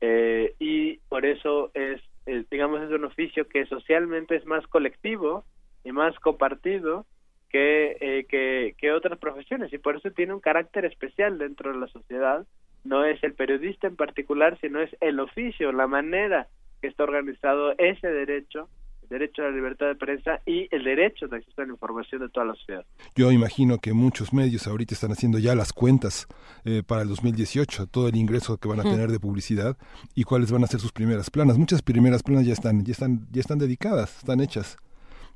eh, 0.00 0.54
y 0.58 0.96
por 1.08 1.26
eso 1.26 1.70
es 1.74 2.00
eh, 2.26 2.44
digamos 2.50 2.80
es 2.82 2.90
un 2.90 3.04
oficio 3.04 3.48
que 3.48 3.66
socialmente 3.66 4.36
es 4.36 4.46
más 4.46 4.66
colectivo 4.66 5.44
y 5.84 5.92
más 5.92 6.18
compartido 6.20 7.06
eh, 7.52 8.26
que 8.28 8.74
que 8.78 8.92
otras 8.92 9.18
profesiones. 9.18 9.72
Y 9.72 9.78
por 9.78 9.96
eso 9.96 10.10
tiene 10.12 10.34
un 10.34 10.40
carácter 10.40 10.84
especial 10.84 11.38
dentro 11.38 11.72
de 11.72 11.78
la 11.78 11.88
sociedad. 11.88 12.46
No 12.84 13.04
es 13.04 13.22
el 13.24 13.34
periodista 13.34 13.86
en 13.88 13.96
particular 13.96 14.58
sino 14.60 14.80
es 14.80 14.94
el 15.00 15.20
oficio 15.20 15.72
la 15.72 15.86
manera 15.86 16.46
que 16.80 16.88
está 16.88 17.04
organizado 17.04 17.74
ese 17.76 18.08
derecho 18.08 18.68
derecho 19.10 19.42
a 19.42 19.46
la 19.46 19.50
libertad 19.50 19.88
de 19.88 19.96
prensa 19.96 20.40
y 20.46 20.68
el 20.74 20.84
derecho 20.84 21.26
de 21.28 21.36
acceso 21.38 21.60
a 21.60 21.66
la 21.66 21.72
información 21.72 22.22
de 22.22 22.28
toda 22.28 22.46
la 22.46 22.54
sociedad. 22.54 22.86
Yo 23.14 23.30
imagino 23.32 23.78
que 23.78 23.92
muchos 23.92 24.32
medios 24.32 24.66
ahorita 24.66 24.94
están 24.94 25.10
haciendo 25.10 25.38
ya 25.38 25.54
las 25.54 25.72
cuentas 25.72 26.26
eh, 26.64 26.82
para 26.86 27.02
el 27.02 27.08
2018, 27.08 27.88
todo 27.88 28.08
el 28.08 28.16
ingreso 28.16 28.56
que 28.56 28.68
van 28.68 28.80
a 28.80 28.84
tener 28.84 29.10
de 29.10 29.20
publicidad 29.20 29.76
y 30.14 30.24
cuáles 30.24 30.52
van 30.52 30.64
a 30.64 30.68
ser 30.68 30.80
sus 30.80 30.92
primeras 30.92 31.28
planas. 31.28 31.58
Muchas 31.58 31.82
primeras 31.82 32.22
planas 32.22 32.46
ya 32.46 32.52
están, 32.52 32.84
ya 32.84 32.92
están, 32.92 33.26
ya 33.30 33.40
están 33.40 33.58
dedicadas, 33.58 34.18
están 34.18 34.40
hechas 34.40 34.78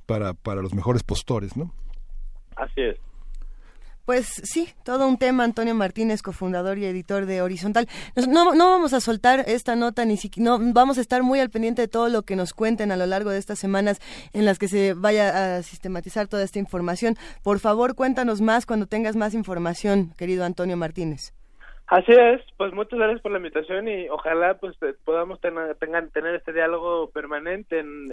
para, 0.07 0.35
para 0.35 0.63
los 0.63 0.73
mejores 0.73 1.03
postores, 1.03 1.57
¿no? 1.57 1.73
Así 2.57 2.81
es. 2.81 2.97
Pues 4.05 4.27
sí, 4.27 4.69
todo 4.85 5.09
un 5.09 5.17
tema, 5.17 5.45
Antonio 5.45 5.75
Martínez, 5.75 6.21
cofundador 6.21 6.77
y 6.77 6.85
editor 6.85 7.25
de 7.25 7.41
Horizontal. 7.41 7.87
no, 8.29 8.55
no 8.55 8.71
vamos 8.71 8.93
a 8.93 9.01
soltar 9.01 9.45
esta 9.47 9.77
nota, 9.77 10.05
ni 10.05 10.19
siquiera, 10.19 10.51
no, 10.51 10.73
vamos 10.75 10.99
a 10.99 11.01
estar 11.01 11.23
muy 11.23 11.41
al 11.41 11.49
pendiente 11.49 11.81
de 11.81 11.89
todo 11.89 12.11
lo 12.11 12.23
que 12.23 12.37
nos 12.37 12.53
cuenten 12.53 12.93
a 12.93 12.99
lo 12.99 13.07
largo 13.07 13.31
de 13.31 13.39
estas 13.39 13.59
semanas 13.59 14.01
en 14.35 14.45
las 14.45 14.59
que 14.59 14.69
se 14.69 14.93
vaya 14.93 15.57
a 15.57 15.63
sistematizar 15.63 16.29
toda 16.29 16.43
esta 16.43 16.59
información. 16.59 17.15
Por 17.43 17.61
favor, 17.61 17.95
cuéntanos 17.95 18.43
más 18.43 18.67
cuando 18.67 18.87
tengas 18.87 19.17
más 19.17 19.33
información, 19.33 20.13
querido 20.19 20.45
Antonio 20.45 20.77
Martínez. 20.77 21.33
Así 21.87 22.13
es, 22.13 22.43
pues 22.59 22.75
muchas 22.75 22.99
gracias 22.99 23.23
por 23.23 23.33
la 23.33 23.39
invitación 23.39 23.89
y 23.89 24.09
ojalá 24.11 24.55
pues 24.59 24.77
eh, 24.83 24.95
podamos 25.05 25.41
tener, 25.41 25.77
tener 25.77 26.35
este 26.35 26.53
diálogo 26.53 27.11
permanente 27.11 27.79
en, 27.79 28.13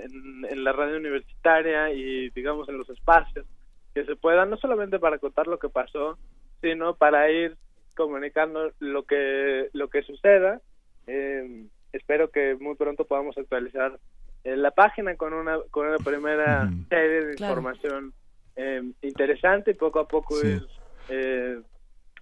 en 0.50 0.64
la 0.64 0.72
radio 0.72 0.98
universitaria 0.98 1.92
y 1.92 2.30
digamos 2.30 2.70
en 2.70 2.78
los 2.78 2.90
espacios 2.90 3.46
que 3.94 4.06
se 4.06 4.16
pueda, 4.16 4.46
no 4.46 4.58
solamente 4.58 5.00
para 5.00 5.20
contar 5.20 5.48
lo 5.48 5.60
que 5.60 5.70
pasó, 5.70 6.18
sino 6.62 6.96
para 6.96 7.30
ir 7.32 7.58
comunicando 7.96 8.72
lo 8.80 9.04
que 9.04 9.70
lo 9.74 9.90
que 9.90 10.04
suceda. 10.04 10.62
Eh, 11.08 11.66
espero 11.92 12.32
que 12.32 12.56
muy 12.60 12.76
pronto 12.76 13.06
podamos 13.06 13.38
actualizar 13.38 14.00
eh, 14.44 14.56
la 14.56 14.72
página 14.72 15.16
con 15.16 15.34
una 15.34 15.60
con 15.72 15.88
una 15.88 15.98
primera 15.98 16.70
serie 16.90 17.26
de 17.26 17.32
información 17.34 18.14
eh, 18.56 18.82
interesante 19.02 19.72
y 19.72 19.76
poco 19.76 20.00
a 20.00 20.08
poco 20.08 20.36
ir 20.46 20.66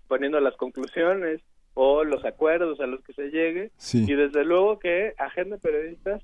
poniendo 0.08 0.40
las 0.40 0.56
conclusiones 0.56 1.41
o 1.76 2.04
los 2.04 2.26
acuerdos 2.26 2.80
a 2.80 2.88
los 2.88 3.04
que 3.04 3.14
se 3.14 3.30
llegue. 3.30 3.72
Y 3.94 4.14
desde 4.14 4.44
luego 4.44 4.80
que 4.80 5.14
Agenda 5.18 5.58
Periodistas 5.58 6.24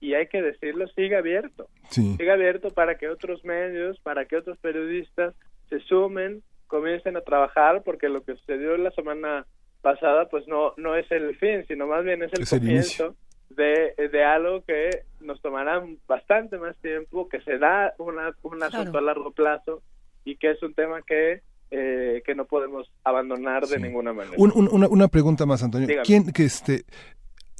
y 0.00 0.14
hay 0.14 0.28
que 0.28 0.42
decirlo, 0.42 0.86
sigue 0.88 1.16
abierto. 1.16 1.68
Sigue 1.90 2.30
abierto 2.30 2.70
para 2.70 2.96
que 2.96 3.08
otros 3.08 3.44
medios, 3.44 3.98
para 4.00 4.26
que 4.26 4.36
otros 4.36 4.58
periodistas 4.58 5.34
se 5.68 5.80
sumen, 5.80 6.42
comiencen 6.66 7.16
a 7.16 7.22
trabajar, 7.22 7.82
porque 7.82 8.08
lo 8.08 8.22
que 8.22 8.36
sucedió 8.36 8.76
la 8.76 8.90
semana 8.92 9.46
pasada, 9.82 10.28
pues 10.28 10.46
no, 10.46 10.74
no 10.76 10.94
es 10.96 11.10
el 11.10 11.36
fin, 11.36 11.64
sino 11.66 11.86
más 11.86 12.04
bien 12.04 12.22
es 12.22 12.32
el 12.32 12.46
comienzo 12.46 13.14
de, 13.50 13.94
de 13.96 14.24
algo 14.24 14.62
que 14.62 14.90
nos 15.20 15.40
tomará 15.40 15.82
bastante 16.06 16.58
más 16.58 16.76
tiempo, 16.78 17.28
que 17.28 17.40
se 17.40 17.58
da 17.58 17.94
una, 17.98 18.34
un 18.42 18.62
asunto 18.62 18.98
a 18.98 19.02
largo 19.02 19.32
plazo 19.32 19.82
y 20.24 20.36
que 20.36 20.50
es 20.50 20.62
un 20.62 20.74
tema 20.74 21.02
que 21.02 21.42
eh, 21.70 22.22
que 22.24 22.34
no 22.34 22.46
podemos 22.46 22.90
abandonar 23.04 23.66
de 23.66 23.78
ninguna 23.78 24.14
manera. 24.14 24.36
una, 24.38 24.88
una, 24.88 25.08
pregunta 25.08 25.44
más, 25.44 25.62
Antonio. 25.62 25.86
¿Quién 26.02 26.32
que 26.32 26.44
este 26.44 26.84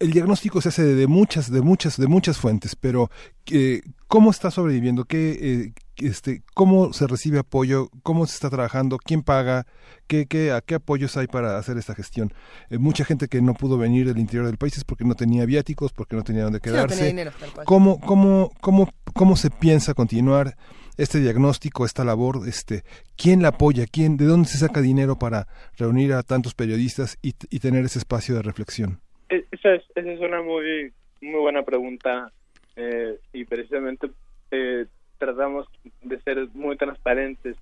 el 0.00 0.12
diagnóstico 0.12 0.60
se 0.60 0.68
hace 0.68 0.84
de 0.84 1.06
muchas, 1.06 1.50
de 1.50 1.62
muchas, 1.62 1.96
de 1.96 2.06
muchas 2.06 2.38
fuentes, 2.38 2.76
pero 2.76 3.10
eh, 3.50 3.82
¿cómo 4.06 4.30
está 4.30 4.50
sobreviviendo? 4.50 5.04
¿Qué, 5.04 5.38
eh, 5.40 5.72
este, 5.96 6.42
¿Cómo 6.54 6.92
se 6.92 7.06
recibe 7.06 7.40
apoyo? 7.40 7.90
¿Cómo 8.02 8.26
se 8.26 8.34
está 8.34 8.50
trabajando? 8.50 8.98
¿Quién 8.98 9.22
paga? 9.22 9.66
¿Qué, 10.06 10.26
qué, 10.26 10.52
¿A 10.52 10.60
qué 10.60 10.76
apoyos 10.76 11.16
hay 11.16 11.26
para 11.26 11.58
hacer 11.58 11.76
esta 11.78 11.94
gestión? 11.94 12.32
Eh, 12.70 12.78
mucha 12.78 13.04
gente 13.04 13.28
que 13.28 13.42
no 13.42 13.54
pudo 13.54 13.76
venir 13.76 14.06
del 14.06 14.18
interior 14.18 14.46
del 14.46 14.56
país 14.56 14.76
es 14.76 14.84
porque 14.84 15.04
no 15.04 15.14
tenía 15.14 15.44
viáticos, 15.44 15.92
porque 15.92 16.16
no 16.16 16.22
tenía 16.22 16.44
dónde 16.44 16.60
quedarse. 16.60 17.30
¿Cómo, 17.64 18.00
cómo, 18.00 18.52
cómo, 18.60 18.88
¿Cómo 19.14 19.36
se 19.36 19.50
piensa 19.50 19.94
continuar 19.94 20.56
este 20.96 21.18
diagnóstico, 21.20 21.84
esta 21.84 22.04
labor? 22.04 22.46
Este, 22.46 22.84
¿Quién 23.16 23.42
la 23.42 23.48
apoya? 23.48 23.86
¿Quién, 23.86 24.16
¿De 24.16 24.26
dónde 24.26 24.48
se 24.48 24.58
saca 24.58 24.80
dinero 24.80 25.18
para 25.18 25.48
reunir 25.76 26.12
a 26.12 26.22
tantos 26.22 26.54
periodistas 26.54 27.18
y, 27.20 27.34
y 27.50 27.58
tener 27.58 27.84
ese 27.84 27.98
espacio 27.98 28.36
de 28.36 28.42
reflexión? 28.42 29.00
E, 29.28 29.44
esa 29.50 29.74
es, 29.74 29.84
esa 29.94 30.10
es 30.10 30.20
una 30.20 30.42
muy, 30.42 30.92
muy 31.20 31.40
buena 31.40 31.62
pregunta 31.62 32.32
eh, 32.76 33.18
y 33.32 33.44
precisamente 33.44 34.10
eh, 34.50 34.86
tratamos 35.18 35.66
de 36.02 36.20
ser 36.20 36.48
muy 36.54 36.76
transparentes 36.76 37.56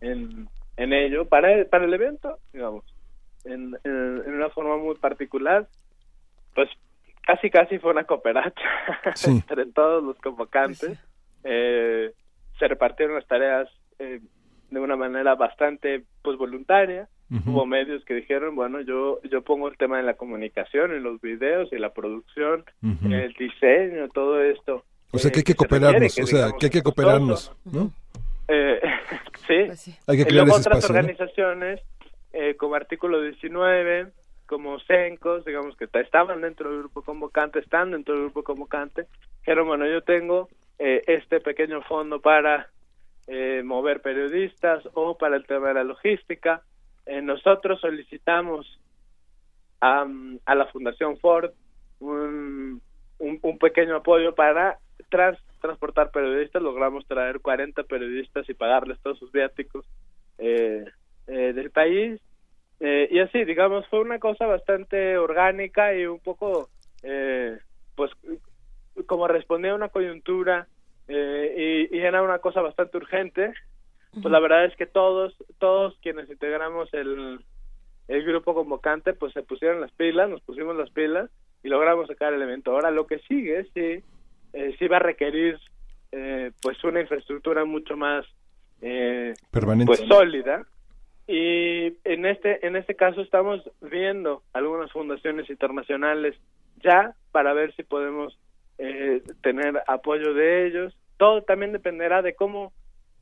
en, 0.00 0.48
en 0.76 0.92
ello. 0.92 1.26
Para, 1.26 1.64
para 1.66 1.84
el 1.84 1.94
evento, 1.94 2.38
digamos, 2.52 2.84
en, 3.44 3.76
en, 3.84 4.34
una 4.34 4.50
forma 4.50 4.76
muy 4.76 4.96
particular, 4.96 5.68
pues 6.54 6.68
casi 7.22 7.50
casi 7.50 7.78
fue 7.78 7.92
una 7.92 8.04
cooperacha 8.04 8.68
entre 9.26 9.66
todos 9.66 10.02
los 10.02 10.16
convocantes. 10.18 10.98
Eh, 11.44 12.12
se 12.58 12.68
repartieron 12.68 13.16
las 13.16 13.26
tareas 13.26 13.68
eh, 13.98 14.20
de 14.70 14.80
una 14.80 14.96
manera 14.96 15.34
bastante 15.34 16.04
pues 16.22 16.36
voluntaria 16.36 17.08
Hubo 17.28 17.66
medios 17.66 18.04
que 18.04 18.14
dijeron, 18.14 18.54
bueno, 18.54 18.80
yo 18.80 19.20
yo 19.24 19.42
pongo 19.42 19.68
el 19.68 19.76
tema 19.76 19.96
de 19.96 20.04
la 20.04 20.14
comunicación, 20.14 20.92
en 20.92 21.02
los 21.02 21.20
videos 21.20 21.72
y 21.72 21.78
la 21.78 21.92
producción, 21.92 22.64
el 22.82 23.32
diseño, 23.32 24.08
todo 24.10 24.40
esto. 24.42 24.84
O 25.10 25.18
sea, 25.18 25.30
que 25.30 25.38
hay 25.38 25.44
que 25.44 25.54
cooperarnos, 25.54 26.18
o 26.18 26.26
sea, 26.26 26.52
que 26.58 26.66
hay 26.66 26.70
que 26.70 26.82
cooperarnos, 26.82 27.52
¿no? 27.64 27.92
Eh, 28.48 28.80
pues 29.46 29.80
sí. 29.80 29.94
Hay 30.06 30.16
que 30.18 30.26
crear 30.26 30.48
otras 30.48 30.88
organizaciones, 30.88 31.80
eh, 32.32 32.54
como 32.56 32.74
Artículo 32.74 33.20
19, 33.20 34.12
como 34.46 34.78
CENCOS, 34.80 35.44
digamos 35.44 35.76
que 35.76 35.88
estaban 35.92 36.40
dentro 36.40 36.70
del 36.70 36.80
grupo 36.80 37.02
convocante, 37.02 37.58
están 37.58 37.90
dentro 37.90 38.14
del 38.14 38.24
grupo 38.24 38.44
convocante, 38.44 39.06
dijeron, 39.40 39.66
bueno, 39.66 39.86
yo 39.86 40.02
tengo 40.02 40.48
eh, 40.78 41.02
este 41.06 41.40
pequeño 41.40 41.82
fondo 41.82 42.20
para 42.20 42.68
eh, 43.26 43.62
mover 43.64 44.02
periodistas 44.02 44.84
o 44.94 45.18
para 45.18 45.36
el 45.36 45.46
tema 45.46 45.68
de 45.68 45.74
la 45.74 45.84
logística, 45.84 46.62
eh, 47.06 47.22
nosotros 47.22 47.80
solicitamos 47.80 48.80
a, 49.80 50.06
a, 50.44 50.54
la 50.54 50.66
Fundación 50.66 51.16
Ford 51.18 51.50
un, 52.00 52.82
un, 53.18 53.58
pequeño 53.58 53.96
apoyo 53.96 54.34
para 54.34 54.78
transportar 55.08 56.10
periodistas. 56.10 56.62
Logramos 56.62 57.06
traer 57.06 57.40
40 57.40 57.84
periodistas 57.84 58.48
y 58.48 58.54
pagarles 58.54 58.98
todos 59.00 59.18
sus 59.18 59.30
viáticos 59.30 59.86
eh, 60.38 60.84
eh, 61.28 61.52
del 61.52 61.70
país. 61.70 62.20
y 62.80 63.18
así, 63.20 63.44
digamos, 63.44 63.86
fue 63.88 64.00
una 64.00 64.18
cosa 64.18 64.46
bastante 64.46 65.16
orgánica 65.16 65.94
y 65.94 66.06
un 66.06 66.18
poco, 66.18 66.68
pues, 67.94 68.10
como 69.06 69.28
respondía 69.28 69.72
a 69.72 69.76
una 69.76 69.88
coyuntura 69.88 70.66
y, 71.08 71.96
y 71.96 71.98
era 72.00 72.20
una 72.22 72.40
cosa 72.40 72.60
bastante 72.60 72.96
urgente, 72.96 73.54
pues 74.20 74.32
la 74.32 74.40
verdad 74.40 74.64
es 74.64 74.76
que 74.76 74.86
todos, 74.86 75.34
todos 75.58 75.96
quienes 76.02 76.28
integramos 76.30 76.92
el, 76.94 77.40
el 78.08 78.24
grupo 78.24 78.54
convocante, 78.54 79.12
pues 79.12 79.32
se 79.32 79.42
pusieron 79.42 79.80
las 79.80 79.92
pilas, 79.92 80.28
nos 80.28 80.40
pusimos 80.42 80.76
las 80.76 80.90
pilas 80.90 81.30
y 81.62 81.68
logramos 81.68 82.06
sacar 82.06 82.32
el 82.32 82.42
evento. 82.42 82.72
Ahora 82.72 82.90
lo 82.90 83.06
que 83.06 83.18
sigue, 83.20 83.64
sí, 83.74 84.02
eh, 84.52 84.76
sí 84.78 84.88
va 84.88 84.96
a 84.96 85.00
requerir 85.00 85.58
eh, 86.12 86.52
pues 86.62 86.82
una 86.84 87.00
infraestructura 87.00 87.64
mucho 87.64 87.96
más 87.96 88.24
eh, 88.80 89.34
pues 89.50 90.00
sólida. 90.08 90.64
Y 91.28 91.96
en 92.04 92.24
este 92.24 92.64
en 92.66 92.76
este 92.76 92.94
caso 92.94 93.20
estamos 93.20 93.60
viendo 93.80 94.42
algunas 94.52 94.92
fundaciones 94.92 95.50
internacionales 95.50 96.36
ya 96.82 97.14
para 97.32 97.52
ver 97.52 97.74
si 97.74 97.82
podemos 97.82 98.38
eh, 98.78 99.22
tener 99.42 99.82
apoyo 99.88 100.34
de 100.34 100.66
ellos. 100.66 100.96
Todo 101.16 101.42
también 101.42 101.72
dependerá 101.72 102.22
de 102.22 102.34
cómo 102.34 102.72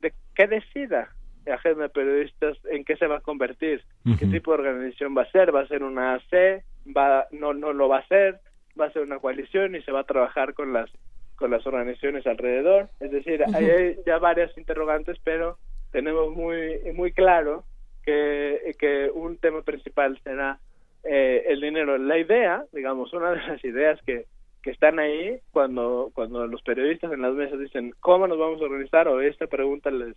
de 0.05 0.13
qué 0.35 0.47
decida 0.47 1.09
la 1.45 1.55
agenda 1.55 1.83
de 1.83 1.89
periodistas 1.89 2.57
en 2.71 2.83
qué 2.85 2.95
se 2.97 3.07
va 3.07 3.17
a 3.17 3.21
convertir, 3.21 3.83
qué 4.19 4.25
tipo 4.25 4.51
de 4.51 4.59
organización 4.59 5.15
va 5.15 5.23
a 5.23 5.31
ser, 5.31 5.53
va 5.53 5.61
a 5.61 5.67
ser 5.67 5.83
una 5.83 6.15
AC, 6.15 6.63
va, 6.95 7.27
no, 7.31 7.53
no 7.53 7.73
lo 7.73 7.87
va 7.87 7.99
a 7.99 8.07
ser, 8.07 8.39
va 8.79 8.85
a 8.85 8.91
ser 8.91 9.03
una 9.03 9.19
coalición 9.19 9.75
y 9.75 9.81
se 9.81 9.91
va 9.91 10.01
a 10.01 10.05
trabajar 10.05 10.53
con 10.53 10.73
las 10.73 10.89
con 11.35 11.51
las 11.51 11.67
organizaciones 11.67 12.25
alrededor, 12.25 12.87
es 13.01 13.11
decir, 13.11 13.43
hay 13.53 13.97
ya 14.05 14.17
varias 14.19 14.57
interrogantes, 14.57 15.17
pero 15.23 15.57
tenemos 15.91 16.33
muy 16.33 16.79
muy 16.93 17.11
claro 17.11 17.65
que, 18.03 18.75
que 18.79 19.11
un 19.13 19.37
tema 19.37 19.61
principal 19.63 20.17
será 20.23 20.59
eh, 21.03 21.43
el 21.47 21.61
dinero. 21.61 21.97
La 21.97 22.17
idea, 22.17 22.63
digamos, 22.71 23.11
una 23.13 23.31
de 23.31 23.41
las 23.47 23.63
ideas 23.63 23.99
que, 24.05 24.25
que 24.65 24.71
están 24.71 24.97
ahí 24.97 25.37
cuando 25.51 26.09
cuando 26.15 26.47
los 26.47 26.63
periodistas 26.63 27.13
en 27.13 27.21
las 27.21 27.35
mesas 27.35 27.59
dicen 27.59 27.93
cómo 27.99 28.27
nos 28.27 28.39
vamos 28.39 28.59
a 28.59 28.63
organizar 28.63 29.07
o 29.07 29.21
esta 29.21 29.45
pregunta 29.45 29.91
les 29.91 30.15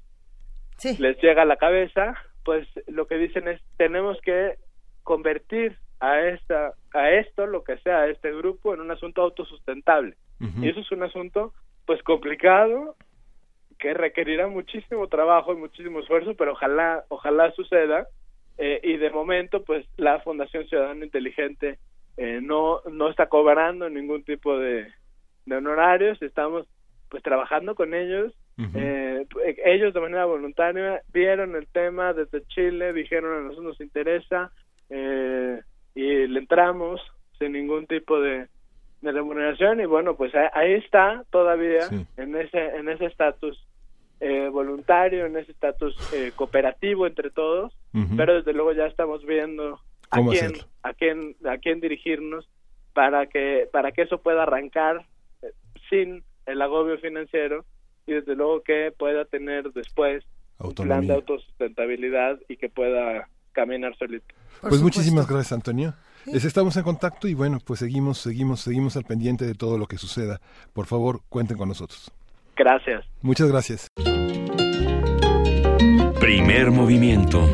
les 0.99 1.21
llega 1.21 1.43
a 1.43 1.45
la 1.45 1.59
cabeza 1.59 2.15
pues 2.47 2.67
lo 2.87 3.07
que 3.07 3.19
dicen 3.19 3.47
es 3.47 3.61
tenemos 3.77 4.19
que 4.23 4.55
convertir 5.03 5.77
a 6.01 6.23
esta 6.23 6.73
a 6.95 7.11
esto 7.11 7.45
lo 7.47 7.63
que 7.63 7.77
sea 7.81 8.07
este 8.07 8.33
grupo 8.33 8.73
en 8.73 8.81
un 8.81 8.91
asunto 8.91 9.21
autosustentable. 9.21 10.17
Y 10.63 10.69
eso 10.69 10.81
es 10.81 10.91
un 10.93 11.03
asunto 11.03 11.53
pues 11.85 12.03
complicado 12.03 12.97
que 13.79 13.93
requerirá 13.93 14.47
muchísimo 14.47 15.09
trabajo 15.09 15.53
y 15.53 15.57
muchísimo 15.57 16.01
esfuerzo 16.01 16.37
pero 16.37 16.53
ojalá 16.53 17.05
ojalá 17.09 17.53
suceda. 17.53 18.07
Eh, 18.57 18.81
y 18.83 18.97
de 18.97 19.11
momento 19.11 19.63
pues 19.63 19.85
la 19.99 20.21
Fundación 20.21 20.67
Ciudadano 20.69 21.05
Inteligente 21.05 21.79
eh, 22.19 22.41
no 22.43 22.81
no 22.91 23.09
está 23.09 23.29
cobrando 23.29 23.89
ningún 23.89 24.25
tipo 24.25 24.59
de, 24.59 24.89
de 25.47 25.57
honorarios. 25.57 26.21
Estamos 26.21 26.67
pues 27.09 27.23
trabajando 27.23 27.75
con 27.75 27.95
ellos. 27.95 28.35
Eh, 28.75 29.25
ellos 29.65 29.95
de 29.95 30.01
manera 30.01 30.25
voluntaria 30.25 31.01
vieron 31.13 31.55
el 31.55 31.69
tema 31.69 32.13
desde 32.13 32.45
Chile, 32.49 32.93
dijeron 32.93 33.33
a 33.33 33.41
nosotros 33.43 33.67
nos 33.67 33.81
interesa 33.81 34.51
eh, 34.91 35.61
y 35.95 36.27
le 36.27 36.41
entramos 36.41 37.01
sin 37.39 37.53
ningún 37.53 37.87
tipo 37.87 38.21
de, 38.21 38.49
de 39.01 39.13
remuneración 39.13 39.81
y 39.81 39.87
bueno 39.87 40.17
pues 40.17 40.33
ahí, 40.35 40.73
está 40.73 41.23
todavía 41.31 41.87
en 42.17 42.35
ese 42.35 42.59
en 42.77 42.89
ese 42.89 43.05
estatus 43.05 43.65
eh, 44.19 44.49
voluntario 44.49 45.27
en 45.27 45.37
ese 45.37 45.53
estatus 45.53 45.95
eh, 46.13 46.33
cooperativo 46.35 47.07
entre 47.07 47.31
todos. 47.31 47.73
Pero 48.17 48.35
desde 48.35 48.53
luego 48.53 48.73
ya 48.73 48.87
estamos 48.87 49.25
viendo 49.25 49.81
a 50.11 50.23
quién 50.23 50.53
a 50.83 50.95
quién 50.95 51.37
a 51.45 51.59
quién 51.59 51.81
dirigirnos 51.81 52.49
para 52.93 53.27
que 53.27 53.69
para 53.73 53.93
que 53.93 54.03
eso 54.03 54.19
pueda 54.19 54.43
arrancar 54.43 55.07
eh, 55.43 55.53
sin 55.91 56.25
el 56.47 56.63
agobio 56.63 56.99
financiero 56.99 57.65
y 58.07 58.13
desde 58.13 58.35
luego 58.35 58.63
que 58.63 58.93
pueda 58.97 59.25
tener 59.25 59.73
después 59.73 60.25
un 60.59 60.75
plan 60.75 61.07
de 61.07 61.15
autosustentabilidad 61.15 62.39
y 62.49 62.57
que 62.57 62.69
pueda 62.69 63.29
caminar 63.53 63.97
solito. 63.97 64.35
pues 64.61 64.83
muchísimas 64.83 65.29
gracias 65.29 65.53
Antonio. 65.53 65.95
Estamos 66.27 66.77
en 66.77 66.83
contacto 66.83 67.27
y 67.29 67.35
bueno, 67.35 67.59
pues 67.65 67.81
seguimos, 67.81 68.19
seguimos, 68.19 68.61
seguimos 68.61 68.97
al 68.97 69.05
pendiente 69.05 69.47
de 69.47 69.55
todo 69.55 69.79
lo 69.79 69.87
que 69.87 69.97
suceda. 69.97 70.41
Por 70.73 70.87
favor, 70.87 71.21
cuenten 71.29 71.57
con 71.57 71.69
nosotros. 71.69 72.13
Gracias. 72.57 73.07
Muchas 73.23 73.49
gracias. 73.49 73.89
Primer 76.21 76.71
movimiento. 76.71 77.47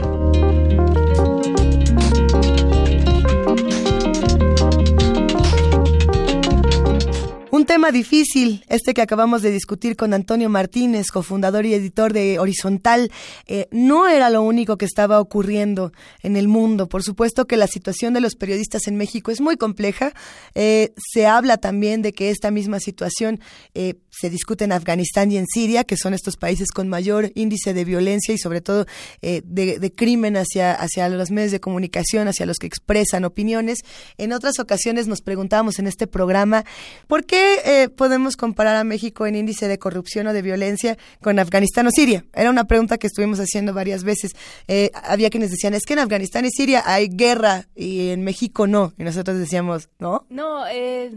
Un 7.64 7.68
tema 7.68 7.92
difícil, 7.92 8.62
este 8.68 8.92
que 8.92 9.00
acabamos 9.00 9.40
de 9.40 9.50
discutir 9.50 9.96
con 9.96 10.12
Antonio 10.12 10.50
Martínez, 10.50 11.06
cofundador 11.10 11.64
y 11.64 11.72
editor 11.72 12.12
de 12.12 12.38
Horizontal, 12.38 13.10
eh, 13.46 13.68
no 13.70 14.06
era 14.06 14.28
lo 14.28 14.42
único 14.42 14.76
que 14.76 14.84
estaba 14.84 15.18
ocurriendo 15.18 15.90
en 16.22 16.36
el 16.36 16.46
mundo. 16.46 16.90
Por 16.90 17.02
supuesto 17.02 17.46
que 17.46 17.56
la 17.56 17.66
situación 17.66 18.12
de 18.12 18.20
los 18.20 18.34
periodistas 18.34 18.86
en 18.86 18.96
México 18.96 19.30
es 19.30 19.40
muy 19.40 19.56
compleja. 19.56 20.12
Eh, 20.54 20.92
se 21.10 21.26
habla 21.26 21.56
también 21.56 22.02
de 22.02 22.12
que 22.12 22.28
esta 22.28 22.50
misma 22.50 22.80
situación 22.80 23.40
eh, 23.72 23.94
se 24.10 24.28
discute 24.28 24.64
en 24.64 24.72
Afganistán 24.72 25.32
y 25.32 25.38
en 25.38 25.46
Siria, 25.46 25.84
que 25.84 25.96
son 25.96 26.12
estos 26.12 26.36
países 26.36 26.70
con 26.70 26.90
mayor 26.90 27.32
índice 27.34 27.72
de 27.72 27.86
violencia 27.86 28.34
y 28.34 28.38
sobre 28.38 28.60
todo 28.60 28.84
de, 29.22 29.40
de, 29.42 29.92
crimen 29.92 30.36
hacia, 30.36 30.74
hacia 30.74 31.08
los 31.08 31.30
medios 31.30 31.50
de 31.50 31.60
comunicación, 31.60 32.28
hacia 32.28 32.44
los 32.44 32.58
que 32.58 32.66
expresan 32.66 33.24
opiniones. 33.24 33.78
En 34.18 34.34
otras 34.34 34.58
ocasiones 34.58 35.06
nos 35.06 35.22
preguntábamos 35.22 35.78
en 35.78 35.86
este 35.86 36.06
programa, 36.06 36.66
¿por 37.08 37.24
qué 37.24 37.53
eh, 37.64 37.89
podemos 37.89 38.36
comparar 38.36 38.76
a 38.76 38.85
México 38.85 39.26
en 39.26 39.35
índice 39.35 39.68
de 39.68 39.78
corrupción 39.78 40.26
o 40.26 40.32
de 40.32 40.43
violencia 40.43 40.98
con 41.22 41.39
Afganistán 41.39 41.86
o 41.86 41.90
Siria? 41.90 42.24
Era 42.32 42.51
una 42.51 42.64
pregunta 42.64 42.98
que 42.98 43.06
estuvimos 43.06 43.39
haciendo 43.39 43.74
varias 43.74 44.05
veces. 44.05 44.32
Eh, 44.68 44.90
había 44.94 45.31
quienes 45.31 45.51
decían, 45.51 45.74
es 45.74 45.85
que 45.85 45.94
en 45.94 46.01
Afganistán 46.01 46.44
y 46.44 46.51
Siria 46.51 46.82
hay 46.85 47.09
guerra 47.09 47.66
y 47.74 48.10
en 48.10 48.22
México 48.22 48.66
no. 48.66 48.93
Y 48.98 49.05
nosotros 49.05 49.39
decíamos, 49.39 49.89
¿no? 49.98 50.26
No, 50.28 50.66
eh, 50.66 51.12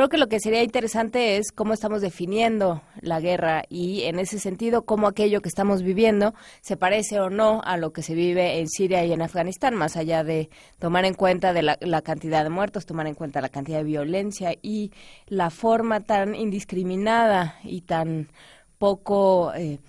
Creo 0.00 0.08
que 0.08 0.16
lo 0.16 0.28
que 0.28 0.40
sería 0.40 0.62
interesante 0.62 1.36
es 1.36 1.52
cómo 1.52 1.74
estamos 1.74 2.00
definiendo 2.00 2.80
la 3.02 3.20
guerra 3.20 3.64
y 3.68 4.04
en 4.04 4.18
ese 4.18 4.38
sentido 4.38 4.86
cómo 4.86 5.06
aquello 5.06 5.42
que 5.42 5.50
estamos 5.50 5.82
viviendo 5.82 6.32
se 6.62 6.78
parece 6.78 7.20
o 7.20 7.28
no 7.28 7.60
a 7.62 7.76
lo 7.76 7.92
que 7.92 8.02
se 8.02 8.14
vive 8.14 8.60
en 8.60 8.66
Siria 8.66 9.04
y 9.04 9.12
en 9.12 9.20
Afganistán, 9.20 9.74
más 9.74 9.98
allá 9.98 10.24
de 10.24 10.48
tomar 10.78 11.04
en 11.04 11.12
cuenta 11.12 11.52
de 11.52 11.60
la, 11.60 12.00
cantidad 12.00 12.44
de 12.44 12.48
muertos, 12.48 12.86
tomar 12.86 13.08
en 13.08 13.14
cuenta 13.14 13.42
la 13.42 13.50
cantidad 13.50 13.76
de 13.76 13.84
violencia 13.84 14.54
y 14.62 14.90
la 15.26 15.50
forma 15.50 16.00
tan 16.00 16.34
indiscriminada 16.34 17.58
y 17.62 17.82
tan 17.82 18.28
poco 18.78 19.52
eh, 19.54 19.80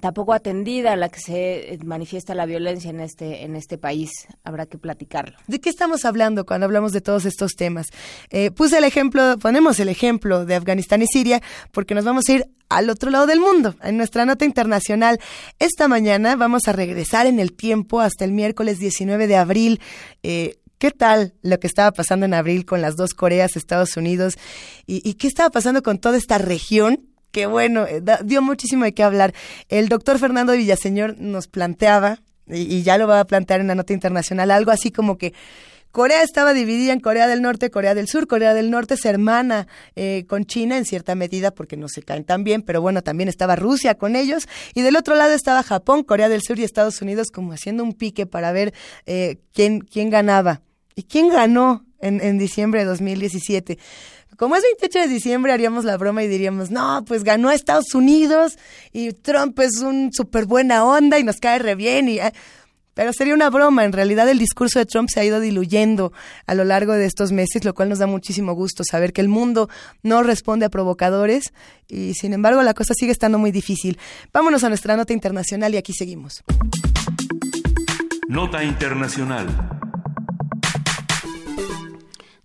tampoco 0.00 0.32
atendida 0.32 0.92
a 0.92 0.96
la 0.96 1.08
que 1.08 1.20
se 1.20 1.78
manifiesta 1.84 2.34
la 2.34 2.46
violencia 2.46 2.90
en 2.90 3.00
este 3.00 3.44
en 3.44 3.56
este 3.56 3.78
país. 3.78 4.10
Habrá 4.42 4.66
que 4.66 4.78
platicarlo. 4.78 5.36
¿De 5.46 5.60
qué 5.60 5.70
estamos 5.70 6.04
hablando 6.04 6.44
cuando 6.46 6.66
hablamos 6.66 6.92
de 6.92 7.00
todos 7.00 7.24
estos 7.24 7.52
temas? 7.52 7.86
Eh, 8.30 8.50
puse 8.50 8.78
el 8.78 8.84
ejemplo, 8.84 9.38
ponemos 9.38 9.78
el 9.80 9.88
ejemplo 9.88 10.44
de 10.44 10.54
Afganistán 10.54 11.02
y 11.02 11.06
Siria 11.06 11.42
porque 11.72 11.94
nos 11.94 12.04
vamos 12.04 12.28
a 12.28 12.32
ir 12.32 12.46
al 12.68 12.90
otro 12.90 13.10
lado 13.10 13.26
del 13.26 13.40
mundo. 13.40 13.74
En 13.82 13.96
nuestra 13.96 14.24
nota 14.24 14.44
internacional, 14.44 15.20
esta 15.58 15.88
mañana 15.88 16.36
vamos 16.36 16.66
a 16.66 16.72
regresar 16.72 17.26
en 17.26 17.38
el 17.38 17.52
tiempo 17.52 18.00
hasta 18.00 18.24
el 18.24 18.32
miércoles 18.32 18.78
19 18.78 19.26
de 19.26 19.36
abril. 19.36 19.80
Eh, 20.22 20.56
¿Qué 20.78 20.90
tal 20.90 21.34
lo 21.42 21.58
que 21.60 21.66
estaba 21.66 21.92
pasando 21.92 22.26
en 22.26 22.34
abril 22.34 22.66
con 22.66 22.82
las 22.82 22.96
dos 22.96 23.14
Coreas, 23.14 23.56
Estados 23.56 23.96
Unidos? 23.96 24.36
¿Y, 24.86 25.08
y 25.08 25.14
qué 25.14 25.28
estaba 25.28 25.50
pasando 25.50 25.82
con 25.82 25.98
toda 25.98 26.16
esta 26.16 26.38
región 26.38 27.13
que 27.34 27.46
bueno, 27.46 27.84
eh, 27.84 28.00
dio 28.24 28.40
muchísimo 28.42 28.84
de 28.84 28.94
qué 28.94 29.02
hablar. 29.02 29.34
El 29.68 29.88
doctor 29.88 30.20
Fernando 30.20 30.52
Villaseñor 30.52 31.18
nos 31.18 31.48
planteaba, 31.48 32.20
y, 32.46 32.82
ya 32.82 32.96
lo 32.96 33.08
va 33.08 33.18
a 33.18 33.24
plantear 33.26 33.60
en 33.60 33.66
la 33.66 33.74
nota 33.74 33.92
internacional, 33.92 34.52
algo 34.52 34.70
así 34.70 34.92
como 34.92 35.18
que 35.18 35.34
Corea 35.90 36.22
estaba 36.22 36.54
dividida 36.54 36.92
en 36.92 37.00
Corea 37.00 37.26
del 37.26 37.42
Norte, 37.42 37.70
Corea 37.70 37.94
del 37.94 38.08
Sur. 38.08 38.28
Corea 38.28 38.54
del 38.54 38.70
Norte 38.70 38.96
se 38.96 39.08
hermana 39.08 39.66
eh, 39.96 40.24
con 40.28 40.44
China 40.44 40.76
en 40.76 40.84
cierta 40.84 41.14
medida 41.14 41.52
porque 41.52 41.76
no 41.76 41.88
se 41.88 42.02
caen 42.02 42.24
tan 42.24 42.44
bien, 42.44 42.62
pero 42.62 42.80
bueno, 42.80 43.02
también 43.02 43.28
estaba 43.28 43.56
Rusia 43.56 43.96
con 43.96 44.14
ellos. 44.14 44.48
Y 44.74 44.82
del 44.82 44.96
otro 44.96 45.14
lado 45.16 45.34
estaba 45.34 45.62
Japón, 45.62 46.02
Corea 46.04 46.28
del 46.28 46.42
Sur 46.42 46.58
y 46.58 46.64
Estados 46.64 47.00
Unidos 47.00 47.28
como 47.32 47.52
haciendo 47.52 47.82
un 47.82 47.92
pique 47.92 48.26
para 48.26 48.52
ver 48.52 48.74
eh, 49.06 49.38
quién, 49.52 49.80
quién 49.80 50.10
ganaba. 50.10 50.62
¿Y 50.96 51.04
quién 51.04 51.28
ganó 51.28 51.84
en, 52.00 52.20
en 52.20 52.38
diciembre 52.38 52.80
de 52.80 52.86
2017? 52.86 53.78
Como 54.36 54.56
es 54.56 54.62
28 54.62 55.00
de 55.00 55.08
diciembre, 55.08 55.52
haríamos 55.52 55.84
la 55.84 55.96
broma 55.96 56.22
y 56.22 56.28
diríamos, 56.28 56.70
no, 56.70 57.04
pues 57.06 57.24
ganó 57.24 57.50
Estados 57.50 57.94
Unidos 57.94 58.58
y 58.92 59.12
Trump 59.12 59.58
es 59.60 59.80
un 59.80 60.10
súper 60.12 60.46
buena 60.46 60.84
onda 60.84 61.18
y 61.18 61.24
nos 61.24 61.36
cae 61.36 61.58
re 61.58 61.74
bien. 61.74 62.08
Y, 62.08 62.20
ah, 62.20 62.32
pero 62.94 63.12
sería 63.12 63.34
una 63.34 63.50
broma. 63.50 63.84
En 63.84 63.92
realidad 63.92 64.28
el 64.28 64.38
discurso 64.38 64.78
de 64.78 64.86
Trump 64.86 65.08
se 65.12 65.20
ha 65.20 65.24
ido 65.24 65.40
diluyendo 65.40 66.12
a 66.46 66.54
lo 66.54 66.64
largo 66.64 66.92
de 66.92 67.04
estos 67.04 67.32
meses, 67.32 67.64
lo 67.64 67.74
cual 67.74 67.88
nos 67.88 67.98
da 67.98 68.06
muchísimo 68.06 68.54
gusto 68.54 68.82
saber 68.88 69.12
que 69.12 69.20
el 69.20 69.28
mundo 69.28 69.68
no 70.02 70.22
responde 70.22 70.66
a 70.66 70.70
provocadores 70.70 71.52
y 71.88 72.14
sin 72.14 72.32
embargo 72.32 72.62
la 72.62 72.74
cosa 72.74 72.94
sigue 72.94 73.12
estando 73.12 73.38
muy 73.38 73.52
difícil. 73.52 73.98
Vámonos 74.32 74.64
a 74.64 74.68
nuestra 74.68 74.96
nota 74.96 75.12
internacional 75.12 75.74
y 75.74 75.76
aquí 75.76 75.92
seguimos. 75.92 76.42
Nota 78.28 78.64
internacional. 78.64 79.83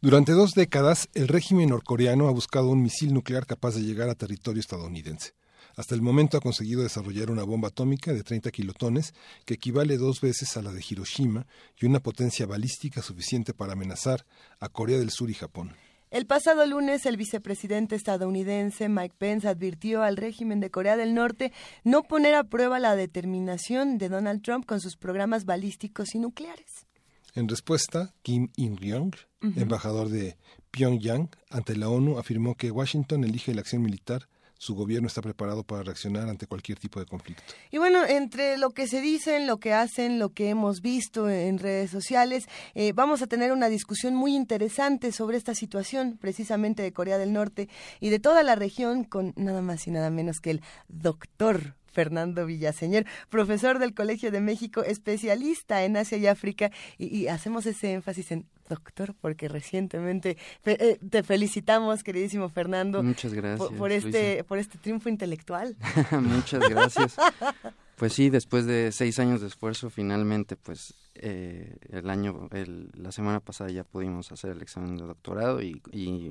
Durante 0.01 0.31
dos 0.31 0.53
décadas, 0.53 1.09
el 1.13 1.27
régimen 1.27 1.71
norcoreano 1.71 2.29
ha 2.29 2.31
buscado 2.31 2.69
un 2.69 2.81
misil 2.81 3.13
nuclear 3.13 3.45
capaz 3.45 3.75
de 3.75 3.81
llegar 3.81 4.07
a 4.07 4.15
territorio 4.15 4.61
estadounidense. 4.61 5.33
Hasta 5.75 5.93
el 5.93 6.01
momento 6.01 6.37
ha 6.37 6.41
conseguido 6.41 6.83
desarrollar 6.83 7.29
una 7.29 7.43
bomba 7.43 7.67
atómica 7.67 8.13
de 8.13 8.23
30 8.23 8.49
kilotones, 8.51 9.13
que 9.45 9.55
equivale 9.55 9.97
dos 9.97 10.21
veces 10.21 10.55
a 10.55 10.61
la 10.61 10.71
de 10.71 10.81
Hiroshima, 10.89 11.47
y 11.77 11.85
una 11.85 11.99
potencia 11.99 12.45
balística 12.45 13.01
suficiente 13.01 13.53
para 13.53 13.73
amenazar 13.73 14.25
a 14.61 14.69
Corea 14.69 14.97
del 14.99 15.11
Sur 15.11 15.29
y 15.29 15.33
Japón. 15.33 15.75
El 16.11 16.25
pasado 16.25 16.65
lunes, 16.65 17.05
el 17.05 17.17
vicepresidente 17.17 17.97
estadounidense 17.97 18.87
Mike 18.87 19.15
Pence 19.17 19.49
advirtió 19.49 20.01
al 20.01 20.15
régimen 20.15 20.61
de 20.61 20.71
Corea 20.71 20.95
del 20.95 21.13
Norte 21.13 21.51
no 21.83 22.03
poner 22.03 22.35
a 22.35 22.45
prueba 22.45 22.79
la 22.79 22.95
determinación 22.95 23.97
de 23.97 24.07
Donald 24.07 24.43
Trump 24.43 24.65
con 24.65 24.79
sus 24.79 24.95
programas 24.95 25.43
balísticos 25.43 26.15
y 26.15 26.19
nucleares. 26.19 26.88
En 27.35 27.47
respuesta, 27.47 28.13
Kim 28.21 28.49
Il-ryong, 28.55 29.15
embajador 29.55 30.09
de 30.09 30.37
Pyongyang 30.71 31.29
ante 31.49 31.75
la 31.75 31.89
ONU, 31.89 32.17
afirmó 32.17 32.55
que 32.55 32.71
Washington 32.71 33.23
elige 33.23 33.53
la 33.53 33.61
acción 33.61 33.81
militar 33.81 34.27
su 34.59 34.75
gobierno 34.75 35.07
está 35.07 35.21
preparado 35.21 35.63
para 35.63 35.83
reaccionar 35.83 36.27
ante 36.29 36.45
cualquier 36.45 36.77
tipo 36.77 36.99
de 36.99 37.05
conflicto. 37.05 37.41
Y 37.71 37.77
bueno, 37.77 38.05
entre 38.05 38.57
lo 38.57 38.71
que 38.71 38.87
se 38.87 38.99
dicen, 39.01 39.47
lo 39.47 39.57
que 39.57 39.73
hacen, 39.73 40.19
lo 40.19 40.33
que 40.33 40.49
hemos 40.49 40.81
visto 40.81 41.29
en 41.29 41.57
redes 41.57 41.89
sociales, 41.89 42.45
eh, 42.75 42.91
vamos 42.93 43.21
a 43.21 43.27
tener 43.27 43.53
una 43.53 43.69
discusión 43.69 44.15
muy 44.15 44.35
interesante 44.35 45.13
sobre 45.13 45.37
esta 45.37 45.55
situación 45.55 46.17
precisamente 46.19 46.83
de 46.83 46.91
Corea 46.91 47.17
del 47.17 47.31
Norte 47.31 47.69
y 48.01 48.09
de 48.09 48.19
toda 48.19 48.43
la 48.43 48.55
región 48.55 49.05
con 49.05 49.33
nada 49.37 49.61
más 49.61 49.87
y 49.87 49.91
nada 49.91 50.09
menos 50.09 50.41
que 50.41 50.51
el 50.51 50.61
doctor 50.89 51.77
Fernando 51.99 52.45
Villaseñor, 52.45 53.03
profesor 53.27 53.77
del 53.77 53.93
Colegio 53.93 54.31
de 54.31 54.39
México, 54.39 54.83
especialista 54.83 55.83
en 55.83 55.97
Asia 55.97 56.17
y 56.17 56.27
África, 56.27 56.71
y, 56.97 57.27
hacemos 57.27 57.65
ese 57.65 57.91
énfasis 57.91 58.31
en 58.31 58.45
doctor, 58.69 59.15
porque 59.19 59.49
recientemente 59.49 60.37
eh, 60.63 60.97
te 61.09 61.23
felicitamos, 61.23 62.01
queridísimo 62.01 62.47
Fernando. 62.47 63.03
Muchas 63.03 63.33
gracias. 63.33 63.69
Por, 63.71 63.91
este, 63.91 64.45
por 64.45 64.59
este 64.59 64.77
triunfo 64.77 65.09
intelectual. 65.09 65.75
Muchas 66.21 66.69
gracias. 66.69 67.17
Pues 67.99 68.13
sí, 68.13 68.29
después 68.29 68.65
de 68.65 68.93
seis 68.93 69.19
años 69.19 69.41
de 69.41 69.47
esfuerzo, 69.47 69.89
finalmente, 69.89 70.55
pues 70.55 70.93
eh, 71.15 71.75
el 71.91 72.09
año, 72.09 72.47
la 72.93 73.11
semana 73.11 73.41
pasada 73.41 73.69
ya 73.71 73.83
pudimos 73.83 74.31
hacer 74.31 74.51
el 74.51 74.61
examen 74.61 74.95
de 74.95 75.03
doctorado 75.03 75.61
y, 75.61 75.81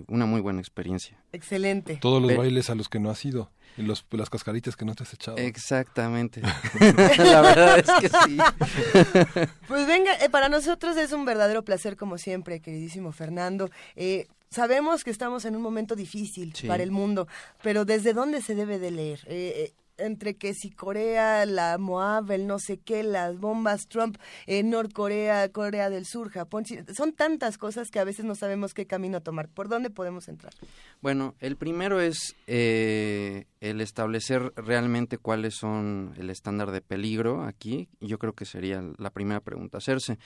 una 0.08 0.24
muy 0.24 0.40
buena 0.40 0.60
experiencia. 0.60 1.22
Excelente. 1.32 1.98
Todos 2.00 2.22
los 2.22 2.34
bailes 2.34 2.70
a 2.70 2.74
los 2.74 2.88
que 2.88 2.98
no 3.00 3.10
has 3.10 3.22
ido, 3.22 3.50
y 3.76 3.82
los, 3.82 4.06
las 4.12 4.30
cascaritas 4.30 4.76
que 4.76 4.86
no 4.86 4.94
te 4.94 5.02
has 5.02 5.12
echado. 5.12 5.36
Exactamente. 5.36 6.40
la 7.18 7.40
verdad 7.42 7.78
es 7.80 7.90
que 8.00 8.08
sí. 8.08 8.38
pues 9.68 9.86
venga, 9.86 10.14
eh, 10.24 10.30
para 10.30 10.48
nosotros 10.48 10.96
es 10.96 11.12
un 11.12 11.26
verdadero 11.26 11.64
placer 11.64 11.98
como 11.98 12.16
siempre, 12.16 12.60
queridísimo 12.60 13.12
Fernando. 13.12 13.70
Eh, 13.94 14.26
sabemos 14.50 15.04
que 15.04 15.10
estamos 15.10 15.44
en 15.44 15.56
un 15.56 15.62
momento 15.62 15.94
difícil 15.94 16.54
Sí. 16.54 16.66
para 16.66 16.82
el 16.82 16.90
mundo, 16.90 17.28
pero 17.62 17.84
¿desde 17.84 18.12
dónde 18.12 18.42
se 18.42 18.54
debe 18.54 18.78
de 18.78 18.90
leer? 18.90 19.20
Eh, 19.26 19.52
eh, 19.56 19.72
entre 19.98 20.36
que 20.36 20.54
si 20.54 20.70
Corea, 20.70 21.44
la 21.46 21.78
Moab, 21.78 22.30
el 22.30 22.46
no 22.46 22.58
sé 22.58 22.78
qué, 22.78 23.02
las 23.02 23.38
bombas, 23.38 23.88
Trump, 23.88 24.16
eh, 24.46 24.62
Norcorea, 24.62 25.50
Corea 25.50 25.90
del 25.90 26.06
Sur, 26.06 26.30
Japón, 26.30 26.64
son 26.96 27.12
tantas 27.12 27.58
cosas 27.58 27.90
que 27.90 27.98
a 27.98 28.04
veces 28.04 28.24
no 28.24 28.34
sabemos 28.34 28.74
qué 28.74 28.86
camino 28.86 29.20
tomar. 29.20 29.48
¿Por 29.48 29.68
dónde 29.68 29.90
podemos 29.90 30.28
entrar? 30.28 30.52
Bueno, 31.00 31.34
el 31.40 31.56
primero 31.56 32.00
es 32.00 32.36
eh, 32.46 33.46
el 33.60 33.80
establecer 33.80 34.52
realmente 34.56 35.18
cuáles 35.18 35.54
son 35.54 36.14
el 36.16 36.30
estándar 36.30 36.70
de 36.70 36.80
peligro 36.80 37.44
aquí. 37.44 37.88
Yo 38.00 38.18
creo 38.18 38.32
que 38.32 38.44
sería 38.44 38.82
la 38.98 39.10
primera 39.10 39.40
pregunta 39.40 39.78
hacerse. 39.78 40.18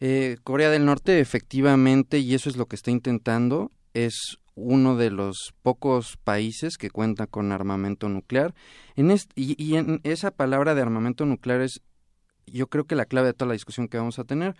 Eh, 0.00 0.38
Corea 0.42 0.70
del 0.70 0.84
Norte, 0.84 1.20
efectivamente, 1.20 2.18
y 2.18 2.34
eso 2.34 2.50
es 2.50 2.56
lo 2.56 2.66
que 2.66 2.76
está 2.76 2.90
intentando, 2.90 3.70
es 3.94 4.38
uno 4.54 4.96
de 4.96 5.10
los 5.10 5.54
pocos 5.62 6.18
países 6.22 6.76
que 6.76 6.90
cuenta 6.90 7.26
con 7.26 7.52
armamento 7.52 8.08
nuclear. 8.08 8.54
En 8.96 9.10
y, 9.34 9.62
y 9.62 9.76
en 9.76 10.00
esa 10.04 10.30
palabra 10.30 10.74
de 10.74 10.82
armamento 10.82 11.24
nuclear 11.24 11.62
es, 11.62 11.80
yo 12.46 12.68
creo 12.68 12.84
que 12.84 12.96
la 12.96 13.06
clave 13.06 13.28
de 13.28 13.34
toda 13.34 13.48
la 13.48 13.54
discusión 13.54 13.88
que 13.88 13.98
vamos 13.98 14.18
a 14.18 14.24
tener, 14.24 14.54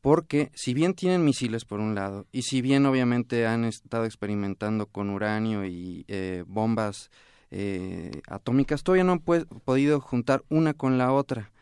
porque 0.00 0.50
si 0.54 0.74
bien 0.74 0.94
tienen 0.94 1.24
misiles 1.24 1.64
por 1.64 1.80
un 1.80 1.94
lado 1.94 2.26
y 2.30 2.42
si 2.42 2.60
bien 2.60 2.84
obviamente 2.84 3.46
han 3.46 3.64
estado 3.64 4.04
experimentando 4.04 4.86
con 4.86 5.08
uranio 5.08 5.64
y 5.64 6.04
eh, 6.08 6.44
bombas 6.46 7.10
eh, 7.50 8.10
atómicas, 8.28 8.82
todavía 8.82 9.04
no 9.04 9.12
han 9.12 9.20
podido 9.20 10.00
juntar 10.00 10.44
una 10.50 10.74
con 10.74 10.98
la 10.98 11.12
otra. 11.12 11.52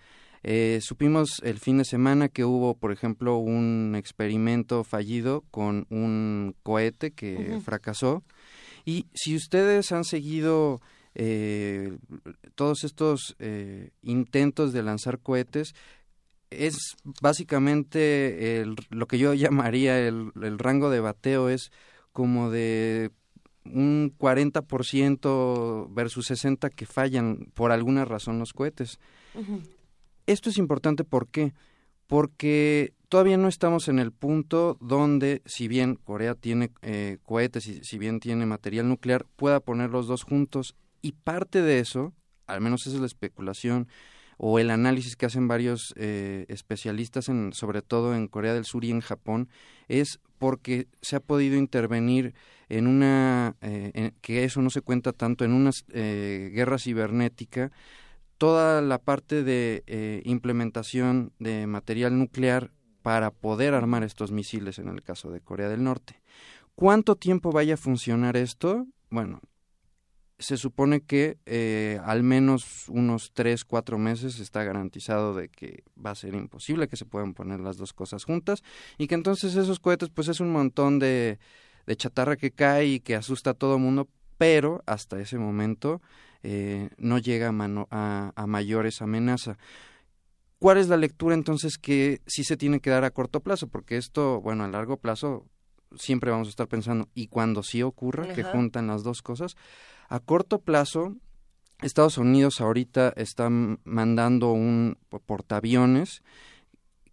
Eh, 0.45 0.81
supimos 0.83 1.41
el 1.45 1.59
fin 1.59 1.79
de 1.79 1.85
semana 1.85 2.29
que 2.29 2.45
hubo, 2.45 2.75
por 2.75 2.91
ejemplo, 2.93 3.37
un 3.37 3.95
experimento 3.97 4.83
fallido 4.85 5.45
con 5.51 5.87
un 5.91 6.55
cohete 6.63 7.13
que 7.13 7.37
fracasó. 7.61 8.23
Y 8.85 9.07
si 9.15 9.37
ustedes 9.37 9.93
han 9.93 10.05
seguido 10.05 10.81
eh, 11.15 11.97
todos 12.55 12.85
estos 12.85 13.37
eh, 13.39 13.91
intentos 14.03 14.73
de 14.73 14.83
lanzar 14.83 15.19
cohetes, 15.21 15.75
es 16.51 16.77
básicamente 17.21 18.61
el- 18.61 18.77
lo 18.91 19.07
que 19.07 19.19
yo 19.19 19.33
llamaría 19.35 19.99
el, 20.07 20.33
el 20.43 20.59
rango 20.59 20.91
de 20.91 21.01
bateo 21.01 21.49
es 21.49 21.71
como 22.13 22.51
de 22.51 23.11
un 23.65 24.13
40% 24.19 25.89
versus 25.93 26.27
60 26.27 26.69
que 26.71 26.85
fallan 26.87 27.47
por 27.55 27.71
alguna 27.73 28.05
razón 28.05 28.39
los 28.39 28.53
cohetes. 28.53 28.99
Esto 30.27 30.51
es 30.51 30.59
importante 30.59 31.05
¿por 31.05 31.29
qué? 31.29 31.53
Porque 32.07 32.93
todavía 33.09 33.37
no 33.39 33.49
estamos 33.49 33.89
en 33.89 33.99
el 33.99 34.13
punto 34.13 34.77
donde, 34.81 35.43
si 35.47 35.69
bien 35.69 35.97
Corea 35.97 36.35
tiene 36.35 36.71
eh, 36.83 37.19
cohetes 37.25 37.67
y 37.67 37.83
si 37.85 37.99
bien 37.99 38.21
tiene 38.21 38.47
material 38.47 38.89
nuclear, 38.89 39.27
pueda 39.37 39.61
poner 39.61 39.91
los 39.91 40.07
dos 40.07 40.23
juntos. 40.23 40.77
Y 41.01 41.13
parte 41.13 41.63
de 41.63 41.81
eso, 41.81 42.13
al 42.47 42.61
menos 42.61 42.87
esa 42.87 42.97
es 42.97 43.01
la 43.01 43.07
especulación 43.07 43.89
o 44.37 44.59
el 44.59 44.71
análisis 44.71 45.17
que 45.17 45.27
hacen 45.27 45.49
varios 45.49 45.95
eh, 45.97 46.47
especialistas, 46.49 47.29
en, 47.29 47.53
sobre 47.53 47.81
todo 47.83 48.15
en 48.15 48.29
Corea 48.29 48.55
del 48.55 48.65
Sur 48.65 48.85
y 48.85 48.91
en 48.91 49.01
Japón, 49.01 49.49
es 49.89 50.21
porque 50.39 50.89
se 51.01 51.17
ha 51.17 51.21
podido 51.21 51.57
intervenir 51.57 52.35
en 52.69 52.87
una, 52.89 53.57
eh, 53.61 53.91
en- 53.95 54.15
que 54.21 54.45
eso 54.45 54.61
no 54.61 54.71
se 54.71 54.81
cuenta 54.81 55.13
tanto, 55.13 55.45
en 55.45 55.53
una 55.53 55.71
eh, 55.93 56.51
guerra 56.53 56.79
cibernética, 56.79 57.71
toda 58.43 58.83
la 58.83 58.99
parte 58.99 59.45
de 59.45 59.85
eh, 59.87 60.21
implementación 60.25 61.33
de 61.39 61.69
material 61.69 62.19
nuclear 62.19 62.73
para 63.01 63.31
poder 63.31 63.73
armar 63.73 64.03
estos 64.03 64.33
misiles 64.33 64.81
en 64.81 64.89
el 64.89 65.01
caso 65.01 65.31
de 65.31 65.41
Corea 65.41 65.69
del 65.69 65.85
Norte. 65.85 66.21
¿Cuánto 66.75 67.15
tiempo 67.15 67.53
vaya 67.53 67.75
a 67.75 67.77
funcionar 67.77 68.37
esto? 68.37 68.89
Bueno, 69.11 69.43
se 70.41 70.57
supone 70.57 71.03
que 71.03 71.39
eh, 71.47 72.01
al 72.05 72.25
menos 72.25 72.89
unos 72.89 73.31
tres, 73.33 73.65
cuatro 73.65 73.97
meses 73.97 74.41
está 74.41 74.65
garantizado 74.65 75.35
de 75.35 75.49
que 75.49 75.85
va 76.05 76.11
a 76.11 76.17
ser 76.17 76.35
imposible 76.35 76.89
que 76.89 76.97
se 76.97 77.07
puedan 77.07 77.35
poner 77.35 77.61
las 77.61 77.77
dos 77.77 77.93
cosas 77.93 78.25
juntas 78.25 78.65
y 78.99 79.07
que 79.07 79.15
entonces 79.15 79.55
esos 79.55 79.79
cohetes 79.79 80.11
pues 80.11 80.27
es 80.27 80.41
un 80.41 80.51
montón 80.51 80.99
de, 80.99 81.39
de 81.87 81.97
chatarra 81.97 82.35
que 82.35 82.51
cae 82.51 82.87
y 82.87 82.99
que 82.99 83.15
asusta 83.15 83.51
a 83.51 83.55
todo 83.55 83.79
mundo, 83.79 84.09
pero 84.37 84.83
hasta 84.87 85.21
ese 85.21 85.39
momento 85.39 86.03
eh, 86.43 86.91
no 86.99 87.19
llega 87.19 87.49
a, 87.49 87.53
mano- 87.53 87.89
a, 87.91 88.33
a 88.35 88.47
mayores 88.47 89.03
amenaza. 89.03 89.59
¿Cuál 90.59 90.79
es 90.79 90.89
la 90.89 90.97
lectura 90.97 91.35
entonces 91.35 91.77
que 91.77 92.21
sí 92.27 92.45
se 92.45 92.57
tiene 92.57 92.81
que 92.81 92.91
dar 92.91 93.05
a 93.05 93.11
corto 93.11 93.41
plazo? 93.41 93.67
Porque 93.67 93.97
esto, 93.97 94.41
bueno, 94.41 94.63
a 94.65 94.69
largo 94.69 94.97
plazo 94.97 95.47
siempre 95.97 96.31
vamos 96.31 96.49
a 96.49 96.51
estar 96.51 96.69
pensando, 96.69 97.09
y 97.15 97.27
cuando 97.27 97.63
sí 97.63 97.83
ocurra, 97.83 98.29
que 98.33 98.43
juntan 98.45 98.87
las 98.87 99.03
dos 99.03 99.23
cosas, 99.23 99.57
a 100.09 100.21
corto 100.21 100.61
plazo, 100.61 101.17
Estados 101.83 102.17
Unidos 102.17 102.61
ahorita 102.61 103.13
está 103.17 103.51
mandando 103.51 104.53
un 104.53 104.97
po- 105.09 105.19
portaaviones 105.21 106.23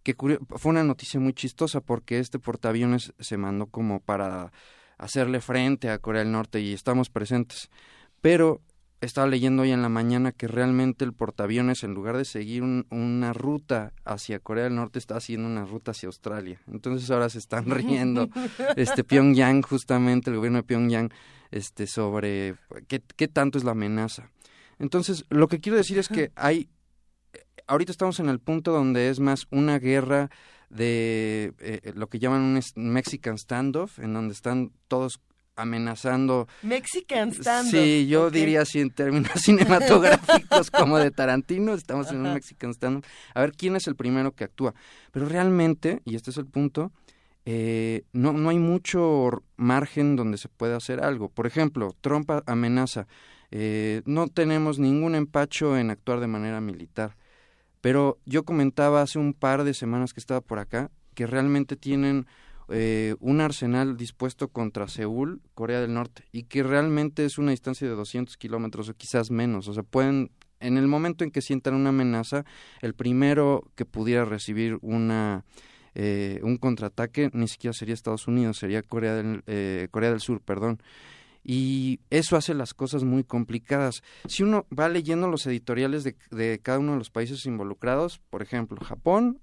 que 0.02 0.14
fue 0.14 0.70
una 0.70 0.84
noticia 0.84 1.20
muy 1.20 1.34
chistosa 1.34 1.80
porque 1.82 2.20
este 2.20 2.38
portaaviones 2.38 3.12
se 3.18 3.36
mandó 3.36 3.66
como 3.66 4.00
para 4.00 4.50
hacerle 4.96 5.40
frente 5.40 5.90
a 5.90 5.98
Corea 5.98 6.22
del 6.22 6.32
Norte 6.32 6.60
y 6.60 6.72
estamos 6.72 7.10
presentes. 7.10 7.68
Pero 8.22 8.62
estaba 9.00 9.26
leyendo 9.26 9.62
hoy 9.62 9.70
en 9.72 9.82
la 9.82 9.88
mañana 9.88 10.32
que 10.32 10.46
realmente 10.46 11.04
el 11.04 11.12
portaaviones, 11.12 11.84
en 11.84 11.94
lugar 11.94 12.16
de 12.16 12.24
seguir 12.24 12.62
un- 12.62 12.86
una 12.90 13.32
ruta 13.32 13.92
hacia 14.04 14.40
Corea 14.40 14.64
del 14.64 14.74
Norte, 14.74 14.98
está 14.98 15.16
haciendo 15.16 15.46
una 15.48 15.64
ruta 15.64 15.92
hacia 15.92 16.06
Australia. 16.08 16.60
Entonces 16.66 17.10
ahora 17.10 17.28
se 17.30 17.38
están 17.38 17.64
riendo 17.70 18.28
este 18.76 19.02
Pyongyang, 19.04 19.62
justamente 19.62 20.30
el 20.30 20.36
gobierno 20.36 20.58
de 20.58 20.64
Pyongyang, 20.64 21.10
este, 21.50 21.86
sobre 21.86 22.56
qué, 22.88 23.02
qué 23.16 23.26
tanto 23.28 23.58
es 23.58 23.64
la 23.64 23.70
amenaza. 23.72 24.30
Entonces, 24.78 25.24
lo 25.30 25.48
que 25.48 25.60
quiero 25.60 25.76
decir 25.76 25.98
es 25.98 26.08
que 26.08 26.32
hay 26.36 26.68
ahorita 27.66 27.92
estamos 27.92 28.18
en 28.20 28.28
el 28.28 28.40
punto 28.40 28.72
donde 28.72 29.10
es 29.10 29.20
más 29.20 29.46
una 29.50 29.78
guerra 29.78 30.30
de 30.70 31.52
eh, 31.60 31.92
lo 31.94 32.08
que 32.08 32.18
llaman 32.18 32.40
un 32.42 32.60
Mexican 32.92 33.38
standoff, 33.38 33.98
en 33.98 34.12
donde 34.14 34.34
están 34.34 34.72
todos 34.88 35.20
amenazando. 35.56 36.48
Mexican 36.62 37.32
standoff. 37.32 37.70
Sí, 37.70 38.06
yo 38.08 38.30
diría 38.30 38.62
así 38.62 38.80
en 38.80 38.90
términos 38.90 39.32
cinematográficos 39.36 40.70
como 40.70 40.98
de 40.98 41.10
Tarantino, 41.10 41.74
estamos 41.74 42.10
en 42.10 42.26
un. 42.26 42.34
Mexican 42.34 42.74
standoff. 42.74 43.04
A 43.34 43.40
ver 43.40 43.52
quién 43.52 43.76
es 43.76 43.86
el 43.86 43.96
primero 43.96 44.32
que 44.32 44.44
actúa. 44.44 44.74
Pero 45.12 45.26
realmente, 45.26 46.00
y 46.04 46.16
este 46.16 46.30
es 46.30 46.36
el 46.36 46.46
punto, 46.46 46.92
eh, 47.44 48.04
no, 48.12 48.32
no 48.32 48.50
hay 48.50 48.58
mucho 48.58 49.42
margen 49.56 50.16
donde 50.16 50.38
se 50.38 50.48
pueda 50.48 50.76
hacer 50.76 51.02
algo. 51.02 51.28
Por 51.28 51.46
ejemplo, 51.46 51.94
Trump 52.00 52.30
amenaza, 52.46 53.06
eh, 53.50 54.02
no 54.04 54.28
tenemos 54.28 54.78
ningún 54.78 55.14
empacho 55.14 55.76
en 55.76 55.90
actuar 55.90 56.20
de 56.20 56.26
manera 56.26 56.60
militar. 56.60 57.16
Pero 57.80 58.18
yo 58.26 58.44
comentaba 58.44 59.02
hace 59.02 59.18
un 59.18 59.32
par 59.32 59.64
de 59.64 59.74
semanas 59.74 60.12
que 60.12 60.20
estaba 60.20 60.40
por 60.40 60.58
acá 60.58 60.90
que 61.14 61.26
realmente 61.26 61.76
tienen 61.76 62.26
eh, 62.70 63.14
un 63.20 63.40
arsenal 63.40 63.96
dispuesto 63.96 64.48
contra 64.48 64.88
Seúl, 64.88 65.42
Corea 65.54 65.80
del 65.80 65.94
Norte, 65.94 66.24
y 66.32 66.44
que 66.44 66.62
realmente 66.62 67.24
es 67.24 67.38
una 67.38 67.50
distancia 67.50 67.88
de 67.88 67.94
200 67.94 68.36
kilómetros 68.36 68.88
o 68.88 68.94
quizás 68.94 69.30
menos. 69.30 69.68
O 69.68 69.74
sea, 69.74 69.82
pueden, 69.82 70.30
en 70.60 70.76
el 70.76 70.86
momento 70.86 71.24
en 71.24 71.30
que 71.30 71.42
sientan 71.42 71.74
una 71.74 71.90
amenaza, 71.90 72.44
el 72.80 72.94
primero 72.94 73.70
que 73.74 73.84
pudiera 73.84 74.24
recibir 74.24 74.78
una 74.82 75.44
eh, 75.94 76.40
un 76.42 76.56
contraataque 76.56 77.30
ni 77.32 77.48
siquiera 77.48 77.72
sería 77.72 77.94
Estados 77.94 78.28
Unidos, 78.28 78.58
sería 78.58 78.82
Corea 78.82 79.14
del, 79.14 79.42
eh, 79.46 79.88
Corea 79.90 80.10
del 80.10 80.20
Sur, 80.20 80.40
perdón. 80.40 80.82
Y 81.42 82.00
eso 82.10 82.36
hace 82.36 82.54
las 82.54 82.74
cosas 82.74 83.02
muy 83.02 83.24
complicadas. 83.24 84.02
Si 84.26 84.42
uno 84.42 84.66
va 84.76 84.88
leyendo 84.88 85.26
los 85.26 85.46
editoriales 85.46 86.04
de, 86.04 86.16
de 86.30 86.60
cada 86.62 86.78
uno 86.78 86.92
de 86.92 86.98
los 86.98 87.10
países 87.10 87.46
involucrados, 87.46 88.20
por 88.30 88.42
ejemplo, 88.42 88.78
Japón 88.84 89.40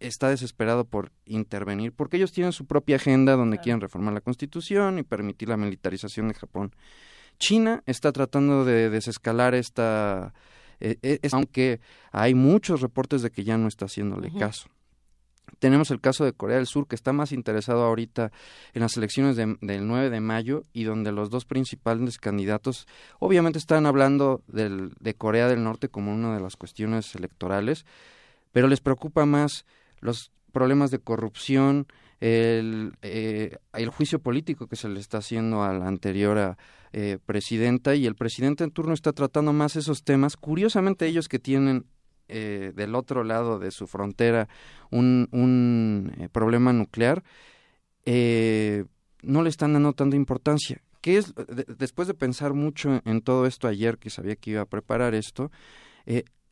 está 0.00 0.28
desesperado 0.30 0.84
por 0.84 1.12
intervenir 1.26 1.92
porque 1.92 2.16
ellos 2.16 2.32
tienen 2.32 2.52
su 2.52 2.66
propia 2.66 2.96
agenda 2.96 3.36
donde 3.36 3.58
quieren 3.58 3.80
reformar 3.80 4.14
la 4.14 4.20
constitución 4.20 4.98
y 4.98 5.02
permitir 5.02 5.48
la 5.48 5.56
militarización 5.56 6.28
de 6.28 6.34
Japón. 6.34 6.74
China 7.38 7.82
está 7.86 8.12
tratando 8.12 8.64
de 8.64 8.90
desescalar 8.90 9.54
esta, 9.54 10.34
eh, 10.80 10.96
eh, 11.02 11.18
es- 11.22 11.32
aunque 11.34 11.80
hay 12.12 12.34
muchos 12.34 12.80
reportes 12.80 13.22
de 13.22 13.30
que 13.30 13.44
ya 13.44 13.56
no 13.56 13.68
está 13.68 13.86
haciéndole 13.86 14.30
caso. 14.38 14.68
Tenemos 15.58 15.90
el 15.90 16.00
caso 16.00 16.24
de 16.24 16.32
Corea 16.32 16.56
del 16.56 16.66
Sur, 16.66 16.86
que 16.86 16.94
está 16.94 17.12
más 17.12 17.32
interesado 17.32 17.84
ahorita 17.84 18.30
en 18.72 18.82
las 18.82 18.96
elecciones 18.96 19.36
de- 19.36 19.56
del 19.60 19.86
9 19.86 20.08
de 20.08 20.20
mayo 20.20 20.62
y 20.72 20.84
donde 20.84 21.12
los 21.12 21.28
dos 21.28 21.44
principales 21.44 22.18
candidatos 22.18 22.86
obviamente 23.18 23.58
están 23.58 23.84
hablando 23.84 24.42
del- 24.46 24.92
de 25.00 25.14
Corea 25.14 25.48
del 25.48 25.62
Norte 25.64 25.88
como 25.88 26.14
una 26.14 26.34
de 26.34 26.40
las 26.40 26.56
cuestiones 26.56 27.14
electorales, 27.14 27.84
pero 28.52 28.68
les 28.68 28.80
preocupa 28.80 29.26
más 29.26 29.66
los 30.00 30.32
problemas 30.52 30.90
de 30.90 30.98
corrupción, 30.98 31.86
el, 32.20 32.92
eh, 33.02 33.56
el 33.72 33.88
juicio 33.88 34.18
político 34.18 34.66
que 34.66 34.76
se 34.76 34.88
le 34.88 35.00
está 35.00 35.18
haciendo 35.18 35.62
a 35.62 35.72
la 35.72 35.86
anterior 35.86 36.56
eh, 36.92 37.18
presidenta 37.24 37.94
y 37.94 38.04
el 38.06 38.14
presidente 38.14 38.64
en 38.64 38.72
turno 38.72 38.92
está 38.92 39.12
tratando 39.12 39.52
más 39.52 39.76
esos 39.76 40.02
temas. 40.02 40.36
Curiosamente 40.36 41.06
ellos 41.06 41.28
que 41.28 41.38
tienen 41.38 41.86
eh, 42.28 42.72
del 42.76 42.94
otro 42.94 43.24
lado 43.24 43.58
de 43.58 43.70
su 43.70 43.86
frontera 43.86 44.48
un, 44.90 45.28
un 45.32 46.12
eh, 46.18 46.28
problema 46.30 46.72
nuclear, 46.72 47.24
eh, 48.04 48.84
no 49.22 49.42
le 49.42 49.48
están 49.48 49.72
dando 49.72 49.92
tanta 49.92 50.16
importancia. 50.16 50.82
¿Qué 51.00 51.16
es, 51.16 51.34
después 51.78 52.06
de 52.06 52.14
pensar 52.14 52.52
mucho 52.52 53.00
en 53.04 53.22
todo 53.22 53.46
esto 53.46 53.66
ayer, 53.66 53.98
que 53.98 54.10
sabía 54.10 54.36
que 54.36 54.50
iba 54.50 54.60
a 54.60 54.66
preparar 54.66 55.14
esto, 55.14 55.50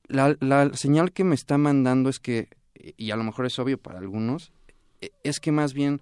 la, 0.09 0.37
la 0.41 0.73
señal 0.73 1.13
que 1.13 1.23
me 1.25 1.35
está 1.35 1.59
mandando 1.59 2.09
es 2.09 2.19
que, 2.19 2.49
y 2.97 3.11
a 3.11 3.17
lo 3.17 3.25
mejor 3.25 3.47
es 3.47 3.59
obvio 3.59 3.79
para 3.79 3.99
algunos, 3.99 4.53
e, 5.01 5.13
es 5.23 5.41
que 5.41 5.53
más 5.53 5.75
bien 5.75 6.01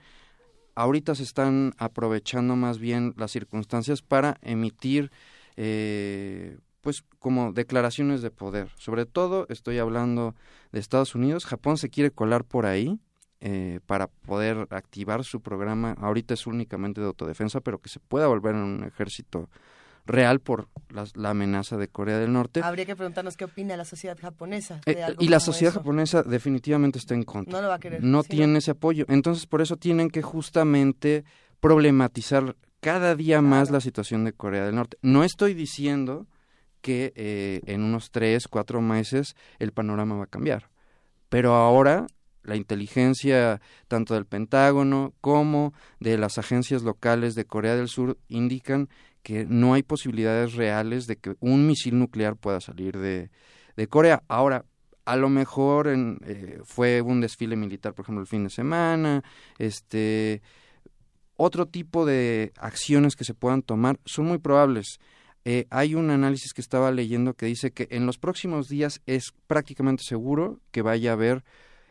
ahorita 0.75 1.15
se 1.15 1.23
están 1.23 1.73
aprovechando 1.79 2.55
más 2.57 2.79
bien 2.79 3.15
las 3.17 3.33
circunstancias 3.33 4.03
para 4.03 4.39
emitir 4.43 5.11
eh, 5.57 6.59
pues 6.83 7.03
como 7.19 7.53
declaraciones 7.53 8.23
de 8.23 8.31
poder. 8.31 8.69
Sobre 8.77 9.07
todo 9.07 9.47
estoy 9.49 9.79
hablando 9.79 10.37
de 10.71 10.79
Estados 10.79 11.17
Unidos. 11.17 11.45
Japón 11.45 11.79
se 11.79 11.89
quiere 11.89 12.13
colar 12.13 12.45
por 12.45 12.65
ahí 12.65 13.01
eh, 13.41 13.81
para 13.87 14.07
poder 14.07 14.69
activar 14.71 15.25
su 15.25 15.41
programa. 15.41 15.97
Ahorita 15.99 16.35
es 16.35 16.47
únicamente 16.47 17.01
de 17.01 17.09
autodefensa, 17.09 17.61
pero 17.61 17.81
que 17.81 17.89
se 17.89 17.99
pueda 17.99 18.29
volver 18.29 18.55
en 18.55 18.61
un 18.61 18.85
ejército 18.85 19.51
real 20.07 20.41
por 20.41 20.69
la, 20.91 21.31
amenaza 21.31 21.77
de 21.77 21.89
Corea 21.89 22.19
del 22.19 22.33
Norte. 22.33 22.61
Habría 22.63 22.87
que 22.87 22.97
preguntarnos 22.97 23.37
qué 23.37 23.45
opina 23.45 23.77
la 23.77 23.85
sociedad 23.85 24.17
japonesa. 24.19 24.81
Eh, 24.87 25.05
y 25.19 25.29
la 25.29 25.41
sociedad 25.41 25.75
japonesa 25.75 26.23
definitivamente 26.23 26.99
está 26.99 27.15
en 27.15 27.25
contra. 27.25 27.53
No 27.53 27.63
lo 27.63 27.69
va 27.69 27.75
a 27.75 27.81
querer. 27.81 28.03
No 28.03 28.23
tiene 28.23 28.59
ese 28.59 28.71
apoyo. 28.71 29.05
Entonces, 29.09 29.47
por 29.47 29.61
eso 29.61 29.77
tienen 29.77 30.11
que 30.11 30.23
justamente 30.23 31.25
problematizar 31.61 32.57
cada 32.81 33.17
día 33.17 33.43
más 33.43 33.71
la 33.71 33.81
situación 33.81 34.25
de 34.25 34.33
Corea 34.33 34.65
del 34.65 34.77
Norte. 34.77 34.97
No 35.03 35.25
estoy 35.25 35.55
diciendo 35.55 36.27
que 36.81 37.13
eh, 37.17 37.61
en 37.67 37.83
unos 37.83 38.11
tres, 38.11 38.47
cuatro 38.49 38.81
meses 38.81 39.35
el 39.59 39.73
panorama 39.73 40.17
va 40.17 40.25
a 40.25 40.29
cambiar. 40.29 40.71
Pero 41.29 41.55
ahora 41.55 42.07
la 42.47 42.55
inteligencia 42.55 43.61
tanto 43.89 44.15
del 44.15 44.25
Pentágono 44.25 45.13
como 45.21 45.75
de 45.99 46.17
las 46.17 46.39
agencias 46.39 46.83
locales 46.83 47.35
de 47.35 47.45
Corea 47.45 47.75
del 47.75 47.89
Sur 47.89 48.19
indican 48.29 48.89
que 49.27 49.45
no 49.45 49.75
hay 49.75 49.83
posibilidades 49.83 50.55
reales 50.55 51.09
de 51.09 51.17
que 51.17 51.35
un 51.41 51.67
misil 51.67 51.99
nuclear 51.99 52.37
pueda 52.37 52.61
salir 52.61 52.97
de, 52.97 53.29
de 53.77 53.89
Corea. 53.89 54.23
Ahora, 54.29 54.65
a 55.05 55.17
lo 55.17 55.29
mejor 55.29 55.89
en, 55.89 56.21
eh, 56.25 56.61
fue 56.63 57.03
un 57.03 57.21
desfile 57.21 57.57
militar, 57.57 57.93
por 57.93 58.05
ejemplo, 58.05 58.21
el 58.21 58.29
fin 58.29 58.45
de 58.45 58.51
semana, 58.51 59.25
este, 59.59 60.43
otro 61.35 61.67
tipo 61.67 62.07
de 62.07 62.53
acciones 62.57 63.17
que 63.17 63.25
se 63.25 63.35
puedan 63.35 63.63
tomar 63.63 63.99
son 64.05 64.27
muy 64.27 64.39
probables. 64.39 65.01
Eh, 65.45 65.67
hay 65.71 65.97
un 65.97 66.11
análisis 66.11 66.53
que 66.53 66.61
estaba 66.61 66.93
leyendo 66.93 67.35
que 67.35 67.47
dice 67.47 67.73
que 67.73 67.89
en 67.91 68.07
los 68.07 68.19
próximos 68.19 68.69
días 68.69 69.03
es 69.07 69.35
prácticamente 69.49 70.05
seguro 70.07 70.61
que 70.71 70.83
vaya 70.83 71.11
a 71.11 71.15
haber 71.15 71.43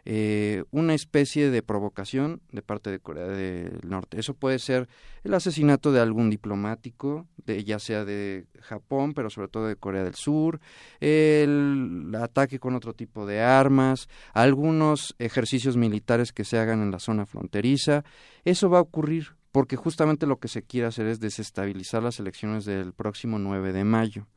eh, 0.05 0.63
una 0.69 0.93
especie 0.93 1.49
de 1.49 1.63
provocación 1.63 2.41
de 2.51 2.61
parte 2.61 2.91
de 2.91 2.99
Corea 2.99 3.25
del 3.25 3.79
Norte. 3.83 4.19
Eso 4.19 4.35
puede 4.35 4.59
ser 4.59 4.87
el 5.23 5.33
asesinato 5.33 5.91
de 5.91 5.99
algún 5.99 6.29
diplomático, 6.29 7.25
de, 7.45 7.63
ya 7.63 7.79
sea 7.79 8.05
de 8.05 8.45
Japón, 8.61 9.13
pero 9.15 9.31
sobre 9.31 9.47
todo 9.47 9.67
de 9.67 9.75
Corea 9.75 10.03
del 10.03 10.13
Sur, 10.13 10.59
el 10.99 12.11
ataque 12.21 12.59
con 12.59 12.75
otro 12.75 12.93
tipo 12.93 13.25
de 13.25 13.41
armas, 13.41 14.07
algunos 14.33 15.15
ejercicios 15.17 15.75
militares 15.75 16.31
que 16.31 16.43
se 16.43 16.59
hagan 16.59 16.83
en 16.83 16.91
la 16.91 16.99
zona 16.99 17.25
fronteriza. 17.25 18.03
Eso 18.43 18.69
va 18.69 18.77
a 18.77 18.81
ocurrir 18.81 19.35
porque 19.51 19.77
justamente 19.77 20.27
lo 20.27 20.37
que 20.37 20.49
se 20.49 20.63
quiere 20.63 20.87
hacer 20.87 21.07
es 21.07 21.19
desestabilizar 21.19 22.03
las 22.03 22.19
elecciones 22.19 22.65
del 22.65 22.93
próximo 22.93 23.39
9 23.39 23.71
de 23.71 23.85
mayo. 23.85 24.27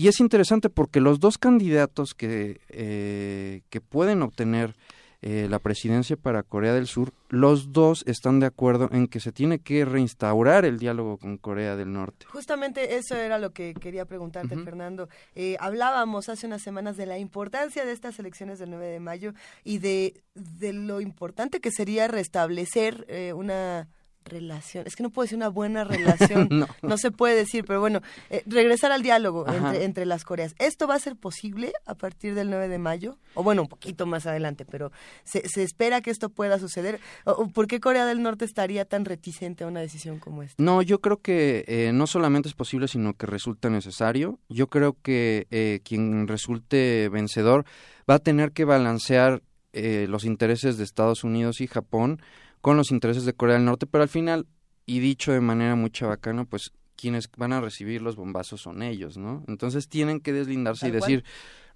Y 0.00 0.08
es 0.08 0.18
interesante 0.18 0.70
porque 0.70 0.98
los 0.98 1.20
dos 1.20 1.36
candidatos 1.36 2.14
que, 2.14 2.62
eh, 2.70 3.60
que 3.68 3.82
pueden 3.82 4.22
obtener 4.22 4.74
eh, 5.20 5.46
la 5.50 5.58
presidencia 5.58 6.16
para 6.16 6.42
Corea 6.42 6.72
del 6.72 6.86
Sur, 6.86 7.12
los 7.28 7.74
dos 7.74 8.02
están 8.06 8.40
de 8.40 8.46
acuerdo 8.46 8.88
en 8.92 9.08
que 9.08 9.20
se 9.20 9.30
tiene 9.30 9.58
que 9.58 9.84
reinstaurar 9.84 10.64
el 10.64 10.78
diálogo 10.78 11.18
con 11.18 11.36
Corea 11.36 11.76
del 11.76 11.92
Norte. 11.92 12.24
Justamente 12.24 12.96
eso 12.96 13.14
era 13.14 13.38
lo 13.38 13.52
que 13.52 13.74
quería 13.74 14.06
preguntarte, 14.06 14.56
Fernando. 14.56 15.10
Eh, 15.34 15.58
hablábamos 15.60 16.30
hace 16.30 16.46
unas 16.46 16.62
semanas 16.62 16.96
de 16.96 17.04
la 17.04 17.18
importancia 17.18 17.84
de 17.84 17.92
estas 17.92 18.18
elecciones 18.18 18.58
del 18.58 18.70
9 18.70 18.86
de 18.86 19.00
mayo 19.00 19.34
y 19.64 19.80
de, 19.80 20.22
de 20.34 20.72
lo 20.72 21.02
importante 21.02 21.60
que 21.60 21.70
sería 21.70 22.08
restablecer 22.08 23.06
una 23.36 23.86
relación, 24.24 24.86
es 24.86 24.96
que 24.96 25.02
no 25.02 25.10
puedo 25.10 25.24
decir 25.24 25.36
una 25.36 25.48
buena 25.48 25.84
relación, 25.84 26.48
no. 26.82 26.98
se 26.98 27.10
puede 27.10 27.36
decir, 27.36 27.64
pero 27.66 27.80
bueno, 27.80 28.00
eh, 28.28 28.42
regresar 28.46 28.92
al 28.92 29.02
diálogo 29.02 29.46
entre, 29.48 30.06
las 30.06 30.24
Coreas. 30.24 30.54
¿Esto 30.58 30.86
va 30.86 30.94
a 30.94 30.98
ser 30.98 31.16
posible 31.16 31.72
a 31.86 31.94
partir 31.94 32.34
del 32.34 32.50
9 32.50 32.68
de 32.68 32.78
mayo? 32.78 33.18
O 33.34 33.42
bueno, 33.42 33.62
un 33.62 33.68
poquito 33.68 34.06
más 34.06 34.26
adelante, 34.26 34.64
pero 34.64 34.92
¿se, 35.24 35.42
espera 35.62 36.00
que 36.00 36.10
esto 36.10 36.30
pueda 36.30 36.58
suceder? 36.58 37.00
¿O, 37.24 37.48
¿Por 37.48 37.66
qué 37.66 37.80
Corea 37.80 38.06
del 38.06 38.22
Norte 38.22 38.44
estaría 38.44 38.84
tan 38.84 39.04
reticente 39.04 39.64
a 39.64 39.66
una 39.66 39.80
decisión 39.80 40.18
como 40.18 40.42
esta? 40.42 40.62
No, 40.62 40.82
yo 40.82 41.00
creo 41.00 41.20
que 41.20 41.64
eh, 41.66 41.92
no 41.92 42.06
solamente 42.06 42.48
es 42.48 42.54
posible, 42.54 42.88
sino 42.88 43.14
que 43.14 43.26
resulta 43.26 43.70
necesario. 43.70 44.38
Yo 44.48 44.68
creo 44.68 44.96
que 45.02 45.46
eh, 45.50 45.80
quien 45.84 46.28
resulte 46.28 47.08
vencedor 47.08 47.64
va 48.08 48.14
a 48.14 48.18
tener 48.18 48.52
que 48.52 48.64
balancear 48.64 49.42
los 49.72 50.24
intereses 50.24 50.78
de 50.78 50.82
Estados 50.82 51.22
Unidos 51.22 51.60
y 51.60 51.68
Japón 51.68 52.20
con 52.60 52.76
los 52.76 52.90
intereses 52.90 53.24
de 53.24 53.32
Corea 53.32 53.56
del 53.56 53.64
Norte, 53.64 53.86
pero 53.86 54.02
al 54.02 54.08
final, 54.08 54.46
y 54.86 55.00
dicho 55.00 55.32
de 55.32 55.40
manera 55.40 55.74
muy 55.74 55.90
chabacana, 55.90 56.44
pues 56.44 56.72
quienes 56.96 57.30
van 57.36 57.52
a 57.52 57.60
recibir 57.60 58.02
los 58.02 58.16
bombazos 58.16 58.60
son 58.60 58.82
ellos, 58.82 59.16
¿no? 59.16 59.42
Entonces 59.48 59.88
tienen 59.88 60.20
que 60.20 60.32
deslindarse 60.32 60.88
y 60.88 60.90
decir, 60.90 61.24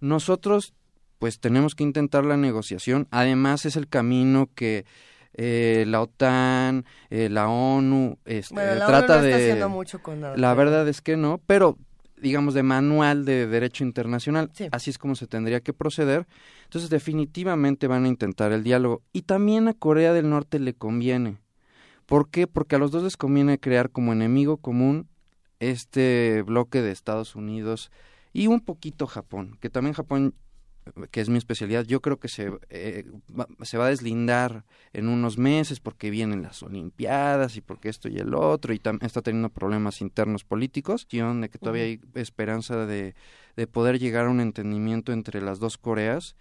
nosotros 0.00 0.74
pues 1.18 1.40
tenemos 1.40 1.74
que 1.74 1.84
intentar 1.84 2.24
la 2.26 2.36
negociación, 2.36 3.08
además 3.10 3.64
es 3.64 3.76
el 3.76 3.88
camino 3.88 4.50
que 4.54 4.84
eh, 5.32 5.84
la 5.88 6.02
OTAN, 6.02 6.84
eh, 7.08 7.28
la 7.30 7.48
ONU, 7.48 8.18
este, 8.24 8.54
trata 8.54 9.22
de... 9.22 9.66
mucho 9.66 10.02
con 10.02 10.20
la 10.20 10.54
verdad 10.54 10.86
es 10.86 11.00
que 11.00 11.16
no, 11.16 11.40
pero 11.46 11.78
digamos, 12.24 12.54
de 12.54 12.62
manual 12.62 13.26
de 13.26 13.46
derecho 13.46 13.84
internacional. 13.84 14.50
Así 14.72 14.88
es 14.88 14.96
como 14.96 15.14
se 15.14 15.26
tendría 15.26 15.60
que 15.60 15.74
proceder. 15.74 16.26
Entonces, 16.64 16.88
definitivamente 16.88 17.86
van 17.86 18.06
a 18.06 18.08
intentar 18.08 18.50
el 18.52 18.64
diálogo. 18.64 19.02
Y 19.12 19.22
también 19.22 19.68
a 19.68 19.74
Corea 19.74 20.14
del 20.14 20.30
Norte 20.30 20.58
le 20.58 20.72
conviene. 20.72 21.36
¿Por 22.06 22.30
qué? 22.30 22.46
Porque 22.46 22.76
a 22.76 22.78
los 22.78 22.90
dos 22.90 23.02
les 23.02 23.18
conviene 23.18 23.60
crear 23.60 23.90
como 23.90 24.14
enemigo 24.14 24.56
común 24.56 25.06
este 25.60 26.42
bloque 26.46 26.80
de 26.80 26.92
Estados 26.92 27.36
Unidos 27.36 27.90
y 28.32 28.46
un 28.46 28.60
poquito 28.60 29.06
Japón, 29.06 29.58
que 29.60 29.68
también 29.68 29.92
Japón 29.92 30.34
que 31.10 31.20
es 31.20 31.28
mi 31.28 31.38
especialidad, 31.38 31.84
yo 31.84 32.00
creo 32.00 32.18
que 32.18 32.28
se, 32.28 32.52
eh, 32.68 33.04
va, 33.38 33.46
se 33.62 33.78
va 33.78 33.86
a 33.86 33.90
deslindar 33.90 34.64
en 34.92 35.08
unos 35.08 35.38
meses 35.38 35.80
porque 35.80 36.10
vienen 36.10 36.42
las 36.42 36.62
Olimpiadas 36.62 37.56
y 37.56 37.60
porque 37.60 37.88
esto 37.88 38.08
y 38.08 38.18
el 38.18 38.34
otro 38.34 38.72
y 38.72 38.80
está 39.00 39.22
teniendo 39.22 39.48
problemas 39.48 40.00
internos 40.00 40.44
políticos, 40.44 41.06
de 41.10 41.48
que 41.48 41.58
todavía 41.58 41.84
hay 41.84 42.00
esperanza 42.14 42.86
de, 42.86 43.14
de 43.56 43.66
poder 43.66 43.98
llegar 43.98 44.26
a 44.26 44.30
un 44.30 44.40
entendimiento 44.40 45.12
entre 45.12 45.40
las 45.40 45.58
dos 45.58 45.78
Coreas 45.78 46.36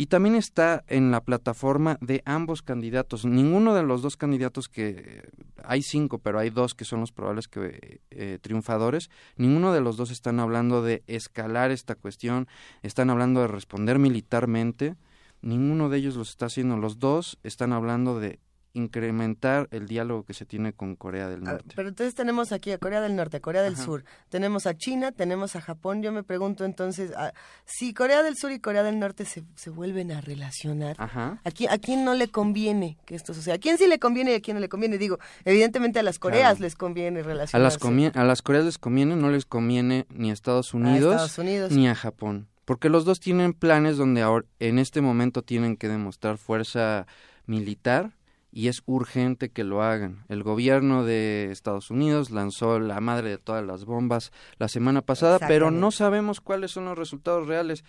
y 0.00 0.06
también 0.06 0.34
está 0.34 0.82
en 0.86 1.10
la 1.10 1.20
plataforma 1.20 1.98
de 2.00 2.22
ambos 2.24 2.62
candidatos. 2.62 3.26
Ninguno 3.26 3.74
de 3.74 3.82
los 3.82 4.00
dos 4.00 4.16
candidatos 4.16 4.70
que 4.70 5.28
hay 5.62 5.82
cinco, 5.82 6.20
pero 6.20 6.38
hay 6.38 6.48
dos 6.48 6.74
que 6.74 6.86
son 6.86 7.00
los 7.00 7.12
probables 7.12 7.48
que 7.48 8.00
eh, 8.10 8.38
triunfadores. 8.40 9.10
Ninguno 9.36 9.74
de 9.74 9.82
los 9.82 9.98
dos 9.98 10.10
están 10.10 10.40
hablando 10.40 10.80
de 10.80 11.02
escalar 11.06 11.70
esta 11.70 11.96
cuestión, 11.96 12.48
están 12.82 13.10
hablando 13.10 13.42
de 13.42 13.48
responder 13.48 13.98
militarmente. 13.98 14.96
Ninguno 15.42 15.90
de 15.90 15.98
ellos 15.98 16.16
los 16.16 16.30
está 16.30 16.46
haciendo. 16.46 16.78
Los 16.78 16.98
dos 16.98 17.38
están 17.42 17.74
hablando 17.74 18.18
de 18.20 18.38
incrementar 18.72 19.68
el 19.70 19.86
diálogo 19.86 20.24
que 20.24 20.34
se 20.34 20.46
tiene 20.46 20.72
con 20.72 20.96
Corea 20.96 21.28
del 21.28 21.40
ah, 21.46 21.52
Norte. 21.52 21.72
Pero 21.74 21.88
entonces 21.88 22.14
tenemos 22.14 22.52
aquí 22.52 22.70
a 22.70 22.78
Corea 22.78 23.00
del 23.00 23.16
Norte, 23.16 23.38
a 23.38 23.40
Corea 23.40 23.62
del 23.62 23.76
Sur, 23.76 24.04
tenemos 24.28 24.66
a 24.66 24.76
China, 24.76 25.12
tenemos 25.12 25.56
a 25.56 25.60
Japón. 25.60 26.02
Yo 26.02 26.12
me 26.12 26.22
pregunto 26.22 26.64
entonces, 26.64 27.12
ah, 27.16 27.32
si 27.64 27.92
Corea 27.94 28.22
del 28.22 28.36
Sur 28.36 28.52
y 28.52 28.60
Corea 28.60 28.82
del 28.82 28.98
Norte 28.98 29.24
se, 29.24 29.44
se 29.56 29.70
vuelven 29.70 30.12
a 30.12 30.20
relacionar, 30.20 30.96
¿a, 30.98 31.50
quién, 31.50 31.70
¿a 31.70 31.78
quién 31.78 32.04
no 32.04 32.14
le 32.14 32.28
conviene 32.28 32.96
que 33.06 33.14
esto 33.14 33.34
suceda? 33.34 33.56
¿A 33.56 33.58
quién 33.58 33.78
sí 33.78 33.86
le 33.86 33.98
conviene 33.98 34.32
y 34.32 34.34
a 34.34 34.40
quién 34.40 34.54
no 34.56 34.60
le 34.60 34.68
conviene? 34.68 34.98
Digo, 34.98 35.18
evidentemente 35.44 35.98
a 35.98 36.02
las 36.02 36.18
Coreas 36.18 36.60
les 36.60 36.76
conviene 36.76 37.22
relacionarse. 37.22 37.56
A 37.56 37.90
las, 37.90 38.16
a 38.16 38.24
las 38.24 38.42
Coreas 38.42 38.64
les 38.64 38.78
conviene, 38.78 39.16
no 39.16 39.30
les 39.30 39.44
conviene 39.46 40.06
ni 40.10 40.30
a 40.30 40.32
Estados 40.32 40.74
Unidos, 40.74 41.38
ni 41.70 41.88
a 41.88 41.94
Japón. 41.94 42.48
Porque 42.64 42.88
los 42.88 43.04
dos 43.04 43.18
tienen 43.18 43.52
planes 43.52 43.96
donde 43.96 44.22
ahora, 44.22 44.46
en 44.60 44.78
este 44.78 45.00
momento 45.00 45.42
tienen 45.42 45.76
que 45.76 45.88
demostrar 45.88 46.38
fuerza 46.38 47.06
militar 47.46 48.12
y 48.52 48.68
es 48.68 48.82
urgente 48.86 49.50
que 49.50 49.64
lo 49.64 49.82
hagan. 49.82 50.24
El 50.28 50.42
gobierno 50.42 51.04
de 51.04 51.48
Estados 51.50 51.90
Unidos 51.90 52.30
lanzó 52.30 52.78
la 52.78 53.00
madre 53.00 53.30
de 53.30 53.38
todas 53.38 53.64
las 53.64 53.84
bombas 53.84 54.32
la 54.58 54.68
semana 54.68 55.02
pasada, 55.02 55.38
pero 55.46 55.70
no 55.70 55.90
sabemos 55.90 56.40
cuáles 56.40 56.72
son 56.72 56.86
los 56.86 56.98
resultados 56.98 57.46
reales. 57.46 57.84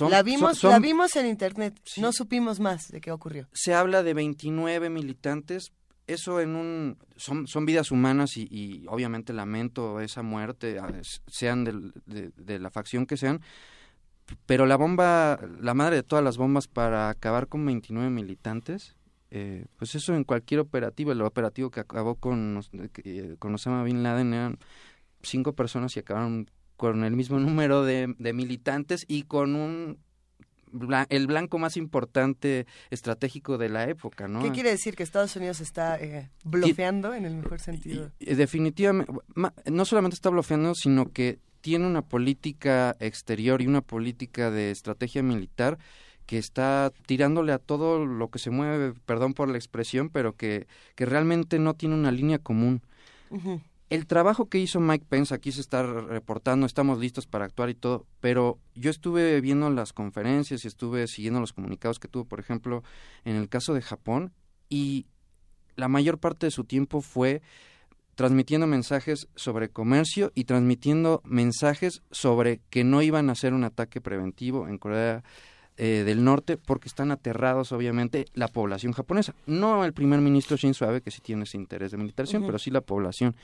la, 0.00 0.22
vimos, 0.22 0.62
la 0.64 0.78
vimos 0.78 1.14
en 1.16 1.26
internet, 1.26 1.78
no 1.98 2.12
supimos 2.12 2.60
más 2.60 2.90
de 2.90 3.00
qué 3.00 3.12
ocurrió. 3.12 3.48
Se 3.52 3.74
habla 3.74 4.02
de 4.02 4.14
29 4.14 4.88
militantes, 4.88 5.72
eso 6.06 6.40
en 6.40 6.56
un 6.56 6.98
son, 7.16 7.46
son 7.46 7.66
vidas 7.66 7.90
humanas 7.90 8.36
y, 8.36 8.86
obviamente 8.88 9.32
lamento 9.32 10.00
esa 10.00 10.22
muerte, 10.22 10.80
sean 11.26 11.64
de, 11.64 12.30
de 12.34 12.58
la 12.58 12.70
facción 12.70 13.06
que 13.06 13.16
sean, 13.16 13.42
pero 14.46 14.66
la 14.66 14.76
bomba, 14.76 15.38
la 15.60 15.74
madre 15.74 15.96
de 15.96 16.02
todas 16.02 16.24
las 16.24 16.36
bombas 16.36 16.66
para 16.66 17.10
acabar 17.10 17.48
con 17.48 17.64
29 17.64 18.10
militantes, 18.10 18.95
eh, 19.30 19.66
pues 19.76 19.94
eso 19.94 20.14
en 20.14 20.24
cualquier 20.24 20.60
operativo, 20.60 21.12
el 21.12 21.22
operativo 21.22 21.70
que 21.70 21.80
acabó 21.80 22.14
con, 22.14 22.60
eh, 23.04 23.36
con 23.38 23.54
Osama 23.54 23.82
Bin 23.82 24.02
Laden 24.02 24.32
eran 24.34 24.58
cinco 25.22 25.54
personas 25.54 25.96
y 25.96 26.00
acabaron 26.00 26.50
con 26.76 27.04
el 27.04 27.16
mismo 27.16 27.38
número 27.40 27.84
de, 27.84 28.14
de 28.18 28.32
militantes 28.32 29.04
y 29.08 29.24
con 29.24 29.54
un 29.54 29.98
el 31.08 31.26
blanco 31.26 31.58
más 31.58 31.76
importante 31.76 32.66
estratégico 32.90 33.56
de 33.56 33.68
la 33.68 33.88
época, 33.88 34.28
¿no? 34.28 34.42
¿Qué 34.42 34.50
quiere 34.50 34.70
decir? 34.70 34.94
¿Que 34.94 35.04
Estados 35.04 35.34
Unidos 35.36 35.60
está 35.60 35.96
eh, 35.96 36.28
bloqueando 36.44 37.14
en 37.14 37.24
el 37.24 37.36
mejor 37.36 37.60
sentido? 37.60 38.10
definitivamente, 38.18 39.10
no 39.70 39.84
solamente 39.84 40.16
está 40.16 40.28
bloqueando, 40.28 40.74
sino 40.74 41.12
que 41.12 41.38
tiene 41.60 41.86
una 41.86 42.02
política 42.02 42.96
exterior 43.00 43.62
y 43.62 43.66
una 43.66 43.80
política 43.80 44.50
de 44.50 44.70
estrategia 44.70 45.22
militar 45.22 45.78
que 46.26 46.38
está 46.38 46.92
tirándole 47.06 47.52
a 47.52 47.58
todo 47.58 48.04
lo 48.04 48.28
que 48.28 48.38
se 48.38 48.50
mueve, 48.50 48.92
perdón 49.06 49.32
por 49.32 49.48
la 49.48 49.56
expresión, 49.56 50.10
pero 50.10 50.34
que, 50.36 50.66
que 50.94 51.06
realmente 51.06 51.58
no 51.58 51.74
tiene 51.74 51.94
una 51.94 52.10
línea 52.10 52.38
común. 52.38 52.82
El 53.88 54.06
trabajo 54.06 54.48
que 54.48 54.58
hizo 54.58 54.80
Mike 54.80 55.06
Pence, 55.08 55.32
aquí 55.32 55.52
se 55.52 55.60
está 55.60 55.82
reportando, 55.84 56.66
estamos 56.66 56.98
listos 56.98 57.26
para 57.26 57.44
actuar 57.44 57.70
y 57.70 57.74
todo, 57.74 58.04
pero 58.20 58.58
yo 58.74 58.90
estuve 58.90 59.40
viendo 59.40 59.70
las 59.70 59.92
conferencias 59.92 60.64
y 60.64 60.68
estuve 60.68 61.06
siguiendo 61.06 61.40
los 61.40 61.52
comunicados 61.52 62.00
que 62.00 62.08
tuvo, 62.08 62.24
por 62.24 62.40
ejemplo, 62.40 62.82
en 63.24 63.36
el 63.36 63.48
caso 63.48 63.74
de 63.74 63.82
Japón, 63.82 64.32
y 64.68 65.06
la 65.76 65.86
mayor 65.86 66.18
parte 66.18 66.46
de 66.46 66.50
su 66.50 66.64
tiempo 66.64 67.00
fue 67.00 67.42
transmitiendo 68.16 68.66
mensajes 68.66 69.28
sobre 69.36 69.68
comercio 69.68 70.32
y 70.34 70.44
transmitiendo 70.44 71.20
mensajes 71.24 72.02
sobre 72.10 72.60
que 72.70 72.82
no 72.82 73.02
iban 73.02 73.28
a 73.28 73.32
hacer 73.32 73.52
un 73.52 73.62
ataque 73.62 74.00
preventivo 74.00 74.66
en 74.66 74.78
Corea 74.78 75.22
eh, 75.78 76.04
del 76.04 76.24
Norte 76.24 76.56
porque 76.56 76.88
están 76.88 77.10
aterrados, 77.10 77.72
obviamente, 77.72 78.26
la 78.34 78.48
población 78.48 78.92
japonesa. 78.92 79.34
No 79.46 79.84
el 79.84 79.92
primer 79.92 80.20
ministro 80.20 80.56
Shinzo 80.56 80.86
Abe, 80.86 81.02
que 81.02 81.10
sí 81.10 81.20
tiene 81.20 81.44
ese 81.44 81.58
interés 81.58 81.90
de 81.90 81.98
militarización, 81.98 82.46
pero 82.46 82.58
sí 82.58 82.70
la 82.70 82.80
población. 82.80 83.36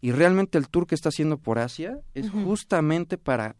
Y 0.00 0.12
realmente 0.12 0.58
el 0.58 0.68
tour 0.68 0.86
que 0.86 0.94
está 0.94 1.08
haciendo 1.08 1.38
por 1.38 1.58
Asia 1.58 1.98
es 2.14 2.30
justamente 2.30 3.18
para 3.18 3.56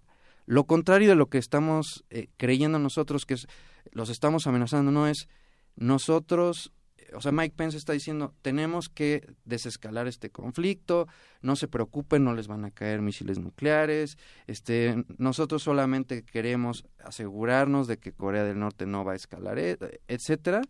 lo 0.46 0.64
contrario 0.64 1.08
de 1.08 1.14
lo 1.14 1.26
que 1.26 1.38
estamos 1.38 2.04
eh, 2.10 2.28
creyendo 2.36 2.78
nosotros, 2.78 3.26
que 3.26 3.34
es, 3.34 3.46
los 3.92 4.08
estamos 4.08 4.46
amenazando, 4.46 4.90
no 4.90 5.06
es 5.06 5.28
nosotros 5.76 6.72
o 7.14 7.20
sea, 7.20 7.32
Mike 7.32 7.54
Pence 7.56 7.76
está 7.76 7.92
diciendo, 7.92 8.34
tenemos 8.42 8.88
que 8.88 9.34
desescalar 9.44 10.06
este 10.06 10.30
conflicto, 10.30 11.06
no 11.40 11.56
se 11.56 11.68
preocupen, 11.68 12.24
no 12.24 12.34
les 12.34 12.48
van 12.48 12.64
a 12.64 12.70
caer 12.70 13.02
misiles 13.02 13.38
nucleares, 13.38 14.18
este, 14.46 15.04
nosotros 15.18 15.62
solamente 15.62 16.24
queremos 16.24 16.84
asegurarnos 17.04 17.86
de 17.86 17.98
que 17.98 18.12
Corea 18.12 18.44
del 18.44 18.58
Norte 18.58 18.86
no 18.86 19.04
va 19.04 19.12
a 19.12 19.16
escalar, 19.16 19.58
e, 19.58 19.78
etcétera, 20.08 20.62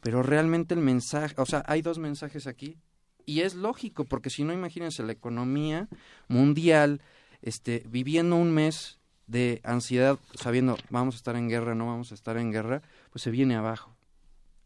pero 0.00 0.22
realmente 0.22 0.74
el 0.74 0.80
mensaje, 0.80 1.34
o 1.38 1.46
sea, 1.46 1.62
hay 1.66 1.82
dos 1.82 1.98
mensajes 1.98 2.46
aquí 2.46 2.78
y 3.26 3.40
es 3.40 3.54
lógico, 3.54 4.04
porque 4.04 4.30
si 4.30 4.44
no, 4.44 4.52
imagínense 4.52 5.02
la 5.02 5.12
economía 5.12 5.88
mundial, 6.28 7.02
este, 7.42 7.84
viviendo 7.88 8.36
un 8.36 8.52
mes 8.52 8.98
de 9.26 9.60
ansiedad, 9.64 10.18
sabiendo 10.34 10.78
vamos 10.88 11.14
a 11.14 11.18
estar 11.18 11.36
en 11.36 11.48
guerra, 11.48 11.74
no 11.74 11.86
vamos 11.86 12.10
a 12.10 12.14
estar 12.14 12.38
en 12.38 12.50
guerra, 12.50 12.82
pues 13.10 13.22
se 13.22 13.30
viene 13.30 13.54
abajo. 13.54 13.94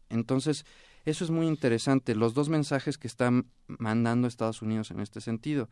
Entonces, 0.09 0.65
eso 1.05 1.23
es 1.23 1.31
muy 1.31 1.47
interesante, 1.47 2.15
los 2.15 2.33
dos 2.33 2.49
mensajes 2.49 2.97
que 2.97 3.07
están 3.07 3.47
mandando 3.67 4.27
Estados 4.27 4.61
Unidos 4.61 4.91
en 4.91 4.99
este 4.99 5.21
sentido. 5.21 5.69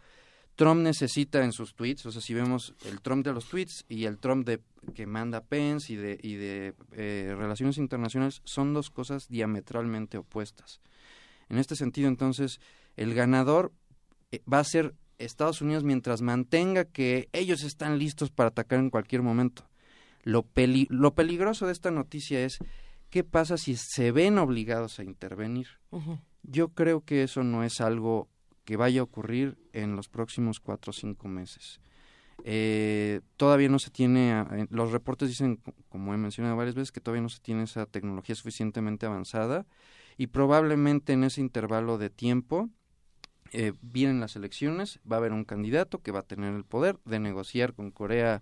Trump 0.56 0.82
necesita 0.82 1.44
en 1.44 1.54
sus 1.54 1.76
tweets, 1.76 2.06
o 2.06 2.12
sea, 2.12 2.22
si 2.22 2.34
vemos 2.34 2.76
el 2.86 3.02
Trump 3.02 3.26
de 3.26 3.34
los 3.34 3.48
tweets 3.48 3.86
y 3.88 4.06
el 4.06 4.18
Trump 4.18 4.46
de, 4.46 4.60
que 4.94 5.08
manda 5.08 5.42
Pence 5.42 5.94
y 5.94 5.96
de, 5.96 6.20
y 6.22 6.36
de 6.36 6.74
eh, 6.92 7.34
relaciones 7.38 7.78
internacionales, 7.78 8.42
son 8.44 8.74
dos 8.74 8.90
cosas 8.90 9.28
diametralmente 9.30 10.18
opuestas. 10.18 10.82
En 11.50 11.58
este 11.58 11.76
sentido, 11.76 12.10
entonces, 12.10 12.60
el 12.98 13.14
ganador 13.14 13.72
eh, 14.32 14.42
va 14.52 14.60
a 14.60 14.64
ser 14.64 14.94
Estados 15.18 15.62
Unidos 15.62 15.84
mientras 15.84 16.22
mantenga 16.22 16.86
que 16.86 17.30
ellos 17.34 17.64
están 17.64 17.98
listos 17.98 18.32
para 18.32 18.50
atacar 18.50 18.80
en 18.80 18.90
cualquier 18.90 19.22
momento. 19.22 19.68
Lo, 20.24 20.46
lo 20.90 21.14
peligroso 21.16 21.66
de 21.66 21.72
esta 21.72 21.92
noticia 21.92 22.44
es 22.44 22.60
¿Qué 23.12 23.26
pasa 23.26 23.58
si 23.58 23.76
se 23.76 24.14
ven 24.14 24.38
obligados 24.38 25.00
a 25.00 25.04
intervenir? 25.04 25.68
Yo 26.44 26.70
creo 26.70 27.02
que 27.02 27.24
eso 27.24 27.44
no 27.44 27.64
es 27.64 27.82
algo 27.82 28.30
que 28.64 28.78
vaya 28.78 29.02
a 29.02 29.04
ocurrir 29.04 29.58
en 29.74 29.98
los 29.98 30.08
próximos 30.08 30.62
cuatro 30.62 30.92
o 30.92 30.94
cinco 30.94 31.28
meses. 31.28 31.82
Eh, 32.46 33.20
todavía 33.36 33.68
no 33.68 33.80
se 33.80 33.92
tiene, 33.92 34.46
los 34.70 34.94
reportes 34.94 35.28
dicen, 35.28 35.62
como 35.90 36.14
he 36.14 36.18
mencionado 36.18 36.56
varias 36.56 36.74
veces, 36.74 36.94
que 36.94 37.02
todavía 37.02 37.22
no 37.22 37.30
se 37.30 37.42
tiene 37.42 37.64
esa 37.64 37.86
tecnología 37.86 38.34
suficientemente 38.34 39.06
avanzada 39.06 39.68
y 40.18 40.28
probablemente 40.28 41.12
en 41.12 41.26
ese 41.26 41.42
intervalo 41.42 41.98
de 41.98 42.10
tiempo 42.10 42.70
eh, 43.52 43.74
vienen 43.82 44.22
las 44.22 44.38
elecciones, 44.38 45.02
va 45.10 45.18
a 45.18 45.20
haber 45.20 45.34
un 45.34 45.44
candidato 45.44 46.02
que 46.02 46.14
va 46.14 46.20
a 46.20 46.28
tener 46.28 46.56
el 46.56 46.64
poder 46.64 46.98
de 47.04 47.20
negociar 47.20 47.74
con 47.74 47.92
Corea 47.92 48.42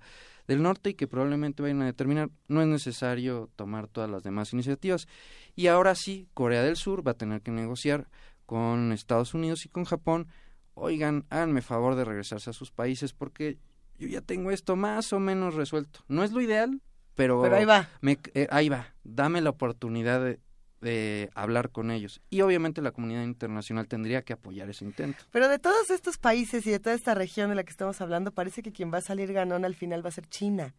del 0.50 0.64
norte 0.64 0.90
y 0.90 0.94
que 0.96 1.08
probablemente 1.08 1.62
vayan 1.62 1.84
a 1.84 1.86
determinar, 1.86 2.32
no 2.48 2.60
es 2.64 2.68
necesario 2.68 3.52
tomar 3.56 3.88
todas 3.88 4.10
las 4.10 4.24
demás 4.24 4.52
iniciativas. 4.52 5.08
Y 5.56 5.68
ahora 5.68 5.94
sí, 5.94 6.28
Corea 6.34 6.64
del 6.64 6.76
Sur 6.76 7.08
va 7.08 7.12
a 7.12 7.18
tener 7.18 7.42
que 7.44 7.52
negociar 7.52 8.10
con 8.48 8.92
Estados 8.92 9.36
Unidos 9.36 9.68
y 9.68 9.70
con 9.70 9.86
Japón, 9.86 10.28
oigan, 10.74 11.28
háganme 11.30 11.62
favor 11.62 11.94
de 11.94 12.04
regresarse 12.04 12.50
a 12.50 12.54
sus 12.54 12.72
países 12.72 13.14
porque 13.14 13.60
yo 14.00 14.08
ya 14.08 14.22
tengo 14.22 14.50
esto 14.50 14.76
más 14.76 15.14
o 15.14 15.20
menos 15.20 15.54
resuelto. 15.54 16.00
No 16.08 16.24
es 16.24 16.32
lo 16.32 16.42
ideal, 16.42 16.82
pero, 17.14 17.44
pero 17.44 17.56
ahí 17.56 17.66
va. 17.66 17.88
Eh, 18.34 18.48
ahí 18.50 18.70
va. 18.70 18.88
Dame 19.04 19.42
la 19.42 19.52
oportunidad 19.52 20.24
de, 20.24 20.40
de 20.82 21.30
hablar 21.36 21.70
con 21.70 21.92
ellos. 21.92 22.22
Y 22.30 22.42
obviamente 22.42 22.82
la 22.82 22.92
comunidad 22.92 23.24
internacional 23.24 23.88
tendría 23.88 24.22
que 24.24 24.34
apoyar 24.34 24.70
ese 24.70 24.86
intento. 24.86 25.24
Pero 25.32 25.48
de 25.48 25.60
todos 25.60 25.90
estos 25.90 26.18
países 26.18 26.66
y 26.66 26.72
de 26.72 26.80
toda 26.80 26.96
esta 26.96 27.14
región 27.16 27.50
de 27.50 27.56
la 27.56 27.64
que 27.64 27.72
estamos 27.72 28.02
hablando, 28.02 28.32
parece 28.32 28.62
que 28.62 28.72
quien 28.72 28.94
va 28.94 29.00
a 29.00 29.02
salir 29.02 29.34
ganón 29.34 29.66
al 29.66 29.76
final 29.76 30.04
va 30.04 30.10
a 30.10 30.14
ser 30.14 30.28
China. 30.28 30.74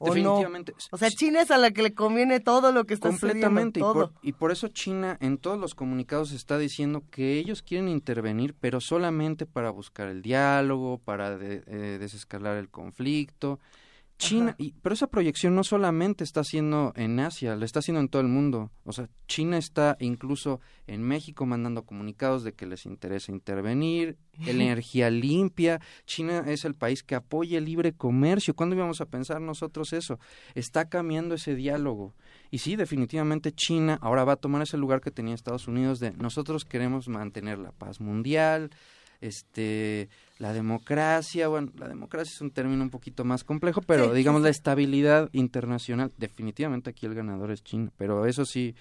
Definitivamente. 0.00 0.74
O 0.90 0.98
sea, 0.98 1.10
China 1.10 1.42
es 1.42 1.50
a 1.50 1.58
la 1.58 1.70
que 1.70 1.82
le 1.82 1.94
conviene 1.94 2.40
todo 2.40 2.72
lo 2.72 2.84
que 2.84 2.94
está 2.94 3.08
Completamente. 3.08 3.78
Y, 3.78 3.82
por, 3.82 4.12
y 4.22 4.32
por 4.32 4.50
eso 4.50 4.68
China 4.68 5.16
en 5.20 5.38
todos 5.38 5.58
los 5.58 5.74
comunicados 5.74 6.32
está 6.32 6.58
diciendo 6.58 7.04
que 7.10 7.38
ellos 7.38 7.62
quieren 7.62 7.88
intervenir, 7.88 8.54
pero 8.58 8.80
solamente 8.80 9.46
para 9.46 9.70
buscar 9.70 10.08
el 10.08 10.22
diálogo, 10.22 10.98
para 10.98 11.38
eh, 11.40 11.98
desescalar 12.00 12.56
el 12.56 12.68
conflicto. 12.68 13.60
China, 14.18 14.54
y, 14.58 14.72
pero 14.82 14.94
esa 14.94 15.08
proyección 15.08 15.54
no 15.54 15.64
solamente 15.64 16.22
está 16.22 16.40
haciendo 16.40 16.92
en 16.94 17.18
Asia, 17.18 17.56
la 17.56 17.64
está 17.64 17.80
haciendo 17.80 18.00
en 18.00 18.08
todo 18.08 18.22
el 18.22 18.28
mundo. 18.28 18.70
O 18.84 18.92
sea, 18.92 19.08
China 19.26 19.58
está 19.58 19.96
incluso 19.98 20.60
en 20.86 21.02
México 21.02 21.44
mandando 21.44 21.84
comunicados 21.84 22.44
de 22.44 22.52
que 22.52 22.66
les 22.66 22.86
interesa 22.86 23.32
intervenir, 23.32 24.16
energía 24.46 25.10
limpia. 25.10 25.80
China 26.06 26.44
es 26.46 26.64
el 26.64 26.74
país 26.74 27.02
que 27.02 27.14
apoya 27.14 27.58
el 27.58 27.64
libre 27.64 27.92
comercio. 27.92 28.54
¿Cuándo 28.54 28.76
íbamos 28.76 29.00
a 29.00 29.06
pensar 29.06 29.40
nosotros 29.40 29.92
eso? 29.92 30.18
Está 30.54 30.88
cambiando 30.88 31.34
ese 31.34 31.54
diálogo. 31.54 32.14
Y 32.50 32.58
sí, 32.58 32.76
definitivamente 32.76 33.52
China 33.52 33.98
ahora 34.00 34.24
va 34.24 34.34
a 34.34 34.36
tomar 34.36 34.62
ese 34.62 34.76
lugar 34.76 35.00
que 35.00 35.10
tenía 35.10 35.34
Estados 35.34 35.66
Unidos 35.66 35.98
de 35.98 36.12
nosotros 36.12 36.64
queremos 36.64 37.08
mantener 37.08 37.58
la 37.58 37.72
paz 37.72 38.00
mundial, 38.00 38.70
este 39.20 40.08
la 40.42 40.52
democracia, 40.52 41.46
bueno, 41.46 41.70
la 41.78 41.86
democracia 41.86 42.32
es 42.34 42.40
un 42.40 42.50
término 42.50 42.82
un 42.82 42.90
poquito 42.90 43.24
más 43.24 43.44
complejo, 43.44 43.80
pero 43.80 44.12
digamos 44.12 44.42
la 44.42 44.48
estabilidad 44.48 45.30
internacional, 45.30 46.12
definitivamente 46.18 46.90
aquí 46.90 47.06
el 47.06 47.14
ganador 47.14 47.52
es 47.52 47.62
China, 47.62 47.92
pero 47.96 48.26
eso 48.26 48.44
sí, 48.44 48.74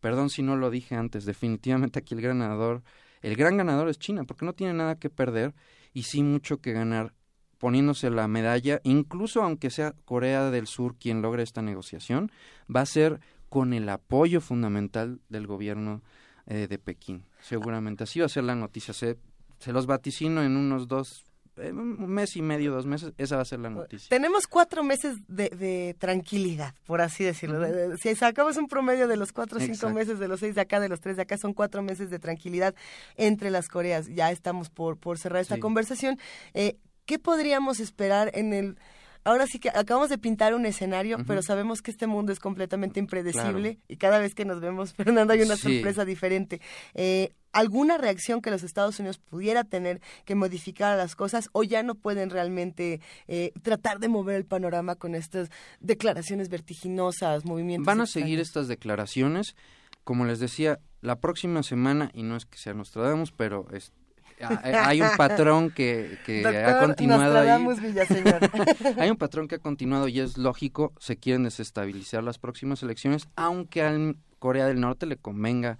perdón 0.00 0.28
si 0.28 0.42
no 0.42 0.56
lo 0.56 0.70
dije 0.70 0.96
antes, 0.96 1.24
definitivamente 1.24 2.00
aquí 2.00 2.16
el 2.16 2.20
ganador, 2.20 2.82
el 3.22 3.36
gran 3.36 3.56
ganador 3.56 3.88
es 3.90 4.00
China, 4.00 4.24
porque 4.24 4.44
no 4.44 4.54
tiene 4.54 4.74
nada 4.74 4.98
que 4.98 5.08
perder 5.08 5.54
y 5.92 6.02
sí 6.02 6.24
mucho 6.24 6.60
que 6.60 6.72
ganar 6.72 7.14
poniéndose 7.58 8.10
la 8.10 8.26
medalla, 8.26 8.80
incluso 8.82 9.40
aunque 9.40 9.70
sea 9.70 9.94
Corea 10.04 10.50
del 10.50 10.66
Sur 10.66 10.96
quien 10.96 11.22
logre 11.22 11.44
esta 11.44 11.62
negociación, 11.62 12.32
va 12.74 12.80
a 12.80 12.86
ser 12.86 13.20
con 13.48 13.72
el 13.72 13.88
apoyo 13.88 14.40
fundamental 14.40 15.20
del 15.28 15.46
gobierno 15.46 16.02
eh, 16.46 16.66
de 16.68 16.78
Pekín. 16.80 17.24
Seguramente 17.40 18.02
así 18.02 18.18
va 18.18 18.26
a 18.26 18.28
ser 18.28 18.42
la 18.42 18.56
noticia. 18.56 18.92
Se 18.92 19.16
se 19.64 19.72
los 19.72 19.86
vaticino 19.86 20.42
en 20.42 20.56
unos 20.58 20.88
dos 20.88 21.24
un 21.56 22.08
mes 22.08 22.36
y 22.36 22.42
medio, 22.42 22.72
dos 22.72 22.84
meses, 22.84 23.12
esa 23.16 23.36
va 23.36 23.42
a 23.42 23.44
ser 23.44 23.60
la 23.60 23.70
noticia. 23.70 24.08
Tenemos 24.08 24.48
cuatro 24.48 24.82
meses 24.82 25.18
de, 25.28 25.94
tranquilidad, 25.98 26.74
por 26.84 27.00
así 27.00 27.22
decirlo. 27.22 27.64
Si 27.96 28.14
sacamos 28.16 28.56
un 28.56 28.66
promedio 28.66 29.06
de 29.06 29.16
los 29.16 29.32
cuatro 29.32 29.58
o 29.58 29.60
cinco 29.60 29.88
meses, 29.90 30.18
de 30.18 30.26
los 30.26 30.40
seis 30.40 30.56
de 30.56 30.62
acá, 30.62 30.80
de 30.80 30.88
los 30.88 31.00
tres 31.00 31.14
de 31.14 31.22
acá, 31.22 31.38
son 31.38 31.54
cuatro 31.54 31.80
meses 31.80 32.10
de 32.10 32.18
tranquilidad 32.18 32.74
entre 33.16 33.50
las 33.50 33.68
Coreas. 33.68 34.08
Ya 34.08 34.32
estamos 34.32 34.68
por, 34.68 34.98
por 34.98 35.16
cerrar 35.16 35.42
esta 35.42 35.60
conversación. 35.60 36.18
Eh, 36.54 36.76
¿Qué 37.06 37.18
podríamos 37.18 37.78
esperar 37.78 38.32
en 38.34 38.52
el... 38.52 38.78
Ahora 39.24 39.46
sí 39.46 39.58
que 39.58 39.70
acabamos 39.70 40.10
de 40.10 40.18
pintar 40.18 40.54
un 40.54 40.66
escenario, 40.66 41.18
pero 41.26 41.42
sabemos 41.42 41.80
que 41.80 41.90
este 41.90 42.06
mundo 42.06 42.32
es 42.32 42.38
completamente 42.38 43.00
impredecible 43.00 43.78
y 43.88 43.96
cada 43.96 44.18
vez 44.18 44.34
que 44.34 44.44
nos 44.44 44.60
vemos, 44.60 44.92
Fernando, 44.94 45.32
hay 45.32 45.40
una 45.42 45.56
sorpresa 45.56 46.04
diferente. 46.04 46.60
Eh, 46.94 47.32
alguna 47.52 47.96
reacción 47.96 48.42
que 48.42 48.50
los 48.50 48.62
Estados 48.62 48.98
Unidos 48.98 49.18
pudiera 49.18 49.64
tener 49.64 50.02
que 50.26 50.34
modificar 50.34 50.96
las 50.98 51.16
cosas 51.16 51.48
o 51.52 51.62
ya 51.62 51.82
no 51.82 51.94
pueden 51.94 52.28
realmente 52.28 53.00
eh, 53.28 53.52
tratar 53.62 53.98
de 53.98 54.08
mover 54.08 54.36
el 54.36 54.44
panorama 54.44 54.96
con 54.96 55.14
estas 55.14 55.50
declaraciones 55.80 56.50
vertiginosas, 56.50 57.44
movimientos. 57.44 57.86
Van 57.86 58.00
a 58.00 58.06
seguir 58.06 58.40
estas 58.40 58.68
declaraciones. 58.68 59.56
Como 60.02 60.26
les 60.26 60.38
decía, 60.38 60.80
la 61.00 61.18
próxima 61.18 61.62
semana, 61.62 62.10
y 62.12 62.24
no 62.24 62.36
es 62.36 62.44
que 62.44 62.58
sea 62.58 62.74
Nostradamus, 62.74 63.32
pero 63.32 63.66
es, 63.72 63.92
hay 64.40 65.00
un 65.00 65.10
patrón 65.16 65.70
que, 65.70 66.18
que 66.24 66.46
ha 66.46 66.80
continuado 66.80 67.38
ahí. 67.38 67.48
hay 68.98 69.10
un 69.10 69.16
patrón 69.16 69.48
que 69.48 69.56
ha 69.56 69.58
continuado 69.58 70.08
y 70.08 70.20
es 70.20 70.38
lógico, 70.38 70.92
se 70.98 71.16
quieren 71.16 71.44
desestabilizar 71.44 72.22
las 72.22 72.38
próximas 72.38 72.82
elecciones, 72.82 73.28
aunque 73.36 73.82
a 73.82 73.94
Corea 74.38 74.66
del 74.66 74.80
Norte 74.80 75.06
le 75.06 75.16
convenga 75.16 75.78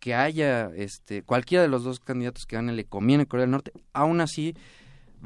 que 0.00 0.14
haya 0.14 0.70
este 0.76 1.22
cualquiera 1.22 1.62
de 1.62 1.68
los 1.68 1.84
dos 1.84 2.00
candidatos 2.00 2.46
que 2.46 2.56
gane 2.56 2.72
le 2.72 2.84
conviene 2.84 3.24
a 3.24 3.26
Corea 3.26 3.42
del 3.42 3.50
Norte, 3.50 3.72
aún 3.92 4.20
así 4.20 4.54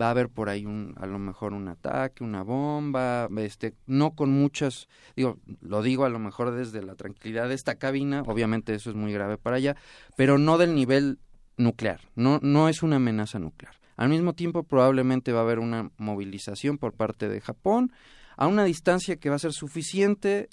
va 0.00 0.06
a 0.06 0.10
haber 0.10 0.28
por 0.28 0.48
ahí 0.48 0.64
un 0.64 0.94
a 0.98 1.06
lo 1.06 1.18
mejor 1.18 1.52
un 1.52 1.68
ataque, 1.68 2.24
una 2.24 2.42
bomba, 2.42 3.28
este 3.36 3.74
no 3.86 4.14
con 4.14 4.30
muchas, 4.30 4.88
digo, 5.14 5.38
lo 5.60 5.82
digo 5.82 6.04
a 6.04 6.08
lo 6.08 6.18
mejor 6.18 6.52
desde 6.52 6.82
la 6.82 6.94
tranquilidad 6.94 7.48
de 7.48 7.54
esta 7.54 7.74
cabina, 7.74 8.22
obviamente 8.26 8.74
eso 8.74 8.90
es 8.90 8.96
muy 8.96 9.12
grave 9.12 9.36
para 9.36 9.56
allá, 9.56 9.76
pero 10.16 10.38
no 10.38 10.58
del 10.58 10.74
nivel 10.74 11.18
nuclear, 11.56 12.00
no 12.14 12.38
no 12.42 12.68
es 12.68 12.82
una 12.82 12.96
amenaza 12.96 13.38
nuclear. 13.38 13.74
Al 13.96 14.08
mismo 14.08 14.34
tiempo 14.34 14.62
probablemente 14.64 15.32
va 15.32 15.40
a 15.40 15.42
haber 15.42 15.58
una 15.58 15.90
movilización 15.96 16.78
por 16.78 16.94
parte 16.94 17.28
de 17.28 17.40
Japón 17.40 17.92
a 18.36 18.46
una 18.46 18.64
distancia 18.64 19.16
que 19.16 19.28
va 19.28 19.36
a 19.36 19.38
ser 19.38 19.52
suficientemente 19.52 20.48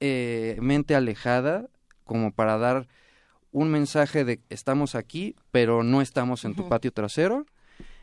eh, 0.00 0.96
alejada 0.96 1.68
como 2.04 2.32
para 2.32 2.58
dar 2.58 2.88
un 3.52 3.70
mensaje 3.70 4.24
de 4.24 4.40
estamos 4.48 4.94
aquí, 4.94 5.36
pero 5.50 5.82
no 5.82 6.00
estamos 6.00 6.44
en 6.44 6.54
tu 6.54 6.68
patio 6.68 6.92
trasero. 6.92 7.46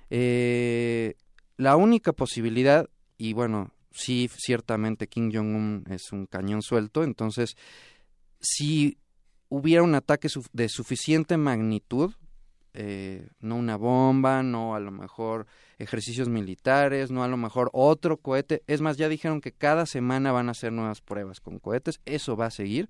Eh, 0.09 1.15
la 1.57 1.75
única 1.75 2.13
posibilidad, 2.13 2.89
y 3.17 3.33
bueno, 3.33 3.71
sí, 3.91 4.29
ciertamente 4.35 5.07
Kim 5.07 5.31
Jong-un 5.33 5.85
es 5.89 6.11
un 6.11 6.25
cañón 6.25 6.61
suelto, 6.61 7.03
entonces, 7.03 7.55
si 8.39 8.97
hubiera 9.49 9.83
un 9.83 9.95
ataque 9.95 10.27
de 10.53 10.69
suficiente 10.69 11.37
magnitud, 11.37 12.13
eh, 12.77 13.29
no 13.39 13.55
una 13.55 13.77
bomba, 13.77 14.43
no 14.43 14.75
a 14.75 14.79
lo 14.79 14.91
mejor 14.91 15.47
ejercicios 15.77 16.27
militares, 16.27 17.09
no 17.09 17.23
a 17.23 17.27
lo 17.29 17.37
mejor 17.37 17.69
otro 17.71 18.17
cohete, 18.17 18.63
es 18.67 18.81
más, 18.81 18.97
ya 18.97 19.07
dijeron 19.07 19.39
que 19.39 19.53
cada 19.53 19.85
semana 19.85 20.33
van 20.33 20.49
a 20.49 20.51
hacer 20.51 20.73
nuevas 20.73 21.01
pruebas 21.01 21.39
con 21.39 21.59
cohetes, 21.59 22.01
eso 22.05 22.35
va 22.35 22.47
a 22.47 22.51
seguir. 22.51 22.89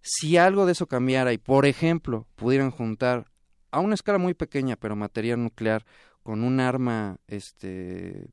Si 0.00 0.36
algo 0.36 0.64
de 0.64 0.72
eso 0.72 0.86
cambiara 0.86 1.32
y, 1.32 1.38
por 1.38 1.66
ejemplo, 1.66 2.28
pudieran 2.36 2.70
juntar 2.70 3.30
a 3.72 3.80
una 3.80 3.94
escala 3.94 4.18
muy 4.18 4.34
pequeña, 4.34 4.76
pero 4.76 4.94
material 4.94 5.42
nuclear, 5.42 5.84
con 6.22 6.44
un 6.44 6.60
arma 6.60 7.18
este, 7.26 8.28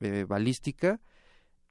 eh, 0.00 0.24
balística, 0.28 1.00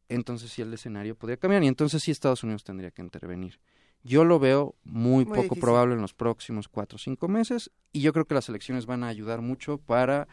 entonces 0.09 0.51
sí 0.51 0.61
el 0.61 0.73
escenario 0.73 1.15
podría 1.15 1.37
cambiar. 1.37 1.63
Y 1.63 1.67
entonces 1.67 2.03
sí 2.03 2.11
Estados 2.11 2.43
Unidos 2.43 2.63
tendría 2.63 2.91
que 2.91 3.01
intervenir. 3.01 3.59
Yo 4.05 4.23
lo 4.23 4.37
veo 4.37 4.75
muy, 4.83 5.25
poco 5.25 5.55
probable 5.55 5.95
en 5.95 6.01
los 6.01 6.13
próximos 6.13 6.67
cuatro 6.67 6.97
o 6.97 6.99
cinco 6.99 7.27
meses 7.27 7.71
y 7.91 8.01
yo 8.01 8.13
creo 8.13 8.25
que 8.25 8.35
las 8.35 8.47
elecciones 8.47 8.85
van 8.85 9.03
a 9.03 9.07
ayudar 9.07 9.41
mucho 9.41 9.79
para 9.79 10.27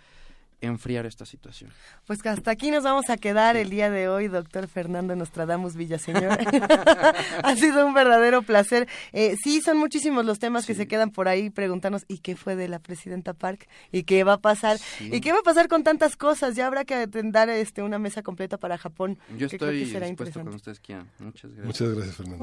enfriar 0.63 1.05
esta 1.07 1.27
situación. 1.27 1.71
Pues 2.07 2.25
hasta 2.25 2.51
aquí 2.51 2.71
nos 2.71 2.85
vamos 2.85 3.11
a 3.11 3.17
quedar 3.17 3.57
el 3.57 3.69
día 3.69 3.91
de 3.91 4.09
hoy, 4.09 4.29
doctor 4.29 4.69
Fernando 4.69 5.15
Nostradamus 5.17 5.77
Villaseñor. 5.77 6.39
ha 7.43 7.57
sido 7.57 7.87
un 7.87 7.93
verdadero 7.95 8.43
placer. 8.43 8.89
Eh, 9.13 9.37
sí, 9.43 9.61
son 9.61 9.77
muchísimos 9.77 10.25
los 10.25 10.39
temas 10.39 10.65
que 10.65 10.75
se 10.75 10.87
quedan 10.87 11.11
por 11.11 11.29
ahí 11.29 11.51
preguntarnos, 11.51 12.05
¿y 12.09 12.19
qué 12.19 12.37
fue 12.37 12.57
de 12.57 12.69
la 12.69 12.79
presidenta 12.79 13.35
Park? 13.35 13.69
¿Y 13.91 14.05
qué 14.05 14.25
va 14.25 14.35
a 14.35 14.39
pasar? 14.39 14.79
¿Y 15.01 15.21
qué 15.21 15.33
va 15.33 15.41
a 15.41 15.43
pasar 15.43 15.69
con 15.69 15.83
tantas 15.85 16.17
cosas? 16.17 16.55
Ya 16.57 16.67
habrá 16.67 16.85
que 16.85 17.07
dar 17.07 17.49
este, 17.51 17.83
una 17.83 17.99
mesa 17.99 18.23
completa 18.23 18.57
para 18.57 18.79
Japón. 18.79 19.19
Yo 19.37 19.47
estoy 19.49 19.85
dispuesto 19.85 20.41
con 20.45 20.55
ustedes, 20.55 20.81
Kian. 20.81 21.11
Muchas 21.19 21.51
gracias. 21.53 21.67
Muchas 21.67 21.95
gracias, 21.95 22.17
Fernando. 22.17 22.43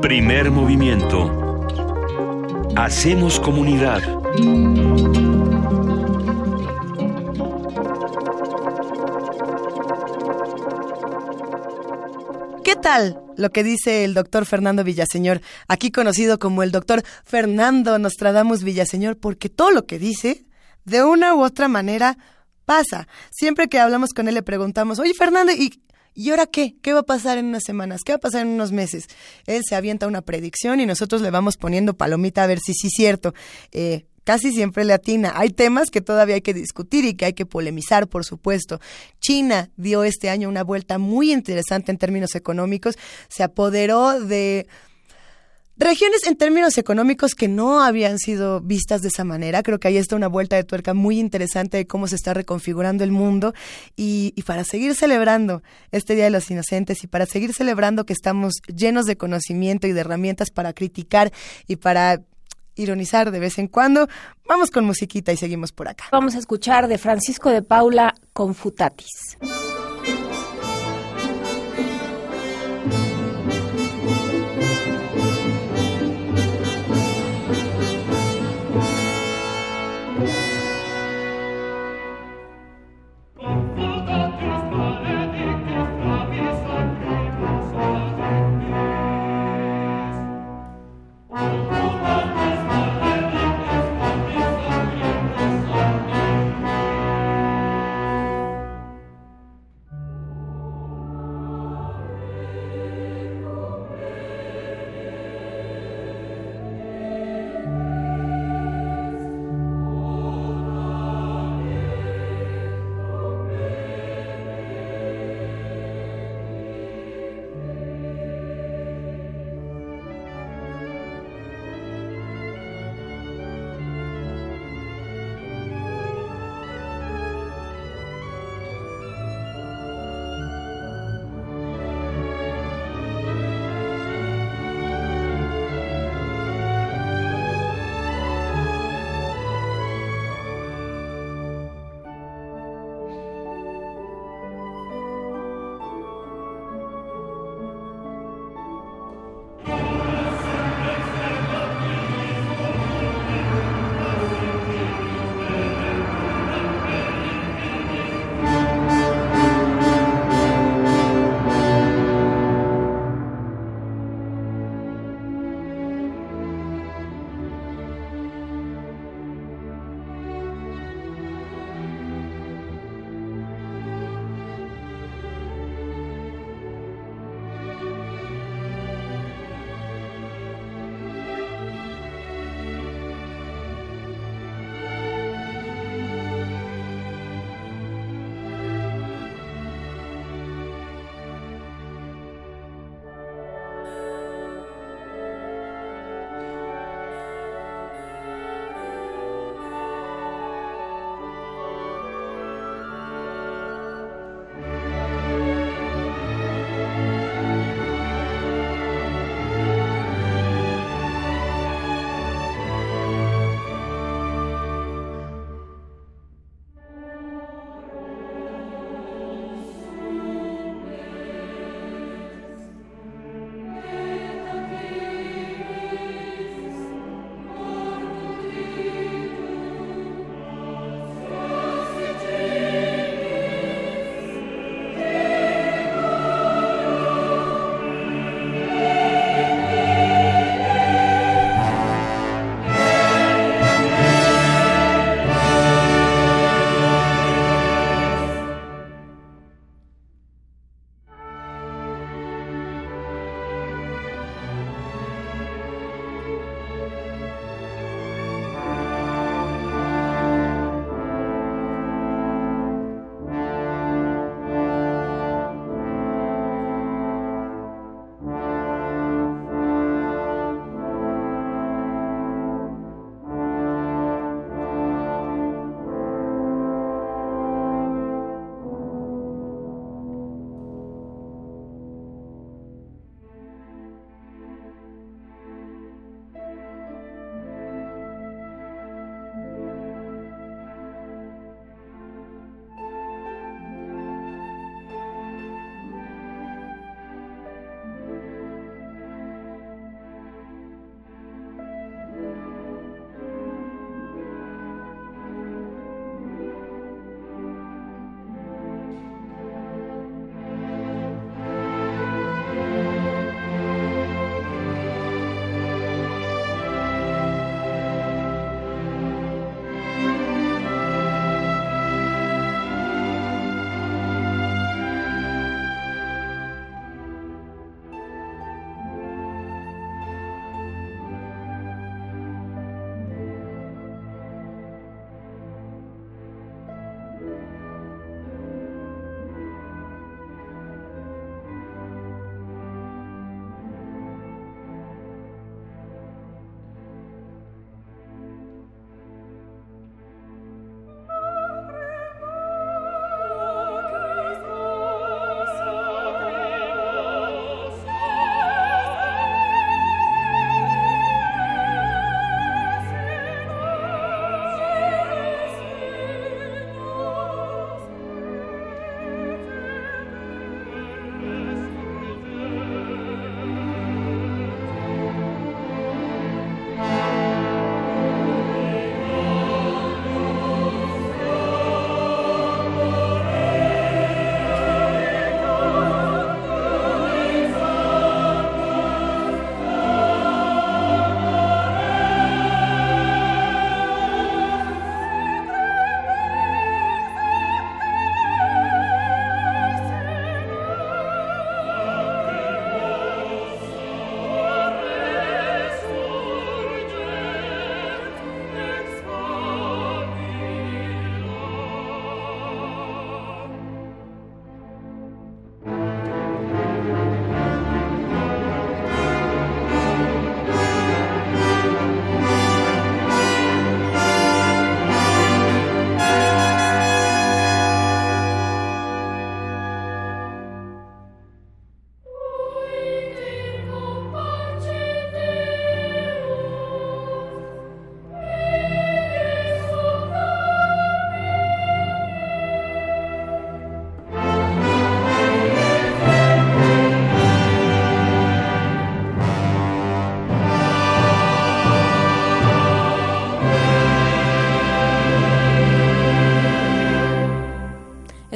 Primer 0.00 0.50
movimiento. 0.50 1.56
Hacemos 2.76 3.40
comunidad. 3.40 4.25
¿Qué 12.64 12.74
tal 12.76 13.20
lo 13.36 13.50
que 13.50 13.62
dice 13.62 14.04
el 14.04 14.14
doctor 14.14 14.44
Fernando 14.46 14.84
Villaseñor, 14.84 15.40
aquí 15.68 15.90
conocido 15.90 16.38
como 16.38 16.62
el 16.62 16.72
doctor 16.72 17.02
Fernando 17.24 17.98
Nostradamus 17.98 18.62
Villaseñor, 18.62 19.16
porque 19.18 19.48
todo 19.48 19.70
lo 19.70 19.86
que 19.86 19.98
dice, 19.98 20.46
de 20.84 21.04
una 21.04 21.34
u 21.34 21.42
otra 21.42 21.68
manera, 21.68 22.18
pasa. 22.64 23.08
Siempre 23.30 23.68
que 23.68 23.78
hablamos 23.78 24.10
con 24.10 24.28
él 24.28 24.34
le 24.34 24.42
preguntamos, 24.42 24.98
oye 24.98 25.14
Fernando, 25.14 25.52
¿y 25.52 25.80
¿Y 26.18 26.30
ahora 26.30 26.46
qué? 26.46 26.76
¿Qué 26.80 26.94
va 26.94 27.00
a 27.00 27.02
pasar 27.02 27.36
en 27.36 27.44
unas 27.44 27.62
semanas? 27.62 28.00
¿Qué 28.02 28.12
va 28.12 28.16
a 28.16 28.20
pasar 28.20 28.40
en 28.40 28.48
unos 28.48 28.72
meses? 28.72 29.04
Él 29.44 29.62
se 29.68 29.74
avienta 29.76 30.06
una 30.06 30.22
predicción 30.22 30.80
y 30.80 30.86
nosotros 30.86 31.20
le 31.20 31.30
vamos 31.30 31.58
poniendo 31.58 31.94
palomita 31.94 32.42
a 32.42 32.46
ver 32.46 32.58
si 32.58 32.72
sí 32.72 32.86
es 32.86 32.94
cierto. 32.96 33.34
Eh, 33.70 34.06
casi 34.26 34.50
siempre 34.50 34.84
le 34.84 34.92
atina. 34.92 35.34
Hay 35.36 35.50
temas 35.50 35.88
que 35.88 36.00
todavía 36.00 36.34
hay 36.34 36.40
que 36.40 36.52
discutir 36.52 37.04
y 37.04 37.14
que 37.14 37.26
hay 37.26 37.32
que 37.32 37.46
polemizar, 37.46 38.08
por 38.08 38.24
supuesto. 38.24 38.80
China 39.20 39.70
dio 39.76 40.02
este 40.02 40.30
año 40.30 40.48
una 40.48 40.64
vuelta 40.64 40.98
muy 40.98 41.32
interesante 41.32 41.92
en 41.92 41.96
términos 41.96 42.34
económicos. 42.34 42.98
Se 43.28 43.44
apoderó 43.44 44.20
de 44.20 44.66
Regiones 45.78 46.26
en 46.26 46.36
términos 46.36 46.78
económicos 46.78 47.34
que 47.34 47.48
no 47.48 47.82
habían 47.82 48.18
sido 48.18 48.62
vistas 48.62 49.02
de 49.02 49.08
esa 49.08 49.24
manera. 49.24 49.62
Creo 49.62 49.78
que 49.78 49.88
ahí 49.88 49.98
está 49.98 50.16
una 50.16 50.26
vuelta 50.26 50.56
de 50.56 50.64
tuerca 50.64 50.94
muy 50.94 51.18
interesante 51.20 51.76
de 51.76 51.86
cómo 51.86 52.08
se 52.08 52.16
está 52.16 52.32
reconfigurando 52.32 53.04
el 53.04 53.12
mundo. 53.12 53.52
Y, 53.94 54.32
y, 54.36 54.42
para 54.44 54.64
seguir 54.64 54.94
celebrando 54.94 55.62
este 55.92 56.14
Día 56.14 56.24
de 56.24 56.30
los 56.30 56.50
Inocentes 56.50 57.04
y 57.04 57.08
para 57.08 57.26
seguir 57.26 57.52
celebrando 57.52 58.06
que 58.06 58.14
estamos 58.14 58.54
llenos 58.74 59.04
de 59.04 59.18
conocimiento 59.18 59.86
y 59.86 59.92
de 59.92 60.00
herramientas 60.00 60.50
para 60.50 60.72
criticar 60.72 61.30
y 61.66 61.76
para 61.76 62.22
ironizar 62.76 63.30
de 63.30 63.40
vez 63.40 63.58
en 63.58 63.68
cuando, 63.68 64.08
vamos 64.46 64.70
con 64.70 64.84
musiquita 64.84 65.32
y 65.32 65.36
seguimos 65.36 65.72
por 65.72 65.88
acá. 65.88 66.04
Vamos 66.12 66.34
a 66.34 66.38
escuchar 66.38 66.88
de 66.88 66.98
Francisco 66.98 67.50
de 67.50 67.62
Paula 67.62 68.14
Confutatis. 68.32 69.36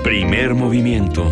Primer 0.02 0.54
movimiento. 0.54 1.30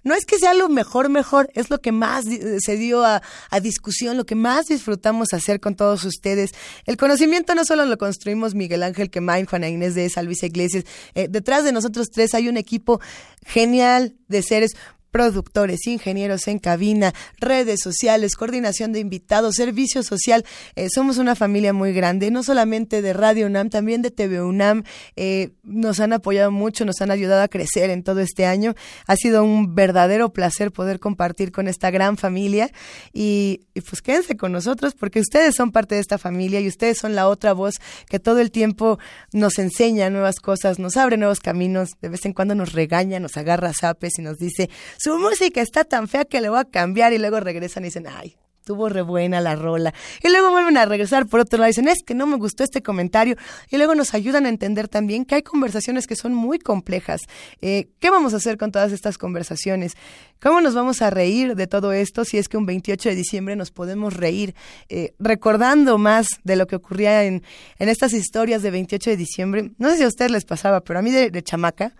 No 0.04 0.14
es 0.14 0.24
que 0.24 0.38
sea 0.38 0.54
lo 0.54 0.68
mejor, 0.68 1.08
mejor, 1.08 1.50
es 1.54 1.70
lo 1.70 1.80
que 1.80 1.92
más 1.92 2.24
se 2.24 2.76
dio 2.76 3.04
a, 3.04 3.22
discusión, 3.60 4.16
lo 4.16 4.24
que 4.24 4.34
más 4.34 4.66
disfrutamos 4.66 5.32
hacer 5.32 5.60
con 5.60 5.76
todos 5.76 6.04
ustedes. 6.04 6.52
El 6.86 6.96
conocimiento 6.96 7.54
no 7.54 7.64
solo 7.64 7.84
lo 7.86 7.98
construimos 7.98 8.54
Miguel 8.54 8.82
Ángel 8.82 9.10
Quemain, 9.10 9.46
Juana 9.46 9.68
Inés 9.68 9.94
de 9.94 10.06
esa, 10.06 10.22
Luisa 10.22 10.46
Iglesias. 10.46 10.84
Eh, 11.14 11.28
detrás 11.30 11.64
de 11.64 11.72
nosotros 11.72 12.10
tres 12.10 12.34
hay 12.34 12.48
un 12.48 12.56
equipo 12.56 13.00
genial 13.44 14.16
de 14.28 14.42
seres 14.42 14.72
productores, 15.12 15.86
ingenieros 15.86 16.48
en 16.48 16.58
cabina, 16.58 17.12
redes 17.38 17.80
sociales, 17.80 18.34
coordinación 18.34 18.92
de 18.92 18.98
invitados, 18.98 19.54
servicio 19.54 20.02
social. 20.02 20.44
Eh, 20.74 20.88
somos 20.92 21.18
una 21.18 21.36
familia 21.36 21.72
muy 21.72 21.92
grande, 21.92 22.32
no 22.32 22.42
solamente 22.42 23.02
de 23.02 23.12
Radio 23.12 23.46
UNAM, 23.46 23.70
también 23.70 24.02
de 24.02 24.10
TV 24.10 24.42
UNAM. 24.42 24.82
Eh, 25.14 25.50
nos 25.62 26.00
han 26.00 26.12
apoyado 26.12 26.50
mucho, 26.50 26.84
nos 26.84 27.00
han 27.02 27.10
ayudado 27.10 27.42
a 27.42 27.48
crecer 27.48 27.90
en 27.90 28.02
todo 28.02 28.20
este 28.20 28.46
año. 28.46 28.74
Ha 29.06 29.14
sido 29.16 29.44
un 29.44 29.74
verdadero 29.74 30.32
placer 30.32 30.72
poder 30.72 30.98
compartir 30.98 31.52
con 31.52 31.68
esta 31.68 31.90
gran 31.90 32.16
familia 32.16 32.70
y, 33.12 33.66
y 33.74 33.82
pues 33.82 34.00
quédense 34.00 34.36
con 34.36 34.50
nosotros 34.50 34.94
porque 34.94 35.20
ustedes 35.20 35.54
son 35.54 35.72
parte 35.72 35.94
de 35.94 36.00
esta 36.00 36.16
familia 36.16 36.60
y 36.60 36.68
ustedes 36.68 36.98
son 36.98 37.14
la 37.14 37.28
otra 37.28 37.52
voz 37.52 37.74
que 38.08 38.18
todo 38.18 38.40
el 38.40 38.50
tiempo 38.50 38.98
nos 39.32 39.58
enseña 39.58 40.08
nuevas 40.08 40.36
cosas, 40.40 40.78
nos 40.78 40.96
abre 40.96 41.18
nuevos 41.18 41.40
caminos, 41.40 41.90
de 42.00 42.08
vez 42.08 42.24
en 42.24 42.32
cuando 42.32 42.54
nos 42.54 42.72
regaña, 42.72 43.20
nos 43.20 43.36
agarra 43.36 43.72
zapes 43.78 44.12
y 44.18 44.22
nos 44.22 44.38
dice, 44.38 44.70
su 45.02 45.18
música 45.18 45.60
está 45.60 45.82
tan 45.82 46.06
fea 46.06 46.24
que 46.24 46.40
le 46.40 46.48
voy 46.48 46.60
a 46.60 46.64
cambiar 46.64 47.12
y 47.12 47.18
luego 47.18 47.40
regresan 47.40 47.82
y 47.82 47.86
dicen, 47.86 48.06
ay, 48.06 48.36
tuvo 48.64 48.88
re 48.88 49.02
buena 49.02 49.40
la 49.40 49.56
rola. 49.56 49.92
Y 50.22 50.28
luego 50.28 50.52
vuelven 50.52 50.76
a 50.76 50.84
regresar 50.84 51.26
por 51.26 51.40
otro 51.40 51.58
lado 51.58 51.66
dicen, 51.66 51.88
es 51.88 52.04
que 52.06 52.14
no 52.14 52.24
me 52.28 52.36
gustó 52.36 52.62
este 52.62 52.82
comentario. 52.82 53.34
Y 53.68 53.78
luego 53.78 53.96
nos 53.96 54.14
ayudan 54.14 54.46
a 54.46 54.48
entender 54.48 54.86
también 54.86 55.24
que 55.24 55.34
hay 55.34 55.42
conversaciones 55.42 56.06
que 56.06 56.14
son 56.14 56.36
muy 56.36 56.60
complejas. 56.60 57.22
Eh, 57.60 57.88
¿Qué 57.98 58.10
vamos 58.10 58.32
a 58.32 58.36
hacer 58.36 58.58
con 58.58 58.70
todas 58.70 58.92
estas 58.92 59.18
conversaciones? 59.18 59.94
¿Cómo 60.40 60.60
nos 60.60 60.72
vamos 60.72 61.02
a 61.02 61.10
reír 61.10 61.56
de 61.56 61.66
todo 61.66 61.92
esto 61.92 62.24
si 62.24 62.38
es 62.38 62.48
que 62.48 62.56
un 62.56 62.66
28 62.66 63.08
de 63.08 63.16
diciembre 63.16 63.56
nos 63.56 63.72
podemos 63.72 64.14
reír 64.14 64.54
eh, 64.88 65.14
recordando 65.18 65.98
más 65.98 66.28
de 66.44 66.54
lo 66.54 66.68
que 66.68 66.76
ocurría 66.76 67.24
en, 67.24 67.42
en 67.80 67.88
estas 67.88 68.12
historias 68.12 68.62
de 68.62 68.70
28 68.70 69.10
de 69.10 69.16
diciembre? 69.16 69.72
No 69.78 69.90
sé 69.90 69.96
si 69.96 70.04
a 70.04 70.06
ustedes 70.06 70.30
les 70.30 70.44
pasaba, 70.44 70.80
pero 70.80 71.00
a 71.00 71.02
mí 71.02 71.10
de 71.10 71.42
chamaca 71.42 71.92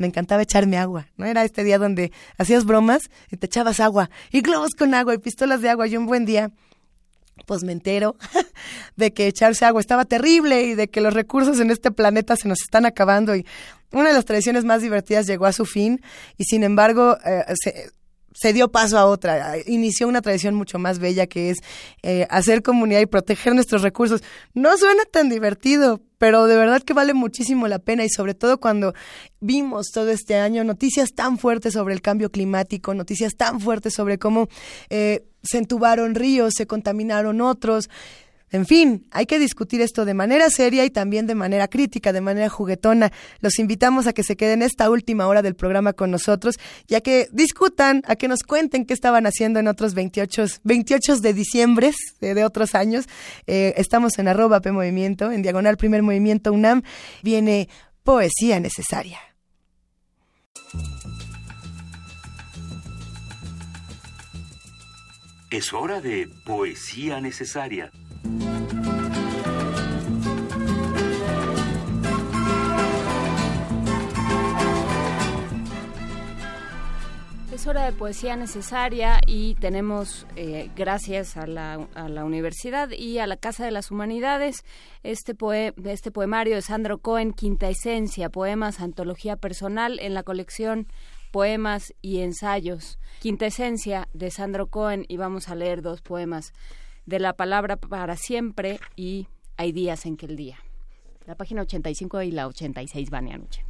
me 0.00 0.06
encantaba 0.06 0.42
echarme 0.42 0.78
agua, 0.78 1.08
¿no? 1.16 1.26
Era 1.26 1.44
este 1.44 1.62
día 1.62 1.78
donde 1.78 2.10
hacías 2.38 2.64
bromas 2.64 3.10
y 3.30 3.36
te 3.36 3.46
echabas 3.46 3.80
agua, 3.80 4.10
y 4.32 4.40
globos 4.40 4.70
con 4.76 4.94
agua, 4.94 5.14
y 5.14 5.18
pistolas 5.18 5.60
de 5.60 5.68
agua, 5.68 5.86
y 5.86 5.96
un 5.96 6.06
buen 6.06 6.24
día 6.24 6.50
pues 7.46 7.64
me 7.64 7.72
entero 7.72 8.16
de 8.96 9.12
que 9.14 9.26
echarse 9.26 9.64
agua 9.64 9.80
estaba 9.80 10.04
terrible 10.04 10.62
y 10.62 10.74
de 10.74 10.88
que 10.88 11.00
los 11.00 11.14
recursos 11.14 11.58
en 11.58 11.70
este 11.70 11.90
planeta 11.90 12.36
se 12.36 12.48
nos 12.48 12.60
están 12.60 12.84
acabando 12.84 13.34
y 13.34 13.46
una 13.92 14.08
de 14.08 14.14
las 14.14 14.26
tradiciones 14.26 14.64
más 14.64 14.82
divertidas 14.82 15.26
llegó 15.26 15.46
a 15.46 15.52
su 15.52 15.64
fin 15.64 16.02
y 16.36 16.44
sin 16.44 16.64
embargo 16.64 17.16
eh, 17.24 17.44
se, 17.62 17.92
se 18.32 18.52
dio 18.52 18.70
paso 18.70 18.98
a 18.98 19.06
otra, 19.06 19.56
inició 19.66 20.08
una 20.08 20.22
tradición 20.22 20.54
mucho 20.54 20.78
más 20.78 20.98
bella 20.98 21.26
que 21.26 21.50
es 21.50 21.58
eh, 22.02 22.26
hacer 22.30 22.62
comunidad 22.62 23.00
y 23.00 23.06
proteger 23.06 23.54
nuestros 23.54 23.82
recursos. 23.82 24.22
No 24.54 24.76
suena 24.76 25.04
tan 25.04 25.28
divertido, 25.28 26.00
pero 26.18 26.46
de 26.46 26.56
verdad 26.56 26.82
que 26.82 26.92
vale 26.92 27.14
muchísimo 27.14 27.66
la 27.66 27.78
pena 27.78 28.04
y 28.04 28.08
sobre 28.08 28.34
todo 28.34 28.60
cuando 28.60 28.94
vimos 29.40 29.86
todo 29.92 30.10
este 30.10 30.36
año 30.36 30.64
noticias 30.64 31.12
tan 31.14 31.38
fuertes 31.38 31.74
sobre 31.74 31.94
el 31.94 32.02
cambio 32.02 32.30
climático, 32.30 32.94
noticias 32.94 33.34
tan 33.36 33.60
fuertes 33.60 33.94
sobre 33.94 34.18
cómo 34.18 34.48
eh, 34.90 35.24
se 35.42 35.58
entubaron 35.58 36.14
ríos, 36.14 36.54
se 36.56 36.66
contaminaron 36.66 37.40
otros. 37.40 37.88
En 38.52 38.66
fin, 38.66 39.06
hay 39.12 39.26
que 39.26 39.38
discutir 39.38 39.80
esto 39.80 40.04
de 40.04 40.14
manera 40.14 40.50
seria 40.50 40.84
y 40.84 40.90
también 40.90 41.26
de 41.26 41.36
manera 41.36 41.68
crítica, 41.68 42.12
de 42.12 42.20
manera 42.20 42.48
juguetona. 42.48 43.12
Los 43.40 43.58
invitamos 43.58 44.06
a 44.06 44.12
que 44.12 44.24
se 44.24 44.36
queden 44.36 44.62
esta 44.62 44.90
última 44.90 45.28
hora 45.28 45.40
del 45.42 45.54
programa 45.54 45.92
con 45.92 46.10
nosotros, 46.10 46.56
ya 46.88 47.00
que 47.00 47.28
discutan, 47.32 48.02
a 48.06 48.16
que 48.16 48.26
nos 48.26 48.42
cuenten 48.42 48.86
qué 48.86 48.94
estaban 48.94 49.26
haciendo 49.26 49.60
en 49.60 49.68
otros 49.68 49.94
28, 49.94 50.46
28 50.64 51.16
de 51.18 51.34
diciembre 51.34 51.92
de, 52.20 52.44
otros 52.44 52.74
años. 52.74 53.06
Eh, 53.46 53.74
estamos 53.76 54.18
en 54.18 54.28
arroba 54.28 54.60
P 54.60 54.72
Movimiento, 54.72 55.30
en 55.30 55.42
diagonal 55.42 55.76
primer 55.76 56.02
movimiento 56.02 56.52
UNAM. 56.52 56.82
Viene 57.22 57.68
poesía 58.02 58.58
necesaria. 58.58 59.18
Es 65.50 65.72
hora 65.72 66.00
de 66.00 66.28
poesía 66.44 67.20
necesaria. 67.20 67.90
Es 77.60 77.66
hora 77.66 77.84
de 77.84 77.92
poesía 77.92 78.36
necesaria 78.36 79.20
y 79.26 79.54
tenemos, 79.56 80.26
eh, 80.34 80.70
gracias 80.76 81.36
a 81.36 81.46
la, 81.46 82.24
universidad 82.24 82.88
y 82.90 83.18
a 83.18 83.26
la 83.26 83.36
Casa 83.36 83.66
de 83.66 83.70
las 83.70 83.90
Humanidades, 83.90 84.64
este, 85.02 85.36
este 85.84 86.10
poemario 86.10 86.54
de 86.54 86.62
Sandro 86.62 86.96
Cohen, 86.96 87.34
Quinta 87.34 87.68
Esencia, 87.68 88.30
Poemas, 88.30 88.80
Antología 88.80 89.36
Personal, 89.36 89.98
en 90.00 90.14
la 90.14 90.22
colección 90.22 90.86
Poemas 91.32 91.92
y 92.00 92.20
Ensayos. 92.20 92.98
Quinta 93.20 93.44
Esencia 93.44 94.08
de 94.14 94.30
Sandro 94.30 94.68
Cohen 94.68 95.04
y 95.06 95.18
vamos 95.18 95.50
a 95.50 95.54
leer 95.54 95.82
dos 95.82 96.00
poemas 96.00 96.54
de 97.10 97.18
la 97.18 97.32
palabra 97.32 97.76
para 97.76 98.14
siempre 98.14 98.78
y 98.94 99.26
hay 99.56 99.72
días 99.72 100.06
en 100.06 100.16
que 100.16 100.26
el 100.26 100.36
día. 100.36 100.58
La 101.26 101.34
página 101.34 101.62
85 101.62 102.22
y 102.22 102.30
la 102.30 102.46
86 102.46 103.10
van 103.10 103.32
a 103.32 103.36
noche. 103.36 103.66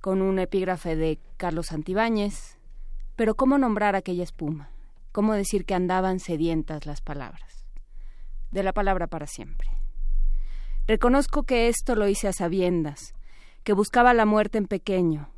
Con 0.00 0.22
un 0.22 0.38
epígrafe 0.38 0.94
de 0.94 1.18
Carlos 1.36 1.66
Santibáñez. 1.66 2.56
Pero 3.16 3.34
¿cómo 3.34 3.58
nombrar 3.58 3.96
aquella 3.96 4.22
espuma? 4.22 4.70
¿Cómo 5.10 5.34
decir 5.34 5.64
que 5.64 5.74
andaban 5.74 6.20
sedientas 6.20 6.86
las 6.86 7.00
palabras? 7.00 7.66
De 8.52 8.62
la 8.62 8.72
palabra 8.72 9.08
para 9.08 9.26
siempre. 9.26 9.68
Reconozco 10.86 11.42
que 11.42 11.66
esto 11.66 11.96
lo 11.96 12.06
hice 12.06 12.28
a 12.28 12.32
sabiendas, 12.32 13.12
que 13.64 13.72
buscaba 13.72 14.14
la 14.14 14.24
muerte 14.24 14.58
en 14.58 14.68
pequeño, 14.68 15.32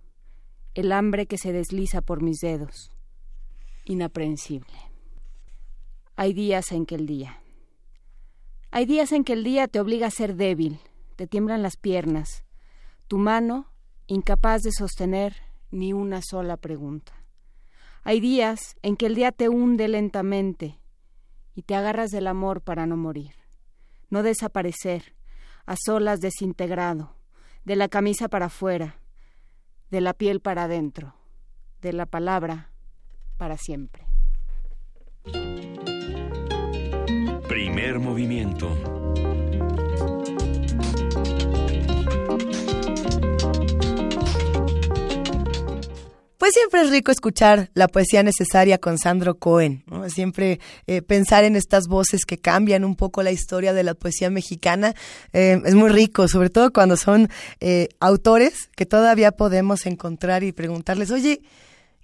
el 0.75 0.93
hambre 0.93 1.25
que 1.25 1.39
se 1.39 1.55
desliza 1.55 2.03
por 2.03 2.23
mis 2.23 2.41
dedos 2.41 2.93
inaprensible. 3.87 4.90
Hay 6.23 6.35
días 6.35 6.71
en 6.73 6.85
que 6.85 6.97
el 6.97 7.07
día. 7.07 7.41
Hay 8.71 8.85
días 8.85 9.11
en 9.13 9.25
que 9.25 9.33
el 9.33 9.43
día 9.43 9.69
te 9.69 9.81
obliga 9.81 10.09
a 10.09 10.11
ser 10.11 10.37
débil, 10.37 10.79
te 11.17 11.27
tiemblan 11.27 11.63
las 11.63 11.79
piernas, 11.79 12.45
tu 13.09 13.17
mano 13.17 13.73
incapaz 14.07 14.61
de 14.61 14.71
sostener 14.71 15.35
ni 15.71 15.95
una 15.95 16.21
sola 16.21 16.59
pregunta. 16.59 17.15
Hay 18.03 18.21
días 18.21 18.77
en 18.83 18.97
que 18.97 19.07
el 19.07 19.15
día 19.15 19.33
te 19.33 19.49
hunde 19.49 19.89
lentamente 19.89 20.79
y 21.55 21.63
te 21.63 21.75
agarras 21.75 22.11
del 22.11 22.27
amor 22.27 22.61
para 22.61 22.85
no 22.85 22.99
morir, 22.99 23.33
no 24.11 24.23
desaparecer, 24.23 25.15
a 25.65 25.75
solas 25.83 26.21
desintegrado, 26.21 27.17
de 27.65 27.77
la 27.77 27.89
camisa 27.89 28.29
para 28.29 28.49
afuera, 28.49 29.01
de 29.91 30.03
la 30.03 30.13
piel 30.13 30.41
para 30.41 30.65
adentro, 30.65 31.15
de 31.81 31.95
la 31.95 32.05
palabra 32.05 32.73
para 33.39 33.57
siempre. 33.57 34.10
Primer 37.73 38.01
movimiento. 38.01 38.69
Pues 46.37 46.53
siempre 46.53 46.81
es 46.81 46.91
rico 46.91 47.13
escuchar 47.13 47.71
la 47.75 47.87
poesía 47.87 48.25
necesaria 48.25 48.79
con 48.79 48.99
Sandro 48.99 49.37
Cohen, 49.37 49.85
siempre 50.09 50.59
eh, 50.89 51.01
pensar 51.01 51.45
en 51.45 51.55
estas 51.55 51.87
voces 51.87 52.25
que 52.25 52.39
cambian 52.39 52.85
un 52.85 52.97
poco 52.97 53.23
la 53.23 53.31
historia 53.31 53.73
de 53.73 53.85
la 53.85 53.95
poesía 53.95 54.31
mexicana 54.31 54.95
eh, 55.33 55.63
es 55.65 55.75
muy 55.77 55.91
rico, 55.91 56.27
sobre 56.27 56.51
todo 56.51 56.73
cuando 56.73 56.97
son 56.97 57.29
eh, 57.61 57.87
autores 58.01 58.69
que 58.75 58.85
todavía 58.85 59.31
podemos 59.31 59.87
encontrar 59.87 60.43
y 60.43 60.51
preguntarles, 60.51 61.13
oye, 61.13 61.41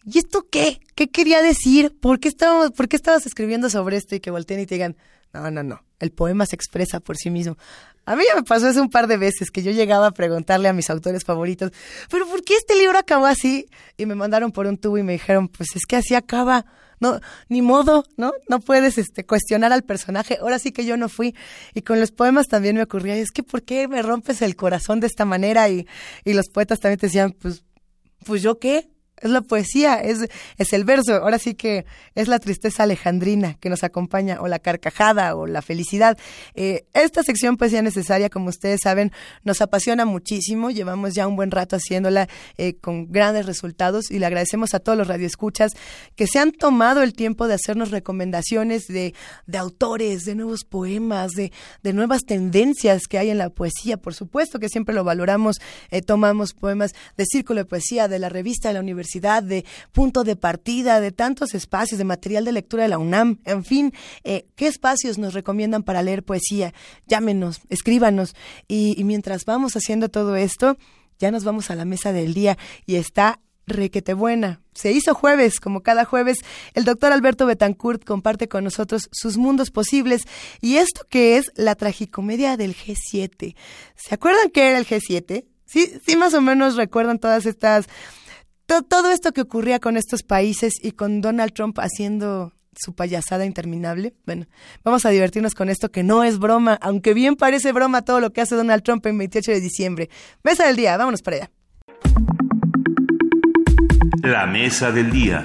¿y 0.04 0.18
esto 0.18 0.46
qué? 0.48 0.78
¿Qué 0.94 1.08
quería 1.08 1.42
decir? 1.42 1.92
¿Por 1.98 2.20
qué, 2.20 2.28
estábamos, 2.28 2.70
¿Por 2.70 2.86
qué 2.86 2.94
estabas 2.94 3.26
escribiendo 3.26 3.68
sobre 3.68 3.96
esto? 3.96 4.14
Y 4.14 4.20
que 4.20 4.30
volteen 4.30 4.60
y 4.60 4.66
te 4.66 4.76
digan, 4.76 4.96
no, 5.32 5.50
no, 5.50 5.62
no, 5.62 5.82
el 6.00 6.12
poema 6.12 6.46
se 6.46 6.56
expresa 6.56 7.00
por 7.00 7.16
sí 7.16 7.30
mismo. 7.30 7.56
A 8.04 8.14
mí 8.14 8.22
ya 8.26 8.36
me 8.36 8.44
pasó 8.44 8.68
eso 8.68 8.80
un 8.80 8.90
par 8.90 9.08
de 9.08 9.16
veces 9.16 9.50
que 9.50 9.62
yo 9.62 9.72
llegaba 9.72 10.06
a 10.06 10.10
preguntarle 10.12 10.68
a 10.68 10.72
mis 10.72 10.90
autores 10.90 11.24
favoritos, 11.24 11.72
pero 12.10 12.26
¿por 12.26 12.44
qué 12.44 12.54
este 12.54 12.76
libro 12.76 12.98
acabó 12.98 13.26
así? 13.26 13.68
Y 13.96 14.06
me 14.06 14.14
mandaron 14.14 14.52
por 14.52 14.66
un 14.66 14.78
tubo 14.78 14.96
y 14.96 15.02
me 15.02 15.12
dijeron, 15.12 15.48
pues 15.48 15.70
es 15.74 15.82
que 15.86 15.96
así 15.96 16.14
acaba. 16.14 16.66
No, 16.98 17.20
ni 17.48 17.60
modo, 17.60 18.04
¿no? 18.16 18.32
No 18.48 18.60
puedes 18.60 18.96
este 18.96 19.26
cuestionar 19.26 19.72
al 19.72 19.82
personaje. 19.82 20.38
Ahora 20.40 20.58
sí 20.58 20.72
que 20.72 20.86
yo 20.86 20.96
no 20.96 21.10
fui. 21.10 21.34
Y 21.74 21.82
con 21.82 22.00
los 22.00 22.10
poemas 22.10 22.46
también 22.46 22.76
me 22.76 22.82
ocurría, 22.82 23.16
es 23.16 23.30
que 23.32 23.42
¿por 23.42 23.64
qué 23.64 23.86
me 23.86 24.00
rompes 24.00 24.40
el 24.40 24.56
corazón 24.56 25.00
de 25.00 25.08
esta 25.08 25.26
manera? 25.26 25.68
Y, 25.68 25.86
y 26.24 26.32
los 26.32 26.48
poetas 26.48 26.80
también 26.80 26.98
te 26.98 27.08
decían, 27.08 27.32
pues, 27.32 27.64
pues 28.24 28.40
yo 28.40 28.58
qué, 28.58 28.88
es 29.20 29.30
la 29.30 29.40
poesía, 29.40 29.96
es, 29.96 30.28
es 30.58 30.72
el 30.72 30.84
verso. 30.84 31.14
Ahora 31.14 31.38
sí 31.38 31.54
que 31.54 31.86
es 32.14 32.28
la 32.28 32.38
tristeza 32.38 32.82
alejandrina 32.82 33.54
que 33.54 33.70
nos 33.70 33.82
acompaña, 33.82 34.40
o 34.40 34.48
la 34.48 34.58
carcajada, 34.58 35.34
o 35.34 35.46
la 35.46 35.62
felicidad. 35.62 36.18
Eh, 36.54 36.84
esta 36.92 37.22
sección 37.22 37.56
Poesía 37.56 37.82
Necesaria, 37.82 38.28
como 38.28 38.48
ustedes 38.48 38.80
saben, 38.82 39.12
nos 39.42 39.60
apasiona 39.62 40.04
muchísimo. 40.04 40.70
Llevamos 40.70 41.14
ya 41.14 41.26
un 41.26 41.36
buen 41.36 41.50
rato 41.50 41.76
haciéndola 41.76 42.28
eh, 42.58 42.76
con 42.76 43.10
grandes 43.10 43.46
resultados 43.46 44.10
y 44.10 44.18
le 44.18 44.26
agradecemos 44.26 44.74
a 44.74 44.80
todos 44.80 44.98
los 44.98 45.08
radioescuchas 45.08 45.72
que 46.14 46.26
se 46.26 46.38
han 46.38 46.52
tomado 46.52 47.02
el 47.02 47.14
tiempo 47.14 47.48
de 47.48 47.54
hacernos 47.54 47.90
recomendaciones 47.90 48.86
de, 48.86 49.14
de 49.46 49.58
autores, 49.58 50.24
de 50.24 50.34
nuevos 50.34 50.64
poemas, 50.64 51.32
de, 51.32 51.52
de 51.82 51.92
nuevas 51.92 52.24
tendencias 52.24 53.06
que 53.06 53.18
hay 53.18 53.30
en 53.30 53.38
la 53.38 53.50
poesía. 53.50 53.96
Por 53.96 54.14
supuesto 54.14 54.58
que 54.58 54.68
siempre 54.68 54.94
lo 54.94 55.04
valoramos. 55.04 55.56
Eh, 55.90 56.02
tomamos 56.02 56.52
poemas 56.52 56.92
de 57.16 57.24
Círculo 57.24 57.60
de 57.60 57.64
Poesía, 57.64 58.08
de 58.08 58.18
la 58.18 58.28
revista 58.28 58.68
de 58.68 58.74
la 58.74 58.80
Universidad 58.80 59.05
de 59.42 59.64
punto 59.92 60.24
de 60.24 60.36
partida, 60.36 61.00
de 61.00 61.12
tantos 61.12 61.54
espacios, 61.54 61.98
de 61.98 62.04
material 62.04 62.44
de 62.44 62.52
lectura 62.52 62.82
de 62.82 62.88
la 62.88 62.98
UNAM, 62.98 63.38
en 63.44 63.64
fin, 63.64 63.92
eh, 64.24 64.46
¿qué 64.56 64.66
espacios 64.66 65.18
nos 65.18 65.34
recomiendan 65.34 65.82
para 65.82 66.02
leer 66.02 66.22
poesía? 66.22 66.74
Llámenos, 67.06 67.60
escríbanos. 67.68 68.34
Y, 68.68 69.02
mientras 69.04 69.44
vamos 69.44 69.74
haciendo 69.74 70.08
todo 70.08 70.36
esto, 70.36 70.76
ya 71.18 71.30
nos 71.30 71.44
vamos 71.44 71.70
a 71.70 71.76
la 71.76 71.84
mesa 71.84 72.12
del 72.12 72.34
día 72.34 72.58
y 72.86 72.96
está 72.96 73.40
requete 73.66 74.14
buena. 74.14 74.60
Se 74.74 74.92
hizo 74.92 75.14
jueves, 75.14 75.58
como 75.60 75.82
cada 75.82 76.04
jueves, 76.04 76.38
el 76.74 76.84
doctor 76.84 77.12
Alberto 77.12 77.46
Betancourt 77.46 78.04
comparte 78.04 78.48
con 78.48 78.64
nosotros 78.64 79.08
sus 79.10 79.36
mundos 79.36 79.70
posibles 79.70 80.22
y 80.60 80.76
esto 80.76 81.02
que 81.08 81.36
es 81.36 81.50
la 81.56 81.74
tragicomedia 81.74 82.56
del 82.56 82.76
G7. 82.76 83.56
¿Se 83.96 84.14
acuerdan 84.14 84.50
qué 84.50 84.68
era 84.68 84.78
el 84.78 84.86
G7? 84.86 85.44
Sí, 85.64 85.92
sí 86.06 86.16
más 86.16 86.32
o 86.34 86.40
menos 86.40 86.76
recuerdan 86.76 87.18
todas 87.18 87.44
estas 87.44 87.88
todo 88.66 89.10
esto 89.10 89.32
que 89.32 89.40
ocurría 89.40 89.78
con 89.78 89.96
estos 89.96 90.22
países 90.22 90.74
y 90.82 90.92
con 90.92 91.20
Donald 91.20 91.52
Trump 91.52 91.78
haciendo 91.78 92.52
su 92.76 92.94
payasada 92.94 93.46
interminable. 93.46 94.14
Bueno, 94.26 94.46
vamos 94.84 95.06
a 95.06 95.10
divertirnos 95.10 95.54
con 95.54 95.68
esto 95.68 95.90
que 95.90 96.02
no 96.02 96.24
es 96.24 96.38
broma, 96.38 96.78
aunque 96.82 97.14
bien 97.14 97.36
parece 97.36 97.72
broma 97.72 98.02
todo 98.02 98.20
lo 98.20 98.32
que 98.32 98.40
hace 98.40 98.54
Donald 98.54 98.82
Trump 98.82 99.06
en 99.06 99.18
28 99.18 99.52
de 99.52 99.60
diciembre. 99.60 100.10
Mesa 100.42 100.66
del 100.66 100.76
día, 100.76 100.96
vámonos 100.96 101.22
para 101.22 101.36
allá. 101.36 101.50
La 104.22 104.46
mesa 104.46 104.90
del 104.90 105.10
día. 105.10 105.44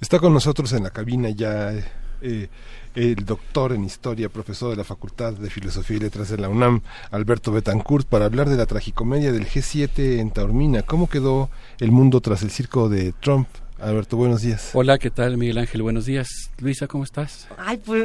Está 0.00 0.18
con 0.18 0.34
nosotros 0.34 0.72
en 0.72 0.82
la 0.82 0.90
cabina 0.90 1.30
ya 1.30 1.72
eh, 2.20 2.48
el 2.94 3.24
doctor 3.24 3.72
en 3.72 3.84
historia, 3.84 4.28
profesor 4.28 4.70
de 4.70 4.76
la 4.76 4.84
Facultad 4.84 5.32
de 5.32 5.50
Filosofía 5.50 5.96
y 5.96 6.00
Letras 6.00 6.28
de 6.28 6.38
la 6.38 6.48
UNAM, 6.48 6.82
Alberto 7.10 7.52
Betancourt, 7.52 8.06
para 8.06 8.26
hablar 8.26 8.48
de 8.48 8.56
la 8.56 8.66
tragicomedia 8.66 9.32
del 9.32 9.46
G7 9.46 10.18
en 10.18 10.30
Taormina. 10.30 10.82
¿Cómo 10.82 11.08
quedó 11.08 11.50
el 11.80 11.90
mundo 11.90 12.20
tras 12.20 12.42
el 12.42 12.50
circo 12.50 12.88
de 12.88 13.12
Trump? 13.20 13.48
Alberto, 13.80 14.16
buenos 14.16 14.42
días. 14.42 14.70
Hola, 14.74 14.98
¿qué 14.98 15.10
tal, 15.10 15.36
Miguel 15.36 15.58
Ángel? 15.58 15.82
Buenos 15.82 16.06
días. 16.06 16.28
Luisa, 16.60 16.86
¿cómo 16.86 17.02
estás? 17.02 17.48
Ay, 17.58 17.78
pues 17.78 18.04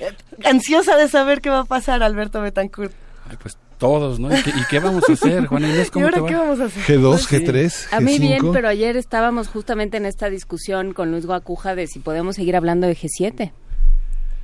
eh, 0.00 0.12
ansiosa 0.44 0.96
de 0.96 1.08
saber 1.08 1.40
qué 1.40 1.48
va 1.48 1.60
a 1.60 1.64
pasar, 1.64 2.02
Alberto 2.02 2.42
Betancourt. 2.42 2.92
Ay, 3.30 3.38
pues 3.40 3.56
todos, 3.78 4.20
¿no? 4.20 4.34
¿Y 4.36 4.42
qué, 4.68 4.80
vamos 4.80 5.04
a 5.08 5.12
hacer, 5.12 5.46
Juan 5.46 5.64
Inés? 5.64 5.90
¿Cómo 5.90 6.04
¿Y 6.04 6.08
ahora 6.08 6.16
te 6.16 6.20
va? 6.20 6.28
qué 6.28 6.34
vamos 6.34 6.60
a 6.60 6.64
hacer? 6.64 7.00
G2, 7.00 7.18
G3, 7.26 7.86
A 7.92 8.00
mí 8.00 8.18
bien, 8.18 8.42
G5. 8.42 8.52
pero 8.52 8.68
ayer 8.68 8.96
estábamos 8.96 9.48
justamente 9.48 9.96
en 9.96 10.04
esta 10.04 10.28
discusión 10.28 10.92
con 10.92 11.10
Luis 11.10 11.24
Guacuja 11.24 11.74
de 11.74 11.86
si 11.86 12.00
podemos 12.00 12.36
seguir 12.36 12.56
hablando 12.56 12.86
de 12.86 12.94
G7. 12.94 13.52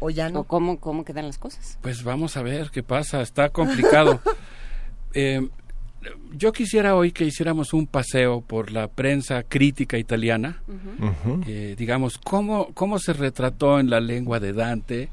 O 0.01 0.11
ya 0.11 0.29
no. 0.29 0.41
O 0.41 0.45
cómo, 0.45 0.81
cómo 0.81 1.05
quedan 1.05 1.27
las 1.27 1.39
cosas. 1.39 1.79
Pues 1.83 2.03
vamos 2.03 2.37
a 2.37 2.43
ver 2.43 2.71
qué 2.71 2.83
pasa, 2.83 3.21
está 3.23 3.49
complicado. 3.51 4.21
Eh, 5.13 5.41
yo 6.37 6.53
quisiera 6.53 6.95
hoy 6.95 7.11
que 7.11 7.25
hiciéramos 7.25 7.73
un 7.75 7.89
paseo 7.89 8.43
por 8.43 8.71
la 8.71 8.87
prensa 8.87 9.43
crítica 9.43 9.99
italiana, 9.99 10.63
eh, 11.49 11.75
digamos, 11.77 12.17
cómo, 12.17 12.69
cómo 12.75 13.01
se 13.01 13.13
retrató 13.13 13.81
en 13.81 13.91
la 13.91 13.99
lengua 13.99 14.39
de 14.39 14.53
Dante, 14.53 15.09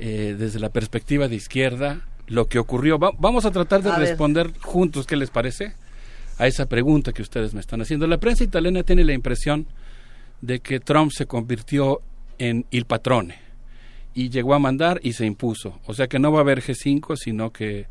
eh, 0.00 0.34
desde 0.36 0.58
la 0.58 0.70
perspectiva 0.70 1.28
de 1.28 1.36
izquierda, 1.36 2.00
lo 2.26 2.48
que 2.48 2.58
ocurrió. 2.58 2.98
Va- 2.98 3.12
vamos 3.16 3.46
a 3.46 3.52
tratar 3.52 3.80
de 3.82 3.90
A 3.90 3.98
ver. 3.98 4.08
responder 4.08 4.52
juntos, 4.60 5.06
¿qué 5.06 5.14
les 5.14 5.30
parece? 5.30 5.74
A 6.36 6.48
esa 6.48 6.66
pregunta 6.66 7.12
que 7.12 7.22
ustedes 7.22 7.54
me 7.54 7.60
están 7.60 7.80
haciendo. 7.80 8.08
La 8.08 8.18
prensa 8.18 8.42
italiana 8.42 8.82
tiene 8.82 9.04
la 9.04 9.12
impresión 9.12 9.68
de 10.40 10.58
que 10.58 10.80
Trump 10.80 11.12
se 11.12 11.26
convirtió 11.26 12.00
en 12.38 12.66
il 12.72 12.86
patrone 12.86 13.36
y 14.14 14.30
llegó 14.30 14.54
a 14.54 14.58
mandar 14.58 15.00
y 15.02 15.12
se 15.12 15.26
impuso. 15.26 15.78
O 15.86 15.94
sea 15.94 16.06
que 16.06 16.18
no 16.18 16.32
va 16.32 16.38
a 16.38 16.42
haber 16.42 16.62
G5, 16.62 17.16
sino 17.16 17.50
que 17.50 17.86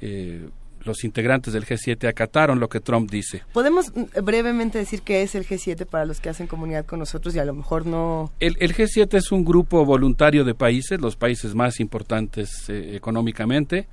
eh, 0.00 0.48
los 0.86 1.04
integrantes 1.04 1.52
del 1.52 1.66
G7 1.66 2.08
acataron 2.08 2.60
lo 2.60 2.68
que 2.68 2.80
Trump 2.80 3.10
dice. 3.10 3.42
Podemos 3.52 3.92
mm, 3.94 4.24
brevemente 4.24 4.78
decir 4.78 5.02
qué 5.02 5.22
es 5.22 5.34
el 5.34 5.46
G7 5.46 5.86
para 5.86 6.04
los 6.04 6.20
que 6.20 6.28
hacen 6.28 6.46
comunidad 6.46 6.86
con 6.86 6.98
nosotros 6.98 7.34
y 7.34 7.38
a 7.38 7.44
lo 7.44 7.54
mejor 7.54 7.86
no... 7.86 8.32
El, 8.40 8.56
el 8.60 8.74
G7 8.74 9.14
es 9.14 9.32
un 9.32 9.44
grupo 9.44 9.84
voluntario 9.84 10.44
de 10.44 10.54
países, 10.54 11.00
los 11.00 11.16
países 11.16 11.54
más 11.54 11.80
importantes 11.80 12.68
eh, 12.68 12.96
económicamente, 12.96 13.88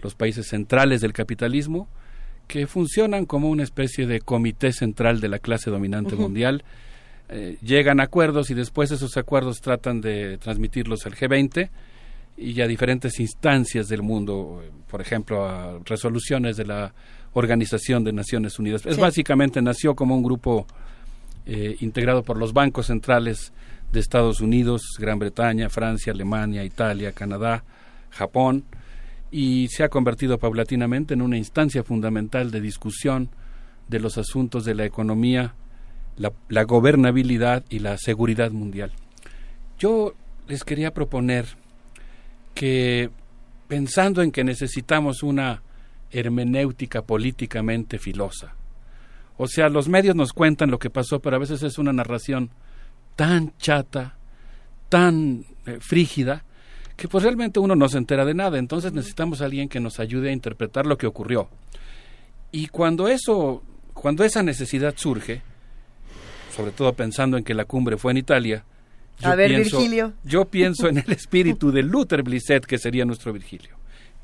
los 0.00 0.14
países 0.14 0.46
centrales 0.46 1.00
del 1.00 1.12
capitalismo, 1.12 1.88
que 2.46 2.66
funcionan 2.66 3.26
como 3.26 3.50
una 3.50 3.62
especie 3.62 4.06
de 4.06 4.20
comité 4.20 4.72
central 4.72 5.20
de 5.20 5.28
la 5.28 5.38
clase 5.38 5.70
dominante 5.70 6.16
mundial. 6.16 6.64
Eh, 7.30 7.58
llegan 7.62 8.00
a 8.00 8.04
acuerdos 8.04 8.50
y 8.50 8.54
después 8.54 8.90
esos 8.90 9.16
acuerdos 9.16 9.60
tratan 9.60 10.00
de 10.00 10.38
transmitirlos 10.38 11.04
al 11.04 11.14
G20 11.14 11.68
y 12.38 12.60
a 12.60 12.66
diferentes 12.66 13.20
instancias 13.20 13.88
del 13.88 14.02
mundo, 14.02 14.62
eh, 14.64 14.70
por 14.88 15.00
ejemplo, 15.00 15.44
a 15.44 15.78
resoluciones 15.84 16.56
de 16.56 16.64
la 16.64 16.94
Organización 17.34 18.04
de 18.04 18.12
Naciones 18.12 18.58
Unidas. 18.58 18.86
Es 18.86 18.96
básicamente 18.96 19.60
nació 19.60 19.94
como 19.94 20.16
un 20.16 20.22
grupo 20.22 20.66
eh, 21.44 21.76
integrado 21.80 22.22
por 22.22 22.38
los 22.38 22.52
bancos 22.52 22.86
centrales 22.86 23.52
de 23.92 24.00
Estados 24.00 24.40
Unidos, 24.40 24.82
Gran 24.98 25.18
Bretaña, 25.18 25.68
Francia, 25.68 26.12
Alemania, 26.12 26.64
Italia, 26.64 27.12
Canadá, 27.12 27.64
Japón, 28.10 28.64
y 29.30 29.68
se 29.68 29.84
ha 29.84 29.88
convertido 29.88 30.38
paulatinamente 30.38 31.14
en 31.14 31.22
una 31.22 31.36
instancia 31.36 31.82
fundamental 31.82 32.50
de 32.50 32.60
discusión 32.60 33.30
de 33.88 34.00
los 34.00 34.16
asuntos 34.18 34.64
de 34.64 34.74
la 34.74 34.84
economía, 34.84 35.54
la, 36.18 36.32
la 36.48 36.64
gobernabilidad 36.64 37.64
y 37.68 37.78
la 37.78 37.96
seguridad 37.98 38.50
mundial. 38.50 38.92
Yo 39.78 40.14
les 40.48 40.64
quería 40.64 40.92
proponer 40.92 41.46
que, 42.54 43.10
pensando 43.68 44.22
en 44.22 44.32
que 44.32 44.44
necesitamos 44.44 45.22
una 45.22 45.62
hermenéutica 46.10 47.02
políticamente 47.02 47.98
filosa, 47.98 48.54
O 49.36 49.46
sea, 49.46 49.68
los 49.68 49.88
medios 49.88 50.16
nos 50.16 50.32
cuentan 50.32 50.70
lo 50.70 50.80
que 50.80 50.90
pasó, 50.90 51.20
pero 51.20 51.36
a 51.36 51.38
veces 51.38 51.62
es 51.62 51.78
una 51.78 51.92
narración 51.92 52.50
tan 53.14 53.56
chata, 53.58 54.16
tan 54.88 55.44
eh, 55.66 55.78
frígida, 55.80 56.44
que 56.96 57.06
pues 57.06 57.22
realmente 57.22 57.60
uno 57.60 57.76
no 57.76 57.88
se 57.88 57.98
entera 57.98 58.24
de 58.24 58.34
nada. 58.34 58.58
Entonces 58.58 58.92
necesitamos 58.92 59.40
a 59.40 59.44
alguien 59.44 59.68
que 59.68 59.78
nos 59.78 60.00
ayude 60.00 60.30
a 60.30 60.32
interpretar 60.32 60.86
lo 60.86 60.98
que 60.98 61.06
ocurrió. 61.06 61.48
Y 62.50 62.66
cuando 62.66 63.06
eso, 63.06 63.62
cuando 63.94 64.24
esa 64.24 64.42
necesidad 64.42 64.94
surge, 64.96 65.42
sobre 66.58 66.72
todo 66.72 66.92
pensando 66.92 67.36
en 67.36 67.44
que 67.44 67.54
la 67.54 67.66
cumbre 67.66 67.96
fue 67.96 68.10
en 68.10 68.18
Italia, 68.18 68.64
yo 69.20 69.28
A 69.28 69.36
ver, 69.36 69.48
pienso, 69.50 69.78
Virgilio. 69.78 70.12
yo 70.24 70.44
pienso 70.46 70.88
en 70.88 70.98
el 70.98 71.12
espíritu 71.12 71.70
de 71.70 71.84
Luther 71.84 72.24
Blissett, 72.24 72.66
que 72.66 72.78
sería 72.78 73.04
nuestro 73.04 73.32
Virgilio. 73.32 73.76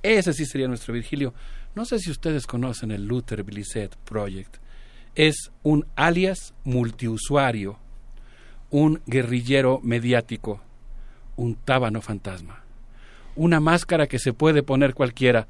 Ese 0.02 0.32
sí 0.32 0.44
sería 0.44 0.66
nuestro 0.66 0.93
Virgilio. 0.93 1.32
No 1.77 1.85
sé 1.85 2.01
si 2.01 2.11
ustedes 2.11 2.48
conocen 2.48 2.90
el 2.90 3.06
Luther 3.06 3.44
Blissett 3.44 3.94
Project. 3.98 4.56
Es 5.15 5.52
un 5.62 5.86
alias 5.94 6.55
multiusuario, 6.65 7.78
un 8.70 9.01
guerrillero 9.06 9.78
mediático, 9.85 10.61
un 11.36 11.55
tábano 11.55 12.02
fantasma, 12.02 12.65
una 13.36 13.61
máscara 13.61 14.09
que 14.09 14.19
se 14.19 14.32
puede 14.32 14.65
poner 14.65 14.94
cualquiera. 14.94 15.47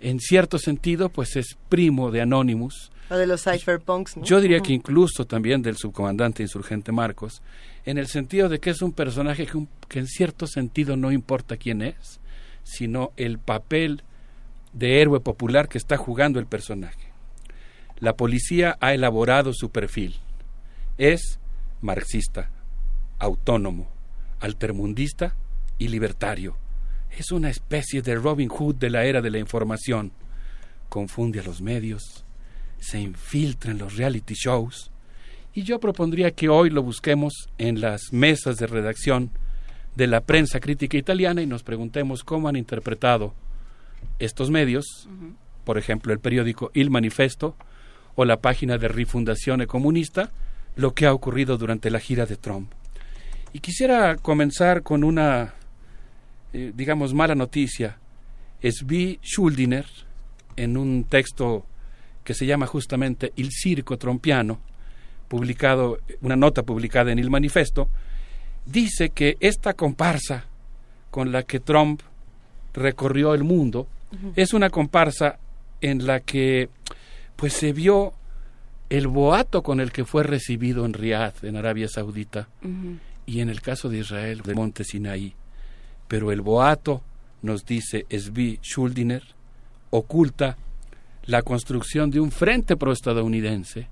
En 0.00 0.18
cierto 0.18 0.58
sentido, 0.58 1.10
pues 1.10 1.36
es 1.36 1.58
primo 1.68 2.10
de 2.10 2.22
Anonymous, 2.22 2.90
De 3.16 3.26
los 3.26 3.42
cypherpunks, 3.44 4.16
¿no? 4.16 4.24
yo 4.24 4.40
diría 4.40 4.60
que 4.60 4.72
incluso 4.72 5.26
también 5.26 5.62
del 5.62 5.76
subcomandante 5.76 6.42
insurgente 6.42 6.92
Marcos, 6.92 7.42
en 7.84 7.98
el 7.98 8.06
sentido 8.06 8.48
de 8.48 8.58
que 8.60 8.70
es 8.70 8.80
un 8.82 8.92
personaje 8.92 9.46
que, 9.46 9.56
un- 9.56 9.68
que 9.88 9.98
en 9.98 10.06
cierto 10.06 10.46
sentido 10.46 10.96
no 10.96 11.12
importa 11.12 11.56
quién 11.56 11.82
es, 11.82 12.20
sino 12.64 13.12
el 13.16 13.38
papel 13.38 14.02
de 14.72 15.00
héroe 15.02 15.20
popular 15.20 15.68
que 15.68 15.78
está 15.78 15.96
jugando 15.96 16.38
el 16.38 16.46
personaje. 16.46 17.12
La 17.98 18.16
policía 18.16 18.76
ha 18.80 18.94
elaborado 18.94 19.52
su 19.52 19.70
perfil. 19.70 20.16
Es 20.98 21.38
marxista, 21.80 22.50
autónomo, 23.18 23.88
altermundista 24.40 25.34
y 25.78 25.88
libertario. 25.88 26.56
Es 27.16 27.30
una 27.32 27.50
especie 27.50 28.00
de 28.02 28.14
Robin 28.14 28.48
Hood 28.48 28.76
de 28.76 28.90
la 28.90 29.04
era 29.04 29.20
de 29.20 29.30
la 29.30 29.38
información. 29.38 30.12
Confunde 30.88 31.40
a 31.40 31.42
los 31.42 31.60
medios, 31.60 32.21
se 32.82 33.00
infiltra 33.00 33.70
en 33.70 33.78
los 33.78 33.96
reality 33.96 34.34
shows, 34.34 34.90
y 35.54 35.62
yo 35.62 35.78
propondría 35.78 36.32
que 36.32 36.48
hoy 36.48 36.70
lo 36.70 36.82
busquemos 36.82 37.48
en 37.58 37.80
las 37.80 38.12
mesas 38.12 38.56
de 38.56 38.66
redacción 38.66 39.30
de 39.94 40.06
la 40.06 40.22
prensa 40.22 40.60
crítica 40.60 40.96
italiana 40.96 41.42
y 41.42 41.46
nos 41.46 41.62
preguntemos 41.62 42.24
cómo 42.24 42.48
han 42.48 42.56
interpretado 42.56 43.34
estos 44.18 44.50
medios, 44.50 45.08
por 45.64 45.78
ejemplo 45.78 46.12
el 46.12 46.18
periódico 46.18 46.70
Il 46.74 46.90
Manifesto 46.90 47.54
o 48.14 48.24
la 48.24 48.40
página 48.40 48.78
de 48.78 48.88
Rifundazione 48.88 49.66
Comunista, 49.66 50.30
lo 50.76 50.94
que 50.94 51.06
ha 51.06 51.12
ocurrido 51.12 51.58
durante 51.58 51.90
la 51.90 52.00
gira 52.00 52.26
de 52.26 52.36
Trump. 52.36 52.72
Y 53.52 53.60
quisiera 53.60 54.16
comenzar 54.16 54.82
con 54.82 55.04
una, 55.04 55.54
eh, 56.54 56.72
digamos, 56.74 57.12
mala 57.12 57.34
noticia. 57.34 57.98
Svi 58.62 59.18
Schuldiner, 59.22 59.86
en 60.56 60.76
un 60.78 61.04
texto 61.04 61.66
que 62.24 62.34
se 62.34 62.46
llama 62.46 62.66
justamente 62.66 63.32
Il 63.36 63.50
Circo 63.50 63.96
Trompiano, 63.96 64.60
publicado, 65.28 65.98
una 66.20 66.36
nota 66.36 66.62
publicada 66.62 67.12
en 67.12 67.18
Il 67.18 67.30
Manifesto, 67.30 67.88
dice 68.66 69.10
que 69.10 69.36
esta 69.40 69.74
comparsa 69.74 70.44
con 71.10 71.32
la 71.32 71.42
que 71.42 71.60
Trump 71.60 72.02
recorrió 72.74 73.34
el 73.34 73.44
mundo 73.44 73.86
es 74.36 74.52
una 74.52 74.70
comparsa 74.70 75.38
en 75.80 76.06
la 76.06 76.20
que 76.20 76.68
pues 77.36 77.54
se 77.54 77.72
vio 77.72 78.12
el 78.88 79.08
boato 79.08 79.62
con 79.62 79.80
el 79.80 79.90
que 79.90 80.04
fue 80.04 80.22
recibido 80.22 80.84
en 80.84 80.92
Riad, 80.92 81.32
en 81.44 81.56
Arabia 81.56 81.88
Saudita, 81.88 82.48
y 83.24 83.40
en 83.40 83.48
el 83.48 83.62
caso 83.62 83.88
de 83.88 83.98
Israel, 83.98 84.42
de 84.42 84.54
Monte 84.54 84.84
Sinaí. 84.84 85.34
Pero 86.08 86.30
el 86.30 86.42
boato, 86.42 87.02
nos 87.40 87.64
dice 87.64 88.06
Svi 88.10 88.58
Schuldiner, 88.62 89.22
oculta 89.90 90.58
la 91.26 91.42
construcción 91.42 92.10
de 92.10 92.20
un 92.20 92.30
frente 92.30 92.76
proestadounidense 92.76 93.88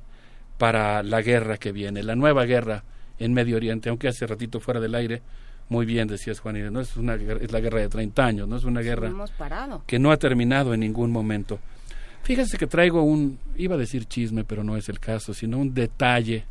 para 0.58 1.02
la 1.02 1.22
guerra 1.22 1.56
que 1.58 1.72
viene, 1.72 2.02
la 2.02 2.14
nueva 2.16 2.44
guerra 2.44 2.84
en 3.18 3.32
Medio 3.32 3.56
Oriente, 3.56 3.88
aunque 3.88 4.08
hace 4.08 4.26
ratito 4.26 4.60
fuera 4.60 4.80
del 4.80 4.94
aire, 4.94 5.22
muy 5.68 5.86
bien 5.86 6.08
decías 6.08 6.40
Juan 6.40 6.56
Inés, 6.56 6.72
no 6.72 6.80
es 6.80 6.96
una 6.96 7.16
guerra- 7.16 7.40
es 7.42 7.52
la 7.52 7.60
guerra 7.60 7.80
de 7.80 7.88
30 7.88 8.24
años, 8.24 8.48
no 8.48 8.56
es 8.56 8.64
una 8.64 8.80
guerra 8.80 9.08
que 9.86 9.98
no 9.98 10.10
ha 10.10 10.16
terminado 10.16 10.74
en 10.74 10.80
ningún 10.80 11.10
momento. 11.10 11.58
Fíjense 12.22 12.58
que 12.58 12.66
traigo 12.66 13.02
un, 13.02 13.38
iba 13.56 13.76
a 13.76 13.78
decir 13.78 14.04
chisme, 14.06 14.44
pero 14.44 14.62
no 14.64 14.76
es 14.76 14.88
el 14.88 14.98
caso, 15.00 15.32
sino 15.32 15.58
un 15.58 15.72
detalle 15.74 16.44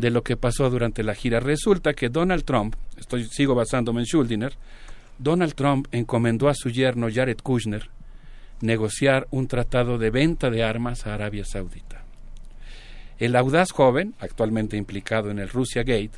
de 0.00 0.10
lo 0.10 0.22
que 0.22 0.36
pasó 0.36 0.68
durante 0.70 1.02
la 1.02 1.14
gira. 1.14 1.40
Resulta 1.40 1.92
que 1.92 2.08
Donald 2.08 2.44
Trump, 2.44 2.74
estoy 2.96 3.24
sigo 3.24 3.54
basándome 3.54 4.00
en 4.00 4.06
Schuldiner, 4.06 4.54
Donald 5.18 5.54
Trump 5.54 5.86
encomendó 5.92 6.48
a 6.48 6.54
su 6.54 6.70
yerno 6.70 7.08
Jared 7.12 7.36
Kushner 7.42 7.88
negociar 8.60 9.26
un 9.30 9.46
tratado 9.48 9.98
de 9.98 10.10
venta 10.10 10.50
de 10.50 10.62
armas 10.62 11.06
a 11.06 11.14
Arabia 11.14 11.44
Saudita. 11.44 12.04
El 13.18 13.34
audaz 13.36 13.72
joven, 13.72 14.14
actualmente 14.20 14.76
implicado 14.76 15.30
en 15.30 15.38
el 15.38 15.48
Russia 15.48 15.82
Gate, 15.82 16.12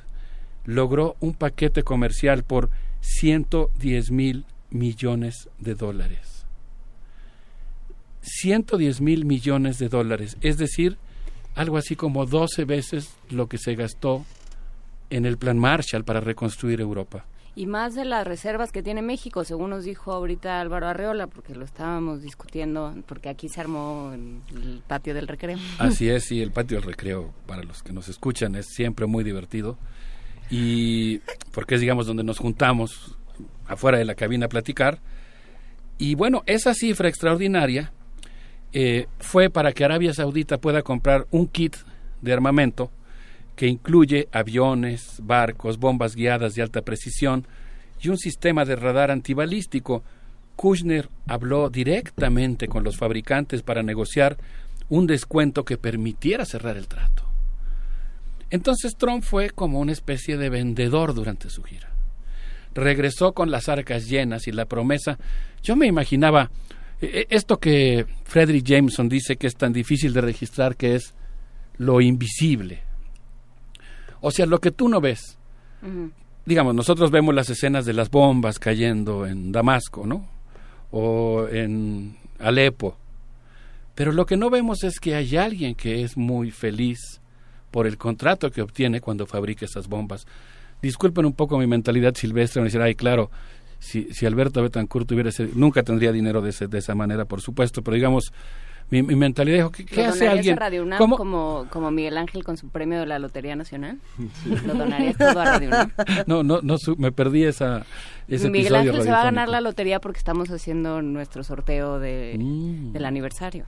logró 0.65 1.17
un 1.21 1.35
paquete 1.35 1.83
comercial 1.83 2.43
por 2.45 2.71
110 3.01 4.11
mil 4.11 4.45
millones 4.71 5.49
de 5.59 5.75
dólares. 5.75 6.45
110 8.23 9.01
mil 9.01 9.25
millones 9.25 9.79
de 9.79 9.89
dólares, 9.89 10.37
es 10.43 10.59
decir, 10.59 10.99
algo 11.55 11.79
así 11.79 11.97
como 11.97 12.27
12 12.27 12.65
veces 12.65 13.15
lo 13.31 13.49
que 13.49 13.59
se 13.59 13.75
gastó 13.75 14.25
en 15.09 15.25
el 15.27 15.39
plan 15.39 15.59
Marshall 15.59 16.05
para 16.05 16.21
reconstruir 16.21 16.81
Europa. 16.81 17.25
Y 17.61 17.67
más 17.67 17.95
de 17.95 18.07
las 18.07 18.27
reservas 18.27 18.73
que 18.73 18.83
tiene 18.83 19.03
México, 19.03 19.45
según 19.45 19.69
nos 19.69 19.85
dijo 19.85 20.13
ahorita 20.13 20.63
Álvaro 20.63 20.87
Arreola, 20.87 21.27
porque 21.27 21.55
lo 21.55 21.67
estábamos 21.67 22.23
discutiendo, 22.23 22.95
porque 23.05 23.29
aquí 23.29 23.51
se 23.51 23.61
armó 23.61 24.15
el 24.15 24.81
patio 24.89 25.13
del 25.13 25.29
recreo. 25.29 25.59
Así 25.79 26.09
es, 26.09 26.33
y 26.33 26.41
el 26.41 26.53
patio 26.53 26.79
del 26.79 26.87
recreo, 26.87 27.35
para 27.47 27.63
los 27.63 27.83
que 27.83 27.93
nos 27.93 28.09
escuchan, 28.09 28.55
es 28.55 28.65
siempre 28.69 29.05
muy 29.05 29.25
divertido. 29.25 29.77
Y 30.49 31.19
porque 31.53 31.75
es, 31.75 31.83
digamos, 31.83 32.07
donde 32.07 32.25
nos 32.25 32.39
juntamos 32.39 33.19
afuera 33.67 33.99
de 33.99 34.07
la 34.07 34.15
cabina 34.15 34.47
a 34.47 34.49
platicar. 34.49 34.99
Y 35.99 36.15
bueno, 36.15 36.43
esa 36.47 36.73
cifra 36.73 37.11
extraordinaria 37.11 37.93
eh, 38.73 39.07
fue 39.19 39.51
para 39.51 39.73
que 39.73 39.85
Arabia 39.85 40.15
Saudita 40.15 40.57
pueda 40.57 40.81
comprar 40.81 41.27
un 41.31 41.47
kit 41.47 41.77
de 42.23 42.33
armamento 42.33 42.91
que 43.61 43.67
incluye 43.67 44.27
aviones, 44.33 45.21
barcos, 45.23 45.77
bombas 45.77 46.17
guiadas 46.17 46.55
de 46.55 46.63
alta 46.63 46.81
precisión 46.81 47.47
y 48.01 48.09
un 48.09 48.17
sistema 48.17 48.65
de 48.65 48.75
radar 48.75 49.11
antibalístico. 49.11 50.03
Kushner 50.57 51.11
habló 51.27 51.69
directamente 51.69 52.69
con 52.69 52.85
los 52.85 52.97
fabricantes 52.97 53.61
para 53.61 53.83
negociar 53.83 54.39
un 54.89 55.07
descuento 55.07 55.67
que 55.67 55.77
permitiera 55.77 56.47
cerrar 56.47 56.79
el 56.79 56.89
trato. 56.89 57.25
Entonces 58.49 58.97
Trump 58.97 59.23
fue 59.25 59.51
como 59.51 59.79
una 59.79 59.93
especie 59.93 60.39
de 60.39 60.49
vendedor 60.49 61.13
durante 61.13 61.51
su 61.51 61.63
gira. 61.63 61.93
Regresó 62.73 63.35
con 63.35 63.51
las 63.51 63.69
arcas 63.69 64.09
llenas 64.09 64.49
y 64.49 64.53
la 64.53 64.65
promesa. 64.65 65.19
Yo 65.63 65.77
me 65.77 65.87
imaginaba 65.87 66.51
eh, 67.03 67.27
esto 67.29 67.59
que 67.59 68.07
Frederick 68.25 68.65
Jameson 68.65 69.11
dice 69.11 69.37
que 69.37 69.49
es 69.49 69.55
tan 69.55 69.75
difícil 69.75 70.15
de 70.15 70.23
registrar 70.23 70.77
que 70.77 70.95
es 70.95 71.13
lo 71.77 72.01
invisible. 72.01 72.89
O 74.21 74.31
sea, 74.31 74.47
lo 74.47 74.61
que 74.61 74.71
tú 74.71 74.89
no 74.89 75.01
ves. 75.01 75.39
Digamos, 76.47 76.75
nosotros 76.75 77.11
vemos 77.11 77.35
las 77.35 77.49
escenas 77.51 77.85
de 77.87 77.93
las 77.93 78.11
bombas 78.11 78.59
cayendo 78.59 79.27
en 79.27 79.53
Damasco, 79.53 80.07
¿no? 80.07 80.27
O 80.91 81.47
en 81.51 82.17
Alepo. 82.39 82.97
Pero 83.95 84.13
lo 84.13 84.27
que 84.27 84.37
no 84.37 84.51
vemos 84.51 84.83
es 84.85 84.99
que 85.01 85.15
hay 85.15 85.37
alguien 85.37 85.75
que 85.75 86.03
es 86.03 86.17
muy 86.17 86.51
feliz 86.51 87.21
por 87.71 87.87
el 87.87 87.99
contrato 87.99 88.51
que 88.51 88.63
obtiene 88.63 89.01
cuando 89.01 89.27
fabrica 89.27 89.65
esas 89.67 89.89
bombas. 89.89 90.27
Disculpen 90.83 91.27
un 91.27 91.35
poco 91.35 91.59
mi 91.59 91.67
mentalidad 91.67 92.15
silvestre, 92.15 92.61
me 92.63 92.67
decir, 92.67 92.81
ay, 92.81 92.95
claro, 92.95 93.31
si, 93.79 94.13
si 94.13 94.27
Alberto 94.27 94.63
Betancourt 94.63 95.07
tuviera 95.07 95.29
ese, 95.29 95.49
nunca 95.55 95.83
tendría 95.83 96.11
dinero 96.13 96.41
de, 96.41 96.51
ese- 96.51 96.67
de 96.67 96.79
esa 96.79 96.95
manera, 96.95 97.27
por 97.27 97.41
supuesto, 97.43 97.83
pero 97.83 97.95
digamos, 97.95 98.33
mi, 98.91 99.03
mi 99.03 99.15
mentalidad 99.17 99.57
dijo, 99.59 99.71
¿qué, 99.71 99.85
qué 99.85 100.03
¿Lo 100.03 100.09
hace 100.09 100.21
donarías 100.25 100.39
alguien? 100.39 100.57
a 100.57 100.61
Radio 100.61 100.83
UNAM 100.83 100.99
¿Cómo? 100.99 101.17
como, 101.17 101.67
como 101.71 101.91
Miguel 101.91 102.19
Ángel 102.19 102.43
con 102.45 102.57
su 102.57 102.69
premio 102.69 103.01
de 103.01 103.07
la 103.07 103.19
Lotería 103.19 103.55
Nacional? 103.57 103.99
¿Lo 104.67 104.75
donarías 104.75 105.17
todo 105.17 105.39
a 105.41 105.45
Radio 105.45 105.69
UNAM? 105.69 105.91
No, 106.27 106.43
no, 106.43 106.61
no, 106.63 106.79
su- 106.79 106.97
me 106.97 107.13
perdí 107.13 107.45
esa, 107.45 107.85
ese 108.29 108.51
Miguel 108.51 108.67
episodio 108.75 108.91
Ángel 108.93 109.03
se 109.05 109.11
va 109.11 109.21
a 109.21 109.25
ganar 109.25 109.49
la 109.49 109.61
lotería 109.61 110.01
porque 110.01 110.19
estamos 110.19 110.51
haciendo 110.51 111.03
nuestro 111.03 111.43
sorteo 111.45 111.99
de, 111.99 112.37
Mm. 112.39 112.93
del 112.93 113.05
aniversario. 113.05 113.65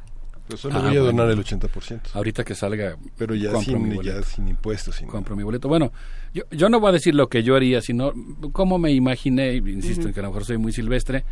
Pero 0.48 0.58
solo 0.58 0.82
voy 0.82 0.96
a 0.96 1.00
donar 1.00 1.30
el 1.30 1.38
80%. 1.38 2.00
Ahorita 2.14 2.42
que 2.42 2.56
salga, 2.56 2.96
Pero 3.16 3.36
ya 3.36 3.52
compro 3.52 3.78
mi 3.78 3.84
sin, 3.90 3.94
boleto. 3.96 4.18
ya 4.18 4.24
sin 4.26 4.48
impuestos. 4.48 4.96
Sin 4.96 5.06
compro 5.06 5.36
mi 5.36 5.44
boleto. 5.44 5.68
Bueno, 5.68 5.92
yo, 6.34 6.42
yo 6.50 6.68
no 6.68 6.80
voy 6.80 6.88
a 6.88 6.92
decir 6.92 7.14
lo 7.14 7.28
que 7.28 7.44
yo 7.44 7.54
haría, 7.54 7.80
sino 7.80 8.12
cómo 8.50 8.76
me 8.76 8.90
imaginé, 8.90 9.54
insisto 9.54 10.00
Ujú. 10.00 10.08
en 10.08 10.14
que 10.14 10.20
a 10.20 10.22
lo 10.24 10.30
mejor 10.30 10.44
soy 10.44 10.58
muy 10.58 10.72
silvestre, 10.72 11.24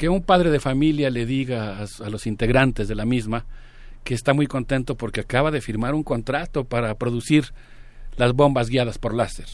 que 0.00 0.08
un 0.08 0.22
padre 0.22 0.48
de 0.48 0.60
familia 0.60 1.10
le 1.10 1.26
diga 1.26 1.76
a, 1.76 2.08
los 2.08 2.26
integrantes 2.26 2.88
de 2.88 2.94
la 2.94 3.04
misma 3.04 3.44
que 4.02 4.14
está 4.14 4.32
muy 4.32 4.46
contento 4.46 4.96
porque 4.96 5.20
acaba 5.20 5.50
de 5.50 5.60
firmar 5.60 5.94
un 5.94 6.04
contrato 6.04 6.64
para 6.64 6.94
producir 6.94 7.52
las 8.16 8.32
bombas 8.32 8.70
guiadas 8.70 8.96
por 8.96 9.12
láser. 9.12 9.44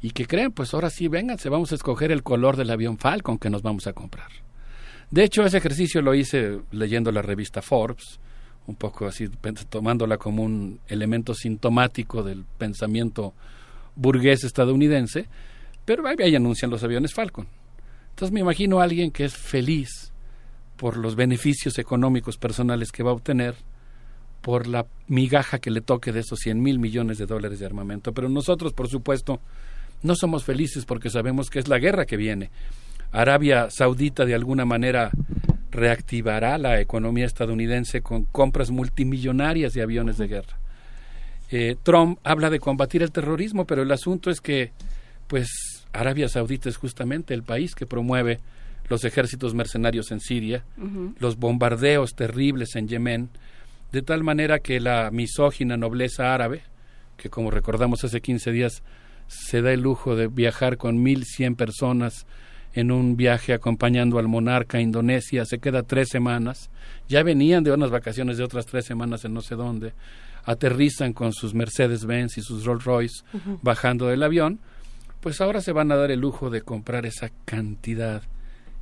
Y 0.00 0.12
que 0.12 0.24
creen, 0.24 0.50
pues 0.50 0.72
ahora 0.72 0.88
sí, 0.88 1.08
vénganse, 1.08 1.50
vamos 1.50 1.72
a 1.72 1.74
escoger 1.74 2.10
el 2.10 2.22
color 2.22 2.56
del 2.56 2.70
avión 2.70 2.96
Falcon 2.96 3.36
que 3.36 3.50
nos 3.50 3.60
vamos 3.60 3.86
a 3.86 3.92
comprar. 3.92 4.30
De 5.10 5.24
hecho, 5.24 5.44
ese 5.44 5.58
ejercicio 5.58 6.00
lo 6.00 6.14
hice 6.14 6.60
leyendo 6.70 7.12
la 7.12 7.20
revista 7.20 7.60
Forbes, 7.60 8.18
un 8.66 8.76
poco 8.76 9.04
así, 9.06 9.28
tomándola 9.68 10.16
como 10.16 10.42
un 10.42 10.80
elemento 10.88 11.34
sintomático 11.34 12.22
del 12.22 12.46
pensamiento 12.56 13.34
burgués 13.94 14.42
estadounidense, 14.42 15.26
pero 15.84 16.02
ahí 16.08 16.34
anuncian 16.34 16.70
los 16.70 16.82
aviones 16.82 17.12
Falcon. 17.12 17.46
Entonces 18.14 18.32
me 18.32 18.40
imagino 18.40 18.78
a 18.78 18.84
alguien 18.84 19.10
que 19.10 19.24
es 19.24 19.34
feliz 19.34 20.12
por 20.76 20.96
los 20.96 21.16
beneficios 21.16 21.80
económicos 21.80 22.38
personales 22.38 22.92
que 22.92 23.02
va 23.02 23.10
a 23.10 23.14
obtener, 23.14 23.56
por 24.40 24.68
la 24.68 24.86
migaja 25.08 25.58
que 25.58 25.72
le 25.72 25.80
toque 25.80 26.12
de 26.12 26.20
esos 26.20 26.38
100 26.38 26.62
mil 26.62 26.78
millones 26.78 27.18
de 27.18 27.26
dólares 27.26 27.58
de 27.58 27.66
armamento. 27.66 28.12
Pero 28.12 28.28
nosotros, 28.28 28.72
por 28.72 28.86
supuesto, 28.86 29.40
no 30.04 30.14
somos 30.14 30.44
felices 30.44 30.84
porque 30.84 31.10
sabemos 31.10 31.50
que 31.50 31.58
es 31.58 31.66
la 31.66 31.80
guerra 31.80 32.06
que 32.06 32.16
viene. 32.16 32.52
Arabia 33.10 33.68
Saudita 33.68 34.24
de 34.24 34.36
alguna 34.36 34.64
manera 34.64 35.10
reactivará 35.72 36.56
la 36.56 36.80
economía 36.80 37.26
estadounidense 37.26 38.00
con 38.00 38.26
compras 38.26 38.70
multimillonarias 38.70 39.74
de 39.74 39.82
aviones 39.82 40.18
de 40.18 40.28
guerra. 40.28 40.56
Eh, 41.50 41.74
Trump 41.82 42.20
habla 42.22 42.48
de 42.48 42.60
combatir 42.60 43.02
el 43.02 43.10
terrorismo, 43.10 43.64
pero 43.64 43.82
el 43.82 43.90
asunto 43.90 44.30
es 44.30 44.40
que, 44.40 44.70
pues, 45.26 45.73
Arabia 45.94 46.28
Saudita 46.28 46.68
es 46.68 46.76
justamente 46.76 47.32
el 47.34 47.42
país 47.42 47.74
que 47.74 47.86
promueve 47.86 48.40
los 48.88 49.04
ejércitos 49.04 49.54
mercenarios 49.54 50.10
en 50.10 50.20
Siria, 50.20 50.64
los 51.18 51.38
bombardeos 51.38 52.14
terribles 52.14 52.76
en 52.76 52.88
Yemen, 52.88 53.30
de 53.92 54.02
tal 54.02 54.22
manera 54.24 54.58
que 54.58 54.80
la 54.80 55.10
misógina 55.10 55.76
nobleza 55.76 56.34
árabe, 56.34 56.62
que 57.16 57.30
como 57.30 57.50
recordamos 57.50 58.04
hace 58.04 58.20
15 58.20 58.50
días 58.50 58.82
se 59.28 59.62
da 59.62 59.72
el 59.72 59.80
lujo 59.80 60.16
de 60.16 60.26
viajar 60.26 60.76
con 60.76 61.02
1.100 61.02 61.56
personas 61.56 62.26
en 62.74 62.90
un 62.90 63.16
viaje 63.16 63.52
acompañando 63.52 64.18
al 64.18 64.26
monarca 64.26 64.78
a 64.78 64.80
Indonesia, 64.80 65.44
se 65.44 65.60
queda 65.60 65.84
tres 65.84 66.08
semanas, 66.08 66.70
ya 67.08 67.22
venían 67.22 67.62
de 67.62 67.72
unas 67.72 67.90
vacaciones 67.90 68.36
de 68.36 68.44
otras 68.44 68.66
tres 68.66 68.84
semanas 68.84 69.24
en 69.24 69.32
no 69.32 69.40
sé 69.40 69.54
dónde, 69.54 69.94
aterrizan 70.44 71.12
con 71.12 71.32
sus 71.32 71.54
Mercedes-Benz 71.54 72.36
y 72.36 72.42
sus 72.42 72.66
Rolls-Royce 72.66 73.22
bajando 73.62 74.08
del 74.08 74.24
avión, 74.24 74.58
pues 75.24 75.40
ahora 75.40 75.62
se 75.62 75.72
van 75.72 75.90
a 75.90 75.96
dar 75.96 76.10
el 76.10 76.20
lujo 76.20 76.50
de 76.50 76.60
comprar 76.60 77.06
esa 77.06 77.30
cantidad 77.46 78.22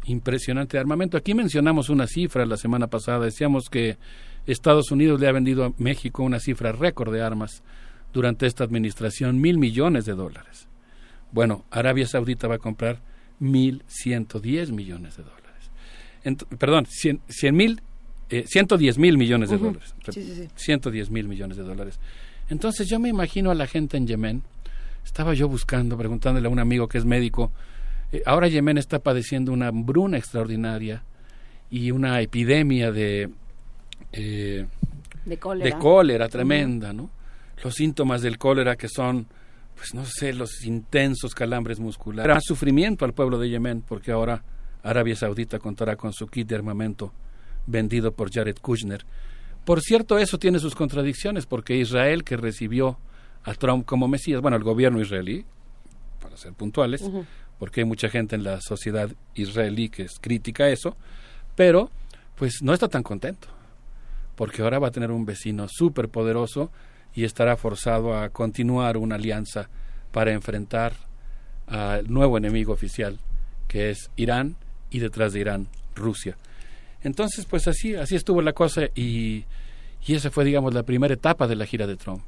impresionante 0.07 0.77
de 0.77 0.81
armamento. 0.81 1.17
Aquí 1.17 1.35
mencionamos 1.35 1.89
una 1.89 2.09
cifra 2.09 2.45
la 2.47 2.57
semana 2.57 2.89
pasada, 2.89 3.27
decíamos 3.27 3.69
que 3.71 3.97
Estados 4.45 4.91
Unidos 4.91 5.21
le 5.21 5.29
ha 5.29 5.33
vendido 5.33 5.65
a 5.65 5.73
México 5.79 6.25
una 6.25 6.41
cifra 6.41 6.73
récord 6.73 7.13
de 7.13 7.23
armas 7.23 7.63
durante 8.13 8.47
esta 8.47 8.65
administración, 8.65 9.41
mil 9.41 9.57
millones 9.57 10.05
de 10.05 10.15
dólares. 10.15 10.67
Bueno, 11.31 11.65
Arabia 11.71 12.09
Saudita 12.09 12.49
va 12.49 12.57
a 12.57 12.59
comprar 12.59 12.99
mil 13.39 13.85
ciento 13.87 14.41
diez 14.41 14.73
millones 14.73 15.17
de 15.17 15.23
dólares. 15.23 16.51
perdón, 16.59 16.87
cien, 16.89 17.21
mil, 17.53 17.83
eh, 18.31 18.47
ciento 18.49 18.79
diez 18.79 18.99
mil 18.99 19.17
millones 19.17 19.49
de 19.49 19.59
dólares. 19.59 19.95
Ciento 20.57 20.91
diez 20.91 21.09
mil 21.09 21.29
millones 21.29 21.57
de 21.57 21.63
dólares. 21.63 22.01
Entonces 22.49 22.89
yo 22.89 22.99
me 22.99 23.11
imagino 23.11 23.53
a 23.53 23.55
la 23.55 23.69
gente 23.69 23.97
en 23.97 24.09
Yemen, 24.09 24.43
estaba 25.05 25.35
yo 25.35 25.49
buscando, 25.49 25.97
preguntándole 25.97 26.47
a 26.47 26.51
un 26.51 26.59
amigo 26.59 26.89
que 26.89 26.99
es 26.99 27.05
médico, 27.05 27.53
eh, 28.13 28.23
ahora 28.27 28.49
Yemen 28.49 28.79
está 28.79 28.99
padeciendo 28.99 29.53
una 29.53 29.69
hambruna 29.69 30.19
extraordinaria 30.19 31.03
y 31.71 31.91
una 31.91 32.21
epidemia 32.21 32.93
de, 32.93 33.31
eh, 34.13 34.67
de 35.25 35.39
cólera, 35.39 35.65
de 35.65 35.81
cólera 35.81 36.29
tremenda, 36.29 36.93
¿no? 36.93 37.11
Los 37.63 37.75
síntomas 37.75 38.23
del 38.23 38.39
cólera 38.39 38.77
que 38.77 38.89
son, 38.89 39.27
pues 39.77 39.95
no 39.95 40.05
sé, 40.05 40.33
los 40.33 40.65
intensos 40.65 41.35
calambres 41.35 41.81
musculares. 41.81 42.35
Más 42.35 42.45
sufrimiento 42.45 43.05
al 43.05 43.15
pueblo 43.15 43.39
de 43.39 43.49
Yemen 43.49 43.83
porque 43.83 44.13
ahora 44.13 44.43
Arabia 44.83 45.17
Saudita 45.17 45.59
contará 45.59 45.97
con 45.97 46.13
su 46.13 46.27
kit 46.27 46.49
de 46.49 46.57
armamento 46.57 47.13
vendido 47.67 48.13
por 48.13 48.33
Jared 48.33 48.57
Kushner. 48.61 49.05
Por 49.65 49.81
cierto, 49.81 50.19
eso 50.19 50.39
tiene 50.39 50.59
sus 50.59 50.75
contradicciones 50.75 51.47
porque 51.47 51.77
Israel, 51.77 52.25
que 52.25 52.37
recibió 52.37 52.99
a 53.45 53.55
Trump 53.55 53.85
como 53.87 54.09
Mesías, 54.09 54.41
bueno, 54.41 54.57
el 54.57 54.63
gobierno 54.63 55.01
israelí, 55.01 55.45
para 56.21 56.37
ser 56.37 56.53
puntuales, 56.53 57.03
porque 57.59 57.81
hay 57.81 57.87
mucha 57.87 58.09
gente 58.09 58.37
en 58.37 58.45
la 58.45 58.61
sociedad 58.61 59.11
israelí 59.35 59.89
que 59.89 60.03
es 60.03 60.19
crítica 60.21 60.65
a 60.65 60.71
eso, 60.71 60.97
pero 61.57 61.91
pues 62.37 62.63
no 62.63 62.73
está 62.73 62.89
tan 62.89 63.03
contento, 63.03 63.49
porque 64.37 64.63
ahora 64.63 64.79
va 64.79 64.89
a 64.89 64.93
tener 64.93 65.11
un 65.11 65.25
vecino 65.25 65.67
súper 65.69 66.09
poderoso 66.09 66.71
y 67.15 67.25
estará 67.25 67.57
forzado 67.57 68.17
a 68.17 68.31
continuar 68.31 68.97
una 68.97 69.17
alianza 69.17 69.69
para 70.13 70.33
enfrentar 70.33 70.95
al 71.67 72.11
nuevo 72.11 72.39
enemigo 72.39 72.73
oficial, 72.73 73.19
que 73.69 73.91
es 73.91 74.11
Irán, 74.17 74.57
y 74.91 74.99
detrás 74.99 75.33
de 75.33 75.41
Irán, 75.41 75.69
Rusia. 75.95 76.37
Entonces, 77.03 77.47
pues 77.47 77.67
así, 77.67 77.95
así 77.95 78.15
estuvo 78.15 78.43
la 78.43 78.53
cosa 78.53 78.83
y, 78.95 79.45
y 80.07 80.15
esa 80.15 80.31
fue, 80.31 80.45
digamos, 80.45 80.75
la 80.75 80.83
primera 80.85 81.15
etapa 81.15 81.49
de 81.49 81.57
la 81.57 81.67
gira 81.67 81.87
de 81.87 81.97
Trump. 81.97 82.23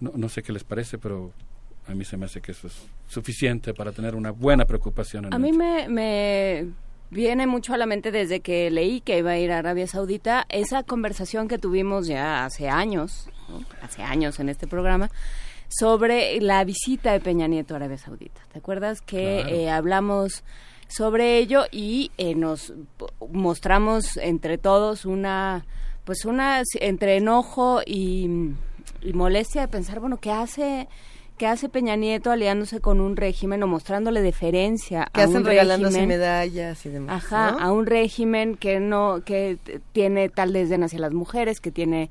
No, 0.00 0.12
no 0.14 0.28
sé 0.28 0.42
qué 0.42 0.52
les 0.52 0.64
parece, 0.64 0.98
pero 0.98 1.32
a 1.88 1.94
mí 1.94 2.04
se 2.04 2.16
me 2.16 2.26
hace 2.26 2.40
que 2.40 2.52
eso 2.52 2.66
es 2.66 2.74
suficiente 3.08 3.72
para 3.74 3.92
tener 3.92 4.14
una 4.14 4.30
buena 4.30 4.64
preocupación. 4.66 5.26
En 5.26 5.34
a 5.34 5.38
mí 5.38 5.52
me, 5.52 5.88
me 5.88 6.68
viene 7.10 7.46
mucho 7.46 7.72
a 7.72 7.78
la 7.78 7.86
mente 7.86 8.10
desde 8.10 8.40
que 8.40 8.70
leí 8.70 9.00
que 9.00 9.18
iba 9.18 9.30
a 9.30 9.38
ir 9.38 9.50
a 9.50 9.58
Arabia 9.58 9.86
Saudita 9.86 10.46
esa 10.50 10.82
conversación 10.82 11.48
que 11.48 11.58
tuvimos 11.58 12.06
ya 12.06 12.44
hace 12.44 12.68
años, 12.68 13.30
hace 13.82 14.02
años 14.02 14.38
en 14.38 14.50
este 14.50 14.66
programa, 14.66 15.10
sobre 15.68 16.40
la 16.40 16.64
visita 16.64 17.12
de 17.12 17.20
Peña 17.20 17.46
Nieto 17.46 17.74
a 17.74 17.78
Arabia 17.78 17.98
Saudita. 17.98 18.40
¿Te 18.52 18.58
acuerdas 18.58 19.00
que 19.00 19.40
eh, 19.40 19.70
hablamos 19.70 20.44
sobre 20.88 21.38
ello 21.38 21.64
y 21.70 22.10
eh, 22.18 22.34
nos 22.34 22.72
mostramos 23.30 24.16
entre 24.18 24.58
todos 24.58 25.04
una, 25.04 25.64
pues 26.04 26.24
una 26.24 26.62
entre 26.80 27.16
enojo 27.16 27.80
y, 27.86 28.54
y 29.02 29.12
molestia 29.12 29.62
de 29.62 29.68
pensar, 29.68 30.00
bueno, 30.00 30.18
¿qué 30.18 30.30
hace? 30.30 30.88
que 31.38 31.46
hace 31.46 31.68
Peña 31.68 31.94
Nieto 31.94 32.32
aliándose 32.32 32.80
con 32.80 33.00
un 33.00 33.16
régimen 33.16 33.62
o 33.62 33.68
mostrándole 33.68 34.22
deferencia 34.22 35.08
que 35.12 35.22
hacen 35.22 35.44
regalándose 35.44 36.04
medallas 36.04 36.84
y 36.84 36.88
demás 36.88 37.24
ajá 37.24 37.50
a 37.50 37.70
un 37.70 37.86
régimen 37.86 38.56
que 38.56 38.80
no 38.80 39.22
que 39.24 39.56
tiene 39.92 40.30
tal 40.30 40.52
desdén 40.52 40.82
hacia 40.82 40.98
las 40.98 41.12
mujeres 41.12 41.60
que 41.60 41.70
tiene 41.70 42.10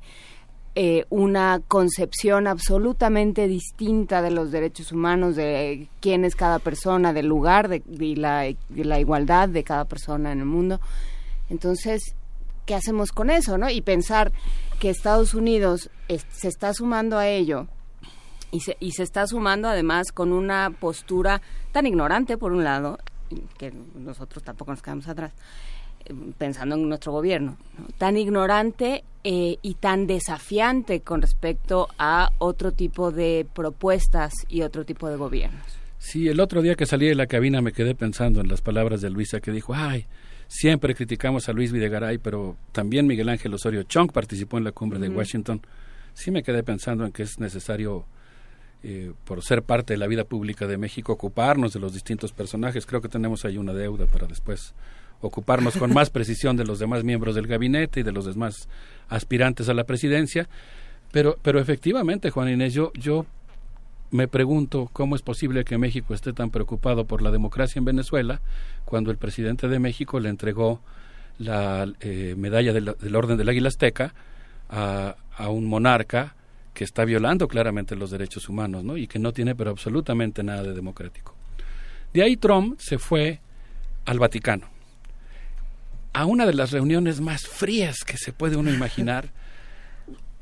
eh, 0.80 1.06
una 1.10 1.60
concepción 1.66 2.46
absolutamente 2.46 3.48
distinta 3.48 4.22
de 4.22 4.30
los 4.30 4.52
derechos 4.52 4.92
humanos, 4.92 5.34
de 5.34 5.88
quién 5.98 6.24
es 6.24 6.36
cada 6.36 6.60
persona, 6.60 7.12
del 7.12 7.26
lugar 7.26 7.66
de, 7.66 7.82
y 7.90 8.14
la, 8.14 8.44
la, 8.72 9.00
igualdad 9.00 9.48
de 9.48 9.64
cada 9.64 9.86
persona 9.86 10.30
en 10.30 10.38
el 10.38 10.44
mundo. 10.44 10.80
Entonces, 11.50 12.14
¿qué 12.64 12.76
hacemos 12.76 13.10
con 13.10 13.28
eso? 13.28 13.58
¿no? 13.58 13.68
Y 13.68 13.80
pensar 13.80 14.30
que 14.78 14.90
Estados 14.90 15.34
Unidos 15.34 15.90
se 16.32 16.48
está 16.48 16.72
sumando 16.72 17.18
a 17.18 17.28
ello 17.28 17.66
y 18.50 18.60
se, 18.60 18.76
y 18.80 18.92
se 18.92 19.02
está 19.02 19.26
sumando 19.26 19.68
además 19.68 20.12
con 20.12 20.32
una 20.32 20.70
postura 20.70 21.42
tan 21.72 21.86
ignorante, 21.86 22.38
por 22.38 22.52
un 22.52 22.64
lado, 22.64 22.98
que 23.58 23.72
nosotros 23.94 24.42
tampoco 24.42 24.70
nos 24.70 24.82
quedamos 24.82 25.08
atrás, 25.08 25.32
eh, 26.04 26.14
pensando 26.38 26.74
en 26.76 26.88
nuestro 26.88 27.12
gobierno, 27.12 27.56
tan 27.98 28.16
ignorante 28.16 29.04
eh, 29.24 29.58
y 29.60 29.74
tan 29.74 30.06
desafiante 30.06 31.00
con 31.00 31.20
respecto 31.20 31.88
a 31.98 32.30
otro 32.38 32.72
tipo 32.72 33.10
de 33.10 33.46
propuestas 33.52 34.32
y 34.48 34.62
otro 34.62 34.84
tipo 34.84 35.08
de 35.08 35.16
gobiernos. 35.16 35.62
Sí, 35.98 36.28
el 36.28 36.40
otro 36.40 36.62
día 36.62 36.76
que 36.76 36.86
salí 36.86 37.08
de 37.08 37.16
la 37.16 37.26
cabina 37.26 37.60
me 37.60 37.72
quedé 37.72 37.94
pensando 37.94 38.40
en 38.40 38.48
las 38.48 38.62
palabras 38.62 39.00
de 39.00 39.10
Luisa 39.10 39.40
que 39.40 39.50
dijo, 39.50 39.74
ay, 39.74 40.06
siempre 40.48 40.94
criticamos 40.94 41.48
a 41.48 41.52
Luis 41.52 41.70
Videgaray, 41.70 42.18
pero 42.18 42.56
también 42.72 43.06
Miguel 43.06 43.28
Ángel 43.28 43.54
Osorio 43.54 43.84
Chong 43.84 44.10
participó 44.10 44.58
en 44.58 44.64
la 44.64 44.72
cumbre 44.72 44.98
de 44.98 45.08
Washington. 45.08 45.60
Sí 46.14 46.30
me 46.30 46.42
quedé 46.42 46.64
pensando 46.64 47.04
en 47.04 47.12
que 47.12 47.22
es 47.22 47.38
necesario 47.38 48.06
eh, 48.82 49.12
por 49.24 49.42
ser 49.42 49.62
parte 49.62 49.92
de 49.92 49.98
la 49.98 50.06
vida 50.06 50.24
pública 50.24 50.66
de 50.66 50.78
México, 50.78 51.12
ocuparnos 51.12 51.72
de 51.72 51.80
los 51.80 51.92
distintos 51.92 52.32
personajes. 52.32 52.86
Creo 52.86 53.00
que 53.00 53.08
tenemos 53.08 53.44
ahí 53.44 53.58
una 53.58 53.72
deuda 53.72 54.06
para 54.06 54.26
después 54.26 54.74
ocuparnos 55.20 55.76
con 55.76 55.92
más 55.92 56.10
precisión 56.10 56.56
de 56.56 56.64
los 56.64 56.78
demás 56.78 57.04
miembros 57.04 57.34
del 57.34 57.46
gabinete 57.46 58.00
y 58.00 58.02
de 58.02 58.12
los 58.12 58.24
demás 58.24 58.68
aspirantes 59.08 59.68
a 59.68 59.74
la 59.74 59.84
presidencia. 59.84 60.48
Pero, 61.12 61.38
pero 61.42 61.60
efectivamente, 61.60 62.30
Juan 62.30 62.50
Inés, 62.50 62.74
yo, 62.74 62.92
yo 62.94 63.26
me 64.10 64.28
pregunto 64.28 64.88
cómo 64.92 65.16
es 65.16 65.22
posible 65.22 65.64
que 65.64 65.78
México 65.78 66.14
esté 66.14 66.32
tan 66.32 66.50
preocupado 66.50 67.04
por 67.04 67.22
la 67.22 67.30
democracia 67.30 67.78
en 67.78 67.84
Venezuela 67.84 68.40
cuando 68.84 69.10
el 69.10 69.18
presidente 69.18 69.68
de 69.68 69.78
México 69.78 70.20
le 70.20 70.28
entregó 70.28 70.80
la 71.38 71.86
eh, 72.00 72.34
medalla 72.36 72.72
del, 72.72 73.16
Orden 73.16 73.36
del 73.36 73.48
Águila 73.48 73.68
Azteca 73.68 74.14
a, 74.68 75.16
a 75.36 75.48
un 75.50 75.66
monarca 75.66 76.34
que 76.74 76.84
está 76.84 77.04
violando 77.04 77.48
claramente 77.48 77.96
los 77.96 78.10
derechos 78.10 78.48
humanos, 78.48 78.84
¿no? 78.84 78.96
Y 78.96 79.06
que 79.06 79.18
no 79.18 79.32
tiene 79.32 79.54
pero 79.54 79.70
absolutamente 79.70 80.42
nada 80.42 80.62
de 80.62 80.74
democrático. 80.74 81.34
De 82.12 82.22
ahí 82.22 82.36
Trump 82.36 82.78
se 82.78 82.98
fue 82.98 83.40
al 84.06 84.18
Vaticano. 84.18 84.66
a 86.14 86.24
una 86.24 86.46
de 86.46 86.54
las 86.54 86.70
reuniones 86.70 87.20
más 87.20 87.46
frías 87.46 87.98
que 88.04 88.16
se 88.16 88.32
puede 88.32 88.56
uno 88.56 88.72
imaginar. 88.72 89.30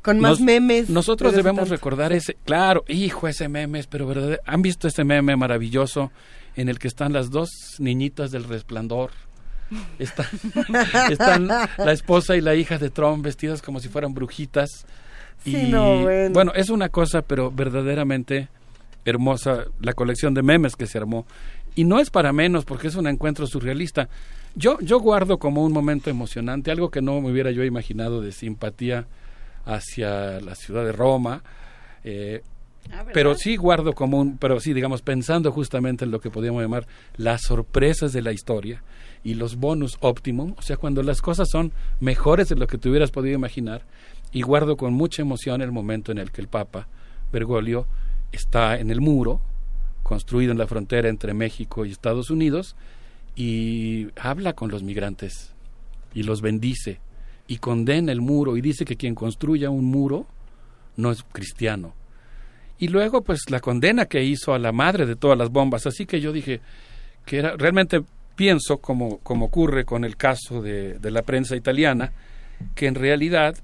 Con 0.07 0.21
más 0.21 0.41
memes. 0.41 0.89
Nosotros 0.89 1.35
debemos 1.35 1.63
tanto. 1.63 1.75
recordar 1.75 2.13
ese, 2.13 2.37
claro, 2.45 2.85
hijo, 2.87 3.27
ese 3.27 3.49
meme, 3.49 3.83
pero 3.91 4.07
verdad, 4.07 4.39
¿han 4.47 4.63
visto 4.63 4.87
ese 4.87 5.03
meme 5.03 5.35
maravilloso 5.35 6.13
en 6.55 6.69
el 6.69 6.79
que 6.79 6.87
están 6.87 7.13
las 7.13 7.31
dos 7.31 7.51
niñitas 7.81 8.31
del 8.31 8.45
resplandor? 8.45 9.11
Están, 9.99 10.29
están 11.11 11.49
la 11.49 11.93
esposa 11.93 12.37
y 12.37 12.41
la 12.41 12.55
hija 12.55 12.79
de 12.79 12.89
Trump 12.89 13.25
vestidas 13.25 13.63
como 13.63 13.81
si 13.81 13.89
fueran 13.89 14.15
brujitas. 14.15 14.87
Sí, 15.43 15.57
y 15.57 15.71
no, 15.73 16.03
bueno. 16.31 16.53
es 16.55 16.71
una 16.71 16.89
cosa, 16.89 17.23
pero 17.23 17.51
verdaderamente 17.51 18.49
hermosa 19.05 19.65
la 19.81 19.93
colección 19.93 20.35
de 20.35 20.45
memes 20.45 20.77
que 20.77 20.87
se 20.87 20.99
armó. 20.99 21.27
Y 21.75 21.83
no 21.83 21.99
es 21.99 22.11
para 22.11 22.33
menos, 22.33 22.65
porque 22.65 22.87
es 22.87 22.95
un 22.95 23.09
encuentro 23.09 23.45
surrealista. 23.49 24.09
Yo, 24.55 24.79
yo 24.81 25.01
guardo 25.01 25.39
como 25.39 25.65
un 25.65 25.73
momento 25.73 26.11
emocionante, 26.11 26.71
algo 26.71 26.93
que 26.93 27.03
no 27.03 27.21
me 27.21 27.33
hubiera 27.33 27.51
yo 27.51 27.65
imaginado 27.65 28.21
de 28.21 28.31
simpatía 28.31 29.09
hacia 29.67 30.41
la 30.41 30.55
ciudad 30.55 30.85
de 30.85 30.93
Roma. 30.93 31.43
eh, 32.05 32.43
pero 33.13 33.35
sí 33.35 33.57
guardo 33.57 33.95
como 33.95 34.19
un, 34.19 34.39
pero 34.39 34.61
sí, 34.61 34.73
digamos, 34.73 35.03
pensando 35.03 35.53
justamente 35.53 36.05
en 36.05 36.11
lo 36.11 36.21
que 36.21 36.31
podríamos 36.31 36.63
llamar 36.63 36.87
las 37.17 37.43
sorpresas 37.43 38.13
de 38.13 38.23
la 38.23 38.33
historia 38.33 38.83
y 39.25 39.35
los 39.35 39.57
bonus 39.57 39.97
optimum, 40.01 40.55
o 40.57 40.63
sea, 40.63 40.77
cuando 40.77 41.03
las 41.03 41.21
cosas 41.21 41.49
son 41.51 41.73
mejores 42.01 42.49
de 42.49 42.57
lo 42.57 42.67
que 42.67 42.79
te 42.79 42.89
hubieras 42.89 43.11
podido 43.11 43.35
imaginar, 43.35 43.83
y 44.33 44.43
guardo 44.43 44.77
con 44.77 44.93
mucha 44.93 45.23
emoción 45.23 45.63
el 45.63 45.73
momento 45.73 46.13
en 46.13 46.19
el 46.19 46.31
que 46.31 46.41
el 46.41 46.49
Papa 46.49 46.89
Bergoglio 47.33 47.87
está 48.33 48.79
en 48.79 48.91
el 48.91 49.01
muro, 49.01 49.41
construido 50.03 50.53
en 50.53 50.59
la 50.59 50.67
frontera 50.67 51.09
entre 51.09 51.35
México 51.35 51.85
y 51.85 51.91
Estados 51.91 52.31
Unidos, 52.31 52.77
y 53.35 54.09
habla 54.17 54.53
con 54.53 54.71
los 54.71 54.83
migrantes 54.83 55.53
y 56.15 56.23
los 56.23 56.41
bendice 56.41 57.01
y 57.49 57.59
condena 57.59 58.13
el 58.13 58.21
muro 58.21 58.57
y 58.57 58.61
dice 58.61 58.85
que 58.85 58.97
quien 58.97 59.15
construya 59.15 59.71
un 59.71 59.85
muro 59.85 60.27
no 60.97 61.11
es 61.11 61.23
cristiano. 61.23 61.95
Y 62.79 62.89
luego, 62.89 63.23
pues, 63.23 63.51
la 63.51 63.61
condena 63.61 64.07
que 64.07 64.23
hizo 64.23 64.53
a 64.53 64.59
la 64.59 64.73
madre 64.73 65.07
de 65.07 65.17
todas 65.17 65.39
las 65.39 65.51
bombas. 65.51 65.87
Así 65.87 66.05
que 66.07 66.21
yo 66.21 66.33
dije 66.33 66.61
que 67.25 67.39
era, 67.39 67.57
realmente 67.57 68.03
pienso, 68.35 68.79
como, 68.79 69.19
como 69.19 69.47
ocurre 69.47 69.85
con 69.85 70.05
el 70.05 70.17
caso 70.17 70.61
de, 70.61 70.99
de 70.99 71.11
la 71.11 71.23
prensa 71.23 71.57
italiana, 71.57 72.13
que 72.75 72.87
en 72.87 72.95
realidad 72.95 73.57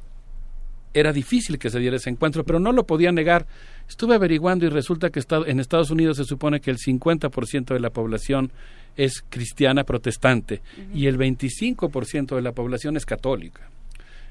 era 0.95 1.13
difícil 1.13 1.59
que 1.59 1.71
se 1.71 1.79
diera 1.79 1.97
ese 1.97 2.11
encuentro, 2.11 2.45
pero 2.45 2.59
no 2.59 2.73
lo 2.73 2.87
podía 2.87 3.13
negar. 3.13 3.47
Estuve 3.89 4.15
averiguando 4.15 4.67
y 4.67 4.69
resulta 4.69 5.11
que 5.11 5.23
en 5.47 5.61
Estados 5.61 5.91
Unidos 5.91 6.17
se 6.17 6.25
supone 6.25 6.61
que 6.61 6.71
el 6.71 6.79
50% 6.79 7.75
de 7.75 7.81
la 7.81 7.91
población 7.91 8.53
es 8.97 9.23
cristiana 9.29 9.85
protestante 9.85 10.61
y 10.95 11.07
el 11.07 11.19
25% 11.19 12.37
de 12.37 12.43
la 12.43 12.53
población 12.53 12.97
es 12.97 13.07
católica. 13.07 13.72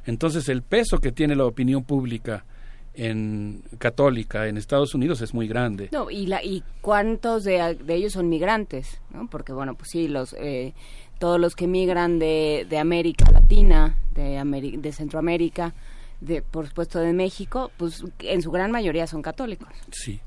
Entonces 0.05 0.49
el 0.49 0.61
peso 0.63 0.97
que 0.99 1.11
tiene 1.11 1.35
la 1.35 1.45
opinión 1.45 1.83
pública 1.83 2.45
en 2.93 3.63
católica 3.77 4.47
en 4.47 4.57
Estados 4.57 4.93
Unidos 4.93 5.21
es 5.21 5.33
muy 5.33 5.47
grande. 5.47 5.89
No, 5.91 6.11
y, 6.11 6.25
la, 6.27 6.43
y 6.43 6.63
cuántos 6.81 7.43
de, 7.43 7.75
de 7.75 7.95
ellos 7.95 8.13
son 8.13 8.27
migrantes, 8.29 8.99
¿no? 9.13 9.27
Porque, 9.29 9.53
bueno, 9.53 9.75
pues 9.75 9.89
sí, 9.91 10.07
los, 10.09 10.33
eh, 10.39 10.73
todos 11.19 11.39
los 11.39 11.55
que 11.55 11.67
migran 11.67 12.19
de, 12.19 12.65
de 12.69 12.77
América 12.79 13.31
Latina, 13.31 13.97
de, 14.13 14.37
Ameri- 14.37 14.79
de 14.81 14.91
Centroamérica, 14.91 15.73
de, 16.19 16.41
por 16.41 16.67
supuesto 16.67 16.99
de 16.99 17.13
México, 17.13 17.71
pues 17.77 18.03
en 18.19 18.41
su 18.41 18.51
gran 18.51 18.71
mayoría 18.71 19.07
son 19.07 19.21
católicos. 19.21 19.69
Sí. 19.91 20.19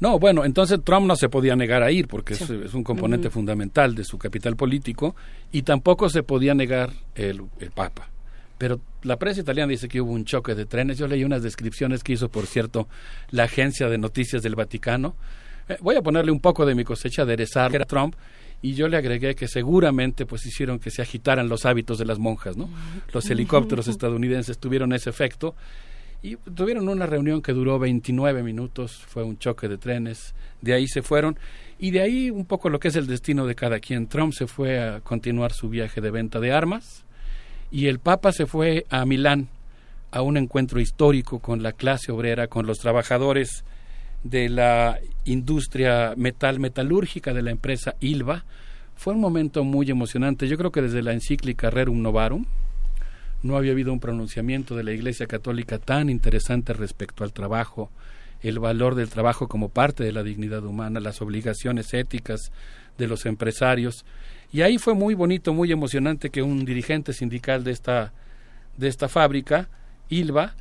No, 0.00 0.18
bueno, 0.18 0.44
entonces 0.46 0.80
Trump 0.82 1.06
no 1.06 1.14
se 1.14 1.28
podía 1.28 1.54
negar 1.54 1.82
a 1.82 1.92
ir 1.92 2.08
porque 2.08 2.32
es, 2.32 2.40
Sí. 2.40 2.58
es 2.64 2.72
un 2.74 2.82
componente 2.82 3.28
fundamental 3.30 3.94
de 3.94 4.02
su 4.02 4.18
capital 4.18 4.56
político 4.56 5.14
y 5.52 5.62
tampoco 5.62 6.08
se 6.08 6.22
podía 6.22 6.54
negar 6.54 6.90
el, 7.14 7.42
el 7.60 7.70
Papa. 7.70 8.08
Pero 8.60 8.78
la 9.04 9.18
prensa 9.18 9.40
italiana 9.40 9.70
dice 9.70 9.88
que 9.88 10.02
hubo 10.02 10.12
un 10.12 10.26
choque 10.26 10.54
de 10.54 10.66
trenes. 10.66 10.98
Yo 10.98 11.08
leí 11.08 11.24
unas 11.24 11.42
descripciones 11.42 12.04
que 12.04 12.12
hizo, 12.12 12.28
por 12.28 12.44
cierto, 12.44 12.88
la 13.30 13.44
agencia 13.44 13.88
de 13.88 13.96
noticias 13.96 14.42
del 14.42 14.54
Vaticano. 14.54 15.16
Eh, 15.66 15.78
voy 15.80 15.96
a 15.96 16.02
ponerle 16.02 16.30
un 16.30 16.40
poco 16.40 16.66
de 16.66 16.74
mi 16.74 16.84
cosecha 16.84 17.24
de 17.24 17.48
a 17.56 17.84
Trump 17.86 18.16
y 18.60 18.74
yo 18.74 18.86
le 18.88 18.98
agregué 18.98 19.34
que 19.34 19.48
seguramente 19.48 20.26
pues 20.26 20.44
hicieron 20.44 20.78
que 20.78 20.90
se 20.90 21.00
agitaran 21.00 21.48
los 21.48 21.64
hábitos 21.64 21.96
de 21.96 22.04
las 22.04 22.18
monjas, 22.18 22.58
¿no? 22.58 22.68
Los 23.14 23.30
helicópteros 23.30 23.88
estadounidenses 23.88 24.58
tuvieron 24.58 24.92
ese 24.92 25.08
efecto 25.08 25.54
y 26.22 26.36
tuvieron 26.36 26.86
una 26.90 27.06
reunión 27.06 27.40
que 27.40 27.54
duró 27.54 27.78
29 27.78 28.42
minutos, 28.42 29.02
fue 29.08 29.24
un 29.24 29.38
choque 29.38 29.68
de 29.68 29.78
trenes, 29.78 30.34
de 30.60 30.74
ahí 30.74 30.86
se 30.86 31.00
fueron 31.00 31.38
y 31.78 31.92
de 31.92 32.02
ahí 32.02 32.30
un 32.30 32.44
poco 32.44 32.68
lo 32.68 32.78
que 32.78 32.88
es 32.88 32.96
el 32.96 33.06
destino 33.06 33.46
de 33.46 33.54
cada 33.54 33.80
quien. 33.80 34.06
Trump 34.06 34.34
se 34.34 34.46
fue 34.46 34.78
a 34.80 35.00
continuar 35.00 35.52
su 35.52 35.70
viaje 35.70 36.02
de 36.02 36.10
venta 36.10 36.40
de 36.40 36.52
armas 36.52 37.06
y 37.70 37.86
el 37.86 37.98
Papa 37.98 38.32
se 38.32 38.46
fue 38.46 38.86
a 38.90 39.04
Milán 39.04 39.48
a 40.10 40.22
un 40.22 40.36
encuentro 40.36 40.80
histórico 40.80 41.38
con 41.38 41.62
la 41.62 41.72
clase 41.72 42.10
obrera, 42.12 42.48
con 42.48 42.66
los 42.66 42.78
trabajadores 42.78 43.64
de 44.24 44.48
la 44.48 44.98
industria 45.24 46.14
metal 46.16 46.58
metalúrgica 46.58 47.32
de 47.32 47.42
la 47.42 47.50
empresa 47.50 47.94
Ilva. 48.00 48.44
Fue 48.96 49.14
un 49.14 49.20
momento 49.20 49.64
muy 49.64 49.90
emocionante. 49.90 50.48
Yo 50.48 50.58
creo 50.58 50.72
que 50.72 50.82
desde 50.82 51.02
la 51.02 51.12
encíclica 51.12 51.70
Rerum 51.70 52.02
Novarum 52.02 52.44
no 53.42 53.56
había 53.56 53.72
habido 53.72 53.92
un 53.92 54.00
pronunciamiento 54.00 54.76
de 54.76 54.84
la 54.84 54.92
Iglesia 54.92 55.26
Católica 55.26 55.78
tan 55.78 56.10
interesante 56.10 56.72
respecto 56.72 57.24
al 57.24 57.32
trabajo, 57.32 57.90
el 58.42 58.58
valor 58.58 58.94
del 58.94 59.08
trabajo 59.08 59.48
como 59.48 59.68
parte 59.68 60.04
de 60.04 60.12
la 60.12 60.22
dignidad 60.22 60.64
humana, 60.64 61.00
las 61.00 61.22
obligaciones 61.22 61.94
éticas 61.94 62.52
de 62.98 63.06
los 63.06 63.26
empresarios. 63.26 64.04
Y 64.52 64.62
ahí 64.62 64.78
fue 64.78 64.94
muy 64.94 65.14
bonito, 65.14 65.54
muy 65.54 65.70
emocionante 65.70 66.30
que 66.30 66.42
un 66.42 66.64
dirigente 66.64 67.12
sindical 67.12 67.62
de 67.62 67.70
esta, 67.72 68.12
de 68.76 68.88
esta 68.88 69.08
fábrica, 69.08 69.68
Ilva, 70.08 70.54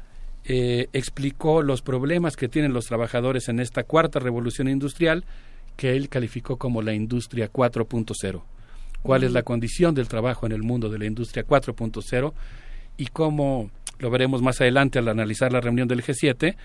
eh, 0.46 0.88
explicó 0.94 1.62
los 1.62 1.82
problemas 1.82 2.36
que 2.36 2.48
tienen 2.48 2.74
los 2.74 2.86
trabajadores 2.86 3.50
en 3.50 3.60
esta 3.60 3.84
cuarta 3.84 4.20
revolución 4.20 4.68
industrial 4.68 5.26
que 5.76 5.96
él 5.96 6.10
calificó 6.10 6.58
como 6.58 6.82
la 6.82 6.94
industria 6.94 7.52
4.0. 7.52 8.44
¿Cuál 9.02 9.24
es 9.24 9.32
la 9.32 9.44
condición 9.44 9.96
del 9.96 10.08
trabajo 10.08 10.46
en 10.46 10.52
el 10.52 10.62
mundo 10.62 10.90
de 10.90 11.00
la 11.00 11.06
industria 11.06 11.46
4.0 11.46 12.34
y 12.98 13.08
cómo, 13.08 13.72
lo 13.98 14.10
veremos 14.10 14.42
más 14.42 14.60
adelante 14.60 15.00
al 15.00 15.08
analizar 15.08 15.54
la 15.54 15.62
reunión 15.62 15.88
del 15.88 16.04
G7, 16.04 16.56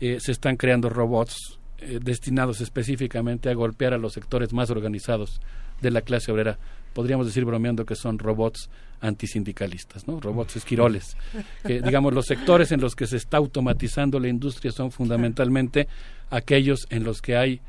eh, 0.00 0.18
se 0.20 0.32
están 0.32 0.56
creando 0.56 0.90
robots 0.90 1.58
eh, 1.78 1.98
destinados 2.02 2.60
específicamente 2.60 3.48
a 3.48 3.54
golpear 3.54 3.94
a 3.94 3.98
los 3.98 4.12
sectores 4.12 4.52
más 4.52 4.70
organizados 4.70 5.40
de 5.80 5.90
la 5.90 6.02
clase 6.02 6.32
obrera. 6.32 6.58
Podríamos 6.92 7.26
decir 7.26 7.44
bromeando 7.44 7.84
que 7.84 7.94
son 7.94 8.18
robots 8.18 8.70
antisindicalistas, 9.00 10.08
¿no? 10.08 10.20
Robots 10.20 10.56
esquiroles. 10.56 11.16
Que, 11.64 11.80
digamos, 11.80 12.12
los 12.12 12.26
sectores 12.26 12.72
en 12.72 12.80
los 12.80 12.96
que 12.96 13.06
se 13.06 13.16
está 13.16 13.36
automatizando 13.36 14.18
la 14.18 14.28
industria 14.28 14.72
son 14.72 14.90
fundamentalmente 14.90 15.86
aquellos 16.30 16.86
en 16.90 17.04
los 17.04 17.22
que 17.22 17.36
hay 17.36 17.60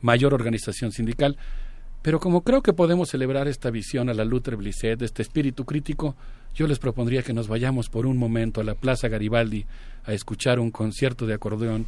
mayor 0.00 0.32
organización 0.32 0.92
sindical. 0.92 1.36
Pero 2.02 2.20
como 2.20 2.42
creo 2.42 2.62
que 2.62 2.72
podemos 2.72 3.10
celebrar 3.10 3.48
esta 3.48 3.70
visión 3.70 4.08
a 4.08 4.14
la 4.14 4.24
Luther 4.24 4.56
Blissett, 4.56 5.02
este 5.02 5.22
espíritu 5.22 5.64
crítico, 5.64 6.16
yo 6.54 6.66
les 6.66 6.78
propondría 6.78 7.22
que 7.22 7.32
nos 7.32 7.48
vayamos 7.48 7.88
por 7.88 8.06
un 8.06 8.16
momento 8.16 8.60
a 8.60 8.64
la 8.64 8.74
Plaza 8.74 9.08
Garibaldi 9.08 9.66
a 10.04 10.12
escuchar 10.12 10.60
un 10.60 10.70
concierto 10.70 11.26
de 11.26 11.34
acordeón 11.34 11.86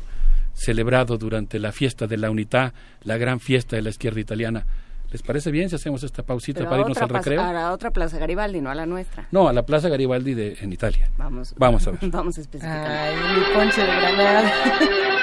celebrado 0.53 1.17
durante 1.17 1.59
la 1.59 1.73
fiesta 1.73 2.07
de 2.07 2.19
la 2.19 2.31
Unità, 2.31 2.75
la 3.03 3.17
gran 3.17 3.41
fiesta 3.41 3.77
de 3.77 3.83
la 3.83 3.91
izquierda 3.91 4.21
italiana. 4.21 4.67
¿Les 5.11 5.23
parece 5.23 5.51
bien 5.51 5.69
si 5.69 5.75
hacemos 5.77 6.03
esta 6.05 6.23
pausita 6.23 6.61
Pero 6.61 6.71
para 6.71 6.83
irnos 6.83 6.99
al 6.99 7.09
recreo? 7.09 7.43
a 7.43 7.53
la 7.53 7.73
otra 7.73 7.91
Plaza 7.91 8.19
Garibaldi, 8.19 8.61
no 8.61 8.71
a 8.71 8.75
la 8.75 8.87
nuestra. 8.87 9.27
No, 9.33 9.49
a 9.49 9.53
la 9.53 9.65
Plaza 9.67 9.89
Garibaldi 9.89 10.35
de, 10.35 10.57
en 10.61 10.73
Italia. 10.73 11.11
Vamos, 11.17 11.55
Vamos 11.59 11.87
a 11.87 11.91
ver. 11.93 12.01
Vamos 12.11 12.39
a 12.39 12.41
especificar. 12.41 12.87
Ay, 12.87 13.17
mi 13.17 13.55
ponche 13.55 13.81
de 13.81 13.87
granada. 13.87 14.53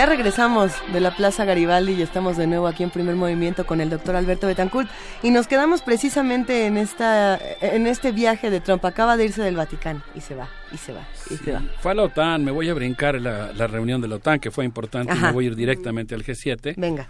Ya 0.00 0.06
regresamos 0.06 0.72
de 0.94 0.98
la 0.98 1.14
Plaza 1.14 1.44
Garibaldi 1.44 1.92
y 1.92 2.00
estamos 2.00 2.38
de 2.38 2.46
nuevo 2.46 2.66
aquí 2.66 2.82
en 2.82 2.88
primer 2.88 3.16
movimiento 3.16 3.66
con 3.66 3.82
el 3.82 3.90
doctor 3.90 4.16
Alberto 4.16 4.46
Betancourt 4.46 4.88
y 5.22 5.30
nos 5.30 5.46
quedamos 5.46 5.82
precisamente 5.82 6.64
en 6.64 6.78
esta 6.78 7.38
en 7.60 7.86
este 7.86 8.10
viaje 8.10 8.48
de 8.48 8.60
Trump. 8.60 8.82
Acaba 8.86 9.18
de 9.18 9.26
irse 9.26 9.42
del 9.42 9.56
Vaticano 9.56 10.02
y 10.14 10.22
se 10.22 10.34
va, 10.34 10.48
y 10.72 10.78
se 10.78 10.94
va, 10.94 11.06
y 11.28 11.36
se 11.36 11.52
va. 11.52 11.62
Fue 11.80 11.92
a 11.92 11.94
la 11.94 12.04
OTAN, 12.04 12.42
me 12.42 12.50
voy 12.50 12.70
a 12.70 12.72
brincar 12.72 13.20
la, 13.20 13.52
la 13.52 13.66
reunión 13.66 14.00
de 14.00 14.08
la 14.08 14.14
OTAN, 14.14 14.40
que 14.40 14.50
fue 14.50 14.64
importante, 14.64 15.12
y 15.14 15.20
me 15.20 15.32
voy 15.32 15.44
a 15.44 15.48
ir 15.48 15.54
directamente 15.54 16.14
al 16.14 16.24
G7. 16.24 16.76
Venga. 16.78 17.06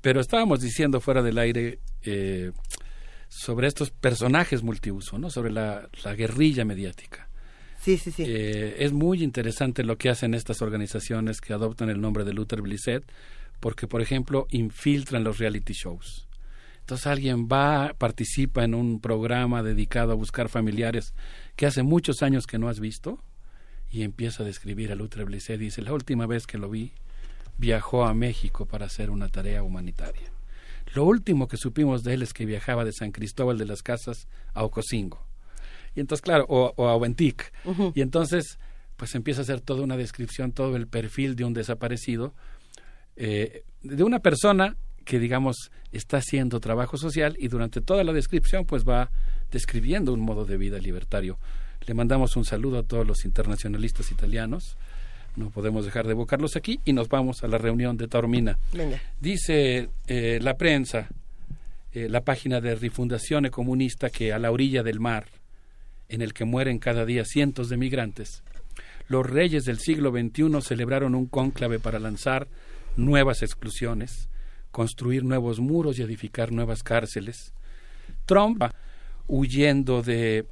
Pero 0.00 0.20
estábamos 0.20 0.60
diciendo 0.60 1.00
fuera 1.00 1.22
del 1.22 1.38
aire 1.38 1.80
eh, 2.04 2.52
sobre 3.28 3.66
estos 3.66 3.90
personajes 3.90 4.62
multiuso, 4.62 5.18
¿no? 5.18 5.28
sobre 5.28 5.50
la, 5.50 5.88
la 6.04 6.14
guerrilla 6.14 6.64
mediática. 6.64 7.27
Eh, 8.18 8.76
es 8.80 8.92
muy 8.92 9.22
interesante 9.22 9.82
lo 9.82 9.96
que 9.96 10.10
hacen 10.10 10.34
estas 10.34 10.60
organizaciones 10.60 11.40
que 11.40 11.54
adoptan 11.54 11.88
el 11.88 12.00
nombre 12.00 12.24
de 12.24 12.34
Luther 12.34 12.60
Blissett, 12.60 13.04
porque, 13.60 13.86
por 13.86 14.02
ejemplo, 14.02 14.46
infiltran 14.50 15.24
los 15.24 15.38
reality 15.38 15.72
shows. 15.72 16.28
Entonces 16.80 17.06
alguien 17.06 17.48
va, 17.48 17.94
participa 17.98 18.64
en 18.64 18.74
un 18.74 19.00
programa 19.00 19.62
dedicado 19.62 20.12
a 20.12 20.16
buscar 20.16 20.48
familiares 20.48 21.14
que 21.56 21.66
hace 21.66 21.82
muchos 21.82 22.22
años 22.22 22.46
que 22.46 22.58
no 22.58 22.68
has 22.68 22.80
visto 22.80 23.22
y 23.90 24.02
empieza 24.02 24.42
a 24.42 24.46
describir 24.46 24.92
a 24.92 24.94
Luther 24.94 25.24
Blissett. 25.24 25.60
Dice, 25.60 25.82
la 25.82 25.92
última 25.92 26.26
vez 26.26 26.46
que 26.46 26.58
lo 26.58 26.70
vi, 26.70 26.92
viajó 27.58 28.04
a 28.04 28.14
México 28.14 28.66
para 28.66 28.86
hacer 28.86 29.10
una 29.10 29.28
tarea 29.28 29.62
humanitaria. 29.62 30.30
Lo 30.94 31.04
último 31.04 31.48
que 31.48 31.58
supimos 31.58 32.02
de 32.04 32.14
él 32.14 32.22
es 32.22 32.32
que 32.32 32.46
viajaba 32.46 32.84
de 32.84 32.92
San 32.92 33.12
Cristóbal 33.12 33.58
de 33.58 33.66
las 33.66 33.82
Casas 33.82 34.26
a 34.54 34.64
Ocosingo. 34.64 35.27
Y 35.94 36.00
entonces, 36.00 36.22
claro, 36.22 36.46
o, 36.48 36.72
o 36.76 36.88
a 36.88 36.94
Oventic. 36.94 37.52
Ujú. 37.64 37.92
Y 37.94 38.00
entonces, 38.00 38.58
pues 38.96 39.14
empieza 39.14 39.40
a 39.40 39.44
hacer 39.44 39.60
toda 39.60 39.82
una 39.82 39.96
descripción, 39.96 40.52
todo 40.52 40.76
el 40.76 40.86
perfil 40.86 41.36
de 41.36 41.44
un 41.44 41.54
desaparecido, 41.54 42.34
eh, 43.16 43.64
de 43.82 44.02
una 44.02 44.18
persona 44.18 44.76
que, 45.04 45.18
digamos, 45.18 45.70
está 45.92 46.18
haciendo 46.18 46.60
trabajo 46.60 46.96
social 46.96 47.36
y 47.38 47.48
durante 47.48 47.80
toda 47.80 48.04
la 48.04 48.12
descripción, 48.12 48.64
pues 48.64 48.84
va 48.84 49.10
describiendo 49.50 50.12
un 50.12 50.20
modo 50.20 50.44
de 50.44 50.56
vida 50.56 50.78
libertario. 50.78 51.38
Le 51.86 51.94
mandamos 51.94 52.36
un 52.36 52.44
saludo 52.44 52.78
a 52.78 52.82
todos 52.82 53.06
los 53.06 53.24
internacionalistas 53.24 54.10
italianos. 54.10 54.76
No 55.36 55.50
podemos 55.50 55.84
dejar 55.84 56.06
de 56.06 56.12
evocarlos 56.12 56.56
aquí 56.56 56.80
y 56.84 56.92
nos 56.92 57.08
vamos 57.08 57.42
a 57.44 57.48
la 57.48 57.58
reunión 57.58 57.96
de 57.96 58.08
Taormina. 58.08 58.58
Venga. 58.72 59.00
Dice 59.20 59.88
eh, 60.08 60.40
la 60.42 60.54
prensa, 60.54 61.08
eh, 61.92 62.08
la 62.08 62.22
página 62.22 62.60
de 62.60 62.74
Rifundazione 62.74 63.50
Comunista, 63.50 64.10
que 64.10 64.32
a 64.32 64.38
la 64.38 64.50
orilla 64.50 64.82
del 64.82 65.00
mar, 65.00 65.26
en 66.08 66.22
el 66.22 66.32
que 66.32 66.44
mueren 66.44 66.78
cada 66.78 67.04
día 67.04 67.24
cientos 67.24 67.68
de 67.68 67.76
migrantes, 67.76 68.42
los 69.08 69.24
reyes 69.24 69.64
del 69.64 69.78
siglo 69.78 70.10
XXI 70.10 70.60
celebraron 70.60 71.14
un 71.14 71.26
cónclave 71.26 71.78
para 71.78 71.98
lanzar 71.98 72.48
nuevas 72.96 73.42
exclusiones, 73.42 74.28
construir 74.70 75.24
nuevos 75.24 75.60
muros 75.60 75.98
y 75.98 76.02
edificar 76.02 76.52
nuevas 76.52 76.82
cárceles. 76.82 77.54
Trump, 78.26 78.62
huyendo 79.26 80.02
de 80.02 80.46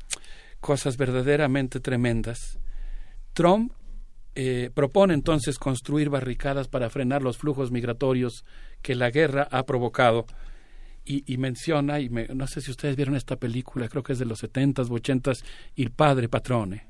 cosas 0.61 0.97
verdaderamente 0.97 1.81
tremendas, 1.81 2.59
Trump 3.35 3.73
eh, 4.35 4.71
propone 4.73 5.15
entonces 5.15 5.59
construir 5.59 6.09
barricadas 6.09 6.69
para 6.69 6.91
frenar 6.91 7.23
los 7.23 7.39
flujos 7.39 7.71
migratorios 7.71 8.45
que 8.83 8.95
la 8.95 9.11
guerra 9.11 9.49
ha 9.51 9.65
provocado. 9.65 10.27
Y, 11.07 11.23
y 11.33 11.39
menciona, 11.39 12.01
y 12.01 12.09
me- 12.09 12.27
no 12.29 12.47
sé 12.49 12.61
si 12.61 12.71
ustedes 12.73 12.97
vieron 12.97 13.15
esta 13.15 13.37
película, 13.37 13.89
creo 13.89 14.03
que 14.03 14.13
es 14.13 14.19
de 14.19 14.25
los 14.25 14.43
70s 14.43 14.91
o 14.91 14.95
80s, 14.97 15.45
Il 15.77 15.91
Padre 15.93 16.29
Patrone. 16.29 16.85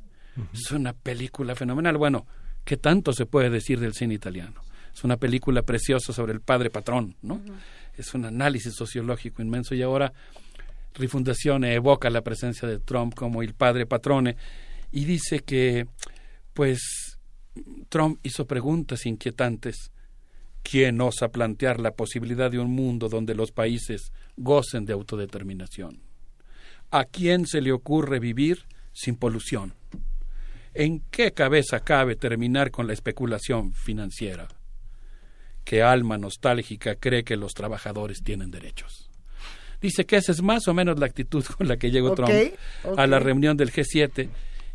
Es 0.53 0.71
una 0.73 0.93
película 0.95 1.55
fenomenal. 1.55 1.97
Bueno, 1.99 2.27
¿qué 2.65 2.77
tanto 2.79 3.13
se 3.13 3.27
puede 3.27 3.51
decir 3.51 3.79
del 3.79 3.93
cine 3.95 4.15
italiano? 4.15 4.63
Es 4.95 5.05
una 5.05 5.19
película 5.19 5.63
preciosa 5.63 6.13
sobre 6.15 6.33
el 6.33 6.41
padre 6.41 6.71
patrón, 6.71 7.17
¿no? 7.21 7.41
Es 7.99 8.15
un 8.15 8.25
análisis 8.25 8.75
sociológico 8.75 9.43
inmenso 9.43 9.75
y 9.75 9.83
ahora 9.83 10.13
Rifundazione 10.95 11.75
evoca 11.75 12.09
la 12.11 12.23
presencia 12.23 12.67
de 12.67 12.79
Trump 12.79 13.15
como 13.15 13.43
el 13.43 13.53
padre 13.55 13.85
patrone 13.87 14.37
y 14.93 15.05
dice 15.05 15.41
que, 15.41 15.87
pues, 16.55 17.19
Trump 17.91 18.19
hizo 18.23 18.47
preguntas 18.47 19.05
inquietantes. 19.05 19.91
¿Quién 20.69 21.01
osa 21.01 21.29
plantear 21.29 21.79
la 21.79 21.93
posibilidad 21.93 22.51
de 22.51 22.59
un 22.59 22.73
mundo 22.73 23.09
donde 23.09 23.37
los 23.37 23.53
países 23.53 24.11
gocen 24.37 24.85
de 24.85 24.95
autodeterminación? 24.95 26.01
¿A 26.91 27.05
quién 27.05 27.47
se 27.47 27.61
le 27.61 27.71
ocurre 27.71 28.19
vivir 28.19 28.65
sin 28.93 29.15
polución? 29.15 29.75
¿En 30.75 31.05
qué 31.13 31.31
cabeza 31.31 31.79
cabe 31.79 32.17
terminar 32.17 32.73
con 32.73 32.89
la 32.89 32.95
especulación 32.95 33.75
financiera? 33.75 34.49
¿Qué 35.63 35.85
alma 35.85 36.19
nostálgica 36.19 36.97
cree 36.97 37.23
que 37.23 37.37
los 37.37 37.55
trabajadores 37.55 38.25
tienen 38.25 38.51
derechos? 38.51 39.09
Dice 39.81 40.05
que 40.05 40.17
esa 40.17 40.33
es 40.33 40.43
más 40.43 40.67
o 40.67 40.75
menos 40.75 40.99
la 40.99 41.07
actitud 41.07 41.45
con 41.57 41.69
la 41.69 41.77
que 41.77 41.93
llegó 41.93 42.13
Trump 42.17 42.33
a 42.97 43.07
la 43.07 43.21
reunión 43.21 43.57
del 43.57 43.71
G7 43.71 44.29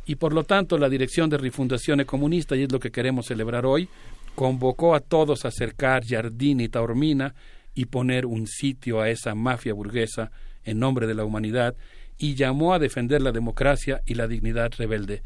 y 0.05 0.15
por 0.15 0.33
lo 0.33 0.45
tanto 0.45 0.77
la 0.77 0.89
dirección 0.89 1.29
de 1.29 1.37
Rifundazione 1.37 2.05
Comunista, 2.05 2.55
y 2.55 2.63
es 2.63 2.71
lo 2.71 2.79
que 2.79 2.91
queremos 2.91 3.27
celebrar 3.27 3.65
hoy, 3.65 3.87
convocó 4.35 4.95
a 4.95 4.99
todos 4.99 5.45
a 5.45 5.49
acercar 5.49 6.03
Jardín 6.05 6.59
y 6.61 6.69
Taormina 6.69 7.35
y 7.73 7.85
poner 7.85 8.25
un 8.25 8.47
sitio 8.47 9.01
a 9.01 9.09
esa 9.09 9.35
mafia 9.35 9.73
burguesa 9.73 10.31
en 10.63 10.79
nombre 10.79 11.07
de 11.07 11.13
la 11.13 11.23
humanidad 11.25 11.75
y 12.17 12.35
llamó 12.35 12.73
a 12.73 12.79
defender 12.79 13.21
la 13.21 13.31
democracia 13.31 14.01
y 14.05 14.15
la 14.15 14.27
dignidad 14.27 14.71
rebelde. 14.77 15.23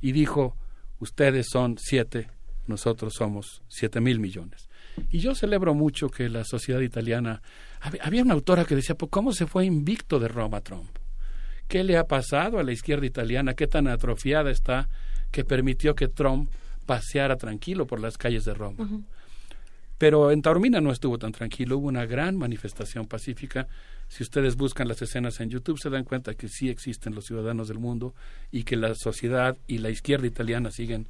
Y 0.00 0.12
dijo, 0.12 0.56
ustedes 1.00 1.46
son 1.50 1.76
siete, 1.78 2.28
nosotros 2.66 3.14
somos 3.14 3.62
siete 3.68 4.00
mil 4.00 4.20
millones. 4.20 4.68
Y 5.10 5.18
yo 5.18 5.34
celebro 5.34 5.74
mucho 5.74 6.08
que 6.08 6.28
la 6.28 6.44
sociedad 6.44 6.80
italiana... 6.80 7.42
hab- 7.82 7.98
Había 8.02 8.22
una 8.22 8.32
autora 8.34 8.64
que 8.64 8.76
decía, 8.76 8.94
"¿Pues 8.94 9.10
¿cómo 9.10 9.32
se 9.32 9.46
fue 9.46 9.66
invicto 9.66 10.18
de 10.18 10.28
Roma 10.28 10.60
Trump? 10.62 10.88
¿Qué 11.68 11.84
le 11.84 11.96
ha 11.98 12.06
pasado 12.06 12.58
a 12.58 12.62
la 12.62 12.72
izquierda 12.72 13.04
italiana? 13.06 13.54
¿Qué 13.54 13.66
tan 13.66 13.88
atrofiada 13.88 14.50
está 14.50 14.88
que 15.32 15.44
permitió 15.44 15.94
que 15.94 16.08
Trump 16.08 16.48
paseara 16.86 17.36
tranquilo 17.36 17.86
por 17.86 18.00
las 18.00 18.16
calles 18.16 18.44
de 18.44 18.54
Roma? 18.54 18.88
Pero 19.98 20.30
en 20.30 20.42
Taormina 20.42 20.80
no 20.80 20.92
estuvo 20.92 21.18
tan 21.18 21.32
tranquilo, 21.32 21.78
hubo 21.78 21.88
una 21.88 22.04
gran 22.04 22.36
manifestación 22.36 23.06
pacífica. 23.06 23.66
Si 24.08 24.22
ustedes 24.22 24.56
buscan 24.56 24.88
las 24.88 25.00
escenas 25.00 25.40
en 25.40 25.50
YouTube 25.50 25.78
se 25.78 25.90
dan 25.90 26.04
cuenta 26.04 26.34
que 26.34 26.48
sí 26.48 26.68
existen 26.68 27.14
los 27.14 27.24
ciudadanos 27.26 27.68
del 27.68 27.78
mundo 27.78 28.14
y 28.52 28.64
que 28.64 28.76
la 28.76 28.94
sociedad 28.94 29.56
y 29.66 29.78
la 29.78 29.90
izquierda 29.90 30.26
italiana 30.26 30.70
siguen 30.70 31.08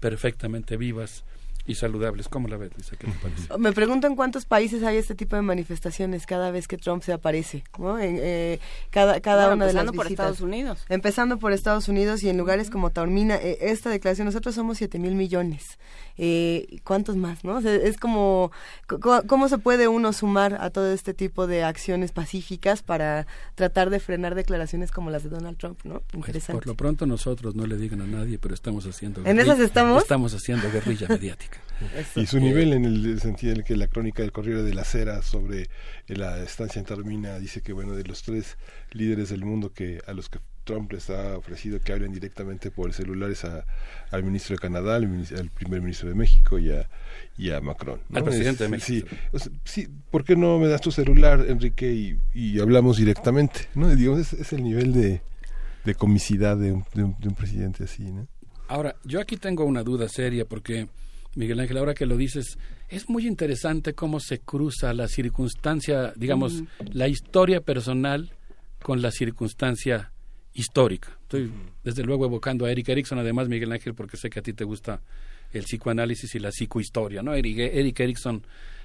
perfectamente 0.00 0.76
vivas 0.76 1.24
y 1.66 1.74
saludables. 1.74 2.28
¿Cómo 2.28 2.48
la 2.48 2.56
ves, 2.56 2.72
Luisa? 2.74 2.96
¿Qué 2.96 3.06
te 3.06 3.12
parece? 3.18 3.58
Me 3.58 3.72
pregunto 3.72 4.06
en 4.06 4.16
cuántos 4.16 4.44
países 4.44 4.82
hay 4.82 4.96
este 4.96 5.14
tipo 5.14 5.36
de 5.36 5.42
manifestaciones 5.42 6.26
cada 6.26 6.50
vez 6.50 6.68
que 6.68 6.76
Trump 6.76 7.02
se 7.02 7.12
aparece, 7.12 7.64
¿no? 7.78 7.98
En, 7.98 8.18
eh, 8.20 8.60
cada 8.90 9.20
cada 9.20 9.48
Bueno, 9.48 9.56
una 9.56 9.66
de 9.66 9.72
las 9.72 9.82
empezando 9.82 9.92
por. 9.96 10.06
Estados 10.06 10.40
Unidos. 10.40 10.84
Empezando 10.88 11.38
por 11.38 11.52
Estados 11.52 11.88
Unidos 11.88 12.22
y 12.22 12.28
en 12.28 12.38
lugares 12.38 12.70
como 12.70 12.90
Taormina, 12.90 13.36
eh, 13.36 13.58
esta 13.60 13.90
declaración, 13.90 14.26
nosotros 14.26 14.54
somos 14.54 14.78
siete 14.78 14.98
mil 14.98 15.14
millones. 15.14 15.78
Eh, 16.18 16.78
¿Cuántos 16.84 17.16
más, 17.16 17.44
no? 17.44 17.56
O 17.56 17.60
sea, 17.60 17.74
es 17.74 17.96
como, 17.98 18.50
co- 18.86 19.00
co- 19.00 19.22
¿cómo 19.26 19.48
se 19.48 19.58
puede 19.58 19.86
uno 19.88 20.12
sumar 20.12 20.56
a 20.60 20.70
todo 20.70 20.92
este 20.92 21.12
tipo 21.14 21.46
de 21.46 21.62
acciones 21.64 22.12
pacíficas 22.12 22.82
para 22.82 23.26
tratar 23.54 23.90
de 23.90 24.00
frenar 24.00 24.34
declaraciones 24.34 24.90
como 24.92 25.10
las 25.10 25.24
de 25.24 25.28
Donald 25.30 25.58
Trump, 25.58 25.78
¿no? 25.84 26.02
Pues, 26.12 26.44
por 26.46 26.66
lo 26.66 26.74
pronto 26.74 27.06
nosotros 27.06 27.54
no 27.54 27.66
le 27.66 27.76
digan 27.76 28.00
a 28.00 28.06
nadie, 28.06 28.38
pero 28.38 28.54
estamos 28.54 28.86
haciendo 28.86 29.24
¿En 29.26 29.38
esas 29.40 29.58
estamos? 29.60 30.02
Estamos 30.02 30.32
haciendo 30.34 30.70
guerrilla 30.70 31.06
mediática. 31.08 31.58
Y 32.16 32.24
su 32.24 32.40
nivel 32.40 32.72
en 32.72 32.86
el 32.86 33.20
sentido 33.20 33.52
en 33.54 33.62
que 33.62 33.76
la 33.76 33.86
crónica 33.86 34.22
del 34.22 34.32
Corriere 34.32 34.62
de 34.62 34.72
la 34.72 34.84
Cera 34.84 35.20
sobre 35.20 35.68
la 36.06 36.38
estancia 36.42 36.78
en 36.78 36.86
Taormina 36.86 37.38
dice 37.38 37.60
que 37.60 37.74
bueno 37.74 37.92
de 37.92 38.02
los 38.04 38.22
tres 38.22 38.56
líderes 38.92 39.28
del 39.28 39.44
mundo 39.44 39.74
que 39.74 40.00
a 40.06 40.14
los 40.14 40.30
que 40.30 40.38
Trump 40.66 40.92
les 40.92 41.08
ha 41.08 41.38
ofrecido 41.38 41.80
que 41.80 41.92
hablen 41.94 42.12
directamente 42.12 42.70
por 42.70 42.92
celulares 42.92 43.44
a, 43.46 43.64
al 44.10 44.22
ministro 44.22 44.56
de 44.56 44.60
Canadá, 44.60 44.96
al, 44.96 45.08
primer 45.54 45.80
ministro 45.80 46.08
de 46.10 46.14
México 46.14 46.58
y 46.58 46.70
a, 46.70 46.86
y 47.38 47.50
a 47.52 47.60
Macron. 47.62 48.00
¿no? 48.10 48.18
Al 48.18 48.24
presidente 48.24 48.64
de 48.64 48.68
México. 48.70 49.08
Sí, 49.08 49.16
o 49.32 49.38
sea, 49.38 49.52
sí, 49.64 49.88
¿por 50.10 50.24
qué 50.24 50.36
no 50.36 50.58
me 50.58 50.68
das 50.68 50.80
tu 50.82 50.90
celular, 50.90 51.46
Enrique, 51.48 51.92
y, 51.94 52.18
y 52.34 52.60
hablamos 52.60 52.98
directamente? 52.98 53.60
¿no? 53.74 53.88
Digamos, 53.94 54.20
es, 54.20 54.32
es 54.34 54.52
el 54.52 54.62
nivel 54.64 54.92
de, 54.92 55.22
de 55.84 55.94
comicidad 55.94 56.56
de 56.58 56.72
un, 56.72 56.84
de 56.94 57.04
un- 57.04 57.16
de 57.18 57.28
un 57.28 57.34
presidente 57.34 57.84
así, 57.84 58.02
¿no? 58.10 58.26
Ahora, 58.68 58.96
yo 59.04 59.20
aquí 59.20 59.36
tengo 59.36 59.64
una 59.64 59.84
duda 59.84 60.08
seria 60.08 60.44
porque, 60.44 60.88
Miguel 61.36 61.60
Ángel, 61.60 61.76
ahora 61.78 61.94
que 61.94 62.04
lo 62.04 62.16
dices, 62.16 62.58
es 62.88 63.08
muy 63.08 63.26
interesante 63.26 63.94
cómo 63.94 64.18
se 64.18 64.40
cruza 64.40 64.92
la 64.92 65.06
circunstancia, 65.06 66.12
digamos, 66.16 66.64
la 66.92 67.06
historia 67.06 67.60
personal 67.60 68.32
con 68.82 69.02
la 69.02 69.12
circunstancia 69.12 70.10
histórica. 70.56 71.16
Estoy, 71.22 71.52
desde 71.84 72.02
luego, 72.02 72.24
evocando 72.24 72.64
a 72.64 72.70
Eric 72.70 72.88
Erickson, 72.88 73.18
además, 73.18 73.48
Miguel 73.48 73.72
Ángel, 73.72 73.94
porque 73.94 74.16
sé 74.16 74.30
que 74.30 74.40
a 74.40 74.42
ti 74.42 74.52
te 74.52 74.64
gusta 74.64 75.02
el 75.52 75.64
psicoanálisis 75.64 76.34
y 76.34 76.38
la 76.38 76.50
psicohistoria, 76.50 77.22
¿no? 77.22 77.34
Eric, 77.34 77.58
Eric 77.58 78.00
Erickson 78.00 78.42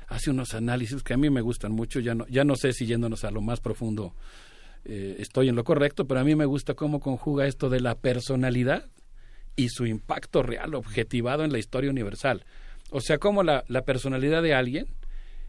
hace 0.08 0.30
unos 0.30 0.54
análisis 0.54 1.02
que 1.04 1.14
a 1.14 1.18
mí 1.18 1.30
me 1.30 1.42
gustan 1.42 1.72
mucho, 1.72 2.00
ya 2.00 2.14
no, 2.14 2.28
ya 2.28 2.44
no 2.44 2.56
sé 2.56 2.74
si 2.74 2.86
yéndonos 2.86 3.24
a 3.24 3.32
lo 3.32 3.42
más 3.42 3.62
profundo 3.62 4.14
eh, 4.84 5.16
estoy 5.20 5.48
en 5.48 5.56
lo 5.56 5.64
correcto, 5.64 6.06
pero 6.06 6.20
a 6.20 6.24
mí 6.24 6.36
me 6.36 6.46
gusta 6.46 6.74
cómo 6.74 7.00
conjuga 7.00 7.48
esto 7.48 7.70
de 7.70 7.80
la 7.80 7.96
personalidad 7.96 8.90
y 9.56 9.70
su 9.70 9.86
impacto 9.86 10.44
real, 10.44 10.76
objetivado 10.76 11.44
en 11.44 11.52
la 11.52 11.60
historia 11.60 11.90
universal. 11.90 12.46
O 12.90 13.00
sea, 13.00 13.20
cómo 13.20 13.44
la, 13.44 13.64
la 13.68 13.84
personalidad 13.84 14.42
de 14.44 14.54
alguien, 14.54 14.88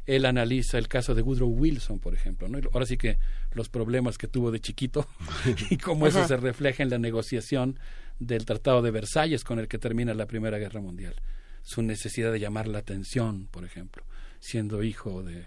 él 0.07 0.27
analiza 0.27 0.79
el 0.79 0.89
caso 0.89 1.15
de 1.15 1.23
Woodrow 1.23 1.49
Wilson, 1.49 1.99
por 2.01 2.15
ejemplo, 2.15 2.49
¿no? 2.49 2.59
Ahora 2.73 2.87
sí 2.87 2.97
que 2.97 3.19
los 3.53 3.69
problemas 3.69 4.19
que 4.19 4.27
tuvo 4.29 4.51
de 4.51 4.61
chiquito 4.61 5.07
y 5.71 5.77
cómo 5.77 6.07
eso 6.07 6.19
Ajá. 6.19 6.29
se 6.29 6.37
refleja 6.37 6.83
en 6.83 6.91
la 6.91 6.99
negociación 6.99 7.79
del 8.19 8.45
Tratado 8.45 8.83
de 8.83 8.91
Versalles 8.91 9.45
con 9.45 9.59
el 9.59 9.69
que 9.69 9.79
termina 9.79 10.15
la 10.15 10.27
Primera 10.27 10.59
Guerra 10.59 10.81
Mundial. 10.81 11.15
Su 11.63 11.83
necesidad 11.83 12.33
de 12.33 12.41
llamar 12.41 12.67
la 12.67 12.79
atención, 12.79 13.47
por 13.51 13.65
ejemplo, 13.65 14.05
siendo 14.41 14.83
hijo 14.83 15.23
de 15.23 15.47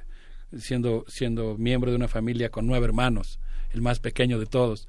siendo 0.58 1.04
siendo 1.08 1.58
miembro 1.58 1.90
de 1.92 1.98
una 1.98 2.08
familia 2.08 2.50
con 2.50 2.66
nueve 2.68 2.86
hermanos, 2.86 3.40
el 3.74 3.82
más 3.82 4.00
pequeño 4.00 4.40
de 4.40 4.46
todos. 4.46 4.88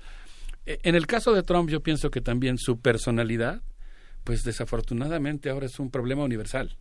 E- 0.64 0.78
En 0.84 0.94
el 0.94 1.06
caso 1.08 1.32
de 1.32 1.42
Trump 1.42 1.68
yo 1.70 1.82
pienso 1.82 2.10
que 2.10 2.20
también 2.20 2.56
su 2.58 2.78
personalidad, 2.80 3.62
pues 4.22 4.44
desafortunadamente 4.44 5.50
ahora 5.50 5.66
es 5.66 5.80
un 5.80 5.90
problema 5.90 6.22
universal. 6.22 6.76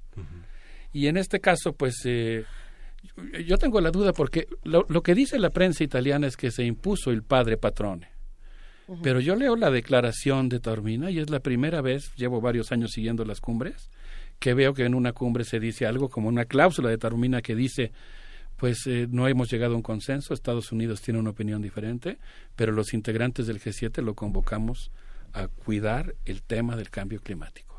Y 0.93 1.07
en 1.07 1.17
este 1.17 1.39
caso, 1.41 1.73
pues 1.73 1.95
eh, 2.05 2.45
yo- 3.45 3.58
tengo 3.58 3.82
la 3.82 3.92
duda 3.92 4.14
porque 4.14 4.48
lo, 4.64 4.85
lo 4.90 5.01
que 5.03 5.16
dice 5.16 5.38
la 5.40 5.50
prensa 5.50 5.84
italiana 5.84 6.27
es 6.27 6.38
que 6.38 6.51
se 6.51 6.64
impuso 6.64 7.11
el 7.11 7.24
padre 7.24 7.58
patrone. 7.58 8.09
Pero 9.01 9.19
yo 9.19 9.35
leo 9.35 9.56
la 9.56 9.72
declaración 9.72 10.48
de 10.48 10.59
Taormina 10.59 11.09
y 11.09 11.17
es 11.17 11.32
la 11.32 11.40
primera 11.40 11.82
vez, 11.82 12.14
llevo 12.17 12.40
varios 12.40 12.72
años 12.72 12.92
siguiendo 12.92 13.25
las 13.25 13.42
cumbres, 13.42 13.90
que 14.38 14.53
veo 14.53 14.75
que 14.75 14.85
en 14.85 14.93
una 14.93 15.11
cumbre 15.11 15.43
se 15.43 15.59
dice 15.59 15.88
algo 15.88 16.08
como 16.09 16.27
una 16.30 16.45
cláusula 16.45 16.90
de 16.90 17.00
Taormina 17.00 17.42
que 17.42 17.56
dice, 17.56 17.92
pues 18.58 18.85
eh, 18.85 19.08
no 19.09 19.27
hemos 19.27 19.50
llegado 19.50 19.74
a 19.74 19.77
un 19.77 19.82
consenso, 19.82 20.35
Estados 20.35 20.72
Unidos 20.72 21.01
tiene 21.01 21.19
una 21.19 21.32
opinión 21.32 21.64
diferente, 21.64 22.19
pero 22.56 22.74
los 22.74 22.93
integrantes 22.93 23.48
del 23.48 23.59
G7 23.59 24.03
lo 24.03 24.14
convocamos 24.14 24.92
a 25.34 25.48
cuidar 25.48 26.14
el 26.25 26.43
tema 26.43 26.75
del 26.75 26.92
cambio 26.92 27.19
climático. 27.22 27.74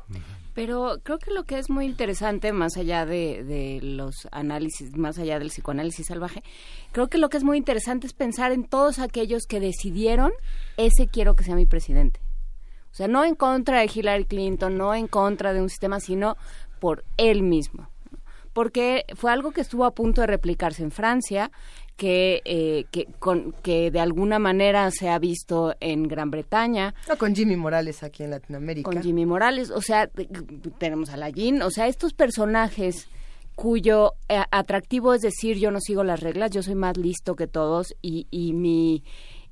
Pero 0.53 0.97
creo 1.03 1.19
que 1.19 1.31
lo 1.31 1.43
que 1.43 1.59
es 1.59 1.69
muy 1.69 1.85
interesante, 1.85 2.51
más 2.51 2.77
allá 2.77 3.05
de, 3.05 3.79
los 3.83 4.27
análisis, 4.31 4.97
más 4.97 5.19
allá 5.19 5.37
del 5.37 5.49
psicoanálisis 5.49 6.07
salvaje, 6.07 6.41
creo 6.91 7.09
que 7.09 7.19
lo 7.19 7.29
que 7.29 7.37
es 7.37 7.43
muy 7.43 7.57
interesante 7.57 8.07
es 8.07 8.13
pensar 8.13 8.51
en 8.51 8.63
todos 8.63 8.97
aquellos 8.97 9.45
que 9.45 9.59
decidieron, 9.59 10.31
ese 10.77 11.07
quiero 11.07 11.35
que 11.35 11.43
sea 11.43 11.55
mi 11.55 11.67
presidente. 11.67 12.19
O 12.91 12.95
sea, 12.95 13.07
no 13.07 13.23
en 13.23 13.35
contra 13.35 13.81
de 13.81 13.91
Hillary 13.93 14.25
Clinton, 14.25 14.77
no 14.77 14.95
en 14.95 15.07
contra 15.07 15.53
de 15.53 15.61
un 15.61 15.69
sistema, 15.69 15.99
sino 15.99 16.37
por 16.79 17.03
él 17.17 17.43
mismo. 17.43 17.91
Porque 18.53 19.05
fue 19.13 19.31
algo 19.31 19.51
que 19.51 19.61
estuvo 19.61 19.85
a 19.85 19.93
punto 19.93 20.21
de 20.21 20.27
replicarse 20.27 20.81
en 20.81 20.89
Francia, 20.89 21.51
que, 21.97 22.41
eh, 22.45 22.85
que, 22.91 23.07
con, 23.19 23.53
que 23.63 23.91
de 23.91 23.99
alguna 23.99 24.39
manera 24.39 24.89
se 24.91 25.09
ha 25.09 25.19
visto 25.19 25.75
en 25.79 26.07
Gran 26.07 26.31
Bretaña. 26.31 26.93
No, 27.09 27.17
con 27.17 27.35
Jimmy 27.35 27.57
Morales 27.57 28.03
aquí 28.03 28.23
en 28.23 28.31
Latinoamérica. 28.31 28.89
Con 28.89 29.01
Jimmy 29.01 29.25
Morales, 29.25 29.71
o 29.71 29.81
sea, 29.81 30.09
tenemos 30.77 31.09
a 31.09 31.17
la 31.17 31.29
Jean, 31.29 31.61
o 31.61 31.71
sea, 31.71 31.87
estos 31.87 32.13
personajes 32.13 33.09
cuyo 33.55 34.13
eh, 34.29 34.39
atractivo 34.51 35.15
es 35.15 35.21
decir, 35.21 35.57
yo 35.57 35.71
no 35.71 35.81
sigo 35.81 36.03
las 36.03 36.19
reglas, 36.19 36.51
yo 36.51 36.61
soy 36.61 36.75
más 36.75 36.95
listo 36.95 37.35
que 37.35 37.47
todos 37.47 37.95
y, 38.01 38.27
y 38.29 38.53
mi 38.53 39.03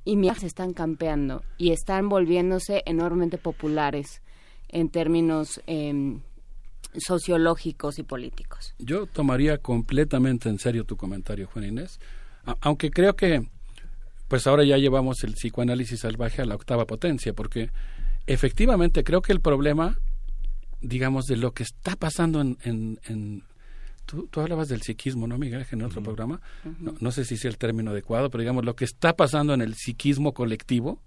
y 0.04 0.16
mi 0.16 0.30
se 0.36 0.46
están 0.46 0.72
campeando 0.72 1.42
y 1.58 1.72
están 1.72 2.08
volviéndose 2.08 2.84
enormemente 2.86 3.38
populares 3.38 4.22
en 4.68 4.88
términos 4.88 5.60
em, 5.66 6.20
sociológicos 6.96 7.98
y 7.98 8.04
políticos. 8.04 8.74
Yo 8.78 9.06
tomaría 9.06 9.58
completamente 9.58 10.48
en 10.48 10.60
serio 10.60 10.84
tu 10.84 10.96
comentario, 10.96 11.48
Juan 11.48 11.64
Inés, 11.64 11.98
a- 12.46 12.56
aunque 12.62 12.90
creo 12.90 13.14
que 13.16 13.46
pues 14.28 14.46
ahora 14.46 14.64
ya 14.64 14.76
llevamos 14.78 15.22
el 15.24 15.34
psicoanálisis 15.34 16.00
salvaje 16.00 16.42
a 16.42 16.46
la 16.46 16.54
octava 16.56 16.84
potencia, 16.86 17.32
porque 17.32 17.70
efectivamente 18.26 19.04
creo 19.04 19.22
que 19.22 19.32
el 19.32 19.40
problema, 19.40 19.98
digamos, 20.80 21.26
de 21.26 21.36
lo 21.36 21.52
que 21.52 21.62
está 21.62 21.94
pasando 21.96 22.40
en... 22.40 22.58
en, 22.64 22.98
en- 23.06 23.42
tú, 24.04 24.26
tú 24.28 24.40
hablabas 24.40 24.68
del 24.68 24.82
psiquismo, 24.82 25.26
¿no, 25.28 25.38
Miguel, 25.38 25.64
en 25.70 25.82
otro 25.82 26.02
programa? 26.02 26.40
no, 26.80 26.94
no 26.98 27.10
sé 27.12 27.24
si 27.24 27.36
sea 27.36 27.50
el 27.50 27.58
término 27.58 27.90
adecuado, 27.92 28.30
pero 28.30 28.42
digamos, 28.42 28.64
lo 28.64 28.74
que 28.74 28.84
está 28.84 29.14
pasando 29.16 29.54
en 29.54 29.60
el 29.62 29.74
psiquismo 29.74 30.32
colectivo, 30.32 31.00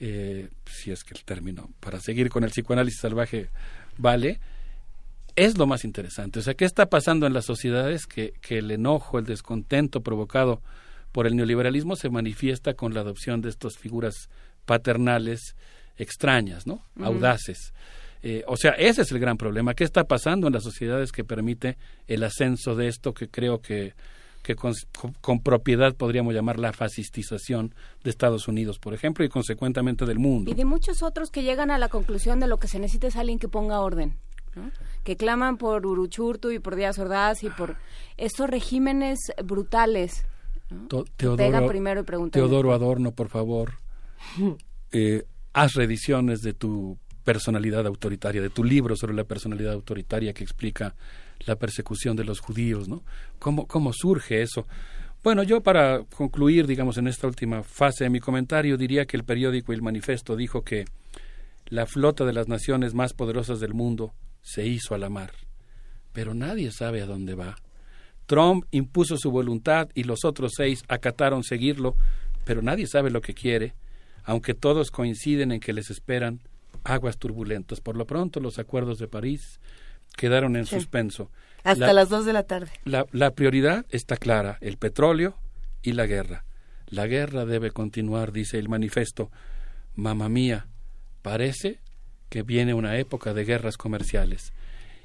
eh, 0.00 0.48
si 0.66 0.90
es 0.90 1.04
que 1.04 1.14
el 1.14 1.24
término, 1.24 1.70
para 1.80 2.00
seguir 2.00 2.28
con 2.28 2.42
el 2.44 2.50
psicoanálisis 2.50 3.00
salvaje, 3.00 3.50
vale, 3.98 4.40
es 5.36 5.58
lo 5.58 5.66
más 5.66 5.84
interesante. 5.84 6.38
O 6.38 6.42
sea, 6.42 6.54
¿qué 6.54 6.64
está 6.64 6.86
pasando 6.86 7.26
en 7.26 7.32
las 7.32 7.44
sociedades 7.44 8.06
que, 8.06 8.32
que 8.40 8.58
el 8.58 8.70
enojo, 8.70 9.18
el 9.18 9.24
descontento 9.26 10.00
provocado 10.02 10.60
por 11.12 11.26
el 11.26 11.36
neoliberalismo 11.36 11.94
se 11.96 12.08
manifiesta 12.08 12.74
con 12.74 12.94
la 12.94 13.00
adopción 13.00 13.40
de 13.42 13.50
estas 13.50 13.76
figuras 13.76 14.28
paternales 14.64 15.54
extrañas, 15.98 16.66
¿no? 16.66 16.82
Audaces. 17.00 17.72
Eh, 18.22 18.44
o 18.46 18.56
sea, 18.56 18.70
ese 18.72 19.02
es 19.02 19.12
el 19.12 19.18
gran 19.18 19.36
problema. 19.36 19.74
¿Qué 19.74 19.84
está 19.84 20.04
pasando 20.04 20.46
en 20.46 20.52
las 20.54 20.62
sociedades 20.62 21.12
que 21.12 21.24
permite 21.24 21.76
el 22.06 22.22
ascenso 22.22 22.74
de 22.74 22.88
esto 22.88 23.12
que 23.12 23.28
creo 23.28 23.60
que, 23.60 23.94
que 24.42 24.54
con, 24.54 24.72
con- 24.98 25.12
con 25.20 25.40
propiedad 25.42 25.94
podríamos 25.94 26.32
llamar 26.32 26.58
la 26.58 26.72
fascistización 26.72 27.74
de 28.04 28.10
Estados 28.10 28.48
Unidos, 28.48 28.78
por 28.78 28.94
ejemplo, 28.94 29.24
y 29.24 29.28
consecuentemente 29.28 30.06
del 30.06 30.18
mundo? 30.18 30.50
Y 30.50 30.54
de 30.54 30.64
muchos 30.64 31.02
otros 31.02 31.30
que 31.30 31.42
llegan 31.42 31.70
a 31.70 31.78
la 31.78 31.88
conclusión 31.88 32.40
de 32.40 32.46
lo 32.46 32.58
que 32.58 32.68
se 32.68 32.78
necesita 32.78 33.08
es 33.08 33.16
alguien 33.16 33.38
que 33.38 33.48
ponga 33.48 33.80
orden, 33.80 34.14
¿no? 34.54 34.70
que 35.04 35.16
claman 35.16 35.56
por 35.56 35.86
Uruchurtu 35.86 36.50
y 36.50 36.58
por 36.58 36.76
Díaz 36.76 36.98
Ordaz 36.98 37.42
y 37.42 37.50
por 37.50 37.76
estos 38.16 38.48
regímenes 38.48 39.18
brutales. 39.44 40.24
¿no? 40.70 41.04
Teodoro, 41.16 41.66
primero 41.66 42.04
y 42.26 42.30
Teodoro 42.30 42.72
Adorno, 42.72 43.12
por 43.12 43.28
favor, 43.28 43.74
eh, 44.92 45.24
haz 45.52 45.74
reediciones 45.74 46.40
de 46.40 46.54
tu 46.54 46.98
personalidad 47.24 47.86
autoritaria, 47.86 48.42
de 48.42 48.50
tu 48.50 48.64
libro 48.64 48.96
sobre 48.96 49.14
la 49.14 49.24
personalidad 49.24 49.74
autoritaria 49.74 50.32
que 50.32 50.42
explica 50.42 50.94
la 51.46 51.56
persecución 51.56 52.16
de 52.16 52.24
los 52.24 52.40
judíos, 52.40 52.88
¿no? 52.88 53.02
¿Cómo, 53.38 53.66
cómo 53.66 53.92
surge 53.92 54.42
eso? 54.42 54.66
Bueno, 55.22 55.44
yo 55.44 55.62
para 55.62 56.02
concluir, 56.16 56.66
digamos, 56.66 56.98
en 56.98 57.06
esta 57.06 57.28
última 57.28 57.62
fase 57.62 58.04
de 58.04 58.10
mi 58.10 58.18
comentario, 58.18 58.76
diría 58.76 59.06
que 59.06 59.16
el 59.16 59.24
periódico 59.24 59.72
El 59.72 59.82
Manifesto 59.82 60.34
dijo 60.34 60.62
que 60.62 60.84
la 61.66 61.86
flota 61.86 62.24
de 62.24 62.32
las 62.32 62.48
naciones 62.48 62.92
más 62.92 63.12
poderosas 63.12 63.60
del 63.60 63.72
mundo 63.72 64.12
se 64.42 64.66
hizo 64.66 64.94
a 64.94 64.98
la 64.98 65.08
mar, 65.08 65.32
pero 66.12 66.34
nadie 66.34 66.70
sabe 66.72 67.00
a 67.02 67.06
dónde 67.06 67.34
va. 67.34 67.56
Trump 68.26 68.64
impuso 68.70 69.16
su 69.16 69.30
voluntad 69.30 69.88
y 69.94 70.04
los 70.04 70.24
otros 70.24 70.52
seis 70.56 70.82
acataron 70.88 71.42
seguirlo, 71.44 71.96
pero 72.44 72.62
nadie 72.62 72.86
sabe 72.86 73.10
lo 73.10 73.20
que 73.20 73.34
quiere, 73.34 73.74
aunque 74.24 74.54
todos 74.54 74.90
coinciden 74.90 75.52
en 75.52 75.60
que 75.60 75.72
les 75.72 75.90
esperan 75.90 76.40
aguas 76.84 77.18
turbulentas. 77.18 77.80
Por 77.80 77.96
lo 77.96 78.06
pronto, 78.06 78.40
los 78.40 78.58
acuerdos 78.58 78.98
de 78.98 79.08
París 79.08 79.60
quedaron 80.16 80.56
en 80.56 80.66
Sí. 80.66 80.76
suspenso. 80.76 81.30
Hasta 81.64 81.86
La- 81.88 81.92
las 81.92 82.08
dos 82.08 82.24
de 82.26 82.32
la 82.32 82.42
tarde. 82.44 82.70
la, 82.84 83.06
la 83.12 83.30
prioridad 83.32 83.86
está 83.90 84.16
clara, 84.16 84.58
el 84.60 84.76
petróleo 84.78 85.36
y 85.82 85.92
la 85.92 86.06
guerra. 86.06 86.44
La 86.86 87.06
guerra 87.06 87.44
debe 87.44 87.70
continuar, 87.70 88.32
dice 88.32 88.58
el 88.58 88.68
manifiesto. 88.68 89.30
Mamá 89.94 90.28
mía, 90.28 90.66
parece 91.22 91.80
que 92.32 92.42
viene 92.42 92.72
una 92.72 92.96
época 92.96 93.34
de 93.34 93.44
guerras 93.44 93.76
comerciales. 93.76 94.54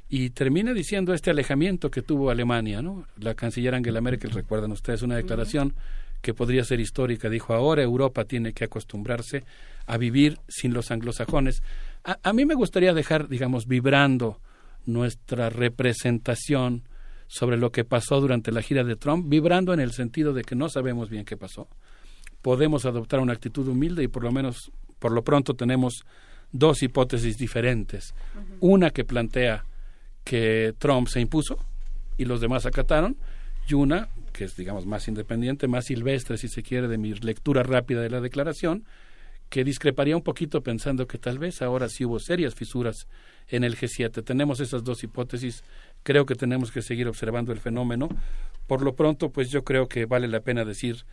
Y 0.07 0.29
termina 0.29 0.73
diciendo 0.73 1.13
este 1.13 1.29
alejamiento 1.29 1.91
que 1.91 2.01
tuvo 2.01 2.29
Alemania, 2.29 2.81
¿no? 2.81 3.05
La 3.19 3.35
canciller 3.35 3.75
Angela 3.75 3.99
Merkel, 3.99 4.31
recuerdan 4.31 4.71
ustedes, 4.71 5.01
una 5.01 5.17
declaración 5.17 5.73
que 6.21 6.33
podría 6.33 6.63
ser 6.63 6.79
histórica. 6.79 7.29
Dijo, 7.29 7.53
ahora 7.53 7.83
Europa 7.83 8.23
tiene 8.23 8.53
que 8.53 8.63
acostumbrarse 8.63 9.43
a 9.87 9.97
vivir 9.97 10.39
sin 10.47 10.73
los 10.73 10.89
anglosajones. 10.89 11.61
A, 12.05 12.17
a 12.23 12.31
mí 12.31 12.45
me 12.45 12.55
gustaría 12.55 12.93
dejar, 12.93 13.27
digamos, 13.27 13.67
vibrando 13.67 14.39
nuestra 14.85 15.49
representación 15.49 16.83
sobre 17.27 17.57
lo 17.57 17.73
que 17.73 17.83
pasó 17.83 18.21
durante 18.21 18.53
la 18.53 18.61
gira 18.61 18.85
de 18.85 18.95
Trump, 18.95 19.25
vibrando 19.27 19.73
en 19.73 19.81
el 19.81 19.91
sentido 19.91 20.31
de 20.31 20.43
que 20.43 20.55
no 20.55 20.69
sabemos 20.69 21.09
bien 21.09 21.25
qué 21.25 21.35
pasó. 21.35 21.67
Podemos 22.41 22.85
adoptar 22.85 23.19
una 23.19 23.33
actitud 23.33 23.67
humilde 23.67 24.01
y 24.03 24.07
por 24.07 24.23
lo 24.23 24.31
menos, 24.31 24.71
por 24.97 25.11
lo 25.11 25.25
pronto, 25.25 25.55
tenemos 25.55 26.05
dos 26.51 26.83
hipótesis 26.83 27.37
diferentes. 27.37 28.13
Una 28.59 28.89
que 28.89 29.03
plantea 29.03 29.65
que 30.23 30.73
Trump 30.77 31.07
se 31.07 31.21
impuso 31.21 31.57
y 32.17 32.25
los 32.25 32.41
demás 32.41 32.65
acataron, 32.65 33.17
y 33.67 33.73
una 33.73 34.09
que 34.37 34.45
es, 34.45 34.55
digamos, 34.55 34.85
más 34.85 35.07
independiente, 35.07 35.67
más 35.67 35.85
silvestre, 35.85 36.37
si 36.37 36.47
se 36.47 36.61
quiere, 36.61 36.87
de 36.87 36.99
mi 36.99 37.13
lectura 37.13 37.63
rápida 37.63 38.01
de 38.01 38.09
la 38.11 38.21
declaración, 38.21 38.85
que 39.49 39.63
discreparía 39.63 40.15
un 40.15 40.21
poquito 40.21 40.61
pensando 40.61 41.07
que 41.07 41.17
tal 41.17 41.39
vez 41.39 41.61
ahora 41.61 41.89
sí 41.89 42.05
hubo 42.05 42.19
serias 42.19 42.53
fisuras 42.53 43.07
en 43.47 43.63
el 43.63 43.77
G7. 43.77 44.23
Tenemos 44.23 44.59
esas 44.59 44.83
dos 44.83 45.03
hipótesis, 45.03 45.63
creo 46.03 46.25
que 46.25 46.35
tenemos 46.35 46.71
que 46.71 46.81
seguir 46.81 47.07
observando 47.07 47.51
el 47.51 47.59
fenómeno. 47.59 48.09
Por 48.67 48.83
lo 48.83 48.93
pronto, 48.95 49.31
pues 49.31 49.49
yo 49.49 49.63
creo 49.63 49.87
que 49.87 50.05
vale 50.05 50.27
la 50.27 50.41
pena 50.41 50.65
decir 50.65 51.05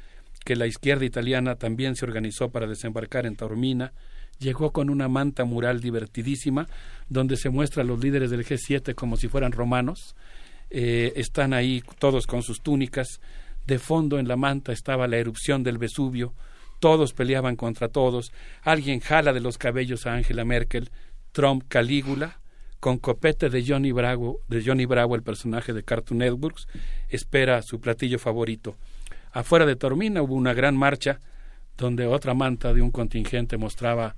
que 0.44 0.56
la 0.56 0.66
izquierda 0.66 1.04
italiana 1.04 1.54
también 1.54 1.96
se 1.96 2.04
organizó 2.04 2.50
para 2.50 2.66
desembarcar 2.66 3.24
en 3.24 3.36
Taormina, 3.36 3.92
llegó 4.38 4.72
con 4.72 4.90
una 4.90 5.08
manta 5.08 5.44
mural 5.44 5.80
divertidísima, 5.80 6.68
donde 7.08 7.36
se 7.36 7.50
muestra 7.50 7.82
a 7.82 7.86
los 7.86 8.00
líderes 8.02 8.30
del 8.30 8.44
G7 8.44 8.94
como 8.94 9.16
si 9.16 9.28
fueran 9.28 9.52
romanos, 9.52 10.14
eh, 10.70 11.12
están 11.16 11.52
ahí 11.52 11.82
todos 11.98 12.26
con 12.26 12.42
sus 12.42 12.60
túnicas, 12.60 13.20
de 13.66 13.78
fondo 13.78 14.18
en 14.18 14.28
la 14.28 14.36
manta 14.36 14.72
estaba 14.72 15.06
la 15.06 15.16
erupción 15.16 15.62
del 15.62 15.78
Vesubio, 15.78 16.34
todos 16.80 17.12
peleaban 17.12 17.56
contra 17.56 17.88
todos, 17.88 18.32
alguien 18.62 19.00
jala 19.00 19.32
de 19.32 19.40
los 19.40 19.56
cabellos 19.58 20.06
a 20.06 20.14
Angela 20.14 20.44
Merkel, 20.44 20.90
Trump 21.32 21.64
Calígula, 21.68 22.40
con 22.80 22.98
copete 22.98 23.48
de 23.48 23.64
Johnny 23.66 23.92
Bravo, 23.92 24.40
de 24.48 24.62
Johnny 24.62 24.84
Bravo, 24.84 25.14
el 25.14 25.22
personaje 25.22 25.72
de 25.72 25.82
Cartoon 25.82 26.18
Networks, 26.18 26.66
espera 27.08 27.62
su 27.62 27.80
platillo 27.80 28.18
favorito. 28.18 28.76
Afuera 29.32 29.64
de 29.64 29.76
Tormina 29.76 30.20
hubo 30.22 30.34
una 30.34 30.52
gran 30.52 30.76
marcha 30.76 31.18
donde 31.78 32.06
otra 32.06 32.34
manta 32.34 32.74
de 32.74 32.82
un 32.82 32.90
contingente 32.90 33.56
mostraba 33.56 34.16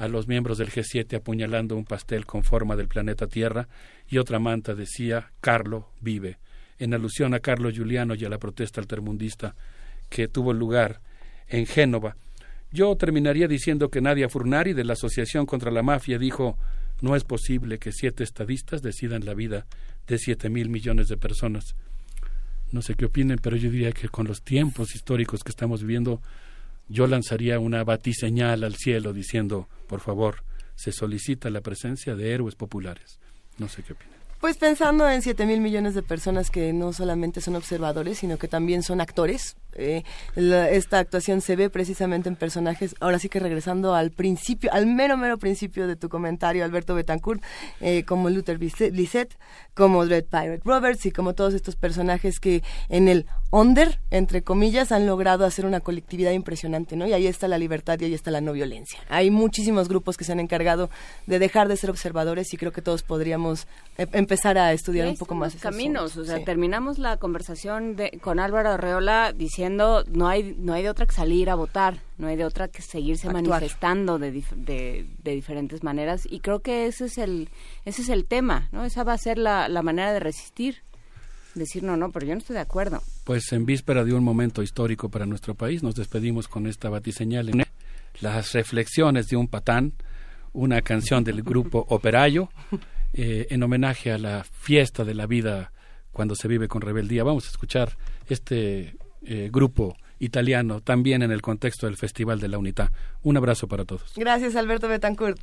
a 0.00 0.08
los 0.08 0.26
miembros 0.26 0.56
del 0.56 0.70
G7 0.70 1.18
apuñalando 1.18 1.76
un 1.76 1.84
pastel 1.84 2.24
con 2.24 2.42
forma 2.42 2.74
del 2.74 2.88
planeta 2.88 3.26
Tierra 3.26 3.68
y 4.08 4.16
otra 4.16 4.38
manta 4.38 4.74
decía 4.74 5.30
Carlo 5.42 5.90
vive, 6.00 6.38
en 6.78 6.94
alusión 6.94 7.34
a 7.34 7.40
Carlo 7.40 7.70
Giuliano 7.70 8.14
y 8.14 8.24
a 8.24 8.30
la 8.30 8.38
protesta 8.38 8.80
altermundista 8.80 9.54
que 10.08 10.26
tuvo 10.26 10.54
lugar 10.54 11.02
en 11.48 11.66
Génova. 11.66 12.16
Yo 12.72 12.96
terminaría 12.96 13.46
diciendo 13.46 13.90
que 13.90 14.00
Nadia 14.00 14.30
Furnari 14.30 14.72
de 14.72 14.84
la 14.84 14.94
Asociación 14.94 15.44
contra 15.44 15.70
la 15.70 15.82
Mafia 15.82 16.18
dijo 16.18 16.56
no 17.02 17.14
es 17.14 17.24
posible 17.24 17.78
que 17.78 17.92
siete 17.92 18.24
estadistas 18.24 18.80
decidan 18.80 19.26
la 19.26 19.34
vida 19.34 19.66
de 20.06 20.16
siete 20.16 20.48
mil 20.48 20.70
millones 20.70 21.08
de 21.08 21.18
personas. 21.18 21.76
No 22.72 22.80
sé 22.80 22.94
qué 22.94 23.04
opinen, 23.04 23.38
pero 23.42 23.56
yo 23.56 23.70
diría 23.70 23.92
que 23.92 24.08
con 24.08 24.26
los 24.26 24.40
tiempos 24.40 24.94
históricos 24.94 25.44
que 25.44 25.50
estamos 25.50 25.82
viviendo 25.82 26.22
yo 26.90 27.06
lanzaría 27.06 27.58
una 27.60 27.84
batiseñal 27.84 28.64
al 28.64 28.74
cielo 28.74 29.12
diciendo, 29.12 29.68
por 29.86 30.00
favor, 30.00 30.42
se 30.74 30.90
solicita 30.92 31.48
la 31.48 31.60
presencia 31.60 32.16
de 32.16 32.34
héroes 32.34 32.56
populares. 32.56 33.20
No 33.58 33.68
sé 33.68 33.82
qué 33.82 33.92
opinan. 33.92 34.18
Pues 34.40 34.56
pensando 34.56 35.08
en 35.08 35.22
7 35.22 35.46
mil 35.46 35.60
millones 35.60 35.94
de 35.94 36.02
personas 36.02 36.50
que 36.50 36.72
no 36.72 36.92
solamente 36.92 37.40
son 37.40 37.56
observadores, 37.56 38.18
sino 38.18 38.38
que 38.38 38.48
también 38.48 38.82
son 38.82 39.00
actores, 39.00 39.56
eh, 39.74 40.02
la- 40.34 40.70
esta 40.70 40.98
actuación 40.98 41.40
se 41.40 41.56
ve 41.56 41.70
precisamente 41.70 42.28
en 42.28 42.36
personajes, 42.36 42.94
ahora 43.00 43.18
sí 43.18 43.28
que 43.28 43.40
regresando 43.40 43.94
al 43.94 44.10
principio, 44.10 44.72
al 44.72 44.86
mero, 44.86 45.16
mero 45.16 45.38
principio 45.38 45.86
de 45.86 45.96
tu 45.96 46.08
comentario, 46.08 46.64
Alberto 46.64 46.94
Betancourt, 46.94 47.42
eh, 47.80 48.04
como 48.04 48.30
Luther 48.30 48.58
Lisset, 48.60 49.36
como 49.74 50.04
Dread 50.06 50.24
Pirate 50.24 50.60
Roberts 50.64 51.06
y 51.06 51.10
como 51.12 51.34
todos 51.34 51.54
estos 51.54 51.76
personajes 51.76 52.40
que 52.40 52.62
en 52.88 53.08
el 53.08 53.26
under, 53.50 53.98
entre 54.10 54.42
comillas, 54.42 54.92
han 54.92 55.06
logrado 55.06 55.44
hacer 55.44 55.66
una 55.66 55.80
colectividad 55.80 56.32
impresionante, 56.32 56.96
¿no? 56.96 57.06
Y 57.06 57.12
ahí 57.12 57.26
está 57.26 57.48
la 57.48 57.58
libertad 57.58 57.98
y 58.00 58.04
ahí 58.04 58.14
está 58.14 58.30
la 58.30 58.40
no 58.40 58.52
violencia. 58.52 59.00
Hay 59.08 59.30
muchísimos 59.30 59.88
grupos 59.88 60.16
que 60.16 60.24
se 60.24 60.32
han 60.32 60.40
encargado 60.40 60.90
de 61.26 61.38
dejar 61.38 61.68
de 61.68 61.76
ser 61.76 61.90
observadores 61.90 62.52
y 62.52 62.56
creo 62.56 62.72
que 62.72 62.82
todos 62.82 63.02
podríamos 63.02 63.66
eh, 63.98 64.06
empezar 64.12 64.58
a 64.58 64.72
estudiar 64.72 65.08
un 65.08 65.16
poco 65.16 65.34
más 65.34 65.54
caminos, 65.56 66.12
asunto. 66.12 66.22
o 66.22 66.24
sea, 66.26 66.38
Sí. 66.38 66.44
terminamos 66.44 66.98
la 66.98 67.16
conversación 67.16 67.96
de, 67.96 68.18
con 68.22 68.38
Álvaro 68.40 68.70
Arreola 68.70 69.32
diciendo 69.34 69.59
no 69.68 70.28
hay 70.28 70.54
no 70.58 70.72
hay 70.72 70.82
de 70.82 70.88
otra 70.90 71.04
que 71.06 71.14
salir 71.14 71.50
a 71.50 71.54
votar, 71.54 71.98
no 72.18 72.28
hay 72.28 72.36
de 72.36 72.44
otra 72.44 72.68
que 72.68 72.80
seguirse 72.82 73.26
Actuar. 73.28 73.44
manifestando 73.44 74.18
de, 74.18 74.32
dif- 74.32 74.54
de, 74.54 75.06
de 75.22 75.34
diferentes 75.34 75.82
maneras 75.82 76.22
y 76.30 76.40
creo 76.40 76.60
que 76.60 76.86
ese 76.86 77.04
es 77.06 77.18
el 77.18 77.48
ese 77.84 78.02
es 78.02 78.08
el 78.08 78.24
tema, 78.24 78.68
¿no? 78.72 78.84
Esa 78.84 79.04
va 79.04 79.12
a 79.12 79.18
ser 79.18 79.36
la, 79.38 79.68
la 79.68 79.82
manera 79.82 80.12
de 80.12 80.20
resistir, 80.20 80.76
decir 81.54 81.82
no, 81.82 81.96
no, 81.96 82.10
pero 82.10 82.26
yo 82.26 82.32
no 82.34 82.38
estoy 82.38 82.54
de 82.54 82.60
acuerdo. 82.62 83.02
Pues 83.24 83.52
en 83.52 83.66
víspera 83.66 84.04
de 84.04 84.14
un 84.14 84.24
momento 84.24 84.62
histórico 84.62 85.08
para 85.10 85.26
nuestro 85.26 85.54
país, 85.54 85.82
nos 85.82 85.94
despedimos 85.94 86.48
con 86.48 86.66
esta 86.66 86.88
batiseñal 86.88 87.48
en 87.50 87.64
las 88.20 88.52
reflexiones 88.52 89.28
de 89.28 89.36
un 89.36 89.48
patán, 89.48 89.92
una 90.52 90.80
canción 90.82 91.22
del 91.24 91.42
grupo 91.42 91.86
Operayo, 91.90 92.48
eh, 93.12 93.46
en 93.50 93.62
homenaje 93.62 94.12
a 94.12 94.18
la 94.18 94.44
fiesta 94.44 95.04
de 95.04 95.14
la 95.14 95.26
vida 95.26 95.72
cuando 96.12 96.34
se 96.34 96.48
vive 96.48 96.66
con 96.68 96.82
rebeldía. 96.82 97.22
Vamos 97.24 97.46
a 97.46 97.50
escuchar 97.50 97.96
este 98.28 98.96
eh, 99.22 99.50
grupo 99.52 99.96
italiano 100.18 100.80
también 100.80 101.22
en 101.22 101.32
el 101.32 101.42
contexto 101.42 101.86
del 101.86 101.96
Festival 101.96 102.40
de 102.40 102.48
la 102.48 102.58
Unidad. 102.58 102.90
Un 103.22 103.36
abrazo 103.36 103.68
para 103.68 103.84
todos. 103.84 104.12
Gracias, 104.16 104.54
Alberto 104.56 104.88
Betancourt. 104.88 105.40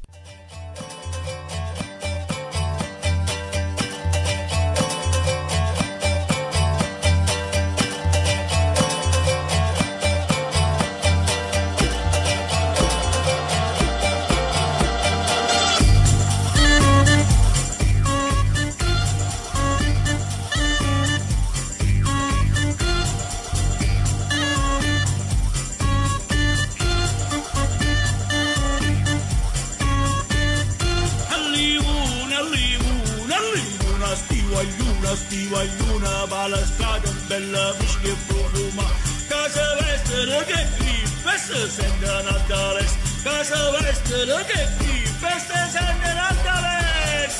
بلاستي 35.07 35.47
ويونا 35.53 36.25
بالستاد 36.25 37.01
بلا 37.29 37.71
مش 37.71 37.93
كبروما 38.03 38.87
كاسا 39.29 39.73
ويست 39.73 40.11
لقيتني 40.11 41.03
بس 41.25 41.71
سندنا 41.77 42.37
دارس 42.49 42.91
كاسا 43.25 43.69
ويست 43.69 44.11
لقيتني 44.11 45.03
بس 45.23 45.47
سندنا 45.73 46.29
دارس 46.43 47.37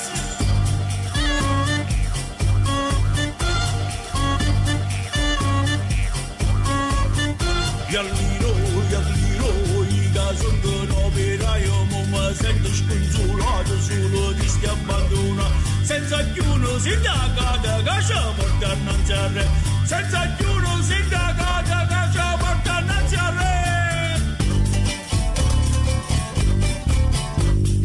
يغليرو 7.92 8.56
يغليرو 8.92 9.84
يغازون 9.84 10.62
دونو 10.64 11.10
برايو 11.16 11.84
مما 11.84 12.34
سندش 12.34 12.82
كنزولا 12.90 13.62
دزولو 13.62 14.32
ديستيا 14.32 14.74
مدونا 14.74 15.48
senza 15.88 16.22
di 16.22 16.33
chiuno 16.33 16.77
sindaca 16.80 17.57
da 17.61 17.82
casa 17.82 18.33
porta 18.35 18.74
innanzi 18.74 19.14
al 19.14 19.30
re 19.30 19.48
senza 19.85 20.25
di 20.35 20.43
uno 20.43 20.59
chiuno 20.59 20.82
sindaca 20.82 21.61
da 21.66 21.88
casa 21.88 22.38
porta 22.38 22.80
innanzi 22.82 23.16
al 23.16 23.33
re 23.33 23.56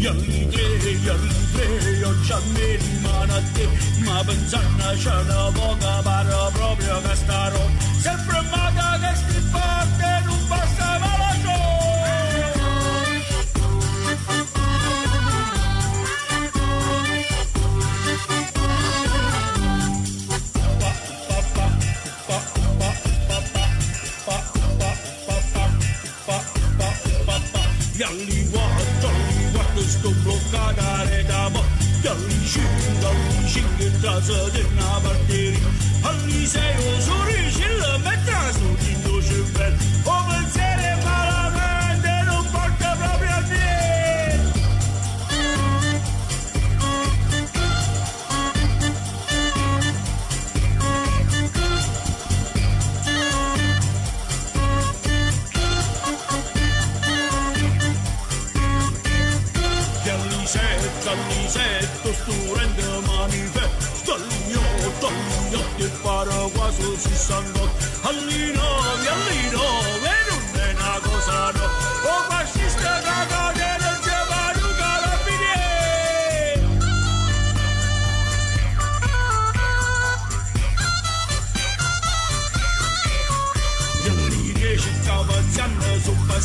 Yalli 0.02 0.48
tre, 0.48 0.90
yalli 1.06 1.50
tre, 1.52 1.90
io 2.00 2.20
già 2.22 2.40
mi 2.54 2.76
rimane 2.76 3.32
a 3.34 3.42
te. 3.52 3.68
Ma 4.04 4.20
pensando 4.24 4.84
c'è 4.96 5.14
una 5.14 5.50
poca 5.52 6.02
para 6.02 6.50
proprio 6.52 7.00
che 7.02 7.14
starò. 7.14 7.64
Sempre 8.00 8.36
amata 8.36 8.98
che 8.98 9.14
starò 9.14 9.31
Jäljiä, 28.02 28.44
jäljiä, 29.02 29.64
tuosta 29.74 30.08
blokkaada 30.24 31.02
edama. 31.02 31.64
Jälji 32.04 32.48
syyn, 32.52 33.02
jälji 33.02 33.48
syyn, 33.48 33.92
trasa 34.00 34.54
denna 34.54 35.02
vartiri. 35.04 35.58
Halli 36.02 36.46
se 36.46 36.76
on 36.94 37.02
suuri, 37.02 37.52
sillä 37.52 37.98
meträ 37.98 38.52
suuri 38.52 38.96
tuossa 39.04 39.34
surrender 62.14 62.94
manifest 63.06 64.06
Dalio, 64.06 64.64
dalio, 65.00 65.60
te 65.78 65.88
paraguasos 66.02 67.06
y 67.06 67.16
sangot 67.16 67.70
Alino, 68.04 68.68
y 69.02 69.06
alino, 69.14 69.64
en 70.16 70.28
un 70.36 70.44
nena 70.56 70.98
gozano 71.04 71.64
O 72.04 72.14
fascista 72.30 72.92
gagadero, 73.00 73.90
lleva 74.04 74.42
nunca 74.60 74.90
la 75.04 75.14
pide 75.24 75.56
Yang 84.04 84.22
ni 84.30 84.42
ne 84.60 84.70
shi 84.82 84.92
kawa 85.06 85.38
tian 85.54 85.72
de 85.80 85.92
zumba 86.04 86.38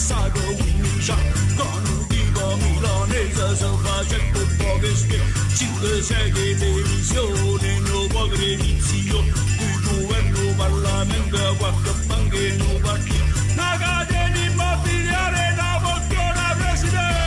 facette 3.38 4.45
poverste 4.57 5.22
Cinque 5.56 6.01
secoli 6.01 6.56
televisione, 6.57 7.80
no 7.80 8.07
povere 8.07 8.56
vizio 8.56 9.24
Cui 9.57 9.75
governo, 9.83 10.53
parlamento, 10.56 11.56
qualche 11.57 11.91
banca 12.07 12.38
e 12.38 12.56
no 12.57 12.80
partito 12.82 13.24
Una 13.53 13.77
catena 13.77 14.38
immobiliare, 14.38 15.53
una 15.53 16.56
presidente 16.57 17.26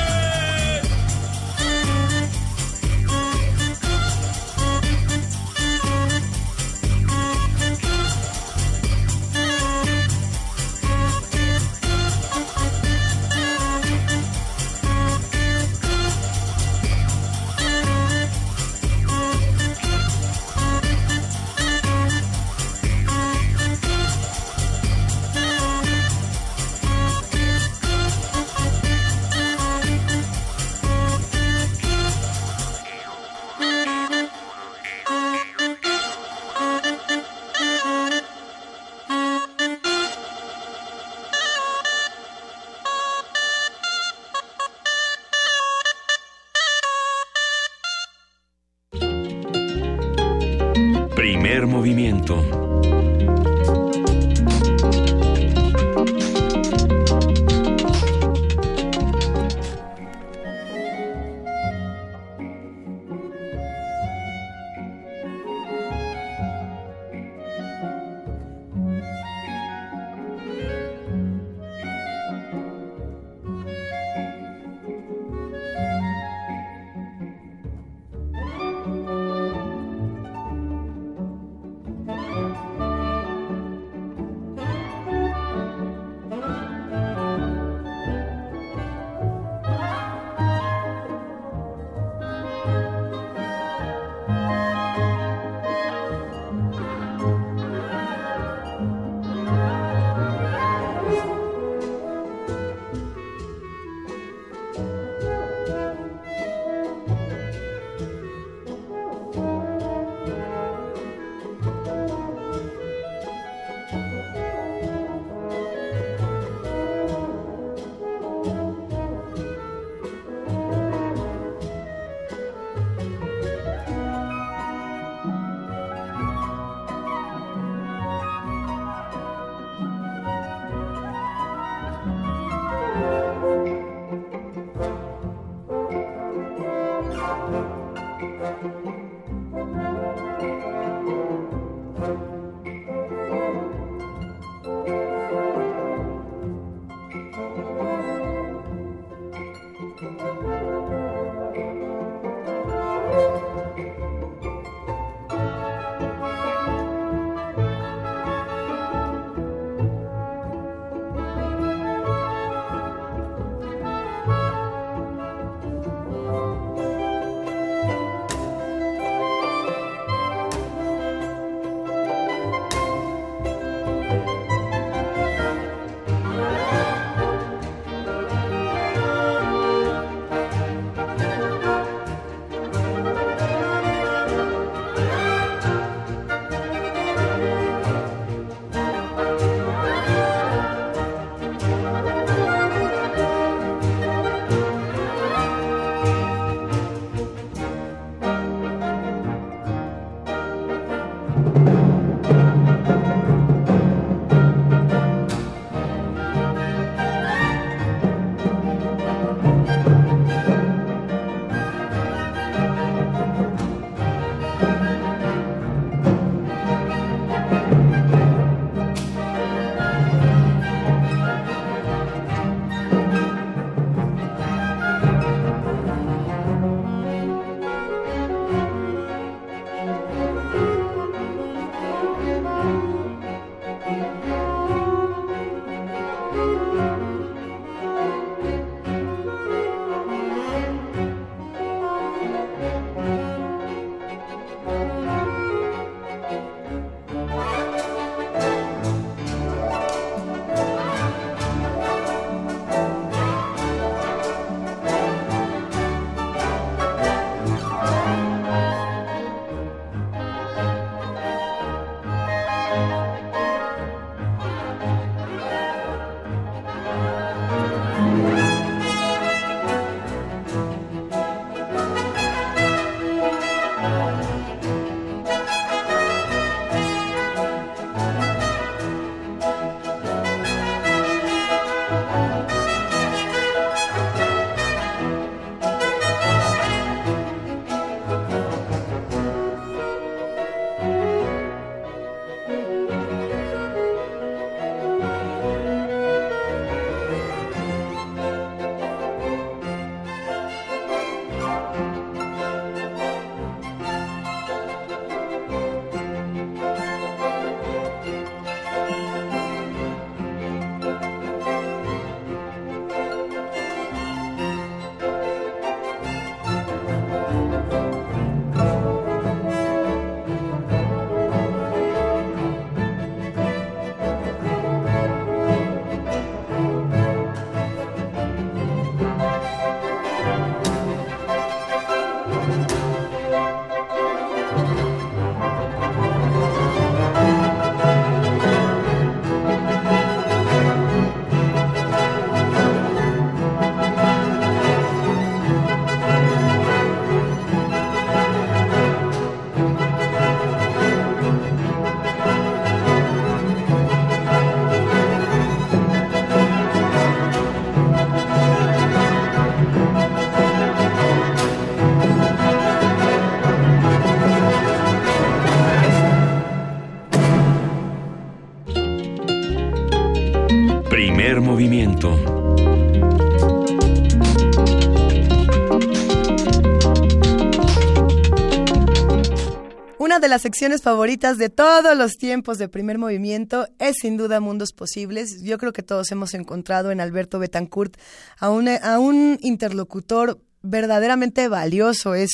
secciones 380.41 380.83
favoritas 380.83 381.39
de 381.39 381.49
todos 381.49 381.97
los 381.97 382.17
tiempos 382.17 382.59
de 382.59 382.69
primer 382.69 382.99
movimiento 382.99 383.67
es 383.79 383.97
sin 384.01 384.17
duda 384.17 384.41
Mundos 384.41 384.73
Posibles. 384.73 385.43
Yo 385.43 385.59
creo 385.59 385.73
que 385.73 385.83
todos 385.83 386.11
hemos 386.13 386.35
encontrado 386.35 386.91
en 386.91 387.01
Alberto 387.01 387.39
Betancourt 387.39 387.97
a 388.39 388.51
un, 388.51 388.69
a 388.69 388.99
un 388.99 389.39
interlocutor 389.41 390.41
verdaderamente 390.63 391.49
valioso. 391.49 392.15
Es, 392.15 392.31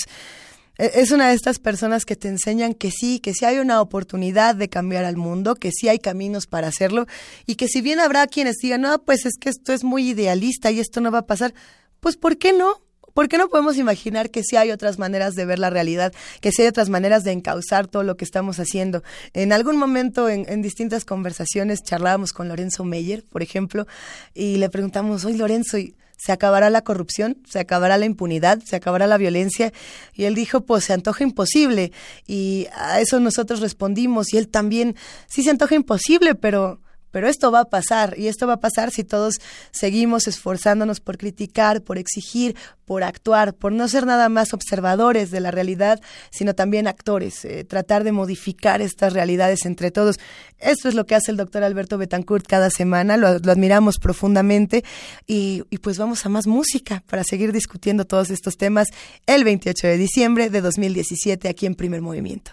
es 0.79 1.11
una 1.11 1.29
de 1.29 1.35
estas 1.35 1.59
personas 1.59 2.05
que 2.05 2.17
te 2.17 2.29
enseñan 2.29 2.75
que 2.75 2.91
sí, 2.91 3.19
que 3.19 3.35
sí 3.35 3.45
hay 3.45 3.59
una 3.59 3.81
oportunidad 3.81 4.55
de 4.55 4.69
cambiar 4.69 5.05
al 5.05 5.17
mundo, 5.17 5.55
que 5.55 5.71
sí 5.73 5.89
hay 5.89 5.99
caminos 5.99 6.47
para 6.47 6.69
hacerlo 6.69 7.07
y 7.47 7.57
que 7.57 7.69
si 7.69 7.81
bien 7.81 8.01
habrá 8.01 8.27
quienes 8.27 8.57
digan, 8.57 8.83
no, 8.83 9.03
pues 9.03 9.27
es 9.27 9.35
que 9.41 9.49
esto 9.49 9.73
es 9.73 9.85
muy 9.85 10.11
idealista 10.11 10.71
y 10.71 10.81
esto 10.81 11.01
no 11.01 11.11
va 11.11 11.19
a 11.21 11.27
pasar, 11.27 11.55
pues 12.01 12.17
¿por 12.17 12.39
qué 12.39 12.53
no? 12.53 12.86
¿Por 13.17 13.29
qué 13.29 13.39
no 13.39 13.49
podemos 13.49 13.79
imaginar 13.79 14.29
que 14.29 14.43
sí 14.43 14.57
hay 14.57 14.71
otras 14.71 14.99
maneras 14.99 15.35
de 15.35 15.47
ver 15.47 15.59
la 15.59 15.71
realidad, 15.71 16.13
que 16.43 16.53
sí 16.53 16.61
hay 16.61 16.69
otras 16.69 16.91
maneras 16.91 17.25
de 17.25 17.33
encauzar 17.33 17.87
todo 17.87 18.03
lo 18.03 18.19
que 18.19 18.27
estamos 18.27 18.61
haciendo? 18.61 19.03
En 19.33 19.55
algún 19.55 19.79
momento, 19.79 20.29
en, 20.29 20.61
distintas 20.61 21.07
conversaciones, 21.07 21.83
charlábamos 21.83 22.35
con 22.35 22.49
Lorenzo 22.49 22.85
Meyer, 22.85 23.25
por 23.25 23.43
ejemplo, 23.43 23.87
y 24.35 24.59
le 24.59 24.69
preguntamos, 24.69 25.25
oye 25.25 25.39
Lorenzo, 25.39 25.79
¿y 25.79 25.95
¿se 26.19 26.31
acabará 26.31 26.69
la 26.69 26.83
corrupción? 26.83 27.39
¿Se 27.49 27.59
acabará 27.59 27.97
la 27.97 28.05
impunidad? 28.05 28.59
¿Se 28.67 28.77
acabará 28.77 29.07
la 29.07 29.17
violencia? 29.17 29.73
Y 30.13 30.25
él 30.25 30.35
dijo, 30.35 30.67
pues 30.67 30.85
se 30.85 30.93
antoja 30.93 31.25
imposible. 31.25 31.93
Y 32.27 32.67
a 32.75 33.01
eso 33.01 33.19
nosotros 33.19 33.61
respondimos, 33.61 34.35
y 34.35 34.37
él 34.37 34.49
también, 34.49 34.95
sí 35.27 35.43
se 35.43 35.49
antoja 35.49 35.75
imposible, 35.75 36.35
pero 36.35 36.83
pero 37.17 37.31
esto 37.31 37.51
va 37.51 37.61
a 37.61 37.65
pasar 37.65 38.15
y 38.19 38.27
esto 38.27 38.47
va 38.47 38.53
a 38.53 38.61
pasar 38.61 38.91
si 38.91 39.03
todos 39.03 39.37
seguimos 39.71 40.29
esforzándonos 40.29 41.01
por 41.01 41.17
criticar, 41.17 41.81
por 41.81 41.97
exigir, 41.97 42.55
por 42.85 43.03
actuar, 43.03 43.55
por 43.55 43.73
no 43.73 43.89
ser 43.89 44.05
nada 44.05 44.29
más 44.29 44.53
observadores 44.53 45.31
de 45.31 45.41
la 45.41 45.51
realidad, 45.51 45.99
sino 46.31 46.55
también 46.55 46.87
actores, 46.87 47.43
eh, 47.47 47.65
tratar 47.65 48.05
de 48.05 48.13
modificar 48.13 48.83
estas 48.83 49.15
realidades 49.15 49.65
entre 49.65 49.91
todos. 49.91 50.17
Esto 50.59 50.91
es 50.91 50.95
lo 50.95 51.07
que 51.07 51.15
hace 51.15 51.31
el 51.31 51.39
doctor 51.39 51.65
Alberto 51.65 51.97
Betancourt 51.97 52.47
cada 52.47 52.69
semana, 52.69 53.17
lo, 53.17 53.29
admiramos 53.29 53.97
profundamente 53.97 54.85
y, 55.27 55.63
y 55.71 55.79
pues 55.79 55.97
vamos 55.97 56.27
a 56.27 56.29
más 56.29 56.47
música 56.47 57.03
para 57.07 57.25
seguir 57.25 57.51
discutiendo 57.51 58.05
todos 58.05 58.29
estos 58.29 58.59
temas 58.59 58.89
el 59.25 59.43
28 59.43 59.87
de 59.87 59.97
diciembre 59.97 60.51
de 60.51 60.61
2017 60.61 61.49
aquí 61.49 61.65
en 61.65 61.77
Primer 61.77 62.03
Movimiento. 62.03 62.51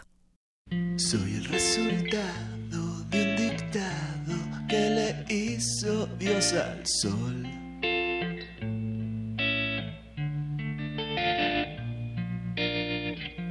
Soy 0.95 1.33
el 1.33 1.43
resultado 1.49 2.42
Dios 6.05 6.53
al 6.53 6.85
sol. 6.85 7.43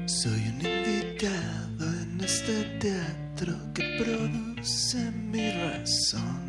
Soy 0.07 0.43
un 0.49 0.61
invitado 0.61 1.85
en 2.03 2.21
este 2.23 2.65
teatro 2.79 3.55
que 3.75 3.83
produce 3.99 5.11
mi 5.13 5.51
razón. 5.51 6.42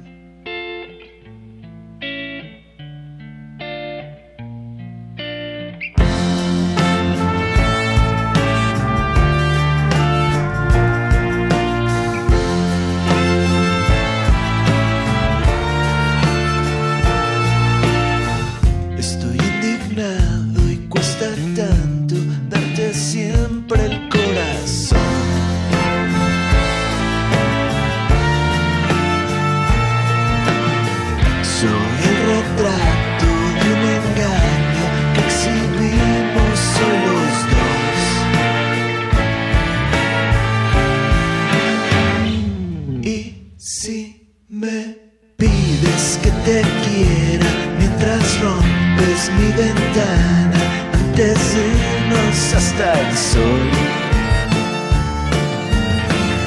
Hasta 52.73 52.93
el 52.99 53.17
sol. 53.17 53.69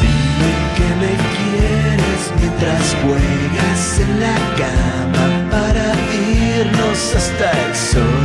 Dime 0.00 0.52
que 0.76 0.88
me 1.02 1.12
quieres 1.36 2.22
mientras 2.40 2.84
juegas 3.02 4.00
en 4.00 4.10
la 4.20 4.36
cama 4.56 5.26
para 5.50 5.86
irnos 6.58 7.14
hasta 7.14 7.50
el 7.66 7.74
sol. 7.76 8.15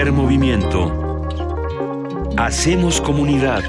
Primer 0.00 0.14
movimiento. 0.14 1.28
Hacemos 2.38 3.02
comunidad. 3.02 3.62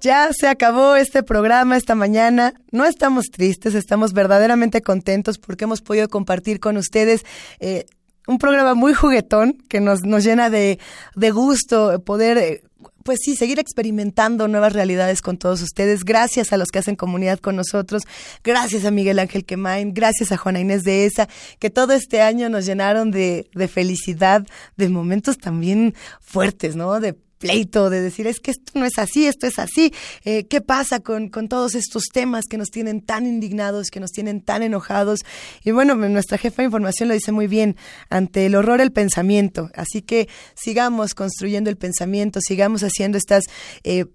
Ya 0.00 0.30
se 0.32 0.48
acabó 0.48 0.96
este 0.96 1.22
programa 1.22 1.76
esta 1.76 1.94
mañana. 1.94 2.54
No 2.72 2.86
estamos 2.86 3.26
tristes, 3.26 3.76
estamos 3.76 4.12
verdaderamente 4.12 4.82
contentos 4.82 5.38
porque 5.38 5.62
hemos 5.62 5.80
podido 5.80 6.08
compartir 6.08 6.58
con 6.58 6.76
ustedes 6.78 7.24
eh, 7.60 7.86
un 8.26 8.38
programa 8.38 8.74
muy 8.74 8.94
juguetón 8.94 9.58
que 9.68 9.80
nos, 9.80 10.02
nos 10.02 10.24
llena 10.24 10.50
de, 10.50 10.80
de 11.14 11.30
gusto 11.30 12.02
poder, 12.04 12.36
eh, 12.36 12.62
pues 13.06 13.20
sí, 13.22 13.36
seguir 13.36 13.60
experimentando 13.60 14.48
nuevas 14.48 14.72
realidades 14.72 15.22
con 15.22 15.38
todos 15.38 15.62
ustedes. 15.62 16.04
Gracias 16.04 16.52
a 16.52 16.56
los 16.56 16.68
que 16.68 16.80
hacen 16.80 16.96
comunidad 16.96 17.38
con 17.38 17.54
nosotros. 17.54 18.02
Gracias 18.42 18.84
a 18.84 18.90
Miguel 18.90 19.20
Ángel 19.20 19.44
Quemain. 19.46 19.94
Gracias 19.94 20.32
a 20.32 20.36
Juana 20.36 20.58
Inés 20.58 20.82
de 20.82 21.06
ESA, 21.06 21.28
que 21.60 21.70
todo 21.70 21.92
este 21.92 22.20
año 22.20 22.48
nos 22.48 22.66
llenaron 22.66 23.12
de, 23.12 23.48
de 23.54 23.68
felicidad, 23.68 24.44
de 24.76 24.88
momentos 24.88 25.38
también 25.38 25.94
fuertes, 26.20 26.74
¿no? 26.74 26.98
De 26.98 27.16
de 27.46 28.00
decir, 28.00 28.26
es 28.26 28.40
que 28.40 28.50
esto 28.50 28.72
no 28.74 28.84
es 28.84 28.98
así, 28.98 29.26
esto 29.26 29.46
es 29.46 29.58
así. 29.58 29.92
Eh, 30.24 30.44
¿Qué 30.44 30.60
pasa 30.60 31.00
con, 31.00 31.28
con 31.28 31.48
todos 31.48 31.74
estos 31.74 32.04
temas 32.12 32.46
que 32.48 32.58
nos 32.58 32.70
tienen 32.70 33.00
tan 33.00 33.26
indignados, 33.26 33.90
que 33.90 34.00
nos 34.00 34.10
tienen 34.10 34.40
tan 34.40 34.62
enojados? 34.62 35.20
Y 35.64 35.70
bueno, 35.70 35.94
nuestra 35.94 36.38
jefa 36.38 36.62
de 36.62 36.66
información 36.66 37.08
lo 37.08 37.14
dice 37.14 37.32
muy 37.32 37.46
bien, 37.46 37.76
ante 38.10 38.46
el 38.46 38.54
horror 38.54 38.80
el 38.80 38.92
pensamiento. 38.92 39.70
Así 39.74 40.02
que 40.02 40.28
sigamos 40.54 41.14
construyendo 41.14 41.70
el 41.70 41.76
pensamiento, 41.76 42.40
sigamos 42.40 42.82
haciendo 42.82 43.18
estas... 43.18 43.44
Eh, 43.84 44.06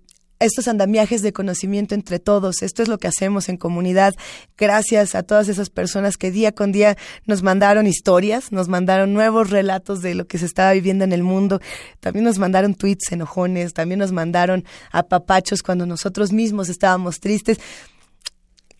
estos 0.46 0.68
andamiajes 0.68 1.22
de 1.22 1.34
conocimiento 1.34 1.96
entre 1.96 2.20
todos. 2.20 2.62
Esto 2.62 2.84
es 2.84 2.90
lo 2.90 2.98
que 2.98 3.08
hacemos 3.08 3.50
en 3.50 3.58
comunidad. 3.58 4.14
Gracias 4.58 5.16
a 5.16 5.24
todas 5.24 5.48
esas 5.48 5.70
personas 5.70 6.18
que 6.18 6.32
día 6.32 6.52
con 6.52 6.72
día 6.72 6.98
nos 7.26 7.44
mandaron 7.44 7.88
historias, 7.88 8.52
nos 8.52 8.68
mandaron 8.68 9.14
nuevos 9.14 9.50
relatos 9.50 10.02
de 10.02 10.16
lo 10.16 10.26
que 10.26 10.38
se 10.38 10.46
estaba 10.46 10.74
viviendo 10.74 11.04
en 11.04 11.14
el 11.14 11.24
mundo. 11.24 11.62
También 12.00 12.26
nos 12.26 12.40
mandaron 12.40 12.76
tweets 12.76 13.12
enojones, 13.12 13.74
también 13.74 14.00
nos 14.00 14.12
mandaron 14.12 14.66
apapachos 14.92 15.64
cuando 15.64 15.86
nosotros 15.86 16.32
mismos 16.32 16.70
estábamos 16.70 17.20
tristes. 17.20 17.60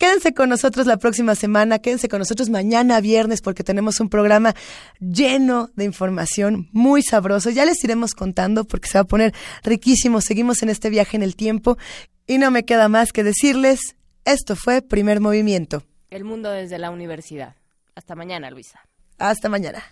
Quédense 0.02 0.34
con 0.34 0.48
nosotros 0.48 0.88
la 0.88 0.96
próxima 0.96 1.36
semana, 1.36 1.78
quédense 1.78 2.08
con 2.08 2.18
nosotros 2.18 2.50
mañana 2.50 3.00
viernes 3.00 3.40
porque 3.40 3.62
tenemos 3.62 4.00
un 4.00 4.08
programa 4.08 4.52
lleno 4.98 5.70
de 5.76 5.84
información 5.84 6.68
muy 6.72 7.04
sabroso. 7.04 7.50
Ya 7.50 7.64
les 7.64 7.84
iremos 7.84 8.14
contando 8.14 8.64
porque 8.64 8.88
se 8.88 8.98
va 8.98 9.02
a 9.02 9.04
poner 9.04 9.32
riquísimo. 9.62 10.20
Seguimos 10.20 10.60
en 10.64 10.70
este 10.70 10.90
viaje 10.90 11.16
en 11.16 11.22
el 11.22 11.36
tiempo 11.36 11.78
y 12.26 12.38
no 12.38 12.50
me 12.50 12.64
queda 12.64 12.88
más 12.88 13.12
que 13.12 13.22
decirles, 13.22 13.94
esto 14.24 14.56
fue 14.56 14.82
Primer 14.82 15.20
Movimiento. 15.20 15.84
El 16.10 16.24
mundo 16.24 16.50
desde 16.50 16.80
la 16.80 16.90
universidad. 16.90 17.54
Hasta 17.94 18.16
mañana, 18.16 18.50
Luisa. 18.50 18.80
Hasta 19.18 19.48
mañana. 19.48 19.84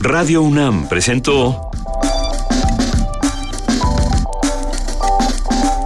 Radio 0.00 0.40
UNAM 0.40 0.88
presentó 0.88 1.73